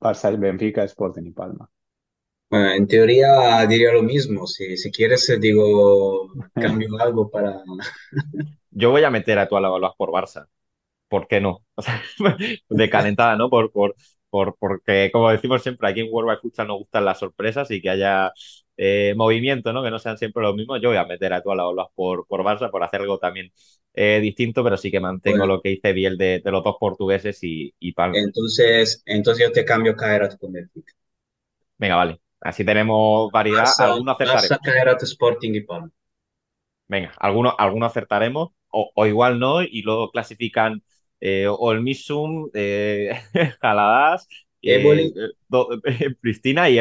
Barça, 0.00 0.36
Benfica, 0.38 0.84
Sporting 0.84 1.24
y 1.26 1.30
Palma. 1.32 1.70
Bueno, 2.50 2.70
en 2.72 2.86
teoría 2.86 3.66
diría 3.66 3.92
lo 3.92 4.02
mismo. 4.02 4.46
Si, 4.46 4.76
si 4.76 4.90
quieres, 4.92 5.28
eh, 5.30 5.38
digo, 5.38 6.28
cambio 6.58 6.88
algo 7.00 7.28
para... 7.30 7.62
Yo 8.70 8.90
voy 8.90 9.04
a 9.04 9.10
meter 9.10 9.38
a 9.38 9.48
tu 9.48 9.56
Alabama 9.56 9.92
por 9.96 10.10
Barça. 10.10 10.48
¿Por 11.08 11.28
qué 11.28 11.40
no? 11.40 11.64
O 11.76 11.82
sea, 11.82 12.02
de 12.70 12.90
calentada, 12.90 13.36
¿no? 13.36 13.50
Por, 13.50 13.72
por, 13.72 13.96
por, 14.32 14.56
porque, 14.58 15.10
como 15.12 15.30
decimos 15.30 15.62
siempre, 15.62 15.88
aquí 15.88 16.00
en 16.00 16.08
World 16.12 16.30
Wide 16.30 16.40
Futsal 16.42 16.68
nos 16.68 16.78
gustan 16.80 17.06
las 17.06 17.20
sorpresas 17.20 17.70
y 17.70 17.82
que 17.82 17.90
haya 17.90 18.32
eh, 18.78 19.14
movimiento, 19.16 19.72
¿no? 19.74 19.84
Que 19.84 19.90
no 19.92 20.00
sean 20.00 20.18
siempre 20.18 20.42
los 20.42 20.56
mismos. 20.56 20.80
Yo 20.82 20.88
voy 20.90 20.98
a 20.98 21.06
meter 21.06 21.34
a 21.34 21.42
tu 21.42 21.52
Alabama 21.52 21.88
por, 21.94 22.26
por 22.28 22.42
Barça 22.44 22.70
por 22.70 22.82
hacer 22.84 23.02
algo 23.02 23.18
también 23.20 23.52
eh, 23.94 24.20
distinto, 24.22 24.64
pero 24.64 24.78
sí 24.78 24.90
que 24.90 25.00
mantengo 25.00 25.46
Bueno, 25.46 25.48
lo 25.48 25.60
que 25.62 25.70
dice 25.70 25.92
Biel 25.92 26.18
de, 26.18 26.40
de 26.44 26.50
los 26.52 26.64
dos 26.64 26.76
portugueses 26.80 27.38
y, 27.44 27.74
y 27.78 27.92
Palma. 27.92 28.24
entonces, 28.24 29.02
entonces 29.06 29.44
yo 29.46 29.52
te 29.52 29.64
cambio 29.64 29.96
Kairat 29.96 30.38
con 30.38 30.52
Benfica. 30.52 30.94
Venga, 31.78 31.96
vale. 31.96 32.20
Así 32.40 32.64
tenemos 32.64 33.30
variedad. 33.30 33.74
Barça, 33.74 33.84
Alguno 33.84 34.12
acertaremos. 34.12 34.58
Barça, 34.58 35.04
Sporting 35.04 35.54
y 35.54 35.60
Palma. 35.62 35.90
Venga, 36.88 37.12
alguno, 37.18 37.54
alguno 37.58 37.86
acertaremos, 37.86 38.50
o, 38.70 38.92
o 38.94 39.06
igual 39.06 39.38
no, 39.38 39.62
y 39.62 39.82
luego 39.82 40.10
clasifican 40.10 40.82
eh, 41.22 41.48
Olmisum, 41.48 42.50
eh, 42.54 43.22
Jaladas, 43.62 44.28
eh, 44.66 45.10
do- 45.48 45.68
Pristina 46.22 46.70
y. 46.70 46.78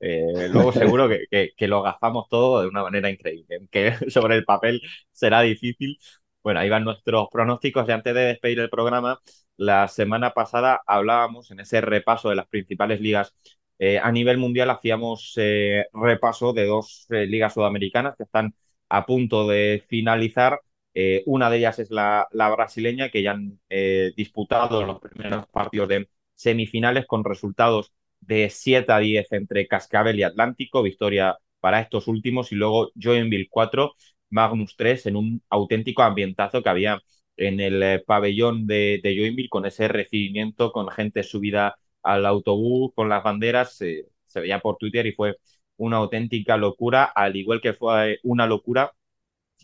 Eh, 0.00 0.48
luego 0.50 0.72
seguro 0.72 1.08
que, 1.08 1.26
que- 1.30 1.50
que 1.56 1.68
lo 1.68 1.82
gastamos 1.82 2.28
todo 2.28 2.62
de 2.62 2.68
una 2.68 2.82
manera 2.82 3.10
increíble, 3.10 3.66
que 3.70 3.92
sobre 4.10 4.36
el 4.36 4.44
papel 4.44 4.80
será 5.12 5.40
difícil. 5.42 5.98
Bueno, 6.42 6.60
ahí 6.60 6.68
van 6.70 6.84
nuestros 6.84 7.28
pronósticos 7.30 7.88
y 7.88 7.92
antes 7.92 8.14
de 8.14 8.20
despedir 8.22 8.60
el 8.60 8.70
programa, 8.70 9.20
la 9.56 9.88
semana 9.88 10.32
pasada 10.34 10.80
hablábamos 10.86 11.50
en 11.50 11.60
ese 11.60 11.80
repaso 11.80 12.30
de 12.30 12.36
las 12.36 12.46
principales 12.48 13.00
ligas 13.00 13.34
eh, 13.78 13.98
a 13.98 14.10
nivel 14.12 14.38
mundial, 14.38 14.70
hacíamos 14.70 15.34
eh, 15.36 15.86
repaso 15.92 16.52
de 16.52 16.66
dos 16.66 17.06
eh, 17.10 17.26
ligas 17.26 17.54
sudamericanas 17.54 18.16
que 18.16 18.22
están 18.24 18.54
a 18.88 19.04
punto 19.06 19.46
de 19.48 19.84
finalizar. 19.88 20.60
Eh, 21.00 21.22
una 21.26 21.48
de 21.48 21.58
ellas 21.58 21.78
es 21.78 21.92
la, 21.92 22.26
brasileña, 22.32 23.08
que 23.08 23.22
ya 23.22 23.30
han 23.30 23.60
eh, 23.68 24.10
disputado 24.16 24.84
los 24.84 24.98
primeros 24.98 25.46
partidos 25.46 25.88
de 25.88 26.08
semifinales 26.34 27.06
con 27.06 27.22
resultados 27.22 27.92
de 28.20 28.50
7 28.50 28.90
a 28.90 28.98
10 28.98 29.30
entre 29.30 29.68
Cascabel 29.68 30.18
y 30.18 30.24
Atlántico, 30.24 30.82
victoria 30.82 31.38
para 31.60 31.80
estos 31.80 32.08
últimos, 32.08 32.50
y 32.50 32.56
luego 32.56 32.90
Joinville 33.00 33.46
4, 33.48 33.94
Magnus 34.30 34.74
3, 34.76 35.06
en 35.06 35.16
un 35.16 35.42
auténtico 35.50 36.02
ambientazo 36.02 36.64
que 36.64 36.68
había 36.68 37.00
en 37.36 37.60
el 37.60 37.80
eh, 37.80 38.02
pabellón 38.04 38.66
de, 38.66 39.00
Joinville, 39.04 39.48
con 39.48 39.66
ese 39.66 39.86
recibimiento, 39.86 40.72
con 40.72 40.88
gente 40.88 41.22
subida 41.22 41.76
al 42.02 42.26
autobús, 42.26 42.90
con 42.96 43.08
las 43.08 43.22
banderas, 43.22 43.76
se 43.76 44.10
veía 44.34 44.58
por 44.58 44.78
Twitter 44.78 45.06
y 45.06 45.12
fue 45.12 45.36
una 45.76 45.98
auténtica 45.98 46.56
locura, 46.56 47.04
al 47.04 47.36
igual 47.36 47.60
que 47.60 47.72
fue 47.72 48.18
una 48.24 48.48
locura 48.48 48.92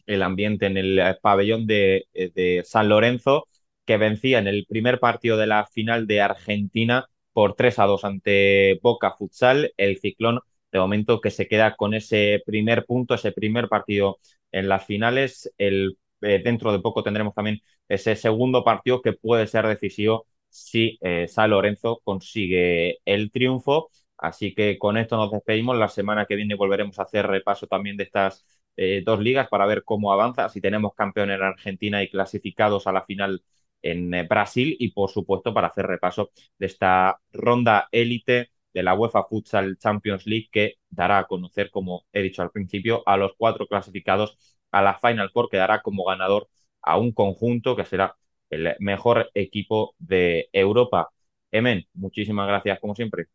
el 0.06 0.22
ambiente 0.22 0.66
en 0.66 0.76
el 0.76 0.98
eh, 0.98 1.16
pabellón 1.22 1.66
de, 1.66 2.06
eh, 2.14 2.30
de 2.34 2.62
San 2.64 2.88
Lorenzo, 2.88 3.48
que 3.84 3.96
vencía 3.96 4.38
en 4.38 4.46
el 4.48 4.66
primer 4.66 5.00
partido 5.00 5.36
de 5.36 5.46
la 5.46 5.66
final 5.66 6.06
de 6.06 6.20
Argentina 6.20 7.06
por 7.32 7.54
3 7.54 7.78
a 7.78 7.84
2 7.86 8.04
ante 8.04 8.78
Boca 8.82 9.12
Futsal. 9.12 9.72
El 9.76 9.98
ciclón, 9.98 10.40
de 10.72 10.78
momento, 10.78 11.20
que 11.20 11.30
se 11.30 11.48
queda 11.48 11.76
con 11.76 11.94
ese 11.94 12.42
primer 12.46 12.86
punto, 12.86 13.14
ese 13.14 13.32
primer 13.32 13.68
partido 13.68 14.18
en 14.52 14.68
las 14.68 14.84
finales. 14.86 15.52
El, 15.58 15.98
eh, 16.22 16.40
dentro 16.44 16.72
de 16.72 16.80
poco 16.80 17.02
tendremos 17.02 17.34
también 17.34 17.60
ese 17.88 18.16
segundo 18.16 18.64
partido 18.64 19.02
que 19.02 19.12
puede 19.12 19.46
ser 19.46 19.66
decisivo 19.66 20.26
si 20.48 20.98
San 21.26 21.50
Lorenzo 21.50 22.00
consigue 22.04 22.98
el 23.04 23.32
triunfo. 23.32 23.90
Así 24.16 24.54
que 24.54 24.78
con 24.78 24.96
esto 24.96 25.16
nos 25.16 25.32
despedimos. 25.32 25.76
La 25.76 25.88
semana 25.88 26.26
que 26.26 26.36
viene 26.36 26.54
volveremos 26.54 26.98
a 26.98 27.02
hacer 27.02 27.26
repaso 27.26 27.66
también 27.66 27.96
de 27.96 28.04
estas 28.04 28.46
eh, 28.76 29.02
dos 29.04 29.20
ligas 29.20 29.48
para 29.48 29.66
ver 29.66 29.84
cómo 29.84 30.12
avanza, 30.12 30.48
si 30.48 30.60
tenemos 30.60 30.94
campeón 30.94 31.30
en 31.30 31.42
Argentina 31.42 32.02
y 32.02 32.10
clasificados 32.10 32.86
a 32.86 32.92
la 32.92 33.04
final 33.04 33.42
en 33.82 34.12
eh, 34.14 34.24
Brasil 34.28 34.76
y 34.78 34.90
por 34.92 35.10
supuesto 35.10 35.52
para 35.54 35.68
hacer 35.68 35.86
repaso 35.86 36.30
de 36.58 36.66
esta 36.66 37.20
ronda 37.32 37.88
élite 37.92 38.50
de 38.72 38.82
la 38.82 38.94
UEFA 38.94 39.24
Futsal 39.24 39.78
Champions 39.78 40.26
League 40.26 40.48
que 40.50 40.74
dará 40.90 41.18
a 41.18 41.26
conocer, 41.26 41.70
como 41.70 42.06
he 42.12 42.22
dicho 42.22 42.42
al 42.42 42.50
principio, 42.50 43.02
a 43.06 43.16
los 43.16 43.32
cuatro 43.36 43.66
clasificados 43.66 44.36
a 44.72 44.82
la 44.82 44.98
Final 44.98 45.30
Four 45.30 45.48
que 45.50 45.56
dará 45.58 45.82
como 45.82 46.04
ganador 46.04 46.48
a 46.82 46.98
un 46.98 47.12
conjunto 47.12 47.76
que 47.76 47.84
será 47.84 48.16
el 48.50 48.74
mejor 48.80 49.30
equipo 49.34 49.94
de 49.98 50.48
Europa. 50.52 51.10
Emen, 51.52 51.86
muchísimas 51.94 52.48
gracias 52.48 52.80
como 52.80 52.94
siempre. 52.94 53.26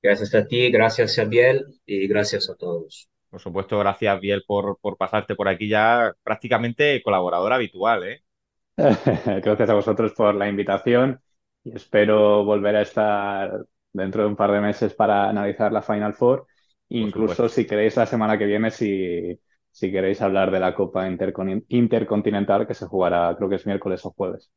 Gracias 0.00 0.32
a 0.36 0.46
ti, 0.46 0.70
gracias 0.70 1.18
a 1.18 1.24
Biel 1.24 1.80
y 1.86 2.06
gracias 2.06 2.48
a 2.48 2.54
todos. 2.54 3.10
Por 3.32 3.40
supuesto, 3.40 3.80
gracias 3.80 4.20
Biel 4.20 4.44
por, 4.46 4.78
por 4.80 4.96
pasarte 4.96 5.34
por 5.34 5.48
aquí 5.48 5.68
ya 5.68 6.12
prácticamente 6.22 7.02
colaborador 7.02 7.52
habitual, 7.52 8.04
¿eh? 8.04 8.22
Gracias 9.42 9.70
a 9.70 9.74
vosotros 9.74 10.12
por 10.14 10.34
la 10.34 10.48
invitación 10.48 11.20
y 11.64 11.76
espero 11.76 12.44
volver 12.44 12.76
a 12.76 12.82
estar 12.82 13.66
dentro 13.92 14.22
de 14.22 14.28
un 14.28 14.36
par 14.36 14.50
de 14.52 14.60
meses 14.60 14.94
para 14.94 15.28
analizar 15.28 15.72
la 15.72 15.82
Final 15.82 16.14
Four. 16.14 16.46
Incluso 16.88 17.48
si 17.48 17.66
queréis 17.66 17.96
la 17.96 18.06
semana 18.06 18.38
que 18.38 18.46
viene, 18.46 18.70
si, 18.70 19.38
si 19.70 19.92
queréis 19.92 20.20
hablar 20.22 20.50
de 20.50 20.60
la 20.60 20.74
Copa 20.74 21.08
Intercon- 21.08 21.64
Intercontinental 21.68 22.66
que 22.66 22.74
se 22.74 22.86
jugará, 22.86 23.34
creo 23.36 23.48
que 23.48 23.56
es 23.56 23.66
miércoles 23.66 24.04
o 24.06 24.10
jueves. 24.12 24.50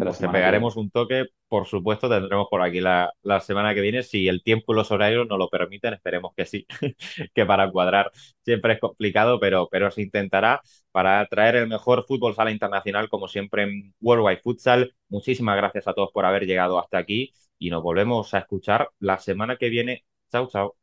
De 0.00 0.06
la 0.06 0.10
Pues 0.10 0.18
te 0.18 0.22
semana 0.22 0.38
que 0.38 0.40
pegaremos 0.40 0.76
un 0.76 0.90
toque, 0.90 1.26
por 1.46 1.66
supuesto, 1.66 2.08
tendremos 2.08 2.48
por 2.50 2.62
aquí 2.62 2.80
la, 2.80 3.12
la 3.22 3.40
semana 3.40 3.74
que 3.74 3.82
viene, 3.82 4.02
si 4.02 4.28
el 4.28 4.42
tiempo 4.42 4.72
y 4.72 4.76
los 4.76 4.90
horarios 4.90 5.28
nos 5.28 5.38
lo 5.38 5.50
permiten, 5.50 5.92
esperemos 5.92 6.32
que 6.34 6.46
sí, 6.46 6.66
que 7.34 7.44
para 7.46 7.70
cuadrar 7.70 8.10
siempre 8.42 8.72
es 8.74 8.80
complicado, 8.80 9.38
pero, 9.38 9.68
pero 9.70 9.90
se 9.90 10.00
intentará 10.00 10.62
para 10.90 11.24
traer 11.26 11.56
el 11.56 11.68
mejor 11.68 12.06
fútbol 12.06 12.34
sala 12.34 12.50
internacional, 12.50 13.10
como 13.10 13.28
siempre 13.28 13.64
en 13.64 13.94
Worldwide 14.00 14.40
Futsal. 14.40 14.94
Muchísimas 15.10 15.56
gracias 15.56 15.86
a 15.86 15.92
todos 15.92 16.10
por 16.12 16.24
haber 16.24 16.46
llegado 16.46 16.78
hasta 16.78 16.96
aquí 16.96 17.32
y 17.58 17.68
nos 17.68 17.82
volvemos 17.82 18.32
a 18.32 18.38
escuchar 18.38 18.88
la 19.00 19.18
semana 19.18 19.56
que 19.56 19.68
viene. 19.68 20.04
Chao, 20.32 20.48
chao. 20.48 20.76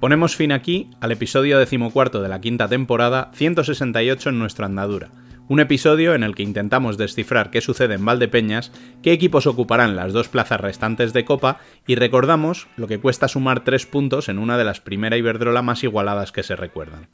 Ponemos 0.00 0.34
fin 0.34 0.50
aquí 0.50 0.90
al 1.00 1.12
episodio 1.12 1.60
decimocuarto 1.60 2.22
de 2.22 2.28
la 2.28 2.40
quinta 2.40 2.66
temporada, 2.66 3.30
168 3.34 4.30
en 4.30 4.38
nuestra 4.40 4.66
andadura. 4.66 5.10
Un 5.52 5.60
episodio 5.60 6.14
en 6.14 6.22
el 6.22 6.34
que 6.34 6.42
intentamos 6.42 6.96
descifrar 6.96 7.50
qué 7.50 7.60
sucede 7.60 7.96
en 7.96 8.06
Valdepeñas, 8.06 8.72
qué 9.02 9.12
equipos 9.12 9.46
ocuparán 9.46 9.96
las 9.96 10.14
dos 10.14 10.28
plazas 10.28 10.58
restantes 10.58 11.12
de 11.12 11.26
Copa 11.26 11.58
y 11.86 11.94
recordamos 11.94 12.68
lo 12.78 12.86
que 12.86 12.98
cuesta 12.98 13.28
sumar 13.28 13.62
tres 13.62 13.84
puntos 13.84 14.30
en 14.30 14.38
una 14.38 14.56
de 14.56 14.64
las 14.64 14.80
primera 14.80 15.18
Iberdrola 15.18 15.60
más 15.60 15.84
igualadas 15.84 16.32
que 16.32 16.42
se 16.42 16.56
recuerdan. 16.56 17.08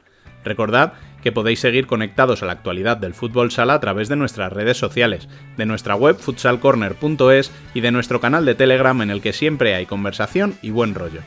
Recordad 0.44 0.92
que 1.20 1.32
podéis 1.32 1.58
seguir 1.58 1.88
conectados 1.88 2.44
a 2.44 2.46
la 2.46 2.52
actualidad 2.52 2.96
del 2.96 3.12
fútbol 3.12 3.50
sala 3.50 3.74
a 3.74 3.80
través 3.80 4.08
de 4.08 4.14
nuestras 4.14 4.52
redes 4.52 4.76
sociales, 4.76 5.28
de 5.56 5.66
nuestra 5.66 5.96
web 5.96 6.16
futsalcorner.es 6.16 7.50
y 7.74 7.80
de 7.80 7.90
nuestro 7.90 8.20
canal 8.20 8.44
de 8.44 8.54
Telegram 8.54 9.02
en 9.02 9.10
el 9.10 9.20
que 9.20 9.32
siempre 9.32 9.74
hay 9.74 9.86
conversación 9.86 10.54
y 10.62 10.70
buen 10.70 10.94
rollo. 10.94 11.22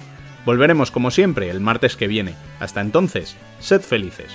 Volveremos 0.45 0.91
como 0.91 1.11
siempre 1.11 1.49
el 1.49 1.59
martes 1.59 1.97
que 1.97 2.07
viene. 2.07 2.35
Hasta 2.61 2.79
entonces, 2.79 3.35
sed 3.59 3.81
felices. 3.81 4.31